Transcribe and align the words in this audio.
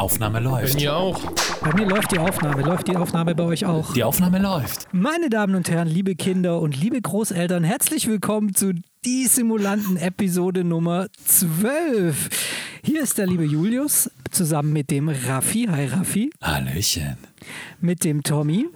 Aufnahme 0.00 0.40
läuft. 0.40 0.74
Bei 0.74 0.80
mir 0.80 0.96
auch. 0.96 1.20
Bei 1.60 1.74
mir 1.74 1.86
läuft 1.86 2.12
die 2.12 2.18
Aufnahme. 2.18 2.62
Läuft 2.62 2.88
die 2.88 2.96
Aufnahme 2.96 3.34
bei 3.34 3.42
euch 3.42 3.66
auch? 3.66 3.92
Die 3.92 4.02
Aufnahme 4.02 4.38
läuft. 4.38 4.88
Meine 4.92 5.28
Damen 5.28 5.54
und 5.54 5.70
Herren, 5.70 5.88
liebe 5.88 6.14
Kinder 6.14 6.60
und 6.60 6.80
liebe 6.80 6.98
Großeltern, 7.00 7.64
herzlich 7.64 8.06
willkommen 8.08 8.54
zu 8.54 8.72
Die 9.04 9.26
Simulanten 9.26 9.98
Episode 9.98 10.64
Nummer 10.64 11.08
12. 11.26 12.30
Hier 12.82 13.02
ist 13.02 13.18
der 13.18 13.26
liebe 13.26 13.44
Julius 13.44 14.10
zusammen 14.30 14.72
mit 14.72 14.90
dem 14.90 15.10
Raffi. 15.10 15.68
Hi 15.70 15.86
Raffi. 15.88 16.30
Hallöchen. 16.42 17.18
Mit 17.82 18.02
dem 18.02 18.22
Tommy. 18.22 18.68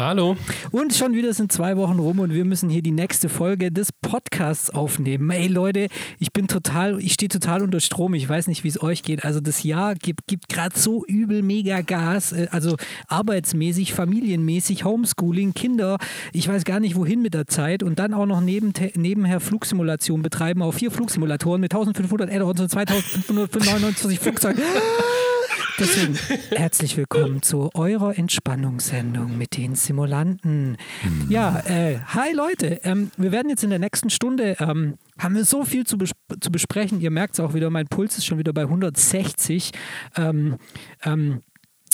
Hallo. 0.00 0.34
Und 0.70 0.94
schon 0.94 1.12
wieder 1.12 1.34
sind 1.34 1.52
zwei 1.52 1.76
Wochen 1.76 1.98
rum 1.98 2.20
und 2.20 2.32
wir 2.32 2.46
müssen 2.46 2.70
hier 2.70 2.80
die 2.80 2.90
nächste 2.90 3.28
Folge 3.28 3.70
des 3.70 3.92
Podcasts 3.92 4.70
aufnehmen. 4.70 5.28
Ey 5.28 5.46
Leute, 5.46 5.88
ich 6.18 6.32
bin 6.32 6.48
total, 6.48 6.98
ich 7.00 7.12
stehe 7.12 7.28
total 7.28 7.62
unter 7.62 7.80
Strom. 7.80 8.14
Ich 8.14 8.26
weiß 8.26 8.46
nicht, 8.46 8.64
wie 8.64 8.68
es 8.68 8.82
euch 8.82 9.02
geht. 9.02 9.26
Also 9.26 9.40
das 9.40 9.62
Jahr 9.62 9.94
gibt, 9.94 10.26
gibt 10.26 10.48
gerade 10.48 10.78
so 10.78 11.04
übel 11.04 11.42
mega 11.42 11.82
Gas. 11.82 12.32
Äh, 12.32 12.48
also 12.50 12.76
arbeitsmäßig, 13.08 13.92
familienmäßig, 13.92 14.86
Homeschooling, 14.86 15.52
Kinder. 15.52 15.98
Ich 16.32 16.48
weiß 16.48 16.64
gar 16.64 16.80
nicht, 16.80 16.96
wohin 16.96 17.20
mit 17.20 17.34
der 17.34 17.46
Zeit. 17.46 17.82
Und 17.82 17.98
dann 17.98 18.14
auch 18.14 18.24
noch 18.24 18.40
neben, 18.40 18.72
nebenher 18.94 19.38
Flugsimulation 19.38 20.22
betreiben 20.22 20.62
auf 20.62 20.76
vier 20.76 20.90
Flugsimulatoren 20.90 21.60
mit 21.60 21.74
1500 21.74 22.30
Add-ons 22.30 22.58
und 22.58 22.70
2599 22.70 24.18
Flugzeugen. 24.18 24.62
Deswegen 25.80 26.14
herzlich 26.50 26.98
willkommen 26.98 27.40
zu 27.40 27.70
eurer 27.72 28.18
Entspannungssendung 28.18 29.38
mit 29.38 29.56
den 29.56 29.74
Simulanten. 29.74 30.76
Ja, 31.30 31.60
äh, 31.60 32.00
hi 32.04 32.34
Leute, 32.34 32.80
ähm, 32.84 33.10
wir 33.16 33.32
werden 33.32 33.48
jetzt 33.48 33.64
in 33.64 33.70
der 33.70 33.78
nächsten 33.78 34.10
Stunde 34.10 34.58
ähm, 34.60 34.98
haben 35.18 35.34
wir 35.34 35.46
so 35.46 35.64
viel 35.64 35.86
zu, 35.86 35.96
bes 35.96 36.10
zu 36.38 36.52
besprechen. 36.52 37.00
Ihr 37.00 37.10
merkt 37.10 37.34
es 37.34 37.40
auch 37.40 37.54
wieder, 37.54 37.70
mein 37.70 37.86
Puls 37.86 38.18
ist 38.18 38.26
schon 38.26 38.36
wieder 38.36 38.52
bei 38.52 38.62
160. 38.62 39.70
Ähm, 40.16 40.58
ähm, 41.02 41.40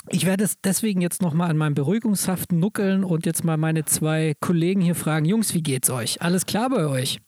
ich 0.08 0.26
werde 0.26 0.42
es 0.42 0.60
deswegen 0.60 1.00
jetzt 1.00 1.22
nochmal 1.22 1.48
an 1.48 1.56
meinem 1.56 1.74
Beruhigungshaft 1.74 2.50
nuckeln 2.50 3.04
und 3.04 3.24
jetzt 3.24 3.44
mal 3.44 3.56
meine 3.56 3.84
zwei 3.84 4.34
Kollegen 4.40 4.80
hier 4.80 4.96
fragen: 4.96 5.26
Jungs, 5.26 5.54
wie 5.54 5.62
geht's 5.62 5.90
euch? 5.90 6.20
Alles 6.22 6.44
klar 6.44 6.70
bei 6.70 6.86
euch? 6.86 7.20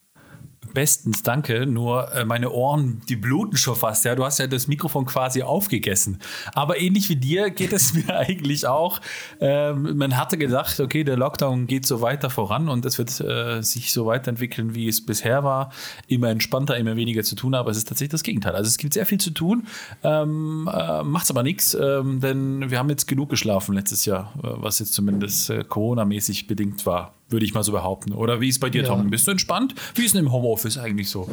Bestens, 0.74 1.22
danke. 1.22 1.66
Nur 1.66 2.12
äh, 2.12 2.24
meine 2.24 2.50
Ohren, 2.50 3.00
die 3.08 3.16
bluten 3.16 3.56
schon 3.56 3.76
fast. 3.76 4.04
Ja, 4.04 4.14
du 4.14 4.24
hast 4.24 4.38
ja 4.38 4.46
das 4.46 4.68
Mikrofon 4.68 5.06
quasi 5.06 5.42
aufgegessen. 5.42 6.18
Aber 6.54 6.80
ähnlich 6.80 7.08
wie 7.08 7.16
dir 7.16 7.50
geht 7.50 7.72
es 7.72 7.94
mir 8.06 8.16
eigentlich 8.16 8.66
auch. 8.66 9.00
Ähm, 9.40 9.96
man 9.96 10.16
hatte 10.16 10.38
gedacht, 10.38 10.80
okay, 10.80 11.04
der 11.04 11.16
Lockdown 11.16 11.66
geht 11.66 11.86
so 11.86 12.00
weiter 12.00 12.30
voran 12.30 12.68
und 12.68 12.84
es 12.84 12.98
wird 12.98 13.20
äh, 13.20 13.62
sich 13.62 13.92
so 13.92 14.06
weiterentwickeln, 14.06 14.74
wie 14.74 14.88
es 14.88 15.04
bisher 15.04 15.44
war. 15.44 15.70
Immer 16.06 16.28
entspannter, 16.28 16.76
immer 16.76 16.96
weniger 16.96 17.22
zu 17.22 17.34
tun. 17.34 17.54
Aber 17.54 17.70
es 17.70 17.76
ist 17.76 17.88
tatsächlich 17.88 18.12
das 18.12 18.22
Gegenteil. 18.22 18.54
Also 18.54 18.68
es 18.68 18.78
gibt 18.78 18.94
sehr 18.94 19.06
viel 19.06 19.18
zu 19.18 19.30
tun. 19.30 19.66
Ähm, 20.02 20.68
äh, 20.72 21.02
macht's 21.02 21.30
aber 21.30 21.42
nichts, 21.42 21.74
ähm, 21.74 22.20
denn 22.20 22.70
wir 22.70 22.78
haben 22.78 22.90
jetzt 22.90 23.06
genug 23.06 23.30
geschlafen 23.30 23.74
letztes 23.74 24.04
Jahr, 24.04 24.32
äh, 24.42 24.48
was 24.56 24.78
jetzt 24.78 24.94
zumindest 24.94 25.50
äh, 25.50 25.64
Corona-mäßig 25.64 26.46
bedingt 26.46 26.86
war 26.86 27.17
würde 27.28 27.44
ich 27.44 27.54
mal 27.54 27.62
so 27.62 27.72
behaupten. 27.72 28.12
Oder 28.12 28.40
wie 28.40 28.48
ist 28.48 28.60
bei 28.60 28.70
dir, 28.70 28.82
ja. 28.82 28.88
Tom? 28.88 29.10
Bist 29.10 29.26
du 29.26 29.30
entspannt? 29.30 29.74
Wie 29.94 30.04
ist 30.04 30.14
denn 30.14 30.24
im 30.24 30.32
Homeoffice 30.32 30.78
eigentlich 30.78 31.10
so? 31.10 31.28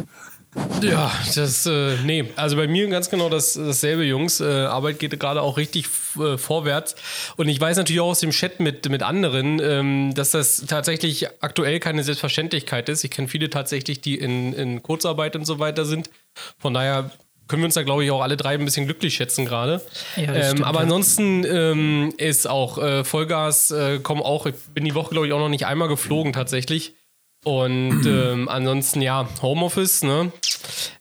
Ja, 0.81 1.11
das, 1.35 1.65
äh, 1.65 1.97
nee, 2.05 2.31
also 2.37 2.55
bei 2.55 2.67
mir 2.67 2.87
ganz 2.87 3.09
genau 3.09 3.27
das, 3.27 3.55
dasselbe, 3.55 4.05
Jungs. 4.05 4.39
Äh, 4.39 4.45
Arbeit 4.45 4.99
geht 4.99 5.19
gerade 5.19 5.41
auch 5.41 5.57
richtig 5.57 5.87
äh, 6.17 6.37
vorwärts. 6.37 6.95
Und 7.35 7.49
ich 7.49 7.59
weiß 7.59 7.75
natürlich 7.75 7.99
auch 7.99 8.11
aus 8.11 8.21
dem 8.21 8.31
Chat 8.31 8.61
mit, 8.61 8.87
mit 8.89 9.03
anderen, 9.03 9.59
ähm, 9.61 10.13
dass 10.15 10.31
das 10.31 10.65
tatsächlich 10.65 11.27
aktuell 11.41 11.79
keine 11.81 12.03
Selbstverständlichkeit 12.03 12.87
ist. 12.87 13.03
Ich 13.03 13.11
kenne 13.11 13.27
viele 13.27 13.49
tatsächlich, 13.49 13.99
die 13.99 14.15
in, 14.15 14.53
in 14.53 14.81
Kurzarbeit 14.81 15.35
und 15.35 15.45
so 15.45 15.59
weiter 15.59 15.83
sind. 15.83 16.09
Von 16.57 16.73
daher 16.73 17.11
können 17.47 17.61
wir 17.61 17.65
uns 17.65 17.75
da, 17.75 17.83
glaube 17.83 18.03
ich, 18.03 18.11
auch 18.11 18.21
alle 18.21 18.37
drei 18.37 18.55
ein 18.55 18.65
bisschen 18.65 18.85
glücklich 18.85 19.15
schätzen 19.15 19.45
gerade. 19.45 19.81
Ja, 20.15 20.33
ähm, 20.33 20.63
aber 20.63 20.79
ansonsten 20.79 21.45
ähm, 21.45 22.13
ist 22.17 22.47
auch 22.47 22.77
äh, 22.77 23.03
Vollgas, 23.03 23.71
äh, 23.71 23.99
kommen 23.99 24.21
auch, 24.21 24.45
ich 24.45 24.55
bin 24.73 24.85
die 24.85 24.95
Woche, 24.95 25.11
glaube 25.11 25.27
ich, 25.27 25.33
auch 25.33 25.39
noch 25.39 25.49
nicht 25.49 25.65
einmal 25.65 25.87
geflogen 25.87 26.33
tatsächlich. 26.33 26.95
Und 27.43 28.05
ähm, 28.07 28.49
ansonsten 28.49 29.01
ja, 29.01 29.27
Homeoffice, 29.41 30.03
ne? 30.03 30.31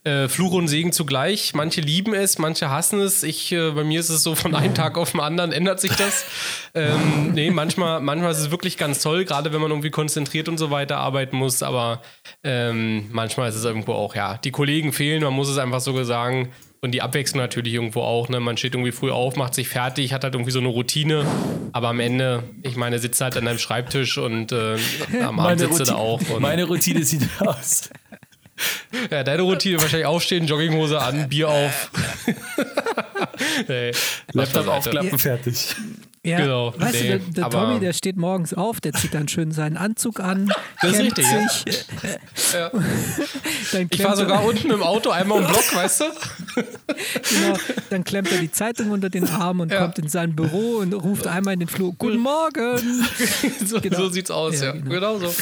Äh, 0.04 0.28
Fluch 0.28 0.52
und 0.52 0.69
Segen 0.69 0.92
zugleich. 0.92 1.54
Manche 1.54 1.80
lieben 1.80 2.14
es, 2.14 2.38
manche 2.38 2.70
hassen 2.70 3.00
es. 3.00 3.22
Ich, 3.22 3.52
äh, 3.52 3.70
bei 3.70 3.84
mir 3.84 4.00
ist 4.00 4.10
es 4.10 4.22
so, 4.22 4.34
von 4.34 4.54
einem 4.54 4.75
Tag 4.75 4.98
auf 4.98 5.12
den 5.12 5.20
anderen 5.20 5.52
ändert 5.52 5.80
sich 5.80 5.92
das. 5.92 6.25
Ähm, 6.75 7.32
nee, 7.32 7.50
manchmal, 7.50 8.00
manchmal 8.00 8.32
ist 8.32 8.38
es 8.38 8.50
wirklich 8.50 8.76
ganz 8.76 9.00
toll, 9.00 9.25
gerade 9.25 9.52
wenn 9.52 9.60
man 9.60 9.70
irgendwie 9.70 9.91
konzentriert 9.91 10.48
und 10.48 10.58
so 10.58 10.70
weiter 10.70 10.98
arbeiten 10.98 11.36
muss. 11.36 11.62
Aber 11.62 12.02
ähm, 12.42 13.08
manchmal 13.12 13.48
ist 13.48 13.54
es 13.56 13.64
irgendwo 13.64 13.92
auch, 13.92 14.14
ja, 14.14 14.38
die 14.38 14.50
Kollegen 14.50 14.92
fehlen, 14.92 15.22
man 15.22 15.32
muss 15.32 15.48
es 15.48 15.58
einfach 15.58 15.81
so 15.81 16.02
sagen. 16.04 16.50
Und 16.84 16.91
die 16.91 17.00
Abwechslung 17.00 17.41
natürlich 17.41 17.72
irgendwo 17.72 18.02
auch. 18.02 18.28
Ne? 18.28 18.41
Man 18.41 18.58
steht 18.58 18.75
irgendwie 18.75 18.92
früh 18.92 19.10
auf, 19.10 19.36
macht 19.36 19.54
sich 19.54 19.69
fertig, 19.69 20.12
hat 20.12 20.22
halt 20.22 20.34
irgendwie 20.34 20.50
so 20.50 20.58
eine 20.58 20.69
Routine. 20.69 21.25
Aber 21.72 21.88
am 21.88 21.98
Ende, 21.98 22.42
ich 22.62 22.76
meine, 22.76 22.98
sitzt 22.98 23.22
halt 23.22 23.38
an 23.38 23.46
deinem 23.46 23.58
Schreibtisch 23.58 24.19
und 24.19 24.52
äh, 24.52 24.76
am 25.25 25.41
Abend 25.41 25.60
sitzt 25.60 25.81
du 25.81 25.84
da 25.84 25.94
auch. 25.94 26.20
meine 26.41 26.64
Routine 26.64 27.02
sieht 27.02 27.26
aus. 27.41 27.88
Ja, 29.10 29.25
deine 29.25 29.42
Routine 29.42 29.81
wahrscheinlich 29.81 30.06
aufstehen, 30.06 30.47
Jogginghose 30.47 31.00
an, 31.00 31.28
Bier 31.28 31.48
auf. 31.48 31.91
nee, 33.69 33.91
Laptop 34.32 34.69
aufklappen, 34.69 35.19
fertig. 35.19 35.75
Ja, 36.25 36.38
genau. 36.38 36.72
Weißt 36.78 36.94
nee, 36.94 37.00
du, 37.03 37.19
der, 37.19 37.19
der 37.19 37.50
Tommy, 37.50 37.81
der 37.81 37.93
steht 37.93 38.16
morgens 38.16 38.54
auf, 38.54 38.81
der 38.81 38.94
zieht 38.94 39.12
dann 39.12 39.28
schön 39.28 39.53
seinen 39.53 39.76
Anzug 39.76 40.20
an. 40.20 40.50
Das 40.81 40.93
ist 40.93 41.00
richtig. 41.00 41.26
Sich. 41.26 41.84
Ja. 42.54 42.70
ich 43.91 44.00
fahre 44.00 44.16
sogar 44.16 44.43
unten 44.43 44.70
im 44.70 44.82
Auto 44.82 45.10
einmal 45.10 45.43
im 45.43 45.47
Block, 45.47 45.75
weißt 45.75 46.00
du? 46.00 46.04
genau. 46.54 47.59
Dann 47.91 48.04
klemmt 48.04 48.32
er 48.32 48.38
die 48.38 48.50
Zeitung 48.50 48.91
unter 48.91 49.10
den 49.10 49.28
Arm 49.28 49.60
und 49.60 49.70
ja. 49.70 49.82
kommt 49.82 49.98
in 49.98 50.09
sein 50.09 50.34
Büro 50.34 50.78
und 50.78 50.94
ruft 50.94 51.26
einmal 51.26 51.54
in 51.54 51.60
den 51.60 51.69
Flur: 51.69 51.93
Guten 51.98 52.20
Morgen! 52.20 53.06
so, 53.66 53.82
genau. 53.82 53.98
so 53.98 54.09
sieht's 54.09 54.31
aus, 54.31 54.62
ja. 54.62 54.72
Genau, 54.72 55.19
genau 55.19 55.19
so. 55.19 55.34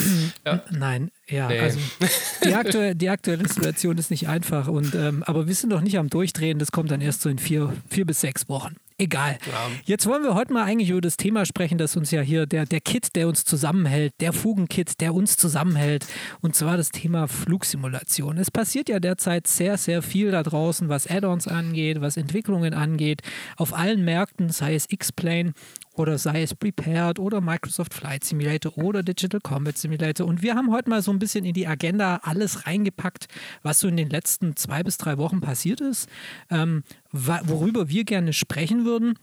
Nein, 0.69 1.11
ja, 1.33 1.47
nee. 1.47 1.59
also 1.59 1.79
die, 2.45 2.53
aktuelle, 2.53 2.95
die 2.95 3.09
aktuelle 3.09 3.47
Situation 3.47 3.97
ist 3.97 4.11
nicht 4.11 4.27
einfach. 4.27 4.67
Und, 4.67 4.95
ähm, 4.95 5.23
aber 5.23 5.47
wir 5.47 5.55
sind 5.55 5.69
noch 5.69 5.81
nicht 5.81 5.97
am 5.97 6.09
Durchdrehen. 6.09 6.59
Das 6.59 6.71
kommt 6.71 6.91
dann 6.91 7.01
erst 7.01 7.21
so 7.21 7.29
in 7.29 7.39
vier, 7.39 7.73
vier 7.89 8.05
bis 8.05 8.21
sechs 8.21 8.47
Wochen. 8.49 8.75
Egal. 8.99 9.37
Ja. 9.47 9.71
Jetzt 9.85 10.05
wollen 10.05 10.23
wir 10.23 10.35
heute 10.35 10.53
mal 10.53 10.63
eigentlich 10.63 10.91
über 10.91 11.01
das 11.01 11.17
Thema 11.17 11.45
sprechen, 11.45 11.77
das 11.77 11.95
uns 11.95 12.11
ja 12.11 12.21
hier, 12.21 12.45
der, 12.45 12.65
der 12.65 12.79
Kit, 12.79 13.15
der 13.15 13.27
uns 13.27 13.43
zusammenhält, 13.43 14.13
der 14.19 14.33
Fugenkit, 14.33 15.01
der 15.01 15.13
uns 15.13 15.35
zusammenhält. 15.35 16.05
Und 16.41 16.55
zwar 16.55 16.77
das 16.77 16.89
Thema 16.89 17.27
Flugsimulation. 17.27 18.37
Es 18.37 18.51
passiert 18.51 18.89
ja 18.89 18.99
derzeit 18.99 19.47
sehr, 19.47 19.77
sehr 19.77 20.01
viel 20.03 20.31
da 20.31 20.43
draußen, 20.43 20.89
was 20.89 21.07
Add-ons 21.07 21.47
angeht, 21.47 22.01
was 22.01 22.17
Entwicklungen 22.17 22.73
angeht. 22.73 23.21
Auf 23.57 23.73
allen 23.73 24.05
Märkten, 24.05 24.49
sei 24.49 24.75
es 24.75 24.85
X-Plane 24.89 25.53
oder 25.93 26.17
sei 26.17 26.43
es 26.43 26.55
Prepared 26.55 27.19
oder 27.19 27.41
Microsoft 27.41 27.93
Flight 27.93 28.23
Simulator 28.23 28.77
oder 28.77 29.03
Digital 29.03 29.39
Combat 29.41 29.77
Simulator. 29.77 30.27
Und 30.27 30.41
wir 30.41 30.55
haben 30.55 30.71
heute 30.71 30.89
mal 30.89 31.01
so 31.01 31.11
ein 31.11 31.19
bisschen 31.19 31.45
in 31.45 31.53
die 31.53 31.67
Agenda 31.67 32.19
alles 32.23 32.65
reingepackt, 32.65 33.27
was 33.61 33.79
so 33.79 33.87
in 33.87 33.97
den 33.97 34.09
letzten 34.09 34.55
zwei 34.55 34.83
bis 34.83 34.97
drei 34.97 35.17
Wochen 35.17 35.41
passiert 35.41 35.81
ist, 35.81 36.09
ähm, 36.49 36.83
worüber 37.11 37.89
wir 37.89 38.03
gerne 38.03 38.33
sprechen 38.33 38.85
würden. 38.85 39.15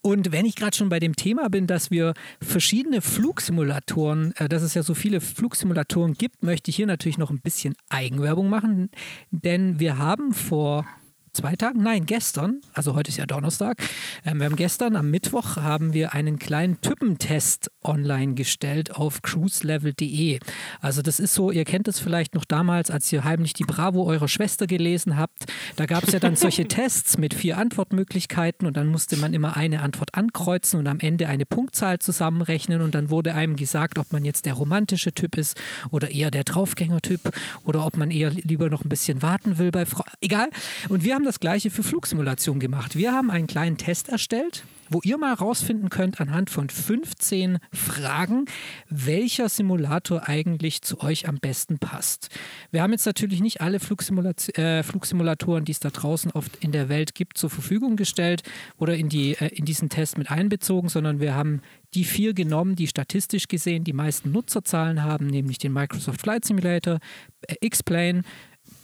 Und 0.00 0.32
wenn 0.32 0.46
ich 0.46 0.56
gerade 0.56 0.76
schon 0.76 0.88
bei 0.88 0.98
dem 0.98 1.14
Thema 1.14 1.50
bin, 1.50 1.66
dass 1.66 1.90
wir 1.90 2.14
verschiedene 2.40 3.00
Flugsimulatoren, 3.02 4.34
äh, 4.36 4.48
dass 4.48 4.62
es 4.62 4.74
ja 4.74 4.82
so 4.82 4.94
viele 4.94 5.20
Flugsimulatoren 5.20 6.14
gibt, 6.14 6.42
möchte 6.42 6.70
ich 6.70 6.76
hier 6.76 6.86
natürlich 6.86 7.18
noch 7.18 7.30
ein 7.30 7.40
bisschen 7.40 7.74
Eigenwerbung 7.90 8.48
machen, 8.48 8.90
denn 9.30 9.78
wir 9.80 9.98
haben 9.98 10.32
vor 10.32 10.86
zwei 11.34 11.56
Tagen, 11.56 11.82
nein, 11.82 12.06
gestern, 12.06 12.60
also 12.72 12.94
heute 12.94 13.10
ist 13.10 13.18
ja 13.18 13.26
Donnerstag, 13.26 13.82
ähm, 14.24 14.38
wir 14.38 14.46
haben 14.46 14.56
gestern 14.56 14.96
am 14.96 15.10
Mittwoch 15.10 15.56
haben 15.56 15.92
wir 15.92 16.14
einen 16.14 16.38
kleinen 16.38 16.80
Typentest 16.80 17.70
online 17.82 18.34
gestellt 18.34 18.94
auf 18.94 19.20
cruiselevel.de. 19.22 20.38
Also 20.80 21.02
das 21.02 21.20
ist 21.20 21.34
so, 21.34 21.50
ihr 21.50 21.64
kennt 21.64 21.88
es 21.88 21.98
vielleicht 21.98 22.34
noch 22.34 22.44
damals, 22.44 22.90
als 22.90 23.12
ihr 23.12 23.24
heimlich 23.24 23.52
die 23.52 23.64
Bravo 23.64 24.04
eurer 24.04 24.28
Schwester 24.28 24.66
gelesen 24.66 25.16
habt. 25.16 25.44
Da 25.76 25.86
gab 25.86 26.04
es 26.04 26.12
ja 26.12 26.20
dann 26.20 26.36
solche 26.36 26.64
Tests 26.68 27.18
mit 27.18 27.34
vier 27.34 27.58
Antwortmöglichkeiten 27.58 28.66
und 28.66 28.76
dann 28.76 28.86
musste 28.86 29.16
man 29.16 29.34
immer 29.34 29.56
eine 29.56 29.82
Antwort 29.82 30.14
ankreuzen 30.14 30.78
und 30.78 30.86
am 30.86 31.00
Ende 31.00 31.26
eine 31.26 31.46
Punktzahl 31.46 31.98
zusammenrechnen 31.98 32.80
und 32.80 32.94
dann 32.94 33.10
wurde 33.10 33.34
einem 33.34 33.56
gesagt, 33.56 33.98
ob 33.98 34.12
man 34.12 34.24
jetzt 34.24 34.46
der 34.46 34.54
romantische 34.54 35.12
Typ 35.12 35.36
ist 35.36 35.60
oder 35.90 36.10
eher 36.10 36.30
der 36.30 36.44
Draufgänger-Typ 36.44 37.32
oder 37.64 37.84
ob 37.84 37.96
man 37.96 38.10
eher 38.10 38.30
lieber 38.30 38.70
noch 38.70 38.84
ein 38.84 38.88
bisschen 38.88 39.20
warten 39.20 39.58
will 39.58 39.72
bei 39.72 39.84
Frau. 39.84 40.04
Egal. 40.20 40.48
Und 40.88 41.02
wir 41.02 41.14
haben 41.14 41.23
haben 41.24 41.28
das 41.30 41.40
gleiche 41.40 41.70
für 41.70 41.82
Flugsimulation 41.82 42.60
gemacht. 42.60 42.96
Wir 42.96 43.12
haben 43.12 43.30
einen 43.30 43.46
kleinen 43.46 43.78
Test 43.78 44.10
erstellt, 44.10 44.64
wo 44.90 45.00
ihr 45.04 45.16
mal 45.16 45.30
herausfinden 45.30 45.88
könnt 45.88 46.20
anhand 46.20 46.50
von 46.50 46.68
15 46.68 47.60
Fragen, 47.72 48.44
welcher 48.90 49.48
Simulator 49.48 50.28
eigentlich 50.28 50.82
zu 50.82 51.00
euch 51.00 51.26
am 51.26 51.36
besten 51.36 51.78
passt. 51.78 52.28
Wir 52.72 52.82
haben 52.82 52.92
jetzt 52.92 53.06
natürlich 53.06 53.40
nicht 53.40 53.62
alle 53.62 53.80
Flugsimulatoren, 53.80 54.62
äh, 54.62 54.82
Flugsimulatoren 54.82 55.64
die 55.64 55.72
es 55.72 55.80
da 55.80 55.88
draußen 55.88 56.30
oft 56.32 56.62
in 56.62 56.72
der 56.72 56.90
Welt 56.90 57.14
gibt, 57.14 57.38
zur 57.38 57.48
Verfügung 57.48 57.96
gestellt 57.96 58.42
oder 58.76 58.94
in, 58.94 59.08
die, 59.08 59.32
äh, 59.32 59.48
in 59.48 59.64
diesen 59.64 59.88
Test 59.88 60.18
mit 60.18 60.30
einbezogen, 60.30 60.90
sondern 60.90 61.20
wir 61.20 61.34
haben 61.34 61.62
die 61.94 62.04
vier 62.04 62.34
genommen, 62.34 62.76
die 62.76 62.86
statistisch 62.86 63.48
gesehen 63.48 63.84
die 63.84 63.94
meisten 63.94 64.30
Nutzerzahlen 64.30 65.02
haben, 65.02 65.28
nämlich 65.28 65.56
den 65.56 65.72
Microsoft 65.72 66.20
Flight 66.20 66.44
Simulator, 66.44 66.98
äh, 67.46 67.54
X-Plane, 67.62 68.24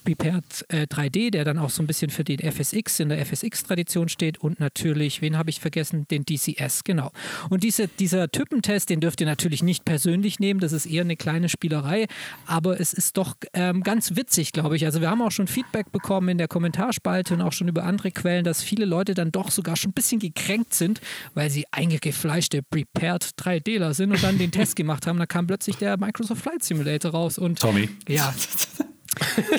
Prepared 0.04 0.44
äh, 0.68 0.86
3D, 0.86 1.30
der 1.30 1.44
dann 1.44 1.58
auch 1.58 1.70
so 1.70 1.82
ein 1.82 1.86
bisschen 1.86 2.10
für 2.10 2.24
den 2.24 2.38
FSX 2.38 3.00
in 3.00 3.08
der 3.08 3.24
FSX-Tradition 3.24 4.08
steht 4.08 4.38
und 4.38 4.60
natürlich, 4.60 5.22
wen 5.22 5.36
habe 5.36 5.50
ich 5.50 5.60
vergessen? 5.60 6.06
Den 6.10 6.24
DCS, 6.24 6.84
genau. 6.84 7.12
Und 7.48 7.62
diese, 7.62 7.88
dieser 7.88 8.30
Typentest, 8.30 8.90
den 8.90 9.00
dürft 9.00 9.20
ihr 9.20 9.26
natürlich 9.26 9.62
nicht 9.62 9.84
persönlich 9.84 10.38
nehmen, 10.38 10.60
das 10.60 10.72
ist 10.72 10.86
eher 10.86 11.02
eine 11.02 11.16
kleine 11.16 11.48
Spielerei, 11.48 12.06
aber 12.46 12.80
es 12.80 12.92
ist 12.92 13.16
doch 13.16 13.34
ähm, 13.52 13.82
ganz 13.82 14.16
witzig, 14.16 14.52
glaube 14.52 14.76
ich. 14.76 14.84
Also 14.84 15.00
wir 15.00 15.10
haben 15.10 15.22
auch 15.22 15.32
schon 15.32 15.46
Feedback 15.46 15.92
bekommen 15.92 16.28
in 16.28 16.38
der 16.38 16.48
Kommentarspalte 16.48 17.34
und 17.34 17.42
auch 17.42 17.52
schon 17.52 17.68
über 17.68 17.84
andere 17.84 18.10
Quellen, 18.10 18.44
dass 18.44 18.62
viele 18.62 18.84
Leute 18.84 19.14
dann 19.14 19.32
doch 19.32 19.50
sogar 19.50 19.76
schon 19.76 19.90
ein 19.90 19.94
bisschen 19.94 20.20
gekränkt 20.20 20.74
sind, 20.74 21.00
weil 21.34 21.50
sie 21.50 21.66
eingefleischte 21.70 22.62
Prepared 22.62 23.24
3Dler 23.38 23.94
sind 23.94 24.12
und 24.12 24.22
dann 24.22 24.38
den 24.38 24.52
Test 24.52 24.76
gemacht 24.80 25.06
haben. 25.06 25.18
Da 25.18 25.26
kam 25.26 25.46
plötzlich 25.46 25.76
der 25.76 25.96
Microsoft 25.98 26.42
Flight 26.42 26.62
Simulator 26.62 27.12
raus 27.12 27.38
und 27.38 27.58
Tommy. 27.58 27.88
Ja. 28.08 28.34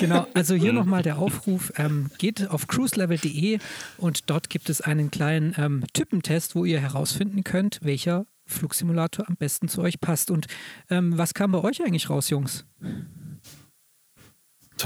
genau, 0.00 0.26
also 0.34 0.54
hier 0.54 0.72
nochmal 0.72 1.02
der 1.02 1.18
Aufruf, 1.18 1.72
ähm, 1.76 2.10
geht 2.18 2.48
auf 2.48 2.66
cruiselevel.de 2.66 3.58
und 3.98 4.30
dort 4.30 4.50
gibt 4.50 4.70
es 4.70 4.80
einen 4.80 5.10
kleinen 5.10 5.54
ähm, 5.58 5.84
Typentest, 5.92 6.54
wo 6.54 6.64
ihr 6.64 6.80
herausfinden 6.80 7.44
könnt, 7.44 7.80
welcher 7.82 8.26
Flugsimulator 8.46 9.28
am 9.28 9.36
besten 9.36 9.68
zu 9.68 9.82
euch 9.82 10.00
passt. 10.00 10.30
Und 10.30 10.46
ähm, 10.90 11.16
was 11.16 11.34
kam 11.34 11.52
bei 11.52 11.62
euch 11.62 11.82
eigentlich 11.82 12.10
raus, 12.10 12.30
Jungs? 12.30 12.64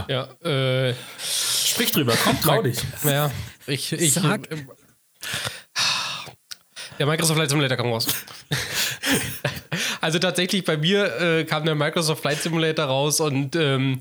Ja, 0.08 0.24
äh, 0.42 0.94
Sprich 1.18 1.92
drüber, 1.92 2.14
komm, 2.22 2.40
trau 2.40 2.62
dich. 2.62 2.78
Ja, 3.04 3.30
ich, 3.66 3.92
ich 3.92 4.14
Sag. 4.14 4.50
Äh, 4.50 4.66
der 6.98 7.06
Microsoft 7.06 7.36
Flight 7.36 7.50
Simulator 7.50 7.76
kam 7.76 7.86
raus. 7.86 8.06
also 10.00 10.18
tatsächlich 10.18 10.64
bei 10.64 10.76
mir 10.76 11.20
äh, 11.20 11.44
kam 11.44 11.64
der 11.64 11.74
Microsoft 11.74 12.22
Flight 12.22 12.42
Simulator 12.42 12.86
raus 12.86 13.20
und 13.20 13.56
ähm, 13.56 13.98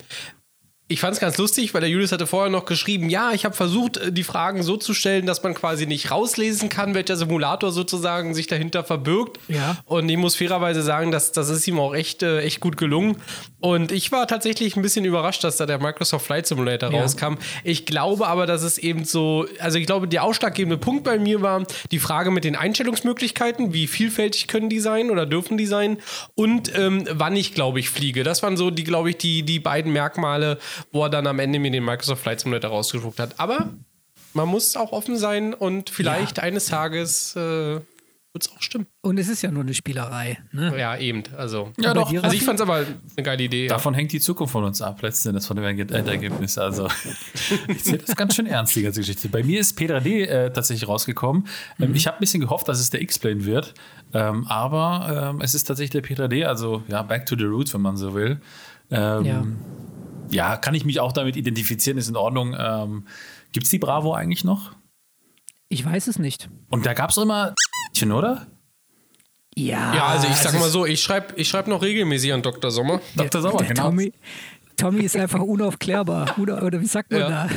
ich 0.88 1.00
fand 1.00 1.16
es 1.16 1.20
ganz 1.20 1.38
lustig, 1.40 1.74
weil 1.74 1.82
der 1.82 1.90
Julius 1.90 2.12
hatte 2.12 2.28
vorher 2.28 2.52
noch 2.52 2.66
geschrieben, 2.66 3.10
ja, 3.10 3.32
ich 3.32 3.44
habe 3.44 3.56
versucht, 3.56 3.98
äh, 3.98 4.12
die 4.12 4.24
Fragen 4.24 4.62
so 4.62 4.78
zu 4.78 4.94
stellen, 4.94 5.26
dass 5.26 5.42
man 5.42 5.56
quasi 5.56 5.88
nicht 5.88 6.12
rauslesen 6.12 6.70
kann, 6.70 6.94
welcher 6.94 7.18
Simulator 7.18 7.72
sozusagen 7.72 8.36
sich 8.36 8.46
dahinter 8.48 8.84
verbirgt. 8.84 9.40
Ja. 9.48 9.78
Und 9.86 10.08
ich 10.10 10.18
muss 10.18 10.36
fairerweise 10.36 10.84
sagen, 10.84 11.12
dass 11.12 11.32
das 11.32 11.50
ist 11.50 11.68
ihm 11.68 11.80
auch 11.80 11.96
echt, 11.96 12.22
äh, 12.22 12.42
echt 12.42 12.60
gut 12.60 12.78
gelungen. 12.78 13.18
Und 13.60 13.92
ich 13.92 14.12
war 14.12 14.28
tatsächlich 14.28 14.76
ein 14.76 14.84
bisschen 14.84 15.06
überrascht, 15.06 15.44
dass 15.44 15.58
da 15.58 15.66
der 15.66 15.80
Microsoft 15.80 16.26
Flight 16.28 16.46
Simulator 16.46 16.92
Ja. 16.92 17.02
rauskam. 17.02 17.36
Ich 17.64 17.88
glaube 17.88 18.28
aber, 18.28 18.46
dass 18.46 18.62
es 18.62 18.78
eben 18.78 19.06
so, 19.06 19.48
also 19.60 19.80
ich 19.80 19.88
glaube, 19.88 20.08
der 20.08 20.24
ausschlaggebende 20.24 20.78
Punkt 20.78 21.04
bei 21.04 21.18
mir 21.18 21.42
war 21.42 21.64
die 21.92 21.98
Frage 22.00 22.30
mit 22.30 22.44
den 22.44 22.56
Einstellungsmöglichkeiten, 22.56 23.74
wie 23.74 23.88
vielfältig 23.88 24.48
können 24.48 24.70
die 24.70 24.80
sein 24.80 25.10
oder 25.10 25.26
dürfen 25.26 25.58
die 25.58 25.66
sein 25.66 25.98
und 26.36 26.72
ähm, 26.78 27.08
wann 27.12 27.36
ich, 27.36 27.56
glaube 27.56 27.80
ich, 27.80 27.90
fliege. 27.90 28.24
Das 28.24 28.44
waren 28.44 28.56
so 28.56 28.70
die, 28.70 28.84
glaube 28.84 29.10
ich, 29.10 29.18
die, 29.18 29.42
die 29.44 29.60
beiden 29.60 29.92
Merkmale, 29.92 30.60
wo 30.92 31.04
er 31.04 31.10
dann 31.10 31.28
am 31.28 31.40
Ende 31.40 31.60
mir 31.60 31.72
den 31.72 31.84
Microsoft 31.86 32.22
Flight 32.24 32.40
Simulator 32.42 32.72
rausgedruckt 32.72 33.20
hat. 33.20 33.40
Aber 33.40 33.70
man 34.34 34.48
muss 34.48 34.76
auch 34.76 34.92
offen 34.92 35.18
sein 35.18 35.54
und 35.54 35.90
vielleicht 35.90 36.40
eines 36.40 36.66
Tages 36.66 37.36
äh, 37.36 37.80
wird 38.34 38.48
es 38.48 38.52
auch 38.52 38.62
stimmen. 38.62 38.86
Und 39.02 39.18
es 39.18 39.30
ist 39.30 39.42
ja 39.44 39.50
nur 39.50 39.64
eine 39.64 39.74
Spielerei. 39.74 40.40
Ne? 40.52 40.78
Ja, 40.78 40.98
eben. 40.98 41.24
Also, 41.38 41.72
Ja, 41.80 41.92
Aber 41.92 42.02
doch. 42.02 42.24
also 42.24 42.36
ich 42.36 42.44
fand 42.44 42.60
es 42.60 42.64
aber 42.64 42.76
eine 43.16 43.24
geile 43.24 43.42
Idee. 43.44 43.68
Davon 43.70 43.94
hängt 43.94 44.12
die 44.12 44.20
Zukunft 44.20 44.52
von 44.52 44.66
uns 44.66 44.82
ab, 44.82 45.02
letzten 45.02 45.30
Endes 45.30 45.46
von 45.48 45.56
dem 45.56 45.64
Erge- 45.64 45.94
Endergebnis. 45.94 46.58
Also, 46.58 46.90
ich 47.70 47.82
sehe 47.86 47.98
das 47.98 48.14
ganz 48.18 48.36
schön 48.36 48.46
ernst, 48.46 48.76
die 48.76 48.82
ganze 48.82 49.00
Geschichte. 49.00 49.30
Bei 49.30 49.42
mir 49.42 49.62
ist 49.62 49.80
P3D 49.80 50.26
äh, 50.26 50.52
tatsächlich 50.52 50.86
rausgekommen. 50.90 51.48
Ähm, 51.80 51.96
ich 51.96 52.08
habe 52.08 52.18
ein 52.18 52.20
bisschen 52.20 52.42
gehofft, 52.42 52.68
dass 52.68 52.82
es 52.82 52.90
der 52.90 53.02
X-Plane 53.04 53.46
wird, 53.46 53.74
ähm, 54.14 54.46
aber 54.48 55.30
ähm, 55.34 55.40
es 55.42 55.56
ist 55.56 55.64
tatsächlich 55.64 55.92
der 55.92 56.04
P3D, 56.04 56.44
also 56.44 56.84
ja, 56.90 57.04
back 57.04 57.26
to 57.28 57.38
the 57.38 57.46
roots, 57.46 57.74
wenn 57.74 57.82
man 57.82 57.96
so 57.96 58.14
will. 58.16 58.42
Ähm, 58.92 59.24
Ja. 59.26 59.44
Ja. 60.30 60.58
kann 60.58 60.76
ich 60.76 60.86
mich 60.86 61.00
auch 61.00 61.12
damit 61.12 61.36
identifizieren, 61.36 61.98
ist 61.98 62.10
in 62.10 62.16
Ordnung. 62.16 62.56
Ähm, 62.58 63.06
Gibt 63.52 63.66
es 63.66 63.72
die 63.72 63.80
Bravo 63.80 64.14
eigentlich 64.14 64.44
noch? 64.44 64.72
Ich 65.70 65.84
weiß 65.86 66.08
es 66.08 66.20
nicht. 66.20 66.50
Und 66.70 66.86
da 66.86 66.94
gab 66.94 67.10
es 67.10 67.18
immer, 67.18 67.54
oder? 68.12 68.48
Ja, 69.56 69.96
Ja, 69.96 70.06
also 70.08 70.28
ich 70.28 70.36
sag 70.36 70.54
es 70.54 70.60
mal 70.60 70.70
so, 70.70 70.86
ich 70.86 71.02
schreibe 71.02 71.34
ich 71.38 71.48
schreib 71.48 71.68
noch 71.68 71.82
regelmäßig 71.82 72.34
an 72.34 72.42
Dr. 72.42 72.72
Sommer. 72.72 73.00
Dr. 73.16 73.42
Sauer, 73.42 73.58
der 73.60 73.68
genau. 73.70 73.84
Tommy, 73.84 74.12
Tommy 74.76 75.04
ist 75.04 75.16
einfach 75.16 75.40
unaufklärbar. 75.40 76.38
Oder, 76.38 76.62
oder 76.64 76.82
wie 76.82 76.86
sagt 76.86 77.12
man 77.12 77.22
Ja. 77.22 77.30
da? 77.30 77.50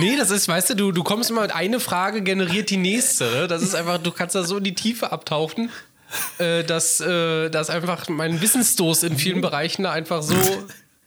Nee, 0.00 0.16
das 0.16 0.30
ist, 0.30 0.48
weißt 0.48 0.70
du, 0.70 0.74
du, 0.74 0.92
du 0.92 1.02
kommst 1.04 1.30
immer 1.30 1.42
mit 1.42 1.54
eine 1.54 1.80
Frage, 1.80 2.22
generiert 2.22 2.70
die 2.70 2.76
nächste. 2.76 3.24
Ne? 3.24 3.48
Das 3.48 3.62
ist 3.62 3.74
einfach, 3.74 3.98
du 3.98 4.10
kannst 4.12 4.34
da 4.34 4.42
so 4.44 4.58
in 4.58 4.64
die 4.64 4.74
Tiefe 4.74 5.10
abtauchen, 5.12 5.70
äh, 6.38 6.64
dass, 6.64 7.00
äh, 7.00 7.50
dass 7.50 7.70
einfach 7.70 8.08
mein 8.08 8.40
Wissensstoß 8.40 9.04
in 9.04 9.16
vielen 9.16 9.40
Bereichen 9.40 9.84
da 9.84 9.92
einfach 9.92 10.22
so 10.22 10.36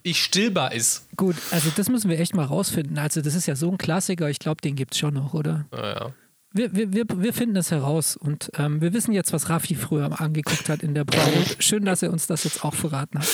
ich 0.03 0.23
stillbar 0.23 0.73
ist. 0.73 1.07
Gut, 1.15 1.35
also 1.51 1.69
das 1.75 1.89
müssen 1.89 2.09
wir 2.09 2.19
echt 2.19 2.35
mal 2.35 2.45
rausfinden. 2.45 2.97
Also 2.97 3.21
das 3.21 3.35
ist 3.35 3.45
ja 3.45 3.55
so 3.55 3.69
ein 3.71 3.77
Klassiker, 3.77 4.29
ich 4.29 4.39
glaube, 4.39 4.61
den 4.61 4.75
gibt 4.75 4.93
es 4.93 4.99
schon 4.99 5.13
noch, 5.13 5.33
oder? 5.33 5.65
Naja. 5.71 6.13
Wir, 6.53 6.75
wir, 6.75 6.91
wir, 6.91 7.05
wir 7.07 7.33
finden 7.33 7.55
das 7.55 7.71
heraus 7.71 8.17
und 8.17 8.51
ähm, 8.57 8.81
wir 8.81 8.91
wissen 8.91 9.13
jetzt, 9.13 9.31
was 9.31 9.49
Raffi 9.49 9.73
früher 9.73 10.19
angeguckt 10.19 10.67
hat 10.67 10.83
in 10.83 10.93
der 10.93 11.05
Bravo. 11.05 11.31
Schön, 11.59 11.85
dass 11.85 12.03
er 12.03 12.11
uns 12.11 12.27
das 12.27 12.43
jetzt 12.43 12.65
auch 12.65 12.73
verraten 12.73 13.19
hat. 13.19 13.27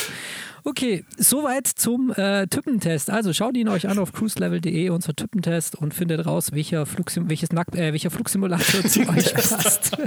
Okay, 0.63 1.03
soweit 1.17 1.65
zum 1.65 2.11
äh, 2.11 2.45
Typentest. 2.45 3.09
Also 3.09 3.33
schaut 3.33 3.55
ihn 3.57 3.69
euch 3.69 3.87
an 3.87 3.97
auf 3.97 4.13
cruiselevel.de, 4.13 4.89
unser 4.89 5.15
Typentest 5.15 5.75
und 5.75 5.95
findet 5.95 6.27
raus, 6.27 6.51
welcher, 6.51 6.85
Flugsim 6.85 7.27
welches 7.29 7.51
Nack 7.53 7.73
äh, 7.73 7.91
welcher 7.91 8.11
Flugsimulator 8.11 8.83
zu 8.83 8.99
euch 9.09 9.33
passt. 9.33 9.97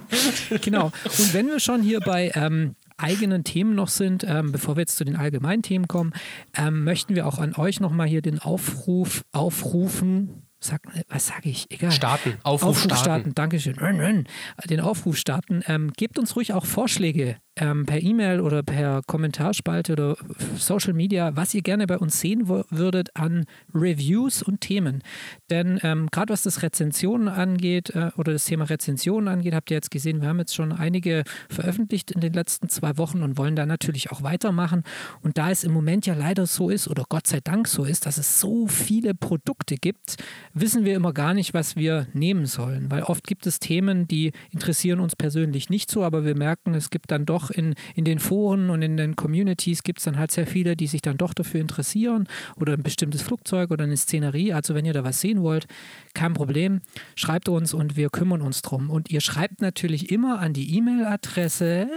genau. 0.62 0.86
Und 1.04 1.34
wenn 1.34 1.46
wir 1.46 1.60
schon 1.60 1.82
hier 1.82 2.00
bei 2.00 2.32
ähm, 2.34 2.74
eigenen 2.98 3.44
Themen 3.44 3.74
noch 3.74 3.88
sind, 3.88 4.24
ähm, 4.24 4.52
bevor 4.52 4.76
wir 4.76 4.82
jetzt 4.82 4.96
zu 4.96 5.04
den 5.04 5.16
allgemeinen 5.16 5.62
Themen 5.62 5.88
kommen, 5.88 6.12
ähm, 6.56 6.84
möchten 6.84 7.14
wir 7.14 7.26
auch 7.26 7.38
an 7.38 7.54
euch 7.54 7.80
nochmal 7.80 8.06
hier 8.06 8.22
den 8.22 8.38
Aufruf 8.38 9.22
aufrufen. 9.32 10.46
Sag, 10.58 10.80
was 11.08 11.26
sage 11.26 11.50
ich? 11.50 11.70
Egal. 11.70 11.92
Starten. 11.92 12.34
Aufruf 12.42 12.82
starten. 12.82 13.34
Dankeschön. 13.34 13.78
Run, 13.78 14.00
run. 14.00 14.24
Den 14.68 14.80
Aufruf 14.80 15.16
starten. 15.16 15.62
Ähm, 15.66 15.92
gebt 15.96 16.18
uns 16.18 16.34
ruhig 16.34 16.54
auch 16.54 16.64
Vorschläge 16.64 17.36
ähm, 17.56 17.86
per 17.86 18.02
E-Mail 18.02 18.40
oder 18.40 18.62
per 18.62 19.02
Kommentarspalte 19.06 19.92
oder 19.92 20.16
Social 20.56 20.92
Media, 20.92 21.34
was 21.36 21.54
ihr 21.54 21.62
gerne 21.62 21.86
bei 21.86 21.98
uns 21.98 22.20
sehen 22.20 22.48
würdet 22.48 23.16
an 23.16 23.46
Reviews 23.74 24.42
und 24.42 24.60
Themen. 24.60 25.02
Denn 25.50 25.80
ähm, 25.82 26.08
gerade 26.10 26.32
was 26.32 26.42
das 26.42 26.62
Rezensionen 26.62 27.28
angeht 27.28 27.90
äh, 27.90 28.10
oder 28.16 28.32
das 28.32 28.44
Thema 28.44 28.64
Rezensionen 28.64 29.28
angeht, 29.28 29.54
habt 29.54 29.70
ihr 29.70 29.76
jetzt 29.76 29.90
gesehen, 29.90 30.20
wir 30.20 30.28
haben 30.28 30.38
jetzt 30.38 30.54
schon 30.54 30.72
einige 30.72 31.24
veröffentlicht 31.48 32.10
in 32.10 32.20
den 32.20 32.32
letzten 32.32 32.68
zwei 32.68 32.98
Wochen 32.98 33.22
und 33.22 33.38
wollen 33.38 33.56
da 33.56 33.66
natürlich 33.66 34.10
auch 34.10 34.22
weitermachen. 34.22 34.82
Und 35.22 35.38
da 35.38 35.50
es 35.50 35.64
im 35.64 35.72
Moment 35.72 36.06
ja 36.06 36.14
leider 36.14 36.46
so 36.46 36.70
ist 36.70 36.88
oder 36.88 37.04
Gott 37.08 37.26
sei 37.26 37.40
Dank 37.40 37.68
so 37.68 37.84
ist, 37.84 38.06
dass 38.06 38.18
es 38.18 38.40
so 38.40 38.66
viele 38.66 39.14
Produkte 39.14 39.76
gibt, 39.76 40.16
wissen 40.52 40.84
wir 40.84 40.94
immer 40.94 41.12
gar 41.12 41.34
nicht, 41.34 41.54
was 41.54 41.76
wir 41.76 42.06
nehmen 42.12 42.46
sollen. 42.46 42.90
Weil 42.90 43.02
oft 43.02 43.26
gibt 43.26 43.46
es 43.46 43.60
Themen, 43.60 44.06
die 44.06 44.32
interessieren 44.50 45.00
uns 45.00 45.16
persönlich 45.16 45.70
nicht 45.70 45.90
so, 45.90 46.04
aber 46.04 46.24
wir 46.24 46.36
merken, 46.36 46.74
es 46.74 46.90
gibt 46.90 47.10
dann 47.10 47.26
doch 47.26 47.45
in, 47.50 47.74
in 47.94 48.04
den 48.04 48.18
Foren 48.18 48.70
und 48.70 48.82
in 48.82 48.96
den 48.96 49.16
Communities 49.16 49.82
gibt 49.82 49.98
es 49.98 50.04
dann 50.04 50.18
halt 50.18 50.30
sehr 50.30 50.46
viele, 50.46 50.76
die 50.76 50.86
sich 50.86 51.02
dann 51.02 51.16
doch 51.16 51.34
dafür 51.34 51.60
interessieren 51.60 52.28
oder 52.56 52.74
ein 52.74 52.82
bestimmtes 52.82 53.22
Flugzeug 53.22 53.70
oder 53.70 53.84
eine 53.84 53.96
Szenerie. 53.96 54.52
Also 54.52 54.74
wenn 54.74 54.84
ihr 54.84 54.92
da 54.92 55.04
was 55.04 55.20
sehen 55.20 55.42
wollt, 55.42 55.66
kein 56.14 56.34
Problem, 56.34 56.80
schreibt 57.14 57.48
uns 57.48 57.74
und 57.74 57.96
wir 57.96 58.10
kümmern 58.10 58.42
uns 58.42 58.62
drum. 58.62 58.90
Und 58.90 59.10
ihr 59.10 59.20
schreibt 59.20 59.60
natürlich 59.60 60.10
immer 60.10 60.40
an 60.40 60.52
die 60.52 60.76
E-Mail-Adresse 60.76 61.88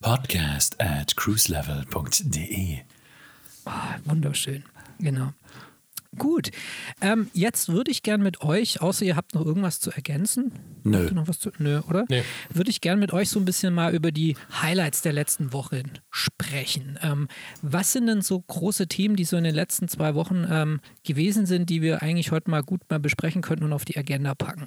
Podcast 0.00 0.80
at 0.80 1.16
cruiselevel.de. 1.16 2.78
Ah, 3.64 3.96
wunderschön, 4.04 4.62
genau. 5.00 5.32
Gut, 6.16 6.50
ähm, 7.02 7.30
jetzt 7.34 7.68
würde 7.68 7.90
ich 7.90 8.02
gern 8.02 8.22
mit 8.22 8.40
euch, 8.40 8.80
außer 8.80 9.04
ihr 9.04 9.14
habt 9.14 9.34
noch 9.34 9.44
irgendwas 9.44 9.78
zu 9.78 9.90
ergänzen. 9.90 10.52
Nö. 10.82 11.10
Noch 11.12 11.28
was 11.28 11.38
zu, 11.38 11.50
nö, 11.58 11.80
oder? 11.80 12.06
Nee. 12.08 12.22
Würde 12.48 12.70
ich 12.70 12.80
gern 12.80 12.98
mit 12.98 13.12
euch 13.12 13.28
so 13.28 13.38
ein 13.38 13.44
bisschen 13.44 13.74
mal 13.74 13.94
über 13.94 14.10
die 14.10 14.34
Highlights 14.62 15.02
der 15.02 15.12
letzten 15.12 15.52
Wochen 15.52 15.82
sprechen. 16.10 16.98
Ähm, 17.02 17.28
was 17.60 17.92
sind 17.92 18.06
denn 18.06 18.22
so 18.22 18.40
große 18.40 18.88
Themen, 18.88 19.16
die 19.16 19.24
so 19.24 19.36
in 19.36 19.44
den 19.44 19.54
letzten 19.54 19.86
zwei 19.88 20.14
Wochen 20.14 20.46
ähm, 20.50 20.80
gewesen 21.04 21.44
sind, 21.44 21.68
die 21.68 21.82
wir 21.82 22.02
eigentlich 22.02 22.32
heute 22.32 22.50
mal 22.50 22.62
gut 22.62 22.80
mal 22.88 23.00
besprechen 23.00 23.42
könnten 23.42 23.64
und 23.64 23.74
auf 23.74 23.84
die 23.84 23.98
Agenda 23.98 24.34
packen? 24.34 24.66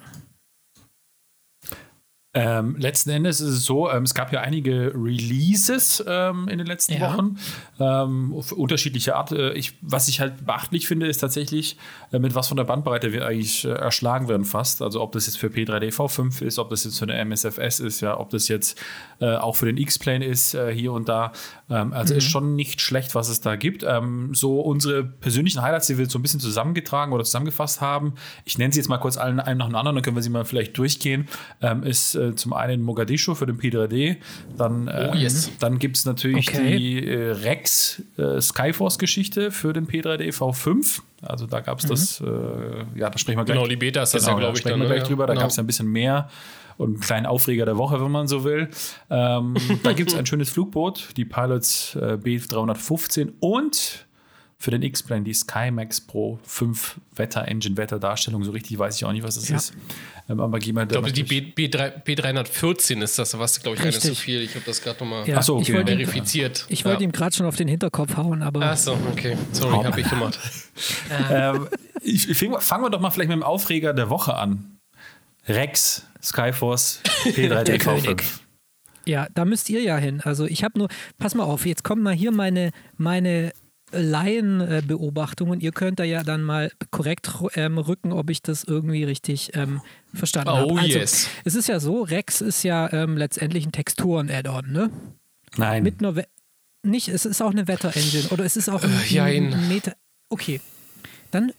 Ähm, 2.34 2.76
letzten 2.78 3.10
Endes 3.10 3.42
ist 3.42 3.48
es 3.50 3.64
so, 3.66 3.90
ähm, 3.90 4.04
es 4.04 4.14
gab 4.14 4.32
ja 4.32 4.40
einige 4.40 4.92
Releases 4.94 6.02
ähm, 6.06 6.48
in 6.48 6.56
den 6.56 6.66
letzten 6.66 6.94
Ja. 6.94 7.12
Wochen, 7.12 7.36
ähm, 7.78 8.32
auf 8.34 8.52
unterschiedliche 8.52 9.16
Art. 9.16 9.32
Äh, 9.32 9.52
ich, 9.52 9.76
was 9.82 10.08
ich 10.08 10.20
halt 10.20 10.46
beachtlich 10.46 10.86
finde, 10.86 11.08
ist 11.08 11.18
tatsächlich, 11.18 11.76
äh, 12.10 12.18
mit 12.18 12.34
was 12.34 12.48
von 12.48 12.56
der 12.56 12.64
Bandbreite 12.64 13.12
wir 13.12 13.26
eigentlich 13.26 13.66
äh, 13.66 13.72
erschlagen 13.72 14.28
werden 14.28 14.46
fast. 14.46 14.80
Also 14.80 15.02
ob 15.02 15.12
das 15.12 15.26
jetzt 15.26 15.36
für 15.36 15.48
P3DV5 15.48 16.42
ist, 16.42 16.58
ob 16.58 16.70
das 16.70 16.84
jetzt 16.84 16.98
für 16.98 17.04
eine 17.04 17.18
MSFS 17.22 17.80
ist, 17.80 18.00
ja, 18.00 18.18
ob 18.18 18.30
das 18.30 18.48
jetzt 18.48 18.80
äh, 19.22 19.36
auch 19.36 19.54
für 19.54 19.66
den 19.66 19.76
X-Plane 19.76 20.24
ist, 20.24 20.54
äh, 20.54 20.74
hier 20.74 20.92
und 20.92 21.08
da. 21.08 21.32
Ähm, 21.70 21.92
also 21.92 22.12
ist 22.12 22.28
schon 22.28 22.56
nicht 22.56 22.80
schlecht, 22.80 23.14
was 23.14 23.28
es 23.28 23.40
da 23.40 23.54
gibt. 23.54 23.84
Ähm, 23.84 24.34
so 24.34 24.60
unsere 24.60 25.04
persönlichen 25.04 25.62
Highlights, 25.62 25.86
die 25.86 25.96
wir 25.96 26.02
jetzt 26.02 26.12
so 26.12 26.18
ein 26.18 26.22
bisschen 26.22 26.40
zusammengetragen 26.40 27.12
oder 27.12 27.22
zusammengefasst 27.22 27.80
haben, 27.80 28.14
ich 28.44 28.58
nenne 28.58 28.72
sie 28.72 28.80
jetzt 28.80 28.88
mal 28.88 28.98
kurz 28.98 29.16
allen 29.16 29.38
einen 29.38 29.58
nach 29.58 29.66
dem 29.66 29.76
anderen, 29.76 29.94
dann 29.94 30.02
können 30.02 30.16
wir 30.16 30.22
sie 30.22 30.30
mal 30.30 30.44
vielleicht 30.44 30.76
durchgehen, 30.76 31.28
ähm, 31.60 31.84
ist 31.84 32.16
äh, 32.16 32.34
zum 32.34 32.52
einen 32.52 32.82
Mogadischu 32.82 33.34
für 33.34 33.46
den 33.46 33.58
P3D, 33.58 34.16
dann, 34.56 34.88
äh, 34.88 35.10
oh, 35.12 35.16
yes. 35.16 35.52
dann 35.60 35.78
gibt 35.78 35.96
es 35.98 36.04
natürlich 36.04 36.48
okay. 36.48 36.76
die 36.76 37.06
äh, 37.06 37.30
Rex 37.30 38.02
Skyforce-Geschichte 38.40 39.52
für 39.52 39.72
den 39.72 39.86
P3D 39.86 40.34
V5. 40.34 41.00
Also 41.22 41.46
da 41.46 41.60
gab 41.60 41.78
es 41.78 41.84
mhm. 41.84 41.88
das, 41.90 42.20
äh, 42.20 42.98
ja, 42.98 43.08
da 43.08 43.16
sprechen 43.18 43.38
wir 43.38 43.44
gleich. 43.44 43.56
Genau, 43.56 43.68
die 43.68 43.76
Beta 43.76 44.02
ist 44.02 44.14
das 44.14 44.24
genau, 44.24 44.36
ja, 44.36 44.40
glaube 44.40 44.56
ich. 44.56 44.60
Sprechen 44.62 44.80
dann, 44.80 44.88
wir 44.88 44.94
gleich 44.94 45.02
ne? 45.04 45.08
drüber, 45.08 45.26
da 45.26 45.34
genau. 45.34 45.42
gab 45.42 45.50
es 45.50 45.56
ja 45.56 45.62
ein 45.62 45.66
bisschen 45.66 45.88
mehr 45.88 46.28
und 46.82 46.94
einen 46.94 47.00
kleinen 47.00 47.26
Aufreger 47.26 47.64
der 47.64 47.76
Woche, 47.76 48.02
wenn 48.02 48.10
man 48.10 48.28
so 48.28 48.44
will. 48.44 48.68
Ähm, 49.10 49.54
da 49.82 49.92
gibt 49.94 50.10
es 50.10 50.16
ein 50.16 50.26
schönes 50.26 50.50
Flugboot, 50.50 51.10
die 51.16 51.24
Pilots 51.24 51.96
äh, 51.96 52.18
B315 52.22 53.32
und 53.40 54.06
für 54.62 54.70
den 54.70 54.82
X-Plane 54.82 55.24
die 55.24 55.34
SkyMax 55.34 56.02
Pro 56.02 56.38
5 56.44 57.00
Wetter-Engine, 57.16 57.76
Wetterdarstellung. 57.76 58.44
So 58.44 58.52
richtig 58.52 58.78
weiß 58.78 58.94
ich 58.96 59.04
auch 59.04 59.10
nicht, 59.10 59.24
was 59.24 59.34
das 59.34 59.48
ja. 59.48 59.56
ist. 59.56 59.72
Ähm, 60.28 60.38
aber 60.38 60.60
gehen 60.60 60.76
wir 60.76 60.84
ich 60.84 60.88
glaube, 60.90 61.10
die 61.10 61.24
B, 61.24 61.68
314 61.68 63.02
ist 63.02 63.18
das, 63.18 63.36
was, 63.36 63.60
glaube 63.60 63.76
ich, 63.76 63.82
gar 63.82 63.88
nicht 63.88 64.00
so 64.00 64.14
viel. 64.14 64.40
Ich 64.40 64.54
habe 64.54 64.64
das 64.64 64.80
gerade 64.80 65.00
nochmal 65.00 65.28
ja. 65.28 65.42
so, 65.42 65.56
okay. 65.56 65.84
verifiziert. 65.84 66.64
Ich 66.68 66.84
wollte 66.84 67.02
ja. 67.02 67.08
ihm 67.08 67.12
gerade 67.12 67.34
schon 67.34 67.46
auf 67.46 67.56
den 67.56 67.66
Hinterkopf 67.66 68.16
hauen, 68.16 68.42
aber. 68.42 68.62
Achso, 68.62 68.96
okay. 69.10 69.36
Sorry, 69.50 69.82
habe 69.82 70.00
ich 70.00 70.08
gemacht. 70.08 70.38
ähm, 71.30 71.66
ich, 72.00 72.30
ich 72.30 72.38
fangen 72.38 72.84
wir 72.84 72.90
doch 72.90 73.00
mal 73.00 73.10
vielleicht 73.10 73.30
mit 73.30 73.38
dem 73.38 73.42
Aufreger 73.42 73.92
der 73.92 74.10
Woche 74.10 74.34
an. 74.34 74.78
Rex, 75.48 76.06
Skyforce, 76.22 77.00
P3DV5. 77.24 78.22
Ja, 79.04 79.26
da 79.34 79.44
müsst 79.44 79.68
ihr 79.70 79.82
ja 79.82 79.96
hin. 79.96 80.20
Also 80.22 80.46
ich 80.46 80.62
habe 80.62 80.78
nur, 80.78 80.88
pass 81.18 81.34
mal 81.34 81.44
auf, 81.44 81.66
jetzt 81.66 81.82
kommt 81.82 82.02
mal 82.02 82.14
hier 82.14 82.30
meine, 82.30 82.70
meine 82.96 83.52
Laienbeobachtungen. 83.90 85.60
Ihr 85.60 85.72
könnt 85.72 85.98
da 85.98 86.04
ja 86.04 86.22
dann 86.22 86.42
mal 86.42 86.70
korrekt 86.90 87.30
ähm, 87.54 87.78
rücken, 87.78 88.12
ob 88.12 88.30
ich 88.30 88.42
das 88.42 88.64
irgendwie 88.64 89.04
richtig 89.04 89.50
ähm, 89.54 89.82
verstanden 90.14 90.50
oh, 90.50 90.70
habe. 90.70 90.80
Also, 90.80 90.98
yes. 90.98 91.28
Es 91.44 91.54
ist 91.54 91.68
ja 91.68 91.80
so, 91.80 92.02
Rex 92.02 92.40
ist 92.40 92.62
ja 92.62 92.92
ähm, 92.92 93.16
letztendlich 93.16 93.66
ein 93.66 93.72
Texturen-Add-on, 93.72 94.70
ne? 94.70 94.90
Nein. 95.56 95.82
Mit 95.82 96.00
nur 96.00 96.22
nicht, 96.84 97.08
es 97.08 97.26
ist 97.26 97.42
auch 97.42 97.50
eine 97.50 97.68
Wetter-Engine 97.68 98.28
oder 98.30 98.44
es 98.44 98.56
ist 98.56 98.68
auch 98.68 98.82
ein, 98.82 98.90
äh, 99.10 99.20
ein 99.20 99.68
Meta. 99.68 99.92
Okay. 100.28 100.60
Dann 101.30 101.52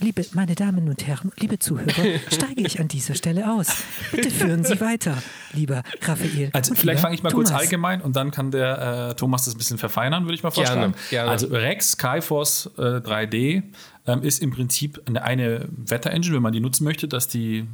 Liebe 0.00 0.24
meine 0.32 0.54
Damen 0.54 0.88
und 0.88 1.06
Herren, 1.06 1.30
liebe 1.38 1.58
Zuhörer, 1.58 1.92
steige 2.30 2.62
ich 2.62 2.80
an 2.80 2.88
dieser 2.88 3.14
Stelle 3.14 3.52
aus. 3.52 3.84
Bitte 4.10 4.30
führen 4.30 4.64
Sie 4.64 4.80
weiter, 4.80 5.22
lieber 5.52 5.82
Raphael. 6.02 6.50
Also 6.54 6.74
vielleicht 6.74 7.00
fange 7.00 7.14
ich 7.14 7.22
mal 7.22 7.30
Thomas. 7.30 7.50
kurz 7.50 7.60
allgemein 7.60 8.00
und 8.00 8.16
dann 8.16 8.30
kann 8.30 8.50
der 8.50 9.10
äh, 9.10 9.14
Thomas 9.14 9.44
das 9.44 9.54
ein 9.54 9.58
bisschen 9.58 9.78
verfeinern, 9.78 10.24
würde 10.24 10.34
ich 10.34 10.42
mal 10.42 10.50
vorschlagen. 10.50 10.92
Gerne, 10.92 10.94
gerne. 11.10 11.30
Also 11.30 11.48
Rex 11.48 11.92
Skyforce 11.92 12.70
äh, 12.78 12.80
3D 12.80 13.62
ähm, 14.06 14.22
ist 14.22 14.42
im 14.42 14.50
Prinzip 14.50 15.02
eine, 15.06 15.22
eine 15.22 15.68
Wetter-Engine, 15.70 16.36
wenn 16.36 16.42
man 16.42 16.52
die 16.52 16.60
nutzen 16.60 16.84
möchte, 16.84 17.06
dass 17.06 17.28
die 17.28 17.68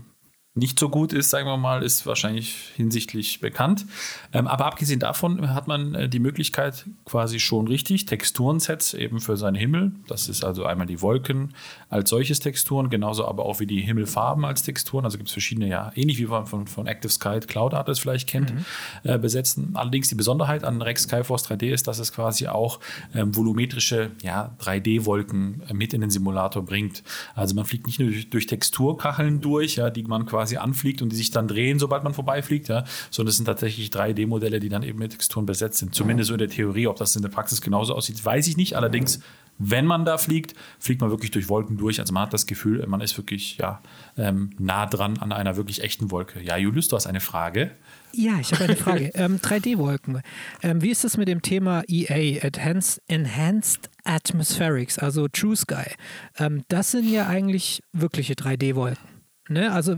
nicht 0.56 0.78
so 0.78 0.88
gut 0.88 1.12
ist, 1.12 1.28
sagen 1.28 1.46
wir 1.46 1.58
mal, 1.58 1.82
ist 1.82 2.06
wahrscheinlich 2.06 2.72
hinsichtlich 2.76 3.40
bekannt. 3.40 3.84
Ähm, 4.32 4.46
aber 4.46 4.64
abgesehen 4.64 4.98
davon 4.98 5.54
hat 5.54 5.68
man 5.68 5.94
äh, 5.94 6.08
die 6.08 6.18
Möglichkeit, 6.18 6.86
quasi 7.04 7.40
schon 7.40 7.68
richtig 7.68 8.06
Texturensets 8.06 8.94
eben 8.94 9.20
für 9.20 9.36
seinen 9.36 9.54
Himmel. 9.54 9.92
Das 10.08 10.30
ist 10.30 10.44
also 10.44 10.64
einmal 10.64 10.86
die 10.86 11.02
Wolken 11.02 11.52
als 11.90 12.08
solches 12.08 12.40
Texturen, 12.40 12.88
genauso 12.88 13.28
aber 13.28 13.44
auch 13.44 13.60
wie 13.60 13.66
die 13.66 13.82
Himmelfarben 13.82 14.46
als 14.46 14.62
Texturen. 14.62 15.04
Also 15.04 15.18
gibt 15.18 15.28
es 15.28 15.34
verschiedene, 15.34 15.68
ja, 15.68 15.92
ähnlich 15.94 16.18
wie 16.18 16.24
man 16.24 16.46
von, 16.46 16.66
von 16.66 16.86
Active 16.86 17.12
Sky 17.12 17.38
Cloud 17.40 17.74
Atlas 17.74 17.98
vielleicht 17.98 18.26
kennt, 18.26 18.54
mhm. 18.54 18.64
äh, 19.04 19.18
besetzen. 19.18 19.72
Allerdings 19.74 20.08
die 20.08 20.14
Besonderheit 20.14 20.64
an 20.64 20.80
Rex 20.80 21.02
Skyforce 21.02 21.50
3D 21.50 21.70
ist, 21.70 21.86
dass 21.86 21.98
es 21.98 22.12
quasi 22.14 22.46
auch 22.46 22.80
ähm, 23.14 23.36
volumetrische 23.36 24.12
ja, 24.22 24.56
3D-Wolken 24.60 25.62
äh, 25.68 25.74
mit 25.74 25.92
in 25.92 26.00
den 26.00 26.08
Simulator 26.08 26.64
bringt. 26.64 27.02
Also 27.34 27.54
man 27.54 27.66
fliegt 27.66 27.86
nicht 27.86 28.00
nur 28.00 28.08
durch, 28.08 28.30
durch 28.30 28.46
Texturkacheln 28.46 29.42
durch, 29.42 29.76
ja, 29.76 29.90
die 29.90 30.02
man 30.04 30.24
quasi 30.24 30.45
quasi 30.46 30.56
anfliegt 30.58 31.02
und 31.02 31.10
die 31.10 31.16
sich 31.16 31.30
dann 31.30 31.48
drehen, 31.48 31.78
sobald 31.78 32.04
man 32.04 32.14
vorbeifliegt, 32.14 32.68
ja, 32.68 32.84
sondern 33.10 33.30
es 33.30 33.36
sind 33.36 33.46
tatsächlich 33.46 33.90
3D-Modelle, 33.90 34.60
die 34.60 34.68
dann 34.68 34.82
eben 34.82 34.98
mit 34.98 35.12
Texturen 35.12 35.44
besetzt 35.44 35.78
sind. 35.78 35.94
Zumindest 35.94 36.28
so 36.28 36.34
in 36.34 36.38
der 36.38 36.48
Theorie, 36.48 36.86
ob 36.86 36.96
das 36.96 37.16
in 37.16 37.22
der 37.22 37.28
Praxis 37.28 37.60
genauso 37.60 37.94
aussieht, 37.94 38.24
weiß 38.24 38.46
ich 38.46 38.56
nicht. 38.56 38.76
Allerdings, 38.76 39.20
wenn 39.58 39.86
man 39.86 40.04
da 40.04 40.18
fliegt, 40.18 40.54
fliegt 40.78 41.00
man 41.00 41.10
wirklich 41.10 41.32
durch 41.32 41.48
Wolken 41.48 41.76
durch. 41.78 41.98
Also 41.98 42.12
man 42.12 42.24
hat 42.24 42.32
das 42.32 42.46
Gefühl, 42.46 42.84
man 42.86 43.00
ist 43.00 43.16
wirklich 43.16 43.56
ja, 43.56 43.80
ähm, 44.16 44.50
nah 44.58 44.86
dran 44.86 45.18
an 45.18 45.32
einer 45.32 45.56
wirklich 45.56 45.82
echten 45.82 46.10
Wolke. 46.10 46.40
Ja, 46.40 46.56
Julius, 46.56 46.88
du 46.88 46.96
hast 46.96 47.06
eine 47.06 47.20
Frage. 47.20 47.72
Ja, 48.12 48.38
ich 48.40 48.52
habe 48.52 48.64
eine 48.64 48.76
Frage. 48.76 49.10
ähm, 49.14 49.38
3D-Wolken. 49.38 50.22
Ähm, 50.62 50.80
wie 50.80 50.90
ist 50.90 51.04
das 51.04 51.16
mit 51.16 51.28
dem 51.28 51.42
Thema 51.42 51.82
EA, 51.88 52.40
Enhanced, 52.40 53.02
Enhanced 53.08 53.90
Atmospherics, 54.04 54.98
also 54.98 55.26
True 55.28 55.56
Sky? 55.56 55.90
Ähm, 56.38 56.62
das 56.68 56.92
sind 56.92 57.08
ja 57.10 57.26
eigentlich 57.26 57.82
wirkliche 57.92 58.34
3D-Wolken. 58.34 59.16
Ne? 59.48 59.72
Also 59.72 59.96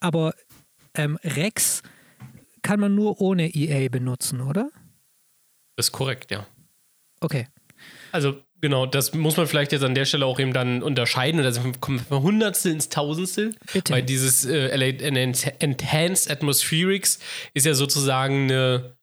aber 0.00 0.34
ähm, 0.94 1.18
Rex 1.22 1.82
kann 2.62 2.80
man 2.80 2.94
nur 2.94 3.20
ohne 3.20 3.54
EA 3.54 3.88
benutzen, 3.88 4.40
oder? 4.40 4.70
Das 5.76 5.86
ist 5.86 5.92
korrekt, 5.92 6.30
ja. 6.30 6.46
Okay. 7.20 7.48
Also 8.12 8.42
genau, 8.60 8.86
das 8.86 9.14
muss 9.14 9.36
man 9.36 9.46
vielleicht 9.46 9.72
jetzt 9.72 9.84
an 9.84 9.94
der 9.94 10.04
Stelle 10.04 10.26
auch 10.26 10.38
eben 10.38 10.52
dann 10.52 10.82
unterscheiden. 10.82 11.40
Also 11.40 11.60
kommen 11.80 11.98
von 11.98 12.22
Hundertstel 12.22 12.72
ins 12.72 12.88
Tausendstel. 12.88 13.54
Bitte. 13.72 13.92
Weil 13.92 14.02
dieses 14.02 14.44
äh, 14.44 14.68
Enhanced 14.68 16.30
Atmospherics 16.30 17.18
ist 17.54 17.66
ja 17.66 17.74
sozusagen 17.74 18.44
eine 18.44 18.96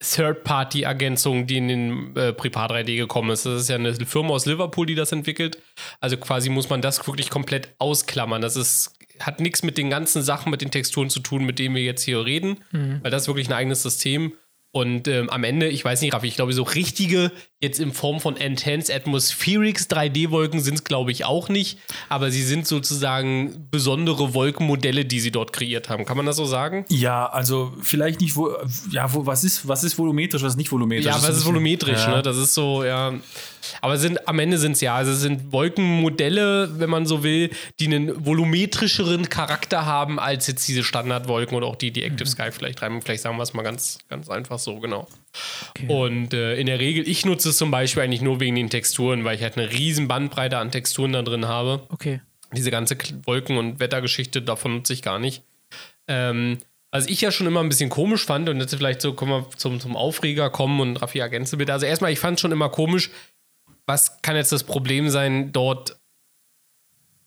Third-Party-Ergänzung, 0.00 1.46
die 1.46 1.56
in 1.56 1.68
den 1.68 2.16
äh, 2.16 2.32
Prepar 2.32 2.70
3D 2.70 2.96
gekommen 2.96 3.30
ist. 3.30 3.46
Das 3.46 3.62
ist 3.62 3.68
ja 3.68 3.76
eine 3.76 3.94
Firma 3.94 4.30
aus 4.30 4.44
Liverpool, 4.44 4.86
die 4.86 4.94
das 4.94 5.12
entwickelt. 5.12 5.58
Also 6.00 6.18
quasi 6.18 6.50
muss 6.50 6.68
man 6.68 6.82
das 6.82 7.06
wirklich 7.06 7.30
komplett 7.30 7.74
ausklammern. 7.78 8.42
Das 8.42 8.56
ist 8.56 8.95
hat 9.20 9.40
nichts 9.40 9.62
mit 9.62 9.78
den 9.78 9.90
ganzen 9.90 10.22
Sachen, 10.22 10.50
mit 10.50 10.62
den 10.62 10.70
Texturen 10.70 11.10
zu 11.10 11.20
tun, 11.20 11.44
mit 11.44 11.58
denen 11.58 11.74
wir 11.74 11.82
jetzt 11.82 12.02
hier 12.02 12.24
reden, 12.24 12.58
mhm. 12.72 13.00
weil 13.02 13.10
das 13.10 13.22
ist 13.22 13.28
wirklich 13.28 13.48
ein 13.48 13.54
eigenes 13.54 13.82
System. 13.82 14.32
Und 14.72 15.08
ähm, 15.08 15.30
am 15.30 15.42
Ende, 15.42 15.68
ich 15.68 15.82
weiß 15.82 16.02
nicht, 16.02 16.12
Raffi, 16.12 16.26
ich 16.26 16.36
glaube, 16.36 16.52
so 16.52 16.62
richtige, 16.62 17.32
jetzt 17.62 17.80
in 17.80 17.92
Form 17.92 18.20
von 18.20 18.36
Enhanced 18.36 18.94
Atmospherics 18.94 19.88
3D-Wolken 19.88 20.60
sind 20.60 20.74
es, 20.74 20.84
glaube 20.84 21.12
ich, 21.12 21.24
auch 21.24 21.48
nicht. 21.48 21.78
Aber 22.10 22.30
sie 22.30 22.42
sind 22.42 22.66
sozusagen 22.66 23.68
besondere 23.70 24.34
Wolkenmodelle, 24.34 25.06
die 25.06 25.20
sie 25.20 25.30
dort 25.30 25.54
kreiert 25.54 25.88
haben. 25.88 26.04
Kann 26.04 26.18
man 26.18 26.26
das 26.26 26.36
so 26.36 26.44
sagen? 26.44 26.84
Ja, 26.90 27.24
also 27.24 27.72
vielleicht 27.80 28.20
nicht, 28.20 28.36
wo, 28.36 28.50
ja, 28.90 29.12
wo, 29.14 29.24
was 29.24 29.44
ist, 29.44 29.66
was 29.66 29.82
ist 29.82 29.96
volumetrisch, 29.96 30.42
was 30.42 30.52
ist 30.52 30.58
nicht 30.58 30.70
volumetrisch? 30.70 31.06
Ja, 31.06 31.14
was 31.14 31.30
ist, 31.30 31.38
ist 31.38 31.46
volumetrisch, 31.46 32.02
ja. 32.02 32.16
ne? 32.16 32.22
Das 32.22 32.36
ist 32.36 32.52
so, 32.52 32.84
ja. 32.84 33.14
Aber 33.80 33.96
sind, 33.96 34.28
am 34.28 34.38
Ende 34.38 34.58
sind 34.58 34.72
es 34.72 34.80
ja, 34.80 34.94
also 34.94 35.12
es 35.12 35.20
sind 35.20 35.52
Wolkenmodelle, 35.52 36.78
wenn 36.78 36.90
man 36.90 37.06
so 37.06 37.22
will, 37.22 37.50
die 37.80 37.86
einen 37.86 38.26
volumetrischeren 38.26 39.28
Charakter 39.28 39.86
haben 39.86 40.20
als 40.20 40.46
jetzt 40.46 40.68
diese 40.68 40.84
Standardwolken 40.84 41.56
oder 41.56 41.66
auch 41.66 41.76
die, 41.76 41.90
die 41.90 42.02
Active 42.02 42.28
mhm. 42.28 42.32
Sky 42.32 42.52
vielleicht 42.52 42.82
reimen. 42.82 43.02
Vielleicht 43.02 43.22
sagen 43.22 43.36
wir 43.36 43.42
es 43.42 43.54
mal 43.54 43.62
ganz, 43.62 43.98
ganz 44.08 44.28
einfach 44.28 44.55
so, 44.58 44.78
genau. 44.80 45.06
Okay. 45.70 45.86
Und 45.88 46.34
äh, 46.34 46.56
in 46.56 46.66
der 46.66 46.78
Regel, 46.78 47.08
ich 47.08 47.24
nutze 47.24 47.50
es 47.50 47.56
zum 47.56 47.70
Beispiel 47.70 48.02
eigentlich 48.02 48.22
nur 48.22 48.40
wegen 48.40 48.56
den 48.56 48.70
Texturen, 48.70 49.24
weil 49.24 49.36
ich 49.36 49.42
halt 49.42 49.56
eine 49.56 49.70
riesen 49.70 50.08
Bandbreite 50.08 50.58
an 50.58 50.70
Texturen 50.70 51.12
da 51.12 51.22
drin 51.22 51.46
habe. 51.46 51.86
Okay. 51.90 52.20
Diese 52.52 52.70
ganze 52.70 52.96
Wolken- 53.24 53.58
und 53.58 53.80
Wettergeschichte, 53.80 54.42
davon 54.42 54.76
nutze 54.76 54.92
ich 54.92 55.02
gar 55.02 55.18
nicht. 55.18 55.42
Ähm, 56.08 56.58
was 56.90 57.06
ich 57.06 57.20
ja 57.20 57.30
schon 57.30 57.46
immer 57.46 57.60
ein 57.60 57.68
bisschen 57.68 57.90
komisch 57.90 58.24
fand, 58.24 58.48
und 58.48 58.60
jetzt 58.60 58.74
vielleicht 58.74 59.02
so 59.02 59.12
kommen 59.12 59.32
wir 59.32 59.50
zum, 59.56 59.80
zum 59.80 59.96
Aufreger 59.96 60.50
kommen 60.50 60.80
und 60.80 60.96
Raffi 60.96 61.18
ergänze 61.18 61.56
bitte. 61.56 61.72
Also 61.72 61.86
erstmal, 61.86 62.12
ich 62.12 62.18
fand 62.18 62.40
schon 62.40 62.52
immer 62.52 62.68
komisch, 62.68 63.10
was 63.86 64.22
kann 64.22 64.36
jetzt 64.36 64.52
das 64.52 64.64
Problem 64.64 65.10
sein, 65.10 65.52
dort 65.52 65.98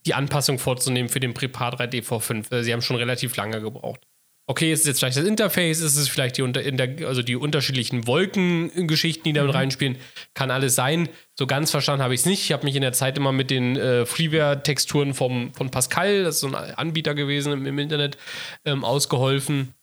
die 0.05 0.13
Anpassung 0.13 0.59
vorzunehmen 0.59 1.09
für 1.09 1.19
den 1.19 1.33
Prepar 1.33 1.74
3D 1.74 2.03
V5? 2.03 2.63
Sie 2.63 2.74
haben 2.74 2.81
schon 2.81 2.95
relativ 2.95 3.36
lange 3.36 3.62
gebraucht. 3.62 4.07
Okay, 4.50 4.72
ist 4.74 4.79
es 4.79 4.88
jetzt 4.88 5.00
vielleicht 5.00 5.15
das 5.15 5.25
Interface, 5.25 5.79
ist 5.79 5.96
es 5.96 6.10
vielleicht 6.10 6.38
die, 6.38 6.41
unter, 6.41 6.63
der, 6.63 7.08
also 7.08 7.22
die 7.22 7.36
unterschiedlichen 7.36 8.08
Wolkengeschichten, 8.08 9.24
die 9.24 9.34
damit 9.34 9.51
mhm. 9.51 9.58
reinspielen, 9.58 9.98
kann 10.34 10.50
alles 10.50 10.74
sein. 10.74 11.08
So 11.38 11.46
ganz 11.46 11.70
verstanden 11.70 12.01
habe 12.01 12.15
ich 12.15 12.22
es 12.22 12.25
nicht. 12.25 12.46
Ich 12.46 12.51
habe 12.51 12.65
mich 12.65 12.75
in 12.75 12.82
der 12.82 12.91
Zeit 12.91 13.15
immer 13.20 13.32
mit 13.32 13.51
den 13.51 13.77
äh, 13.77 14.08
Freeware-Texturen 14.08 15.13
von 15.13 15.51
Pascal, 15.70 16.24
das 16.24 16.36
ist 16.36 16.41
so 16.41 16.48
ein 16.48 16.56
Anbieter 16.56 17.13
gewesen 17.13 17.53
im, 17.53 17.68
im 17.68 17.77
Internet, 17.77 18.18
ähm, 18.65 18.84
ausgeholfen. 18.84 19.75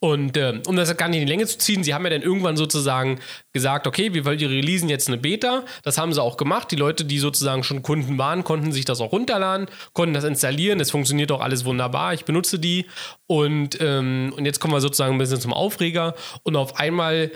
Und 0.00 0.36
äh, 0.36 0.60
um 0.66 0.76
das 0.76 0.96
gar 0.96 1.08
nicht 1.08 1.20
in 1.20 1.26
die 1.26 1.32
Länge 1.32 1.46
zu 1.46 1.58
ziehen, 1.58 1.82
sie 1.82 1.92
haben 1.92 2.04
ja 2.04 2.10
dann 2.10 2.22
irgendwann 2.22 2.56
sozusagen 2.56 3.18
gesagt, 3.52 3.86
okay, 3.88 4.14
wir 4.14 4.24
wollen 4.24 4.38
die 4.38 4.44
releasen 4.44 4.88
jetzt 4.88 5.08
eine 5.08 5.16
Beta. 5.16 5.64
Das 5.82 5.98
haben 5.98 6.12
sie 6.12 6.22
auch 6.22 6.36
gemacht. 6.36 6.70
Die 6.70 6.76
Leute, 6.76 7.04
die 7.04 7.18
sozusagen 7.18 7.64
schon 7.64 7.82
Kunden 7.82 8.16
waren, 8.16 8.44
konnten 8.44 8.70
sich 8.70 8.84
das 8.84 9.00
auch 9.00 9.10
runterladen, 9.10 9.66
konnten 9.94 10.14
das 10.14 10.22
installieren. 10.22 10.78
Es 10.78 10.92
funktioniert 10.92 11.32
auch 11.32 11.40
alles 11.40 11.64
wunderbar. 11.64 12.14
Ich 12.14 12.24
benutze 12.24 12.60
die. 12.60 12.86
Und, 13.26 13.78
ähm, 13.80 14.32
und 14.36 14.44
jetzt 14.46 14.60
kommen 14.60 14.72
wir 14.72 14.80
sozusagen 14.80 15.16
ein 15.16 15.18
bisschen 15.18 15.40
zum 15.40 15.52
Aufreger. 15.52 16.14
Und 16.44 16.54
auf 16.54 16.76
einmal 16.76 17.32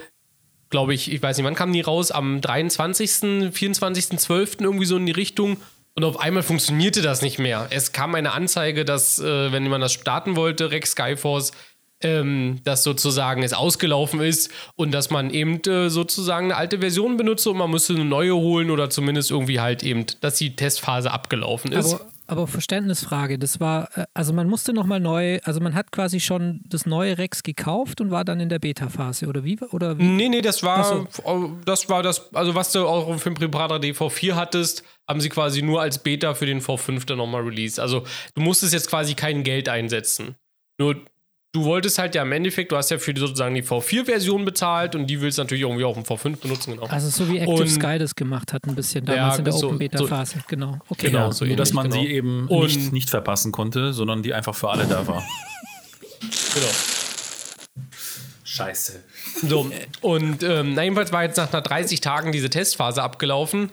glaube 0.71 0.95
ich, 0.95 1.13
ich 1.13 1.21
weiß 1.21 1.37
nicht, 1.37 1.47
wann 1.47 1.55
kamen 1.55 1.73
die 1.73 1.81
raus? 1.83 2.13
Am 2.13 2.41
23., 2.41 3.53
24.12. 3.53 4.63
irgendwie 4.63 4.87
so 4.87 4.97
in 4.97 5.07
die 5.07 5.13
Richtung. 5.13 5.59
Und 5.95 6.05
auf 6.05 6.19
einmal 6.19 6.43
funktionierte 6.43 7.03
das 7.03 7.23
nicht 7.23 7.39
mehr. 7.39 7.67
Es 7.71 7.93
kam 7.93 8.15
eine 8.15 8.33
Anzeige, 8.33 8.85
dass, 8.85 9.19
äh, 9.19 9.53
wenn 9.53 9.69
man 9.69 9.81
das 9.81 9.93
starten 9.93 10.37
wollte, 10.37 10.71
Rex 10.71 10.93
Skyforce, 10.93 11.53
ähm, 12.05 12.61
dass 12.65 12.83
sozusagen 12.83 13.43
es 13.43 13.53
ausgelaufen 13.53 14.21
ist 14.21 14.51
und 14.77 14.93
dass 14.93 15.11
man 15.11 15.31
eben 15.31 15.61
äh, 15.65 15.91
sozusagen 15.91 16.47
eine 16.47 16.57
alte 16.57 16.79
Version 16.79 17.17
benutzt 17.17 17.47
und 17.47 17.57
man 17.57 17.71
müsste 17.71 17.95
eine 17.95 18.05
neue 18.05 18.35
holen 18.35 18.71
oder 18.71 18.91
zumindest 18.91 19.31
irgendwie 19.31 19.61
halt 19.61 19.83
eben, 19.83 20.07
dass 20.21 20.37
die 20.37 20.57
Testphase 20.57 21.11
abgelaufen 21.11 21.73
ist. 21.73 21.95
Aber 21.95 22.07
aber 22.33 22.47
Verständnisfrage, 22.47 23.39
das 23.39 23.61
war, 23.61 23.91
äh, 23.97 24.07
also 24.15 24.33
man 24.33 24.49
musste 24.49 24.73
nochmal 24.73 25.01
neu, 25.01 25.39
also 25.45 25.61
man 25.61 25.75
hat 25.75 25.93
quasi 25.93 26.19
schon 26.19 26.63
das 26.65 26.87
neue 26.87 27.19
Rex 27.19 27.43
gekauft 27.43 28.01
und 28.01 28.11
war 28.11 28.25
dann 28.25 28.41
in 28.41 28.49
der 28.49 28.59
Beta-Phase, 28.59 29.27
oder 29.27 29.45
wie? 29.45 29.59
Oder 29.71 29.99
wie? 29.99 30.03
Nee, 30.03 30.29
nee, 30.29 30.41
das 30.41 30.63
war, 30.63 31.07
so. 31.11 31.59
das 31.65 31.89
war 31.89 32.03
das, 32.03 32.35
also 32.35 32.55
was 32.55 32.73
du 32.73 32.87
auch 32.87 33.19
für 33.19 33.31
den 33.31 33.35
Preparator 33.35 33.79
DV4 33.79 34.35
hattest, 34.35 34.83
haben 35.07 35.21
sie 35.21 35.29
quasi 35.29 35.61
nur 35.61 35.83
als 35.83 35.99
Beta 35.99 36.33
für 36.35 36.47
den 36.47 36.63
V5 36.63 37.05
dann 37.07 37.19
nochmal 37.19 37.43
released. 37.43 37.79
Also 37.79 38.05
du 38.35 38.41
musstest 38.41 38.73
jetzt 38.73 38.89
quasi 38.89 39.15
kein 39.15 39.43
Geld 39.43 39.69
einsetzen. 39.69 40.37
Nur 40.79 41.05
du 41.53 41.65
wolltest 41.65 41.99
halt 41.99 42.15
ja 42.15 42.23
im 42.23 42.33
Endeffekt, 42.33 42.73
du 42.73 42.77
hast 42.77 42.91
ja 42.91 42.99
für 42.99 43.13
die, 43.13 43.21
sozusagen 43.21 43.55
die 43.55 43.63
V4-Version 43.63 44.45
bezahlt 44.45 44.95
und 44.95 45.07
die 45.07 45.21
willst 45.21 45.39
du 45.39 45.43
natürlich 45.43 45.63
irgendwie 45.63 45.85
auch 45.85 45.97
im 45.97 46.03
V5 46.03 46.37
benutzen. 46.41 46.73
Genau. 46.73 46.87
Also 46.87 47.11
so 47.11 47.31
wie 47.31 47.39
Active 47.39 47.63
und, 47.63 47.69
Sky 47.69 47.99
das 47.99 48.17
gemacht 48.17 48.53
hat, 48.53 48.67
ein 48.67 48.75
bisschen 48.75 49.05
damals 49.05 49.35
ja, 49.35 49.39
in 49.39 49.45
der 49.45 49.53
so, 49.53 49.67
Open 49.67 49.79
Beta-Phase. 49.79 50.39
So, 50.39 50.45
genau. 50.49 50.79
Okay. 50.89 51.09
Genau, 51.09 51.31
so 51.31 51.45
ja, 51.45 51.55
dass 51.55 51.73
man 51.73 51.91
genau. 51.91 52.03
sie 52.03 52.09
eben 52.09 52.47
nicht, 52.47 52.93
nicht 52.93 53.11
verpassen 53.11 53.53
konnte, 53.53 53.93
sondern 53.93 54.23
die 54.23 54.33
einfach 54.33 54.55
für 54.55 54.71
alle 54.71 54.87
da 54.87 55.07
war. 55.07 55.23
genau. 56.55 56.73
Scheiße. 58.45 59.03
So, 59.49 59.71
und 60.03 60.43
ähm, 60.43 60.79
jedenfalls 60.79 61.11
war 61.13 61.23
jetzt 61.23 61.39
nach 61.39 61.49
30 61.49 62.01
Tagen 62.01 62.33
diese 62.33 62.51
Testphase 62.51 63.03
abgelaufen. 63.03 63.71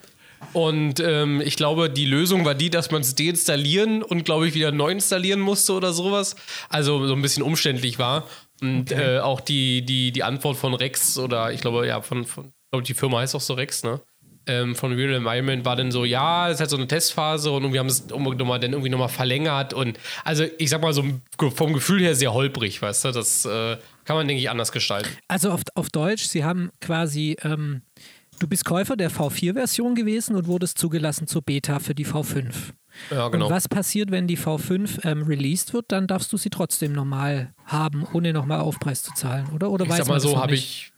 Und 0.54 1.00
ähm, 1.00 1.42
ich 1.42 1.56
glaube, 1.56 1.90
die 1.90 2.06
Lösung 2.06 2.46
war 2.46 2.56
die, 2.56 2.70
dass 2.70 2.92
man 2.92 3.02
es 3.02 3.16
deinstallieren 3.16 4.02
und, 4.02 4.26
glaube 4.26 4.48
ich, 4.48 4.54
wieder 4.54 4.72
neu 4.72 4.92
installieren 4.92 5.40
musste 5.40 5.74
oder 5.74 5.94
sowas. 5.94 6.36
Also 6.70 7.06
so 7.08 7.14
ein 7.14 7.22
bisschen 7.22 7.44
umständlich 7.44 8.00
war. 8.00 8.28
Und 8.62 8.92
okay. 8.92 9.18
äh, 9.18 9.20
auch 9.20 9.42
die, 9.42 9.86
die, 9.86 10.12
die 10.12 10.24
Antwort 10.24 10.58
von 10.58 10.74
Rex 10.74 11.18
oder 11.18 11.52
ich 11.52 11.62
glaube, 11.62 11.88
ja, 11.88 12.02
von, 12.02 12.26
von 12.26 12.52
glaube 12.72 12.86
die 12.86 12.94
Firma 12.94 13.20
heißt 13.20 13.36
auch 13.36 13.42
so 13.42 13.54
Rex, 13.54 13.84
ne? 13.84 14.02
Ähm, 14.48 14.76
von 14.76 14.94
Real 14.94 15.14
Environment 15.14 15.64
war 15.64 15.76
dann 15.76 15.92
so, 15.92 16.06
ja, 16.06 16.48
es 16.48 16.56
ist 16.56 16.60
halt 16.62 16.70
so 16.72 16.78
eine 16.78 16.88
Testphase 16.88 17.52
und 17.52 17.72
wir 17.72 17.80
haben 17.80 17.88
es 17.88 18.08
nochmal, 18.08 18.60
dann 18.60 18.72
irgendwie 18.72 18.90
nochmal 18.90 19.10
verlängert 19.10 19.74
und 19.74 20.00
also 20.24 20.46
ich 20.58 20.70
sag 20.70 20.82
mal 20.82 20.94
so 20.94 21.04
vom 21.38 21.74
Gefühl 21.74 22.00
her 22.02 22.16
sehr 22.16 22.34
holprig, 22.34 22.82
weißt 22.82 23.06
du, 23.06 23.12
das 23.12 23.46
äh, 23.46 23.78
kann 24.06 24.16
man, 24.16 24.28
denke 24.28 24.42
ich, 24.42 24.50
anders 24.50 24.72
gestalten. 24.72 25.10
Also 25.28 25.52
auf, 25.52 25.62
auf 25.76 25.90
Deutsch, 25.90 26.24
sie 26.24 26.44
haben 26.44 26.72
quasi 26.82 27.38
ähm, 27.44 27.84
Du 28.40 28.48
bist 28.48 28.64
Käufer 28.64 28.96
der 28.96 29.12
V4-Version 29.12 29.96
gewesen 29.96 30.36
und 30.36 30.48
wurdest 30.48 30.78
zugelassen 30.78 31.28
zur 31.28 31.42
Beta 31.42 31.80
für 31.80 31.94
die 31.94 32.06
V5. 32.06 32.46
Ja, 33.12 33.28
genau. 33.28 33.48
Und 33.48 33.52
was 33.52 33.68
passiert, 33.68 34.12
wenn 34.12 34.28
die 34.28 34.38
V5 34.38 35.06
ähm, 35.06 35.24
released 35.24 35.74
wird? 35.74 35.92
Dann 35.92 36.08
darfst 36.08 36.32
du 36.32 36.38
sie 36.38 36.50
trotzdem 36.50 36.94
normal 36.94 37.54
haben, 37.66 38.08
ohne 38.14 38.32
nochmal 38.32 38.62
Aufpreis 38.62 39.04
zu 39.04 39.14
zahlen, 39.14 39.48
oder? 39.54 39.70
Oder 39.70 39.86
ich 39.86 39.92
weiß 39.92 39.98
sag 40.00 40.08
mal 40.08 40.20
so, 40.22 40.42
habe 40.42 40.56
ich, 40.56 40.94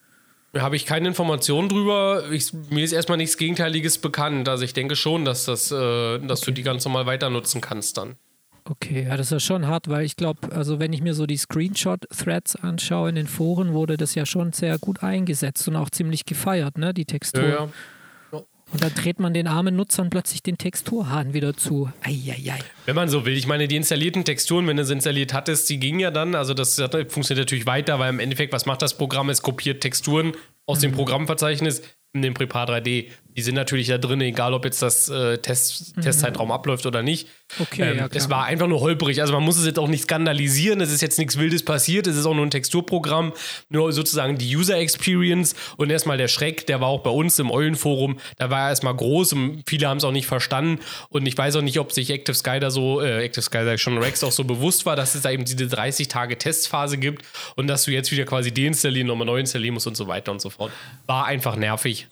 hab 0.56 0.74
ich 0.74 0.86
keine 0.86 1.08
Informationen 1.08 1.68
drüber. 1.68 2.32
Ich, 2.32 2.54
mir 2.54 2.84
ist 2.84 2.92
erstmal 2.92 3.18
nichts 3.18 3.38
Gegenteiliges 3.38 3.98
bekannt. 3.98 4.48
Also 4.48 4.64
ich 4.64 4.74
denke 4.74 4.96
schon, 4.96 5.26
dass, 5.26 5.46
das, 5.46 5.72
äh, 5.72 6.20
dass 6.20 6.42
okay. 6.42 6.46
du 6.46 6.52
die 6.52 6.64
ganz 6.64 6.86
normal 6.86 7.08
weiter 7.08 7.32
nutzen 7.32 7.60
kannst 7.60 7.98
dann. 7.98 8.18
Okay, 8.64 9.06
ja, 9.08 9.18
das 9.18 9.32
ist 9.32 9.44
schon 9.44 9.68
hart, 9.68 9.90
weil 9.90 10.06
ich 10.06 10.16
glaube, 10.16 10.52
also 10.52 10.80
wenn 10.80 10.94
ich 10.94 11.02
mir 11.02 11.14
so 11.14 11.26
die 11.26 11.38
Screenshot-Threads 11.38 12.58
anschaue 12.58 13.10
in 13.10 13.16
den 13.16 13.28
Foren, 13.28 13.74
wurde 13.74 13.98
das 13.98 14.16
ja 14.16 14.26
schon 14.26 14.54
sehr 14.54 14.78
gut 14.78 15.04
eingesetzt 15.04 15.68
und 15.68 15.76
auch 15.76 15.90
ziemlich 15.90 16.26
gefeiert, 16.26 16.78
ne, 16.78 16.94
die 16.94 17.06
Textur. 17.06 17.44
Ja, 17.44 17.50
ja. 17.50 17.70
Und 18.74 18.82
dann 18.82 18.94
dreht 18.94 19.20
man 19.20 19.34
den 19.34 19.48
armen 19.48 19.76
Nutzern 19.76 20.10
plötzlich 20.10 20.44
den 20.44 20.58
Texturhahn 20.58 21.34
wieder 21.34 21.56
zu. 21.58 21.92
Eieiei. 22.04 22.60
Wenn 22.86 22.96
man 22.96 23.10
so 23.10 23.26
will. 23.26 23.36
Ich 23.36 23.46
meine, 23.46 23.68
die 23.68 23.76
installierten 23.76 24.24
Texturen, 24.24 24.66
wenn 24.68 24.78
du 24.78 24.86
sie 24.86 24.94
installiert 24.94 25.34
hattest, 25.34 25.70
die 25.70 25.78
gingen 25.78 26.00
ja 26.00 26.10
dann. 26.10 26.36
Also 26.36 26.54
das 26.54 26.76
funktioniert 27.10 27.48
natürlich 27.48 27.66
weiter, 27.66 28.00
weil 28.00 28.10
im 28.10 28.20
Endeffekt, 28.20 28.54
was 28.54 28.66
macht 28.66 28.82
das 28.82 28.98
Programm? 28.98 29.30
Es 29.30 29.42
kopiert 29.42 29.82
Texturen 29.82 30.34
aus 30.68 30.78
mhm. 30.78 30.84
dem 30.84 30.92
Programmverzeichnis 30.94 31.82
in 32.14 32.22
den 32.22 32.34
Prepar 32.34 32.70
3D 32.70 33.08
die 33.36 33.42
sind 33.42 33.56
natürlich 33.56 33.88
da 33.88 33.98
drin, 33.98 34.22
egal 34.22 34.54
ob 34.54 34.66
jetzt 34.66 34.82
das 34.82 35.10
äh, 35.10 35.38
Test, 35.38 35.96
mhm. 35.96 36.02
Testzeitraum 36.02 36.52
abläuft 36.52 36.86
oder 36.86 37.02
nicht. 37.02 37.28
Okay, 37.60 37.92
ähm, 37.92 37.98
ja, 37.98 38.10
es 38.14 38.30
war 38.30 38.46
einfach 38.46 38.68
nur 38.68 38.82
holprig. 38.82 39.22
Also 39.22 39.34
man 39.34 39.44
muss 39.44 39.58
es 39.58 39.66
jetzt 39.66 39.80
auch 39.80 39.88
nicht 39.88 40.04
skandalisieren. 40.04 40.82
Es 40.82 40.92
ist 40.92 41.02
jetzt 41.02 41.18
nichts 41.18 41.38
Wildes 41.38 41.64
passiert. 41.64 42.08
Es 42.08 42.18
ist 42.18 42.26
auch 42.26 42.34
nur 42.34 42.46
ein 42.46 42.52
Texturprogramm. 42.52 43.34
Nur 43.70 43.92
sozusagen 43.94 44.38
die 44.38 44.56
User 44.56 44.78
Experience 44.78 45.56
und 45.78 45.90
erstmal 45.90 46.18
der 46.18 46.28
Schreck, 46.28 46.66
der 46.68 46.82
war 46.82 46.88
auch 46.88 47.02
bei 47.02 47.10
uns 47.10 47.40
im 47.40 47.52
Eulenforum. 47.52 48.20
Da 48.38 48.50
war 48.50 48.62
er 48.62 48.70
erstmal 48.70 48.96
groß 48.96 49.34
und 49.34 49.64
viele 49.68 49.88
haben 49.88 49.98
es 49.98 50.04
auch 50.04 50.12
nicht 50.12 50.28
verstanden. 50.28 50.80
Und 51.10 51.26
ich 51.26 51.38
weiß 51.38 51.56
auch 51.56 51.62
nicht, 51.62 51.80
ob 51.80 51.92
sich 51.92 52.10
Active 52.10 52.36
Sky 52.36 52.60
da 52.60 52.70
so, 52.70 53.02
äh, 53.02 53.24
Active 53.24 53.44
Sky 53.44 53.64
sag 53.64 53.76
ich 53.76 53.82
schon, 53.82 53.98
Rex 53.98 54.24
auch 54.24 54.32
so 54.32 54.44
bewusst 54.44 54.86
war, 54.86 54.96
dass 54.96 55.16
es 55.16 55.22
da 55.22 55.32
eben 55.32 55.46
diese 55.46 55.68
30 55.68 56.08
Tage 56.08 56.38
Testphase 56.38 56.98
gibt 56.98 57.26
und 57.56 57.68
dass 57.68 57.86
du 57.86 57.92
jetzt 57.92 58.12
wieder 58.12 58.26
quasi 58.26 58.54
deinstallieren, 58.54 59.08
nochmal 59.08 59.28
neu 59.28 59.40
installieren 59.40 59.74
musst 59.74 59.88
und 59.88 59.96
so 59.96 60.08
weiter 60.08 60.32
und 60.32 60.42
so 60.42 60.50
fort. 60.50 60.72
War 61.06 61.26
einfach 61.26 61.56
nervig. 61.56 62.08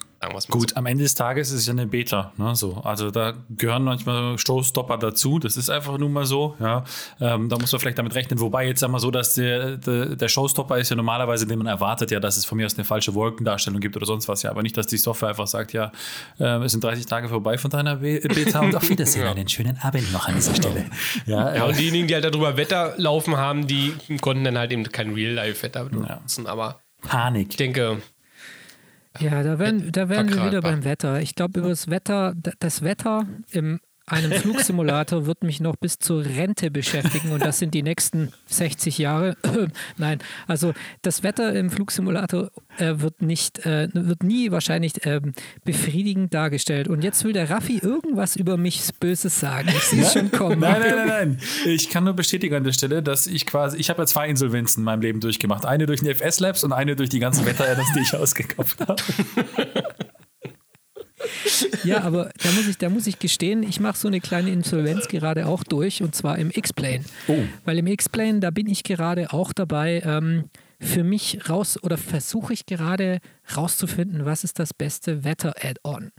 Gut, 0.49 0.71
so. 0.71 0.75
am 0.75 0.85
Ende 0.85 1.03
des 1.03 1.15
Tages 1.15 1.49
ist 1.49 1.61
es 1.61 1.67
ja 1.67 1.71
eine 1.71 1.87
Beta. 1.87 2.33
Ne, 2.35 2.53
so. 2.53 2.81
Also 2.83 3.09
da 3.09 3.35
gehören 3.49 3.83
manchmal 3.83 4.37
Showstopper 4.37 4.97
dazu. 4.97 5.39
Das 5.39 5.55
ist 5.55 5.69
einfach 5.69 5.97
nun 5.97 6.11
mal 6.11 6.25
so. 6.25 6.55
Ja. 6.59 6.83
Ähm, 7.21 7.47
da 7.47 7.57
muss 7.57 7.71
man 7.71 7.79
vielleicht 7.79 7.99
damit 7.99 8.15
rechnen. 8.15 8.39
Wobei 8.41 8.67
jetzt 8.67 8.81
sagen 8.81 8.91
wir 8.91 8.99
so, 8.99 9.11
dass 9.11 9.35
der, 9.35 9.77
der, 9.77 10.17
der, 10.17 10.27
Showstopper 10.27 10.77
ist 10.77 10.89
ja 10.89 10.97
normalerweise, 10.97 11.47
den 11.47 11.57
man 11.57 11.67
erwartet, 11.67 12.11
ja, 12.11 12.19
dass 12.19 12.35
es 12.35 12.43
von 12.43 12.57
mir 12.57 12.65
aus 12.65 12.75
eine 12.75 12.83
falsche 12.83 13.13
Wolkendarstellung 13.13 13.79
gibt 13.79 13.95
oder 13.95 14.05
sonst 14.05 14.27
was. 14.27 14.43
Ja, 14.43 14.51
aber 14.51 14.61
nicht, 14.61 14.75
dass 14.75 14.87
die 14.87 14.97
Software 14.97 15.29
einfach 15.29 15.47
sagt, 15.47 15.71
ja, 15.71 15.91
äh, 16.37 16.63
es 16.63 16.73
sind 16.73 16.83
30 16.83 17.05
Tage 17.05 17.29
vorbei 17.29 17.57
von 17.57 17.71
deiner 17.71 17.95
Beta 17.95 18.59
und 18.59 18.75
auf 18.75 18.89
Wiedersehen. 18.89 19.23
ja. 19.25 19.31
Einen 19.31 19.47
schönen 19.47 19.77
Abend 19.81 20.11
noch 20.11 20.27
an 20.27 20.35
dieser 20.35 20.55
Stelle. 20.55 20.85
Ja, 21.27 21.55
ja, 21.55 21.63
und 21.63 21.77
diejenigen, 21.79 22.07
die 22.07 22.13
halt 22.13 22.25
darüber 22.25 22.57
Wetter 22.57 22.93
laufen 22.97 23.37
haben, 23.37 23.67
die 23.67 23.93
konnten 24.19 24.43
dann 24.43 24.57
halt 24.57 24.71
eben 24.71 24.83
kein 24.83 25.13
Real-Life-Wetter 25.13 25.85
benutzen. 25.85 26.45
Aber 26.45 26.81
Panik. 27.01 27.51
Ich 27.51 27.57
denke, 27.57 28.01
ja, 29.17 29.41
da 29.43 29.57
werden, 29.57 29.91
da 29.91 30.07
werden 30.07 30.33
wir 30.33 30.45
wieder 30.45 30.61
beim 30.61 30.83
Wetter. 30.83 31.19
Ich 31.21 31.35
glaube, 31.35 31.59
über 31.59 31.69
das 31.69 31.89
Wetter, 31.89 32.33
das 32.59 32.83
Wetter 32.83 33.25
im 33.51 33.79
einem 34.09 34.31
Flugsimulator 34.31 35.25
wird 35.25 35.43
mich 35.43 35.59
noch 35.59 35.75
bis 35.75 35.99
zur 35.99 36.25
Rente 36.25 36.71
beschäftigen 36.71 37.31
und 37.31 37.43
das 37.43 37.59
sind 37.59 37.73
die 37.73 37.83
nächsten 37.83 38.31
60 38.47 38.97
Jahre. 38.97 39.37
Nein, 39.97 40.19
also 40.47 40.73
das 41.01 41.23
Wetter 41.23 41.53
im 41.55 41.69
Flugsimulator 41.69 42.51
äh, 42.77 42.95
wird 42.97 43.21
nicht, 43.21 43.65
äh, 43.65 43.87
wird 43.93 44.23
nie 44.23 44.51
wahrscheinlich 44.51 45.05
äh, 45.05 45.21
befriedigend 45.63 46.33
dargestellt. 46.33 46.87
Und 46.87 47.03
jetzt 47.03 47.23
will 47.23 47.33
der 47.33 47.49
Raffi 47.49 47.77
irgendwas 47.77 48.35
über 48.35 48.57
mich 48.57 48.81
Böses 48.99 49.39
sagen. 49.39 49.69
Ich 49.69 49.83
sehe 49.83 50.05
schon 50.05 50.31
kommen. 50.31 50.59
Nein, 50.59 50.81
nein, 50.81 50.95
nein, 50.95 51.07
nein. 51.07 51.39
Ich 51.65 51.89
kann 51.89 52.03
nur 52.03 52.13
bestätigen 52.13 52.55
an 52.55 52.63
der 52.63 52.73
Stelle, 52.73 53.03
dass 53.03 53.27
ich 53.27 53.45
quasi, 53.45 53.77
ich 53.77 53.89
habe 53.89 54.01
ja 54.01 54.05
zwei 54.05 54.27
Insolvenzen 54.27 54.81
in 54.81 54.85
meinem 54.85 55.01
Leben 55.01 55.19
durchgemacht. 55.19 55.65
Eine 55.65 55.85
durch 55.85 56.01
den 56.01 56.09
FS 56.09 56.39
Labs 56.39 56.63
und 56.63 56.73
eine 56.73 56.95
durch 56.95 57.09
die 57.09 57.19
ganzen 57.19 57.45
Wetter-Apps, 57.45 57.93
die 57.93 57.99
ich 58.01 58.13
ausgekauft 58.15 58.79
habe. 58.87 59.01
Ja, 61.83 62.01
aber 62.03 62.31
da 62.43 62.51
muss 62.51 62.67
ich, 62.67 62.77
da 62.77 62.89
muss 62.89 63.07
ich 63.07 63.19
gestehen, 63.19 63.63
ich 63.63 63.79
mache 63.79 63.97
so 63.97 64.07
eine 64.07 64.19
kleine 64.19 64.49
Insolvenz 64.51 65.07
gerade 65.07 65.47
auch 65.47 65.63
durch 65.63 66.01
und 66.01 66.15
zwar 66.15 66.37
im 66.37 66.51
X-Plane. 66.51 67.03
Oh. 67.27 67.37
Weil 67.65 67.79
im 67.79 67.87
X-Plane, 67.87 68.39
da 68.39 68.51
bin 68.51 68.67
ich 68.67 68.83
gerade 68.83 69.33
auch 69.33 69.53
dabei, 69.53 70.01
ähm, 70.05 70.45
für 70.81 71.03
mich 71.03 71.49
raus 71.49 71.81
oder 71.83 71.97
versuche 71.97 72.53
ich 72.53 72.65
gerade 72.65 73.19
rauszufinden, 73.55 74.25
was 74.25 74.43
ist 74.43 74.59
das 74.59 74.73
beste 74.73 75.25
Wetter-Add-on. 75.25 76.11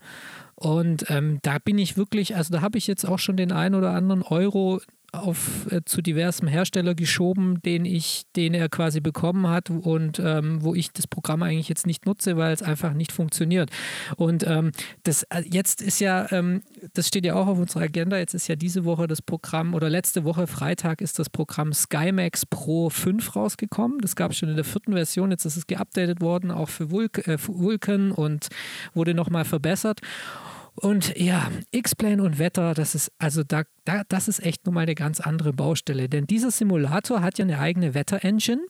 Und 0.54 1.06
ähm, 1.08 1.38
da 1.42 1.58
bin 1.58 1.78
ich 1.78 1.96
wirklich, 1.96 2.36
also 2.36 2.52
da 2.52 2.60
habe 2.60 2.76
ich 2.76 2.86
jetzt 2.86 3.06
auch 3.06 3.18
schon 3.18 3.38
den 3.38 3.52
einen 3.52 3.74
oder 3.74 3.92
anderen 3.92 4.22
Euro 4.22 4.80
auf, 5.12 5.70
äh, 5.70 5.83
zu 5.85 6.03
diversem 6.03 6.49
Hersteller 6.49 6.94
geschoben, 6.94 7.61
den 7.62 7.85
ich, 7.85 8.25
den 8.37 8.55
er 8.55 8.68
quasi 8.68 9.01
bekommen 9.01 9.49
hat 9.49 9.70
und 9.70 10.18
ähm, 10.18 10.62
wo 10.62 10.75
ich 10.75 10.92
das 10.92 11.07
Programm 11.07 11.42
eigentlich 11.42 11.68
jetzt 11.68 11.87
nicht 11.87 12.07
nutze, 12.07 12.37
weil 12.37 12.53
es 12.53 12.62
einfach 12.62 12.94
nicht 12.94 13.12
funktioniert. 13.12 13.70
Und 14.16 14.46
ähm, 14.46 14.73
das 15.03 15.25
äh, 15.25 15.42
jetzt 15.51 15.83
ist 15.83 16.01
ja, 16.01 16.31
ähm, 16.31 16.62
das 16.94 17.09
steht 17.09 17.25
ja 17.25 17.35
auch 17.35 17.46
auf 17.46 17.59
unserer 17.59 17.83
Agenda, 17.83 18.18
jetzt 18.18 18.35
ist 18.35 18.49
ja 18.49 18.57
diese 18.57 18.85
Woche 18.85 19.07
das 19.07 19.23
Programm 19.23 19.75
oder 19.75 19.90
letzte 19.90 20.25
Woche 20.25 20.46
Freitag 20.46 21.01
ist 21.01 21.18
das 21.18 21.31
Programm 21.31 21.73
SkyMax 21.73 22.46
Pro 22.46 22.90
5 22.90 23.37
rausgekommen. 23.37 23.99
Das 24.01 24.16
gab 24.16 24.33
es 24.33 24.38
schon 24.38 24.49
in 24.49 24.57
der 24.57 24.64
vierten 24.64 24.92
Version, 24.92 25.31
jetzt 25.31 25.44
ist 25.44 25.57
es 25.57 25.66
geupdatet 25.66 26.20
worden, 26.20 26.51
auch 26.51 26.68
für 26.68 26.90
Vulk 26.90 27.27
äh, 27.27 27.38
und 28.14 28.49
wurde 28.94 29.14
nochmal 29.14 29.44
verbessert. 29.44 30.01
Und 30.80 31.14
ja, 31.18 31.50
X-Plane 31.72 32.22
und 32.22 32.38
Wetter, 32.38 32.72
das 32.72 32.94
ist 32.94 33.12
also 33.18 33.42
da, 33.44 33.64
da, 33.84 34.02
das 34.08 34.28
ist 34.28 34.42
echt 34.42 34.64
nochmal 34.64 34.84
eine 34.84 34.94
ganz 34.94 35.20
andere 35.20 35.52
Baustelle. 35.52 36.08
Denn 36.08 36.26
dieser 36.26 36.50
Simulator 36.50 37.20
hat 37.20 37.38
ja 37.38 37.44
eine 37.44 37.58
eigene 37.58 37.92
Wetter-Engine. 37.92 38.62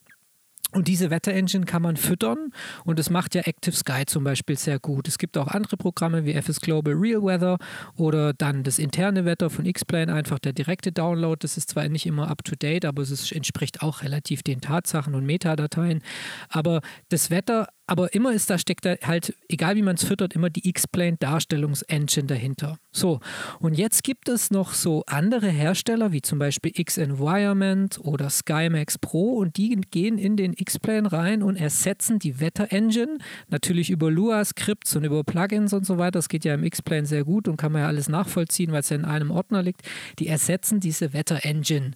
Und 0.72 0.86
diese 0.86 1.10
Wetter-Engine 1.10 1.64
kann 1.64 1.82
man 1.82 1.96
füttern 1.96 2.52
und 2.84 3.00
das 3.00 3.10
macht 3.10 3.34
ja 3.34 3.42
Active 3.42 3.74
Sky 3.74 4.04
zum 4.06 4.22
Beispiel 4.22 4.56
sehr 4.56 4.78
gut. 4.78 5.08
Es 5.08 5.18
gibt 5.18 5.36
auch 5.36 5.48
andere 5.48 5.76
Programme 5.76 6.24
wie 6.24 6.32
FS 6.34 6.60
Global 6.60 6.94
Real 6.94 7.24
Weather 7.24 7.58
oder 7.96 8.32
dann 8.34 8.62
das 8.62 8.78
interne 8.78 9.24
Wetter 9.24 9.50
von 9.50 9.66
X-Plane, 9.66 10.12
einfach 10.12 10.38
der 10.38 10.52
direkte 10.52 10.92
Download. 10.92 11.36
Das 11.40 11.56
ist 11.56 11.70
zwar 11.70 11.88
nicht 11.88 12.06
immer 12.06 12.28
up-to-date, 12.28 12.84
aber 12.84 13.02
es 13.02 13.32
entspricht 13.32 13.82
auch 13.82 14.02
relativ 14.02 14.44
den 14.44 14.60
Tatsachen 14.60 15.16
und 15.16 15.26
Metadateien. 15.26 16.02
Aber 16.48 16.82
das 17.08 17.30
Wetter 17.30 17.66
aber 17.90 18.14
immer 18.14 18.32
ist 18.32 18.48
da 18.48 18.56
steckt 18.56 18.84
da 18.84 18.94
halt, 19.02 19.34
egal 19.48 19.74
wie 19.74 19.82
man 19.82 19.96
es 19.96 20.04
füttert, 20.04 20.32
immer 20.34 20.48
die 20.48 20.68
X-Plane-Darstellungsengine 20.68 22.28
dahinter. 22.28 22.78
So, 22.92 23.18
und 23.58 23.76
jetzt 23.76 24.04
gibt 24.04 24.28
es 24.28 24.52
noch 24.52 24.74
so 24.74 25.02
andere 25.08 25.48
Hersteller, 25.48 26.12
wie 26.12 26.22
zum 26.22 26.38
Beispiel 26.38 26.70
X-Environment 26.72 27.98
oder 28.04 28.30
SkyMax 28.30 28.98
Pro, 28.98 29.32
und 29.38 29.56
die 29.56 29.74
gehen 29.90 30.18
in 30.18 30.36
den 30.36 30.52
X-Plane 30.52 31.10
rein 31.10 31.42
und 31.42 31.56
ersetzen 31.56 32.20
die 32.20 32.38
Wetter-Engine, 32.38 33.18
natürlich 33.48 33.90
über 33.90 34.08
Lua-Skripts 34.08 34.94
und 34.94 35.02
über 35.02 35.24
Plugins 35.24 35.72
und 35.72 35.84
so 35.84 35.98
weiter. 35.98 36.12
Das 36.12 36.28
geht 36.28 36.44
ja 36.44 36.54
im 36.54 36.62
X-Plane 36.62 37.06
sehr 37.06 37.24
gut 37.24 37.48
und 37.48 37.56
kann 37.56 37.72
man 37.72 37.82
ja 37.82 37.88
alles 37.88 38.08
nachvollziehen, 38.08 38.70
weil 38.70 38.80
es 38.80 38.90
ja 38.90 38.96
in 38.98 39.04
einem 39.04 39.32
Ordner 39.32 39.64
liegt. 39.64 39.82
Die 40.20 40.28
ersetzen 40.28 40.78
diese 40.78 41.12
Wetter-Engine. 41.12 41.90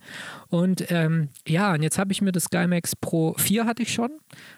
Und 0.48 0.90
ähm, 0.90 1.28
ja, 1.46 1.72
und 1.72 1.84
jetzt 1.84 1.98
habe 1.98 2.10
ich 2.10 2.20
mir 2.20 2.32
das 2.32 2.46
SkyMax 2.46 2.96
Pro 2.96 3.34
4 3.38 3.64
hatte 3.64 3.84
ich 3.84 3.92
schon. 3.92 4.10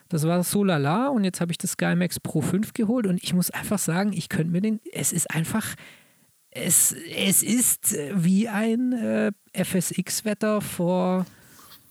Das 0.09 0.25
war 0.25 0.43
so 0.45 0.63
lala 0.63 1.09
und 1.09 1.25
jetzt 1.27 1.41
habe 1.41 1.53
ich 1.53 1.59
das 1.59 1.73
SkyMax 1.73 2.21
Pro 2.21 2.41
5 2.41 2.73
geholt 2.73 3.07
und 3.07 3.23
ich 3.23 3.35
muss 3.35 3.51
einfach 3.51 3.79
sagen, 3.79 4.13
ich 4.13 4.29
könnte 4.29 4.53
mir 4.53 4.61
den, 4.61 4.81
es 4.93 5.13
ist 5.13 5.31
einfach, 5.31 5.75
es, 6.51 6.93
es 6.93 7.43
ist 7.43 7.97
wie 8.15 8.49
ein 8.49 8.93
äh, 8.93 9.33
FSX-Wetter 9.53 10.61
vor 10.61 11.27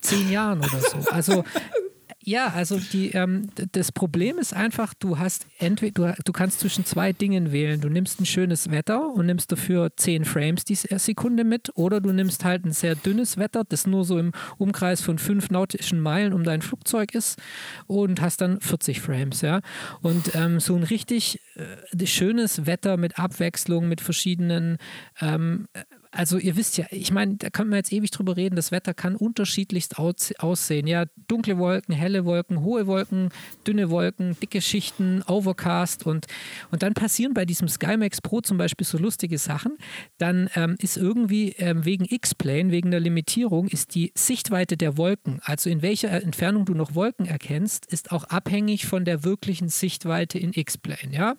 zehn 0.01 0.31
Jahren 0.31 0.59
oder 0.59 0.79
so. 0.79 1.09
Also 1.11 1.43
ja, 2.25 2.47
also 2.47 2.79
die, 2.79 3.11
ähm, 3.11 3.49
das 3.71 3.91
Problem 3.91 4.39
ist 4.39 4.51
einfach, 4.51 4.95
du 4.95 5.19
hast 5.19 5.45
entweder, 5.59 6.13
du, 6.13 6.23
du 6.23 6.31
kannst 6.33 6.59
zwischen 6.59 6.83
zwei 6.83 7.13
Dingen 7.13 7.51
wählen. 7.51 7.79
Du 7.79 7.87
nimmst 7.87 8.19
ein 8.19 8.25
schönes 8.25 8.71
Wetter 8.71 9.09
und 9.13 9.27
nimmst 9.27 9.51
dafür 9.51 9.95
10 9.95 10.25
Frames 10.25 10.65
die 10.65 10.73
Sekunde 10.73 11.43
mit, 11.43 11.71
oder 11.75 12.01
du 12.01 12.11
nimmst 12.11 12.43
halt 12.43 12.65
ein 12.65 12.71
sehr 12.71 12.95
dünnes 12.95 13.37
Wetter, 13.37 13.63
das 13.63 13.85
nur 13.85 14.05
so 14.05 14.17
im 14.17 14.31
Umkreis 14.57 15.01
von 15.01 15.19
5 15.19 15.51
nautischen 15.51 15.99
Meilen 15.99 16.33
um 16.33 16.43
dein 16.43 16.63
Flugzeug 16.63 17.13
ist 17.13 17.39
und 17.85 18.21
hast 18.21 18.41
dann 18.41 18.59
40 18.59 19.01
Frames, 19.01 19.41
ja. 19.41 19.61
Und 20.01 20.33
ähm, 20.33 20.59
so 20.59 20.75
ein 20.75 20.83
richtig 20.83 21.39
äh, 21.55 22.07
schönes 22.07 22.65
Wetter 22.65 22.97
mit 22.97 23.19
Abwechslung, 23.19 23.87
mit 23.87 24.01
verschiedenen 24.01 24.77
ähm, 25.21 25.67
also 26.15 26.37
ihr 26.37 26.55
wisst 26.55 26.77
ja, 26.77 26.85
ich 26.91 27.11
meine, 27.11 27.35
da 27.35 27.49
kann 27.49 27.67
man 27.67 27.77
jetzt 27.77 27.91
ewig 27.91 28.09
drüber 28.09 28.37
reden, 28.37 28.55
das 28.55 28.71
Wetter 28.71 28.93
kann 28.93 29.15
unterschiedlichst 29.15 29.99
aus, 29.99 30.33
aussehen. 30.37 30.87
Ja, 30.87 31.05
dunkle 31.27 31.57
Wolken, 31.57 31.93
helle 31.93 32.23
Wolken, 32.23 32.61
hohe 32.61 32.87
Wolken, 32.87 33.29
dünne 33.67 33.89
Wolken, 33.89 34.37
dicke 34.39 34.61
Schichten, 34.61 35.21
Overcast 35.27 36.05
und, 36.05 36.27
und 36.71 36.83
dann 36.83 36.93
passieren 36.93 37.33
bei 37.33 37.43
diesem 37.43 37.67
SkyMax 37.67 38.21
Pro 38.21 38.39
zum 38.39 38.57
Beispiel 38.57 38.87
so 38.87 38.97
lustige 38.97 39.37
Sachen. 39.37 39.77
Dann 40.17 40.49
ähm, 40.55 40.75
ist 40.79 40.95
irgendwie 40.95 41.49
ähm, 41.57 41.83
wegen 41.83 42.05
X-Plane, 42.05 42.71
wegen 42.71 42.91
der 42.91 43.01
Limitierung, 43.01 43.67
ist 43.67 43.93
die 43.93 44.13
Sichtweite 44.15 44.77
der 44.77 44.97
Wolken, 44.97 45.41
also 45.43 45.69
in 45.69 45.81
welcher 45.81 46.11
Entfernung 46.11 46.65
du 46.65 46.73
noch 46.73 46.95
Wolken 46.95 47.25
erkennst, 47.25 47.85
ist 47.87 48.11
auch 48.11 48.23
abhängig 48.25 48.85
von 48.85 49.03
der 49.03 49.25
wirklichen 49.25 49.67
Sichtweite 49.67 50.39
in 50.39 50.53
X-Plane. 50.53 51.13
Ja? 51.13 51.35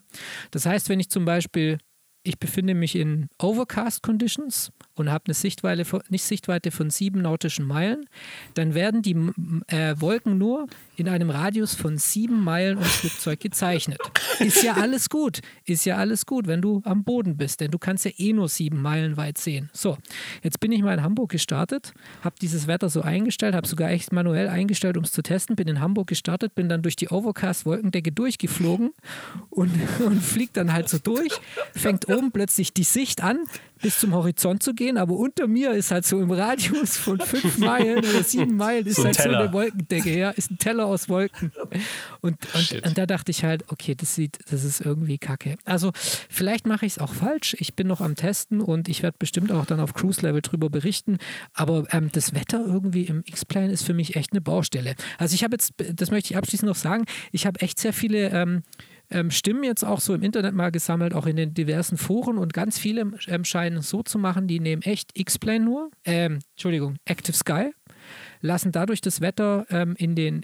Das 0.51 0.67
heißt, 0.67 0.91
wenn 0.91 1.01
ich 1.01 1.09
zum 1.09 1.25
Beispiel 1.25 1.79
ich 2.27 2.39
befinde 2.39 2.75
mich 2.75 2.97
in 2.97 3.29
Overcast 3.39 4.03
Conditions 4.03 4.73
und 4.97 5.11
habe 5.11 5.27
eine 5.27 5.35
Sichtweite 5.35 5.85
von, 5.85 6.03
nicht 6.09 6.25
Sichtweite 6.25 6.71
von 6.71 6.91
sieben 6.91 7.23
nautischen 7.23 7.67
Meilen, 7.67 8.07
dann 8.55 8.75
werden 8.75 9.03
die 9.03 9.15
äh, 9.69 9.95
Wolken 9.99 10.39
nur 10.39 10.67
in 10.97 11.09
einem 11.09 11.31
Radius 11.31 11.75
von 11.75 11.99
sieben 11.99 12.43
Meilen 12.43 12.79
ums 12.79 12.97
Flugzeug 12.97 13.41
gezeichnet. 13.41 14.01
Ist 14.41 14.63
ja 14.63 14.75
alles 14.75 15.09
gut, 15.09 15.41
ist 15.65 15.85
ja 15.85 15.97
alles 15.97 16.27
gut, 16.27 16.47
wenn 16.47 16.63
du 16.63 16.83
am 16.85 17.05
Boden 17.05 17.37
bist, 17.37 17.61
denn 17.61 17.71
du 17.71 17.79
kannst 17.79 18.05
ja 18.05 18.11
eh 18.17 18.33
nur 18.33 18.49
sieben 18.49 18.81
Meilen 18.81 19.17
weit 19.17 19.39
sehen. 19.39 19.71
So, 19.73 19.99
jetzt 20.43 20.61
bin 20.61 20.73
ich 20.73 20.83
mal 20.83 20.95
in 20.95 21.03
Hamburg 21.03 21.31
gestartet, 21.31 21.93
habe 22.23 22.37
dieses 22.41 22.67
Wetter 22.67 22.89
so 22.89 23.03
eingestellt, 23.03 23.55
habe 23.55 23.67
sogar 23.67 23.91
echt 23.91 24.13
manuell 24.13 24.49
eingestellt, 24.49 24.97
um 24.97 25.05
es 25.05 25.13
zu 25.13 25.23
testen, 25.23 25.57
bin 25.57 25.69
in 25.69 25.81
Hamburg 25.81 26.09
gestartet, 26.09 26.55
bin 26.55 26.69
dann 26.69 26.83
durch 26.83 26.97
die 26.97 27.09
Overcast-Wolkendecke 27.09 28.13
durchgeflogen 28.13 28.93
und, 29.51 29.71
und 30.05 30.23
fliegt 30.23 30.57
dann 30.57 30.73
halt 30.73 30.89
so 30.89 30.99
durch, 30.99 31.33
fängt 31.75 32.09
oben 32.09 32.33
plötzlich 32.33 32.73
die 32.73 32.85
Sicht 32.85 33.23
an, 33.23 33.39
bis 33.83 34.01
zum 34.01 34.15
Horizont 34.15 34.63
zu 34.63 34.75
gehen, 34.75 34.97
aber 34.97 35.15
unter 35.15 35.47
mir 35.47 35.73
ist 35.73 35.91
halt 35.91 36.07
so 36.07 36.21
im 36.21 36.31
Radius 36.31 36.97
von 36.97 37.19
fünf 37.19 37.59
Meilen 37.59 37.99
oder 37.99 38.23
sieben 38.23 38.57
Meilen 38.57 38.87
ist 38.87 38.97
so 38.97 39.05
halt 39.05 39.17
Teller. 39.17 39.39
so 39.39 39.45
eine 39.45 39.53
Wolkendecke, 39.53 40.19
ja, 40.19 40.31
ist 40.31 40.51
ein 40.51 40.59
Teller 40.59 40.87
aus 40.87 41.09
Wolken. 41.09 41.53
Und, 42.21 42.39
und, 42.55 42.85
und, 42.85 42.99
da 42.99 43.07
dachte 43.07 43.31
ich 43.31 43.45
halt, 43.45 43.65
okay, 43.69 43.95
das 43.95 44.15
sieht, 44.15 44.39
das 44.51 44.65
ist 44.65 44.81
irgendwie 44.81 45.19
kacke. 45.19 45.57
Also 45.65 45.93
vielleicht 45.95 46.67
mache 46.67 46.87
ich 46.87 46.93
es 46.93 46.99
auch 46.99 47.13
falsch. 47.13 47.57
Ich 47.59 47.75
bin 47.75 47.87
noch 47.87 48.01
am 48.01 48.15
Testen 48.15 48.61
und 48.61 48.89
ich 48.89 49.03
werde 49.03 49.17
bestimmt 49.19 49.53
auch 49.53 49.67
dann 49.67 49.81
auf 49.81 49.95
Cruise 49.95 50.23
Level 50.23 50.41
drüber 50.41 50.71
berichten. 50.71 51.19
Aber 51.53 51.85
ähm, 51.93 52.11
das 52.13 52.35
Wetter 52.35 52.65
irgendwie 52.67 53.05
im 53.05 53.23
X-Plane 53.27 53.71
ist 53.73 53.85
für 53.85 53.95
mich 53.95 54.17
echt 54.17 54.33
eine 54.33 54.41
Baustelle. 54.41 54.95
Also 55.19 55.35
ich 55.35 55.45
habe 55.45 55.55
jetzt, 55.55 55.75
das 55.95 56.11
möchte 56.11 56.33
ich 56.33 56.37
abschließend 56.37 56.69
noch 56.69 56.77
sagen, 56.77 57.05
ich 57.33 57.47
habe 57.47 57.61
echt 57.61 57.79
sehr 57.79 57.93
viele 57.93 58.31
ähm, 58.31 58.63
ähm, 59.11 59.31
Stimmen 59.31 59.65
jetzt 59.65 59.85
auch 59.85 60.01
so 60.01 60.15
im 60.15 60.23
Internet 60.23 60.55
mal 60.55 60.71
gesammelt, 60.71 61.15
auch 61.15 61.27
in 61.27 61.37
den 61.37 61.55
diversen 61.55 61.97
Foren 61.97 62.39
und 62.39 62.53
ganz 62.53 62.79
viele 62.79 63.13
ähm, 63.27 63.45
scheinen 63.45 63.79
es 63.79 63.91
so 63.91 64.03
zu 64.03 64.19
machen, 64.19 64.49
die 64.49 64.61
nehmen 64.61 64.83
echt 64.83 65.11
X-Plane 65.19 65.65
nur, 65.65 65.91
ähm, 66.05 66.41
Entschuldigung, 66.53 66.97
Active 67.05 67.37
Sky, 67.37 67.73
lassen 68.41 68.73
dadurch 68.73 69.01
das 69.01 69.21
Wetter 69.21 69.67
ähm, 69.71 69.95
in 69.97 70.15
den 70.15 70.43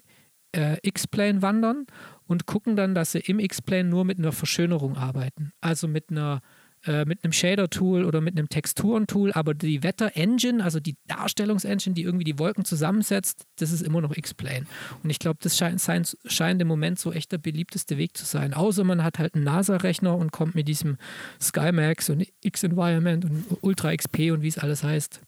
äh, 0.52 0.76
X-Plane 0.82 1.42
wandern 1.42 1.86
und 2.26 2.46
gucken 2.46 2.76
dann, 2.76 2.94
dass 2.94 3.12
sie 3.12 3.20
im 3.20 3.38
X-Plane 3.38 3.88
nur 3.88 4.04
mit 4.04 4.18
einer 4.18 4.32
Verschönerung 4.32 4.96
arbeiten. 4.96 5.52
Also 5.60 5.88
mit 5.88 6.10
einer 6.10 6.40
äh, 6.84 7.04
mit 7.04 7.22
einem 7.22 7.32
Shader-Tool 7.32 8.04
oder 8.04 8.20
mit 8.20 8.36
einem 8.36 8.48
Texturen-Tool, 8.48 9.32
aber 9.32 9.54
die 9.54 9.82
Wetter-Engine, 9.82 10.62
also 10.64 10.80
die 10.80 10.96
Darstellungsengine, 11.06 11.94
die 11.94 12.02
irgendwie 12.02 12.24
die 12.24 12.38
Wolken 12.38 12.64
zusammensetzt, 12.64 13.46
das 13.56 13.70
ist 13.70 13.82
immer 13.82 14.00
noch 14.00 14.16
X-Plane. 14.16 14.66
Und 15.02 15.10
ich 15.10 15.18
glaube, 15.18 15.38
das 15.42 15.56
scheint, 15.56 15.82
scheint 16.24 16.60
im 16.60 16.68
Moment 16.68 16.98
so 16.98 17.12
echt 17.12 17.32
der 17.32 17.38
beliebteste 17.38 17.98
Weg 17.98 18.16
zu 18.16 18.24
sein. 18.24 18.52
Außer 18.54 18.84
man 18.84 19.04
hat 19.04 19.18
halt 19.18 19.34
einen 19.34 19.44
NASA-Rechner 19.44 20.16
und 20.16 20.32
kommt 20.32 20.54
mit 20.54 20.66
diesem 20.66 20.96
SkyMax 21.40 22.10
und 22.10 22.26
X-Environment 22.40 23.24
und 23.24 23.44
Ultra 23.60 23.94
XP 23.94 24.32
und 24.32 24.42
wie 24.42 24.48
es 24.48 24.58
alles 24.58 24.82
heißt. 24.82 25.20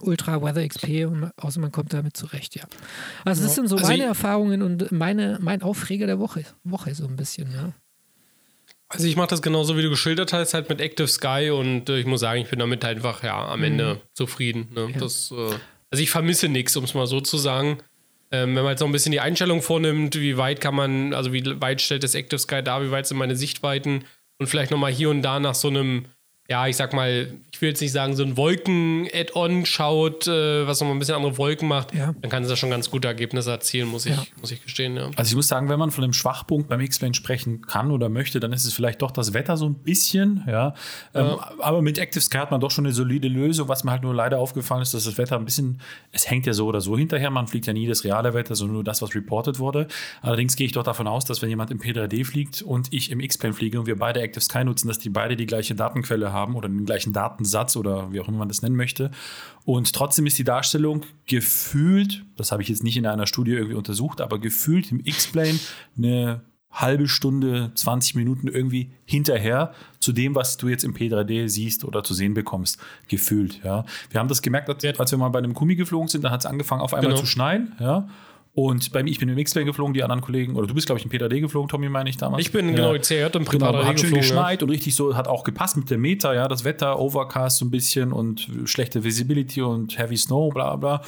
Ultra 0.00 0.42
Weather 0.42 0.66
XP 0.66 1.06
und 1.06 1.30
außer 1.36 1.60
man 1.60 1.70
kommt 1.70 1.92
damit 1.92 2.16
zurecht, 2.16 2.56
ja. 2.56 2.64
Also 3.24 3.44
das 3.44 3.54
sind 3.54 3.68
so 3.68 3.76
also 3.76 3.86
meine 3.86 4.04
Erfahrungen 4.04 4.62
und 4.62 4.90
meine, 4.90 5.38
mein 5.40 5.62
Aufreger 5.62 6.06
der 6.06 6.18
Woche, 6.18 6.44
Woche 6.64 6.94
so 6.94 7.06
ein 7.06 7.16
bisschen, 7.16 7.52
ja. 7.52 7.72
Also 8.92 9.06
ich 9.06 9.16
mache 9.16 9.28
das 9.28 9.40
genauso, 9.40 9.76
wie 9.78 9.82
du 9.82 9.88
geschildert 9.88 10.34
hast, 10.34 10.52
halt 10.52 10.68
mit 10.68 10.80
Active 10.80 11.08
Sky 11.08 11.50
und 11.50 11.88
äh, 11.88 11.98
ich 11.98 12.06
muss 12.06 12.20
sagen, 12.20 12.42
ich 12.42 12.48
bin 12.48 12.58
damit 12.58 12.84
einfach 12.84 13.22
ja 13.22 13.48
am 13.48 13.64
Ende 13.64 13.94
mhm. 13.94 13.98
zufrieden. 14.12 14.68
Ne? 14.74 14.90
Ja. 14.92 15.00
Das, 15.00 15.32
äh, 15.32 15.54
also 15.90 16.02
ich 16.02 16.10
vermisse 16.10 16.48
nichts, 16.48 16.76
um 16.76 16.84
es 16.84 16.92
mal 16.92 17.06
so 17.06 17.22
zu 17.22 17.38
sagen. 17.38 17.78
Ähm, 18.30 18.54
wenn 18.54 18.62
man 18.62 18.72
jetzt 18.72 18.80
noch 18.80 18.88
ein 18.88 18.92
bisschen 18.92 19.12
die 19.12 19.20
Einstellung 19.20 19.62
vornimmt, 19.62 20.14
wie 20.16 20.36
weit 20.36 20.60
kann 20.60 20.74
man, 20.74 21.14
also 21.14 21.32
wie 21.32 21.42
weit 21.60 21.80
stellt 21.80 22.02
das 22.02 22.14
Active 22.14 22.38
Sky 22.38 22.62
da, 22.62 22.82
wie 22.82 22.90
weit 22.90 23.06
sind 23.06 23.16
meine 23.16 23.36
Sichtweiten 23.36 24.04
und 24.38 24.46
vielleicht 24.46 24.70
nochmal 24.70 24.92
hier 24.92 25.08
und 25.08 25.22
da 25.22 25.40
nach 25.40 25.54
so 25.54 25.68
einem 25.68 26.06
ja, 26.52 26.66
ich 26.66 26.76
sag 26.76 26.92
mal, 26.92 27.32
ich 27.50 27.62
will 27.62 27.70
jetzt 27.70 27.80
nicht 27.80 27.92
sagen, 27.92 28.14
so 28.14 28.22
ein 28.22 28.36
Wolken-Add-on 28.36 29.64
schaut, 29.64 30.26
äh, 30.26 30.66
was 30.66 30.80
nochmal 30.80 30.96
ein 30.96 30.98
bisschen 30.98 31.14
andere 31.14 31.38
Wolken 31.38 31.66
macht, 31.66 31.94
ja. 31.94 32.14
dann 32.20 32.30
kann 32.30 32.42
es 32.42 32.50
da 32.50 32.56
schon 32.56 32.68
ganz 32.68 32.90
gute 32.90 33.08
Ergebnisse 33.08 33.50
erzielen, 33.50 33.88
muss 33.88 34.04
ich, 34.04 34.14
ja. 34.14 34.22
muss 34.38 34.50
ich 34.50 34.62
gestehen. 34.62 34.96
Ja. 34.96 35.08
Also 35.16 35.30
ich 35.30 35.34
muss 35.34 35.48
sagen, 35.48 35.70
wenn 35.70 35.78
man 35.78 35.90
von 35.90 36.04
einem 36.04 36.12
Schwachpunkt 36.12 36.68
beim 36.68 36.80
X-Plane 36.80 37.14
sprechen 37.14 37.62
kann 37.62 37.90
oder 37.90 38.10
möchte, 38.10 38.38
dann 38.38 38.52
ist 38.52 38.66
es 38.66 38.74
vielleicht 38.74 39.00
doch 39.00 39.12
das 39.12 39.32
Wetter 39.32 39.56
so 39.56 39.66
ein 39.66 39.76
bisschen, 39.76 40.44
ja. 40.46 40.74
Ähm, 41.14 41.38
aber 41.58 41.80
mit 41.80 41.96
Active 41.96 42.20
Sky 42.20 42.36
hat 42.36 42.50
man 42.50 42.60
doch 42.60 42.70
schon 42.70 42.84
eine 42.84 42.92
solide 42.92 43.28
Lösung. 43.28 43.68
Was 43.68 43.82
mir 43.82 43.92
halt 43.92 44.02
nur 44.02 44.14
leider 44.14 44.38
aufgefallen 44.38 44.82
ist, 44.82 44.92
dass 44.92 45.04
das 45.04 45.16
Wetter 45.16 45.36
ein 45.36 45.46
bisschen, 45.46 45.80
es 46.10 46.28
hängt 46.28 46.44
ja 46.44 46.52
so 46.52 46.66
oder 46.66 46.82
so 46.82 46.98
hinterher. 46.98 47.30
Man 47.30 47.46
fliegt 47.46 47.66
ja 47.66 47.72
nie 47.72 47.86
das 47.86 48.04
reale 48.04 48.34
Wetter, 48.34 48.54
sondern 48.56 48.74
nur 48.74 48.84
das, 48.84 49.00
was 49.00 49.14
reported 49.14 49.58
wurde. 49.58 49.88
Allerdings 50.20 50.56
gehe 50.56 50.66
ich 50.66 50.72
doch 50.72 50.84
davon 50.84 51.06
aus, 51.06 51.24
dass 51.24 51.40
wenn 51.40 51.48
jemand 51.48 51.70
im 51.70 51.78
P3D 51.78 52.26
fliegt 52.26 52.60
und 52.60 52.92
ich 52.92 53.10
im 53.10 53.20
X-Plane 53.20 53.54
fliege 53.54 53.80
und 53.80 53.86
wir 53.86 53.96
beide 53.96 54.20
Active 54.20 54.42
Sky 54.42 54.64
nutzen, 54.64 54.88
dass 54.88 54.98
die 54.98 55.08
beide 55.08 55.34
die 55.34 55.46
gleiche 55.46 55.74
Datenquelle 55.74 56.30
haben 56.30 56.41
oder 56.54 56.68
den 56.68 56.84
gleichen 56.84 57.12
Datensatz 57.12 57.76
oder 57.76 58.12
wie 58.12 58.20
auch 58.20 58.28
immer 58.28 58.38
man 58.38 58.48
das 58.48 58.62
nennen 58.62 58.76
möchte. 58.76 59.10
Und 59.64 59.92
trotzdem 59.92 60.26
ist 60.26 60.38
die 60.38 60.44
Darstellung 60.44 61.02
gefühlt, 61.26 62.24
das 62.36 62.52
habe 62.52 62.62
ich 62.62 62.68
jetzt 62.68 62.84
nicht 62.84 62.96
in 62.96 63.06
einer 63.06 63.26
Studie 63.26 63.52
irgendwie 63.52 63.76
untersucht, 63.76 64.20
aber 64.20 64.38
gefühlt 64.38 64.90
im 64.90 65.00
X-Plane 65.04 65.58
eine 65.96 66.42
halbe 66.72 67.06
Stunde, 67.06 67.70
20 67.74 68.14
Minuten 68.14 68.48
irgendwie 68.48 68.92
hinterher 69.04 69.72
zu 70.00 70.12
dem, 70.12 70.34
was 70.34 70.56
du 70.56 70.68
jetzt 70.68 70.84
im 70.84 70.94
P3D 70.94 71.48
siehst 71.48 71.84
oder 71.84 72.02
zu 72.02 72.14
sehen 72.14 72.34
bekommst, 72.34 72.78
gefühlt. 73.08 73.60
Ja. 73.62 73.84
Wir 74.10 74.20
haben 74.20 74.28
das 74.28 74.40
gemerkt, 74.42 74.68
als 74.98 75.12
wir 75.12 75.18
mal 75.18 75.28
bei 75.28 75.38
einem 75.38 75.54
Kumi 75.54 75.76
geflogen 75.76 76.08
sind, 76.08 76.24
da 76.24 76.30
hat 76.30 76.40
es 76.40 76.46
angefangen 76.46 76.80
auf 76.80 76.94
einmal 76.94 77.10
genau. 77.10 77.20
zu 77.20 77.26
schneien. 77.26 77.74
Ja. 77.78 78.08
Und 78.54 78.92
bei 78.92 79.02
mir, 79.02 79.10
ich 79.10 79.18
bin 79.18 79.30
im 79.30 79.38
X-Plane 79.38 79.64
geflogen, 79.64 79.94
die 79.94 80.02
anderen 80.02 80.20
Kollegen, 80.20 80.56
oder 80.56 80.66
du 80.66 80.74
bist, 80.74 80.86
glaube 80.86 80.98
ich, 80.98 81.06
im 81.06 81.10
P3D 81.10 81.40
geflogen, 81.40 81.68
Tommy, 81.68 81.88
meine 81.88 82.10
ich 82.10 82.18
damals. 82.18 82.42
Ich 82.42 82.52
bin, 82.52 82.68
ja. 82.68 82.92
genau, 82.92 82.98
CR 82.98 83.34
im 83.34 83.46
Privat 83.46 83.72
genau, 83.72 83.84
hat 83.84 83.98
schön 83.98 84.12
geschneit 84.12 84.60
ja. 84.60 84.66
und 84.66 84.70
richtig 84.70 84.94
so, 84.94 85.16
hat 85.16 85.26
auch 85.26 85.42
gepasst 85.42 85.78
mit 85.78 85.88
dem 85.88 86.02
Meter, 86.02 86.34
ja, 86.34 86.48
das 86.48 86.64
Wetter, 86.64 86.98
Overcast 86.98 87.58
so 87.58 87.64
ein 87.64 87.70
bisschen 87.70 88.12
und 88.12 88.46
schlechte 88.64 89.04
Visibility 89.04 89.62
und 89.62 89.96
Heavy 89.98 90.18
Snow, 90.18 90.52
bla 90.52 90.76
bla. 90.76 91.00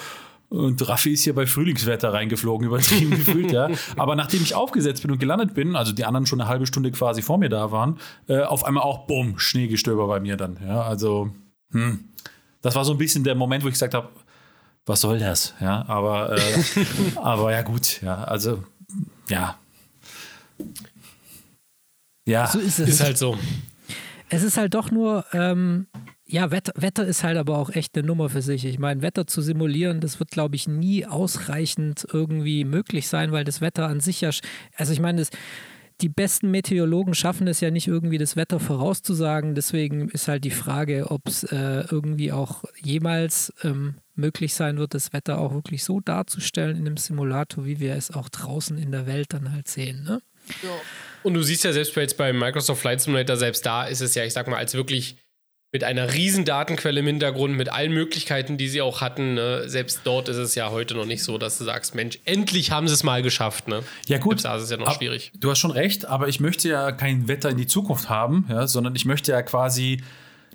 Und 0.49 0.89
Raffi 0.89 1.13
ist 1.13 1.25
hier 1.25 1.35
bei 1.35 1.47
Frühlingswetter 1.47 2.15
reingeflogen, 2.15 2.67
übertrieben 2.67 3.11
gefühlt, 3.17 3.53
ja. 3.53 3.69
Aber 3.97 4.17
nachdem 4.17 4.43
ich 4.43 4.55
aufgesetzt 4.55 5.03
bin 5.03 5.11
und 5.11 5.19
gelandet 5.19 5.53
bin, 5.53 5.77
also 5.77 5.93
die 5.93 6.05
anderen 6.05 6.27
schon 6.27 6.41
eine 6.41 6.49
halbe 6.49 6.67
Stunde 6.67 6.93
quasi 6.93 7.21
vor 7.21 7.37
mir 7.37 7.51
da 7.51 7.71
waren, 7.73 7.99
äh, 8.27 8.41
auf 8.41 8.65
einmal 8.65 8.85
auch, 8.85 9.07
bumm, 9.07 9.39
Schneegestöber 9.39 10.07
bei 10.07 10.21
mir 10.21 10.37
dann, 10.37 10.59
ja. 10.67 10.83
Also, 10.83 11.31
hm. 11.73 12.05
Das 12.63 12.75
war 12.75 12.85
so 12.87 12.93
ein 12.93 12.99
bisschen 12.99 13.25
der 13.25 13.35
Moment, 13.35 13.63
wo 13.63 13.69
ich 13.69 13.75
gesagt 13.75 13.93
habe, 13.93 14.09
was 14.87 15.01
soll 15.01 15.19
das? 15.19 15.55
Ja, 15.61 15.85
aber, 15.89 16.37
äh, 16.37 16.65
aber 17.17 17.53
ja, 17.53 17.63
gut, 17.63 18.03
ja, 18.03 18.25
also, 18.25 18.65
ja. 19.29 19.59
Ja, 22.27 22.47
so 22.47 22.59
ist 22.59 22.79
es. 22.79 22.89
Ist 22.89 23.03
halt 23.03 23.19
so. 23.19 23.37
Es 24.29 24.43
ist 24.43 24.57
halt 24.57 24.75
doch 24.75 24.91
nur, 24.91 25.25
ähm, 25.33 25.87
ja, 26.27 26.51
Wetter, 26.51 26.73
Wetter 26.77 27.07
ist 27.07 27.23
halt 27.23 27.37
aber 27.37 27.59
auch 27.59 27.71
echt 27.71 27.97
eine 27.97 28.07
Nummer 28.07 28.31
für 28.31 28.41
sich. 28.43 28.65
Ich 28.65 28.79
meine, 28.79 29.03
Wetter 29.03 29.27
zu 29.27 29.43
simulieren, 29.43 30.01
das 30.01 30.19
wird, 30.19 30.31
glaube 30.31 30.57
ich, 30.57 30.67
nie 30.67 31.07
ausreichend 31.07 32.07
irgendwie 32.11 32.65
möglich 32.65 33.09
sein, 33.09 33.31
weil 33.33 33.45
das 33.45 33.61
Wetter 33.61 33.87
an 33.87 34.01
sich 34.01 34.23
ja, 34.23 34.31
also 34.77 34.93
ich 34.93 35.01
meine, 35.01 35.21
das, 35.21 35.31
die 36.01 36.09
besten 36.09 36.51
Meteorologen 36.51 37.15
schaffen 37.15 37.47
es 37.47 37.61
ja 37.61 37.71
nicht 37.71 37.87
irgendwie 37.87 38.19
das 38.19 38.37
Wetter 38.37 38.59
vorauszusagen. 38.59 39.55
Deswegen 39.55 40.09
ist 40.09 40.29
halt 40.29 40.45
die 40.45 40.51
Frage, 40.51 41.11
ob 41.11 41.29
es 41.29 41.45
äh, 41.45 41.85
irgendwie 41.91 42.33
auch 42.33 42.65
jemals 42.83 43.53
ähm, 43.63 43.97
möglich 44.15 44.55
sein 44.55 44.79
wird, 44.79 44.95
das 44.95 45.13
Wetter 45.13 45.39
auch 45.39 45.55
wirklich 45.55 45.85
so 45.85 46.01
darzustellen 46.01 46.77
in 46.77 46.87
einem 46.87 46.97
Simulator, 46.97 47.65
wie 47.65 47.81
wir 47.81 47.95
es 47.95 48.11
auch 48.11 48.29
draußen 48.29 48.77
in 48.77 48.91
der 48.91 49.07
Welt 49.07 49.33
dann 49.33 49.53
halt 49.53 49.69
sehen. 49.69 50.05
Ne? 50.05 50.21
Ja. 50.63 50.71
Und 51.23 51.35
du 51.35 51.43
siehst 51.43 51.65
ja 51.65 51.73
selbst 51.73 51.97
jetzt 51.97 52.17
bei 52.17 52.33
Microsoft 52.33 52.81
Flight 52.81 53.01
Simulator, 53.01 53.37
selbst 53.37 53.65
da 53.65 53.85
ist 53.85 54.01
es 54.01 54.15
ja, 54.15 54.25
ich 54.25 54.33
sag 54.33 54.47
mal, 54.49 54.59
als 54.59 54.75
wirklich 54.75 55.17
mit 55.75 55.83
einer 55.83 56.15
riesen 56.15 56.45
Datenquelle 56.45 57.01
im 57.01 57.07
Hintergrund, 57.07 57.57
mit 57.57 57.69
allen 57.69 57.93
Möglichkeiten, 57.93 58.57
die 58.57 58.69
sie 58.69 58.81
auch 58.81 59.01
hatten. 59.01 59.35
Ne? 59.35 59.65
Selbst 59.67 60.03
dort 60.05 60.29
ist 60.29 60.37
es 60.37 60.55
ja 60.55 60.71
heute 60.71 60.95
noch 60.95 61.05
nicht 61.05 61.25
so, 61.25 61.37
dass 61.37 61.59
du 61.59 61.65
sagst, 61.65 61.97
Mensch, 61.97 62.21
endlich 62.25 62.71
haben 62.71 62.87
sie 62.87 62.95
es 62.95 63.03
mal 63.03 63.23
geschafft. 63.23 63.67
Ne? 63.67 63.83
Ja 64.07 64.19
gut, 64.19 64.35
Selbst 64.41 64.45
da 64.45 64.57
ist 64.57 64.63
es 64.63 64.71
ja 64.71 64.77
noch 64.77 64.95
schwierig. 64.95 65.33
Du 65.37 65.51
hast 65.51 65.59
schon 65.59 65.73
recht, 65.73 66.05
aber 66.05 66.29
ich 66.29 66.39
möchte 66.39 66.69
ja 66.69 66.93
kein 66.93 67.27
Wetter 67.27 67.51
in 67.51 67.57
die 67.57 67.67
Zukunft 67.67 68.09
haben, 68.09 68.47
ja, 68.49 68.69
sondern 68.69 68.95
ich 68.95 69.05
möchte 69.05 69.33
ja 69.33 69.43
quasi 69.43 70.01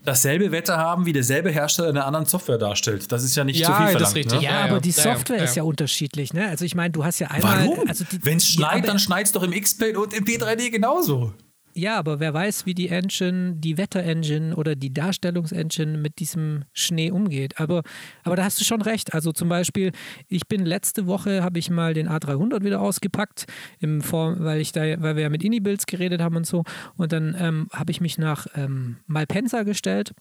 dasselbe 0.05 0.53
Wetter 0.53 0.77
haben, 0.77 1.05
wie 1.05 1.11
derselbe 1.11 1.49
Hersteller 1.49 1.89
in 1.89 1.97
einer 1.97 2.05
anderen 2.05 2.25
Software 2.25 2.57
darstellt. 2.57 3.11
Das 3.11 3.21
ist 3.25 3.35
ja 3.35 3.43
nicht 3.43 3.59
ja, 3.59 3.65
zu 3.67 3.73
viel 3.73 3.87
verlangt. 3.87 4.01
Das 4.01 4.09
ist 4.11 4.15
richtig. 4.15 4.39
Ne? 4.39 4.45
Ja, 4.45 4.63
aber 4.63 4.79
die 4.79 4.91
Software 4.91 5.39
ja, 5.39 5.43
ist 5.43 5.57
ja 5.57 5.63
unterschiedlich. 5.63 6.33
Ne? 6.33 6.47
Also 6.47 6.63
ich 6.63 6.75
meine, 6.75 6.91
du 6.91 7.03
hast 7.03 7.19
ja 7.19 7.27
einmal... 7.27 7.67
Warum? 7.67 7.89
Also 7.89 8.05
Wenn 8.21 8.37
es 8.37 8.47
schneit, 8.47 8.87
dann 8.87 8.99
schneit 8.99 9.25
es 9.25 9.33
doch 9.33 9.43
im 9.43 9.51
X-Plane 9.51 9.99
und 9.99 10.13
im 10.13 10.23
P3D 10.23 10.71
genauso. 10.71 11.33
Ja, 11.73 11.97
aber 11.97 12.19
wer 12.19 12.33
weiß, 12.33 12.65
wie 12.65 12.73
die 12.73 12.89
Engine, 12.89 13.55
die 13.55 13.77
Wetter-Engine 13.77 14.55
oder 14.55 14.75
die 14.75 14.93
Darstellungsengine 14.93 15.97
mit 15.97 16.19
diesem 16.19 16.65
Schnee 16.73 17.11
umgeht. 17.11 17.59
Aber, 17.59 17.83
aber 18.23 18.35
da 18.35 18.43
hast 18.43 18.59
du 18.59 18.65
schon 18.65 18.81
recht. 18.81 19.13
Also 19.13 19.31
zum 19.31 19.49
Beispiel, 19.49 19.91
ich 20.27 20.47
bin 20.47 20.65
letzte 20.65 21.05
Woche, 21.05 21.43
habe 21.43 21.59
ich 21.59 21.69
mal 21.69 21.93
den 21.93 22.09
A300 22.09 22.63
wieder 22.63 22.81
ausgepackt, 22.81 23.45
im 23.79 24.01
Form, 24.01 24.37
weil, 24.39 24.59
ich 24.59 24.71
da, 24.71 24.81
weil 25.01 25.15
wir 25.15 25.23
ja 25.23 25.29
mit 25.29 25.43
Inibilds 25.43 25.85
geredet 25.85 26.21
haben 26.21 26.35
und 26.35 26.47
so. 26.47 26.63
Und 26.97 27.11
dann 27.11 27.35
ähm, 27.39 27.67
habe 27.71 27.91
ich 27.91 28.01
mich 28.01 28.17
nach 28.17 28.47
ähm, 28.55 28.97
Malpensa 29.05 29.63
gestellt. 29.63 30.13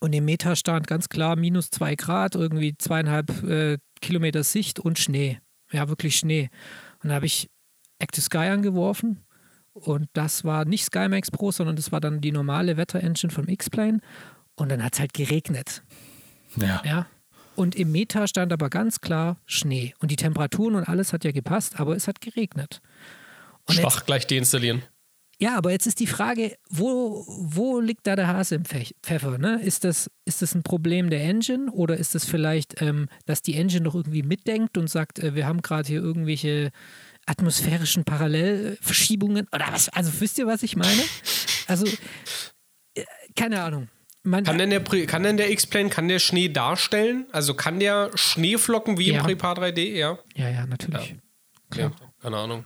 Und 0.00 0.12
im 0.12 0.24
Meta 0.24 0.56
stand 0.56 0.88
ganz 0.88 1.08
klar 1.08 1.36
minus 1.36 1.70
zwei 1.70 1.94
Grad, 1.94 2.34
irgendwie 2.34 2.76
zweieinhalb 2.76 3.44
äh, 3.44 3.78
Kilometer 4.00 4.42
Sicht 4.42 4.80
und 4.80 4.98
Schnee. 4.98 5.38
Ja, 5.70 5.88
wirklich 5.88 6.16
Schnee. 6.16 6.50
Und 7.02 7.10
da 7.10 7.14
habe 7.16 7.26
ich 7.26 7.48
Active 8.00 8.22
Sky 8.22 8.48
angeworfen 8.48 9.24
und 9.74 10.08
das 10.12 10.44
war 10.44 10.64
nicht 10.64 10.84
SkyMax 10.84 11.30
Pro, 11.30 11.50
sondern 11.50 11.76
das 11.76 11.92
war 11.92 12.00
dann 12.00 12.20
die 12.20 12.32
normale 12.32 12.76
Wetter-Engine 12.76 13.32
vom 13.32 13.48
X-Plane. 13.48 14.00
Und 14.54 14.70
dann 14.70 14.82
hat 14.82 14.94
es 14.94 15.00
halt 15.00 15.12
geregnet. 15.12 15.82
Ja. 16.56 16.80
ja. 16.84 17.06
Und 17.56 17.74
im 17.74 17.90
Meta 17.92 18.26
stand 18.28 18.52
aber 18.52 18.70
ganz 18.70 19.00
klar 19.00 19.36
Schnee. 19.46 19.94
Und 19.98 20.10
die 20.12 20.16
Temperaturen 20.16 20.76
und 20.76 20.88
alles 20.88 21.12
hat 21.12 21.24
ja 21.24 21.32
gepasst, 21.32 21.80
aber 21.80 21.96
es 21.96 22.06
hat 22.06 22.20
geregnet. 22.20 22.80
Und 23.66 23.74
Schwach 23.74 23.96
jetzt, 23.96 24.06
gleich 24.06 24.26
deinstallieren. 24.28 24.82
Ja, 25.40 25.56
aber 25.56 25.72
jetzt 25.72 25.86
ist 25.86 25.98
die 25.98 26.06
Frage, 26.06 26.56
wo, 26.70 27.24
wo 27.26 27.80
liegt 27.80 28.06
da 28.06 28.14
der 28.14 28.28
Hase 28.28 28.54
im 28.54 28.64
Pfeffer? 28.64 29.38
Ne? 29.38 29.60
Ist, 29.60 29.82
das, 29.82 30.08
ist 30.24 30.42
das 30.42 30.54
ein 30.54 30.62
Problem 30.62 31.10
der 31.10 31.24
Engine 31.24 31.70
oder 31.72 31.96
ist 31.96 32.14
das 32.14 32.24
vielleicht, 32.24 32.80
ähm, 32.80 33.08
dass 33.26 33.42
die 33.42 33.56
Engine 33.56 33.82
noch 33.82 33.96
irgendwie 33.96 34.22
mitdenkt 34.22 34.78
und 34.78 34.88
sagt, 34.88 35.18
äh, 35.18 35.34
wir 35.34 35.46
haben 35.46 35.62
gerade 35.62 35.88
hier 35.88 36.00
irgendwelche 36.00 36.70
atmosphärischen 37.26 38.04
Parallelverschiebungen 38.04 39.46
oder 39.52 39.66
was? 39.70 39.88
Also 39.88 40.12
wisst 40.20 40.38
ihr, 40.38 40.46
was 40.46 40.62
ich 40.62 40.76
meine? 40.76 41.02
Also, 41.66 41.86
äh, 42.94 43.04
keine 43.36 43.62
Ahnung. 43.62 43.88
Man, 44.22 44.44
kann 44.44 44.56
denn 44.56 44.70
der, 44.70 44.82
kann 44.82 45.22
denn 45.22 45.36
der 45.36 45.50
X-Plane, 45.50 45.90
kann 45.90 46.08
der 46.08 46.18
Schnee 46.18 46.48
darstellen? 46.48 47.26
Also 47.30 47.52
kann 47.52 47.78
der 47.78 48.10
Schneeflocken 48.14 48.98
wie 48.98 49.12
ja. 49.12 49.18
im 49.18 49.24
Prepar 49.24 49.58
3D? 49.58 49.92
Ja, 49.92 50.18
ja, 50.34 50.48
ja 50.48 50.66
natürlich. 50.66 51.16
Ja. 51.74 51.84
ja. 51.84 51.92
keine 52.22 52.38
Ahnung. 52.38 52.64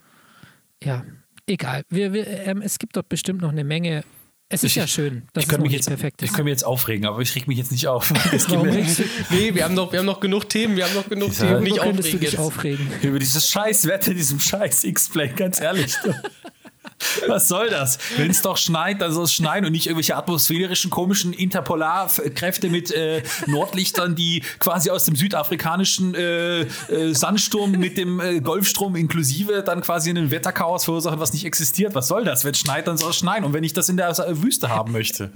Ja, 0.82 1.04
egal. 1.46 1.82
Wir, 1.88 2.12
wir, 2.12 2.26
ähm, 2.26 2.62
es 2.62 2.78
gibt 2.78 2.96
dort 2.96 3.08
bestimmt 3.08 3.40
noch 3.42 3.50
eine 3.50 3.64
Menge 3.64 4.04
es 4.50 4.64
ist 4.64 4.70
ich, 4.70 4.76
ja 4.76 4.86
schön, 4.86 5.24
dass 5.34 5.44
ich 5.44 5.52
es 5.52 5.58
mich 5.58 5.72
jetzt, 5.72 5.88
perfekt 5.88 6.22
ist. 6.22 6.28
Ich 6.28 6.32
könnte 6.32 6.44
mich 6.44 6.52
jetzt 6.52 6.64
aufregen, 6.64 7.06
aber 7.06 7.20
ich 7.20 7.34
reg 7.34 7.46
mich 7.48 7.58
jetzt 7.58 7.70
nicht 7.70 7.86
auf. 7.86 8.10
nee, 9.30 9.54
wir 9.54 9.64
haben, 9.64 9.74
noch, 9.74 9.92
wir 9.92 9.98
haben 9.98 10.06
noch 10.06 10.20
genug 10.20 10.48
Themen, 10.48 10.76
wir 10.76 10.86
haben 10.86 10.94
noch 10.94 11.08
genug 11.08 11.38
ja, 11.38 11.46
Themen. 11.46 11.62
Nicht 11.64 11.80
aufregen, 11.80 12.12
du 12.12 12.18
dich 12.18 12.38
aufregen. 12.38 12.88
Über 13.02 13.18
dieses 13.18 13.50
scheiß 13.50 13.86
Wetter, 13.88 14.14
diesem 14.14 14.40
scheiß 14.40 14.84
X-Play, 14.84 15.28
ganz 15.36 15.60
ehrlich. 15.60 15.94
Was 17.28 17.48
soll 17.48 17.70
das? 17.70 17.98
Wenn 18.16 18.30
es 18.30 18.42
doch 18.42 18.56
schneit, 18.56 19.00
dann 19.00 19.12
soll 19.12 19.24
es 19.24 19.32
schneien 19.32 19.64
und 19.64 19.72
nicht 19.72 19.86
irgendwelche 19.86 20.16
atmosphärischen, 20.16 20.90
komischen 20.90 21.32
Interpolarkräfte 21.32 22.68
mit 22.68 22.90
äh, 22.90 23.22
Nordlichtern, 23.46 24.14
die 24.14 24.42
quasi 24.58 24.90
aus 24.90 25.04
dem 25.04 25.14
südafrikanischen 25.14 26.14
äh, 26.14 26.60
äh, 26.60 27.14
Sandsturm 27.14 27.72
mit 27.72 27.96
dem 27.98 28.20
äh, 28.20 28.40
Golfstrom 28.40 28.96
inklusive 28.96 29.62
dann 29.62 29.82
quasi 29.82 30.10
einen 30.10 30.30
Wetterchaos 30.30 30.84
verursachen, 30.84 31.20
was 31.20 31.32
nicht 31.32 31.44
existiert. 31.44 31.94
Was 31.94 32.08
soll 32.08 32.24
das? 32.24 32.44
Wenn 32.44 32.52
es 32.52 32.58
schneit, 32.58 32.88
dann 32.88 32.98
soll 32.98 33.10
es 33.10 33.16
schneien. 33.16 33.44
Und 33.44 33.52
wenn 33.52 33.64
ich 33.64 33.72
das 33.72 33.88
in 33.88 33.96
der 33.96 34.08
Wüste 34.42 34.68
haben 34.68 34.92
möchte. 34.92 35.30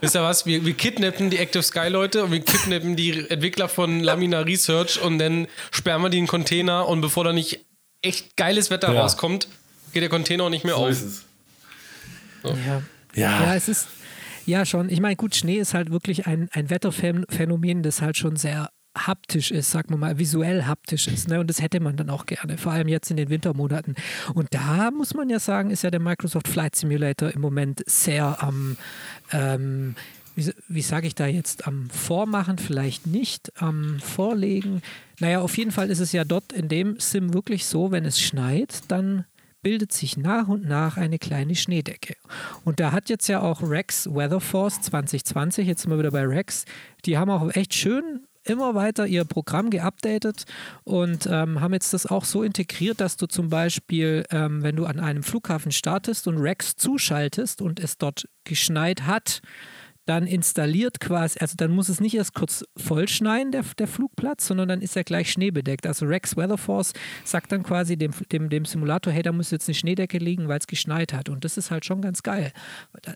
Wisst 0.00 0.14
ihr 0.14 0.22
was? 0.22 0.46
Wir, 0.46 0.64
wir 0.64 0.74
kidnappen 0.74 1.30
die 1.30 1.38
Active 1.38 1.62
Sky 1.62 1.88
Leute 1.88 2.24
und 2.24 2.32
wir 2.32 2.40
kidnappen 2.40 2.96
die 2.96 3.28
Entwickler 3.28 3.68
von 3.68 4.00
Lamina 4.00 4.40
Research 4.40 5.00
und 5.00 5.18
dann 5.18 5.46
sperren 5.70 6.02
wir 6.02 6.10
die 6.10 6.18
in 6.18 6.24
den 6.24 6.28
Container 6.28 6.88
und 6.88 7.00
bevor 7.00 7.24
da 7.24 7.32
nicht 7.32 7.60
echt 8.02 8.36
geiles 8.36 8.70
Wetter 8.70 8.92
ja. 8.92 9.02
rauskommt, 9.02 9.48
geht 9.96 10.02
der 10.02 10.10
Container 10.10 10.44
auch 10.44 10.50
nicht 10.50 10.64
mehr 10.64 10.74
so 10.74 10.84
auf. 10.84 10.90
Ist 10.90 11.02
es. 11.02 11.24
So. 12.42 12.50
Ja. 12.50 12.82
ja. 13.14 13.46
ja, 13.46 13.54
es 13.54 13.66
ist 13.66 13.88
ja 14.44 14.66
schon. 14.66 14.90
Ich 14.90 15.00
meine, 15.00 15.16
gut, 15.16 15.34
Schnee 15.34 15.56
ist 15.56 15.72
halt 15.72 15.90
wirklich 15.90 16.26
ein, 16.26 16.50
ein 16.52 16.68
Wetterphänomen, 16.68 17.82
das 17.82 18.02
halt 18.02 18.18
schon 18.18 18.36
sehr 18.36 18.68
haptisch 18.94 19.50
ist, 19.50 19.70
sagen 19.70 19.88
wir 19.88 19.96
mal, 19.96 20.18
visuell 20.18 20.64
haptisch 20.64 21.08
ist. 21.08 21.28
Ne? 21.28 21.40
Und 21.40 21.48
das 21.48 21.62
hätte 21.62 21.80
man 21.80 21.96
dann 21.96 22.10
auch 22.10 22.26
gerne, 22.26 22.58
vor 22.58 22.72
allem 22.72 22.88
jetzt 22.88 23.10
in 23.10 23.16
den 23.16 23.30
Wintermonaten. 23.30 23.94
Und 24.34 24.52
da 24.52 24.90
muss 24.90 25.14
man 25.14 25.30
ja 25.30 25.38
sagen, 25.38 25.70
ist 25.70 25.82
ja 25.82 25.90
der 25.90 26.00
Microsoft 26.00 26.48
Flight 26.48 26.76
Simulator 26.76 27.30
im 27.30 27.40
Moment 27.40 27.82
sehr 27.86 28.42
am, 28.42 28.76
ähm, 29.32 29.94
wie, 30.34 30.52
wie 30.68 30.82
sage 30.82 31.06
ich 31.06 31.14
da 31.14 31.26
jetzt, 31.26 31.66
am 31.66 31.88
Vormachen, 31.88 32.58
vielleicht 32.58 33.06
nicht, 33.06 33.50
am 33.62 33.98
Vorlegen. 34.00 34.82
Naja, 35.20 35.40
auf 35.40 35.56
jeden 35.56 35.72
Fall 35.72 35.88
ist 35.88 36.00
es 36.00 36.12
ja 36.12 36.24
dort 36.24 36.52
in 36.52 36.68
dem 36.68 37.00
Sim 37.00 37.32
wirklich 37.32 37.64
so, 37.64 37.92
wenn 37.92 38.04
es 38.04 38.20
schneit, 38.20 38.80
dann 38.88 39.24
bildet 39.66 39.92
sich 39.92 40.16
nach 40.16 40.46
und 40.46 40.64
nach 40.64 40.96
eine 40.96 41.18
kleine 41.18 41.56
Schneedecke. 41.56 42.14
Und 42.64 42.78
da 42.78 42.92
hat 42.92 43.08
jetzt 43.08 43.26
ja 43.26 43.42
auch 43.42 43.68
Rex 43.68 44.06
Weather 44.06 44.38
Force 44.38 44.80
2020, 44.80 45.66
jetzt 45.66 45.82
sind 45.82 45.90
wir 45.90 45.98
wieder 45.98 46.12
bei 46.12 46.24
Rex, 46.24 46.66
die 47.04 47.18
haben 47.18 47.32
auch 47.32 47.50
echt 47.52 47.74
schön 47.74 48.20
immer 48.44 48.76
weiter 48.76 49.08
ihr 49.08 49.24
Programm 49.24 49.70
geupdatet 49.70 50.44
und 50.84 51.26
ähm, 51.26 51.60
haben 51.60 51.72
jetzt 51.72 51.92
das 51.92 52.06
auch 52.06 52.24
so 52.24 52.44
integriert, 52.44 53.00
dass 53.00 53.16
du 53.16 53.26
zum 53.26 53.48
Beispiel, 53.48 54.24
ähm, 54.30 54.62
wenn 54.62 54.76
du 54.76 54.86
an 54.86 55.00
einem 55.00 55.24
Flughafen 55.24 55.72
startest 55.72 56.28
und 56.28 56.38
Rex 56.38 56.76
zuschaltest 56.76 57.60
und 57.60 57.80
es 57.80 57.98
dort 57.98 58.28
geschneit 58.44 59.02
hat, 59.02 59.42
dann 60.06 60.26
installiert 60.26 61.00
quasi, 61.00 61.38
also 61.40 61.54
dann 61.56 61.72
muss 61.72 61.88
es 61.88 62.00
nicht 62.00 62.14
erst 62.14 62.32
kurz 62.34 62.64
vollschneien, 62.76 63.50
der, 63.50 63.64
der 63.76 63.88
Flugplatz, 63.88 64.46
sondern 64.46 64.68
dann 64.68 64.80
ist 64.80 64.96
er 64.96 65.04
gleich 65.04 65.32
schneebedeckt. 65.32 65.86
Also 65.86 66.06
Rex 66.06 66.36
Weatherforce 66.36 66.92
sagt 67.24 67.50
dann 67.50 67.64
quasi 67.64 67.96
dem, 67.96 68.12
dem, 68.30 68.48
dem 68.48 68.64
Simulator, 68.64 69.12
hey, 69.12 69.22
da 69.22 69.32
muss 69.32 69.50
jetzt 69.50 69.68
eine 69.68 69.74
Schneedecke 69.74 70.18
liegen, 70.18 70.46
weil 70.48 70.58
es 70.58 70.68
geschneit 70.68 71.12
hat. 71.12 71.28
Und 71.28 71.44
das 71.44 71.56
ist 71.56 71.72
halt 71.72 71.84
schon 71.84 72.00
ganz 72.00 72.22
geil. 72.22 72.52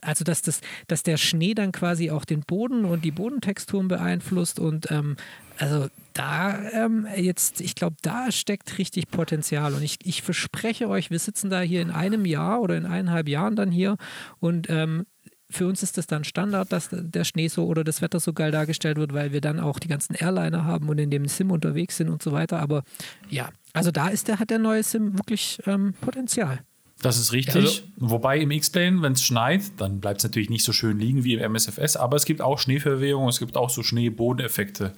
Also, 0.01 0.25
dass, 0.25 0.41
das, 0.41 0.59
dass 0.87 1.03
der 1.03 1.17
Schnee 1.17 1.53
dann 1.53 1.71
quasi 1.71 2.11
auch 2.11 2.25
den 2.25 2.41
Boden 2.41 2.83
und 2.83 3.05
die 3.05 3.11
Bodentexturen 3.11 3.87
beeinflusst 3.87 4.59
und 4.59 4.91
ähm, 4.91 5.15
also 5.57 5.87
da 6.13 6.59
ähm, 6.71 7.07
jetzt, 7.15 7.61
ich 7.61 7.75
glaube, 7.75 7.95
da 8.01 8.31
steckt 8.31 8.79
richtig 8.79 9.09
Potenzial. 9.11 9.73
Und 9.73 9.83
ich, 9.83 9.99
ich 10.03 10.23
verspreche 10.23 10.89
euch, 10.89 11.11
wir 11.11 11.19
sitzen 11.19 11.49
da 11.49 11.61
hier 11.61 11.81
in 11.81 11.91
einem 11.91 12.25
Jahr 12.25 12.61
oder 12.61 12.75
in 12.75 12.85
eineinhalb 12.85 13.29
Jahren 13.29 13.55
dann 13.55 13.71
hier 13.71 13.97
und 14.39 14.69
ähm, 14.69 15.05
für 15.51 15.67
uns 15.67 15.83
ist 15.83 15.97
das 15.97 16.07
dann 16.07 16.23
Standard, 16.23 16.71
dass 16.71 16.89
der 16.91 17.23
Schnee 17.23 17.47
so 17.47 17.65
oder 17.65 17.83
das 17.83 18.01
Wetter 18.01 18.19
so 18.19 18.33
geil 18.33 18.51
dargestellt 18.51 18.97
wird, 18.97 19.13
weil 19.13 19.31
wir 19.31 19.41
dann 19.41 19.59
auch 19.59 19.79
die 19.79 19.87
ganzen 19.87 20.15
Airliner 20.15 20.65
haben 20.65 20.89
und 20.89 20.97
in 20.97 21.11
dem 21.11 21.27
Sim 21.27 21.51
unterwegs 21.51 21.97
sind 21.97 22.09
und 22.09 22.23
so 22.23 22.31
weiter. 22.31 22.59
Aber 22.59 22.83
ja, 23.29 23.49
also 23.73 23.91
da 23.91 24.07
ist 24.07 24.27
der, 24.27 24.39
hat 24.39 24.49
der 24.49 24.59
neue 24.59 24.83
Sim 24.83 25.17
wirklich 25.17 25.59
ähm, 25.65 25.93
Potenzial. 26.01 26.59
Das 27.01 27.17
ist 27.17 27.33
richtig. 27.33 27.55
Also, 27.55 27.81
Wobei 27.97 28.39
im 28.39 28.51
X-Plane, 28.51 29.01
wenn 29.01 29.13
es 29.13 29.23
schneit, 29.23 29.63
dann 29.77 29.99
bleibt 29.99 30.19
es 30.19 30.23
natürlich 30.23 30.49
nicht 30.49 30.63
so 30.63 30.71
schön 30.71 30.99
liegen 30.99 31.23
wie 31.23 31.33
im 31.33 31.39
MSFS, 31.39 31.95
aber 31.95 32.15
es 32.15 32.25
gibt 32.25 32.41
auch 32.41 32.59
Schneeverwehungen, 32.59 33.29
es 33.29 33.39
gibt 33.39 33.57
auch 33.57 33.69
so 33.69 33.81
Schneebodeneffekte, 33.81 34.93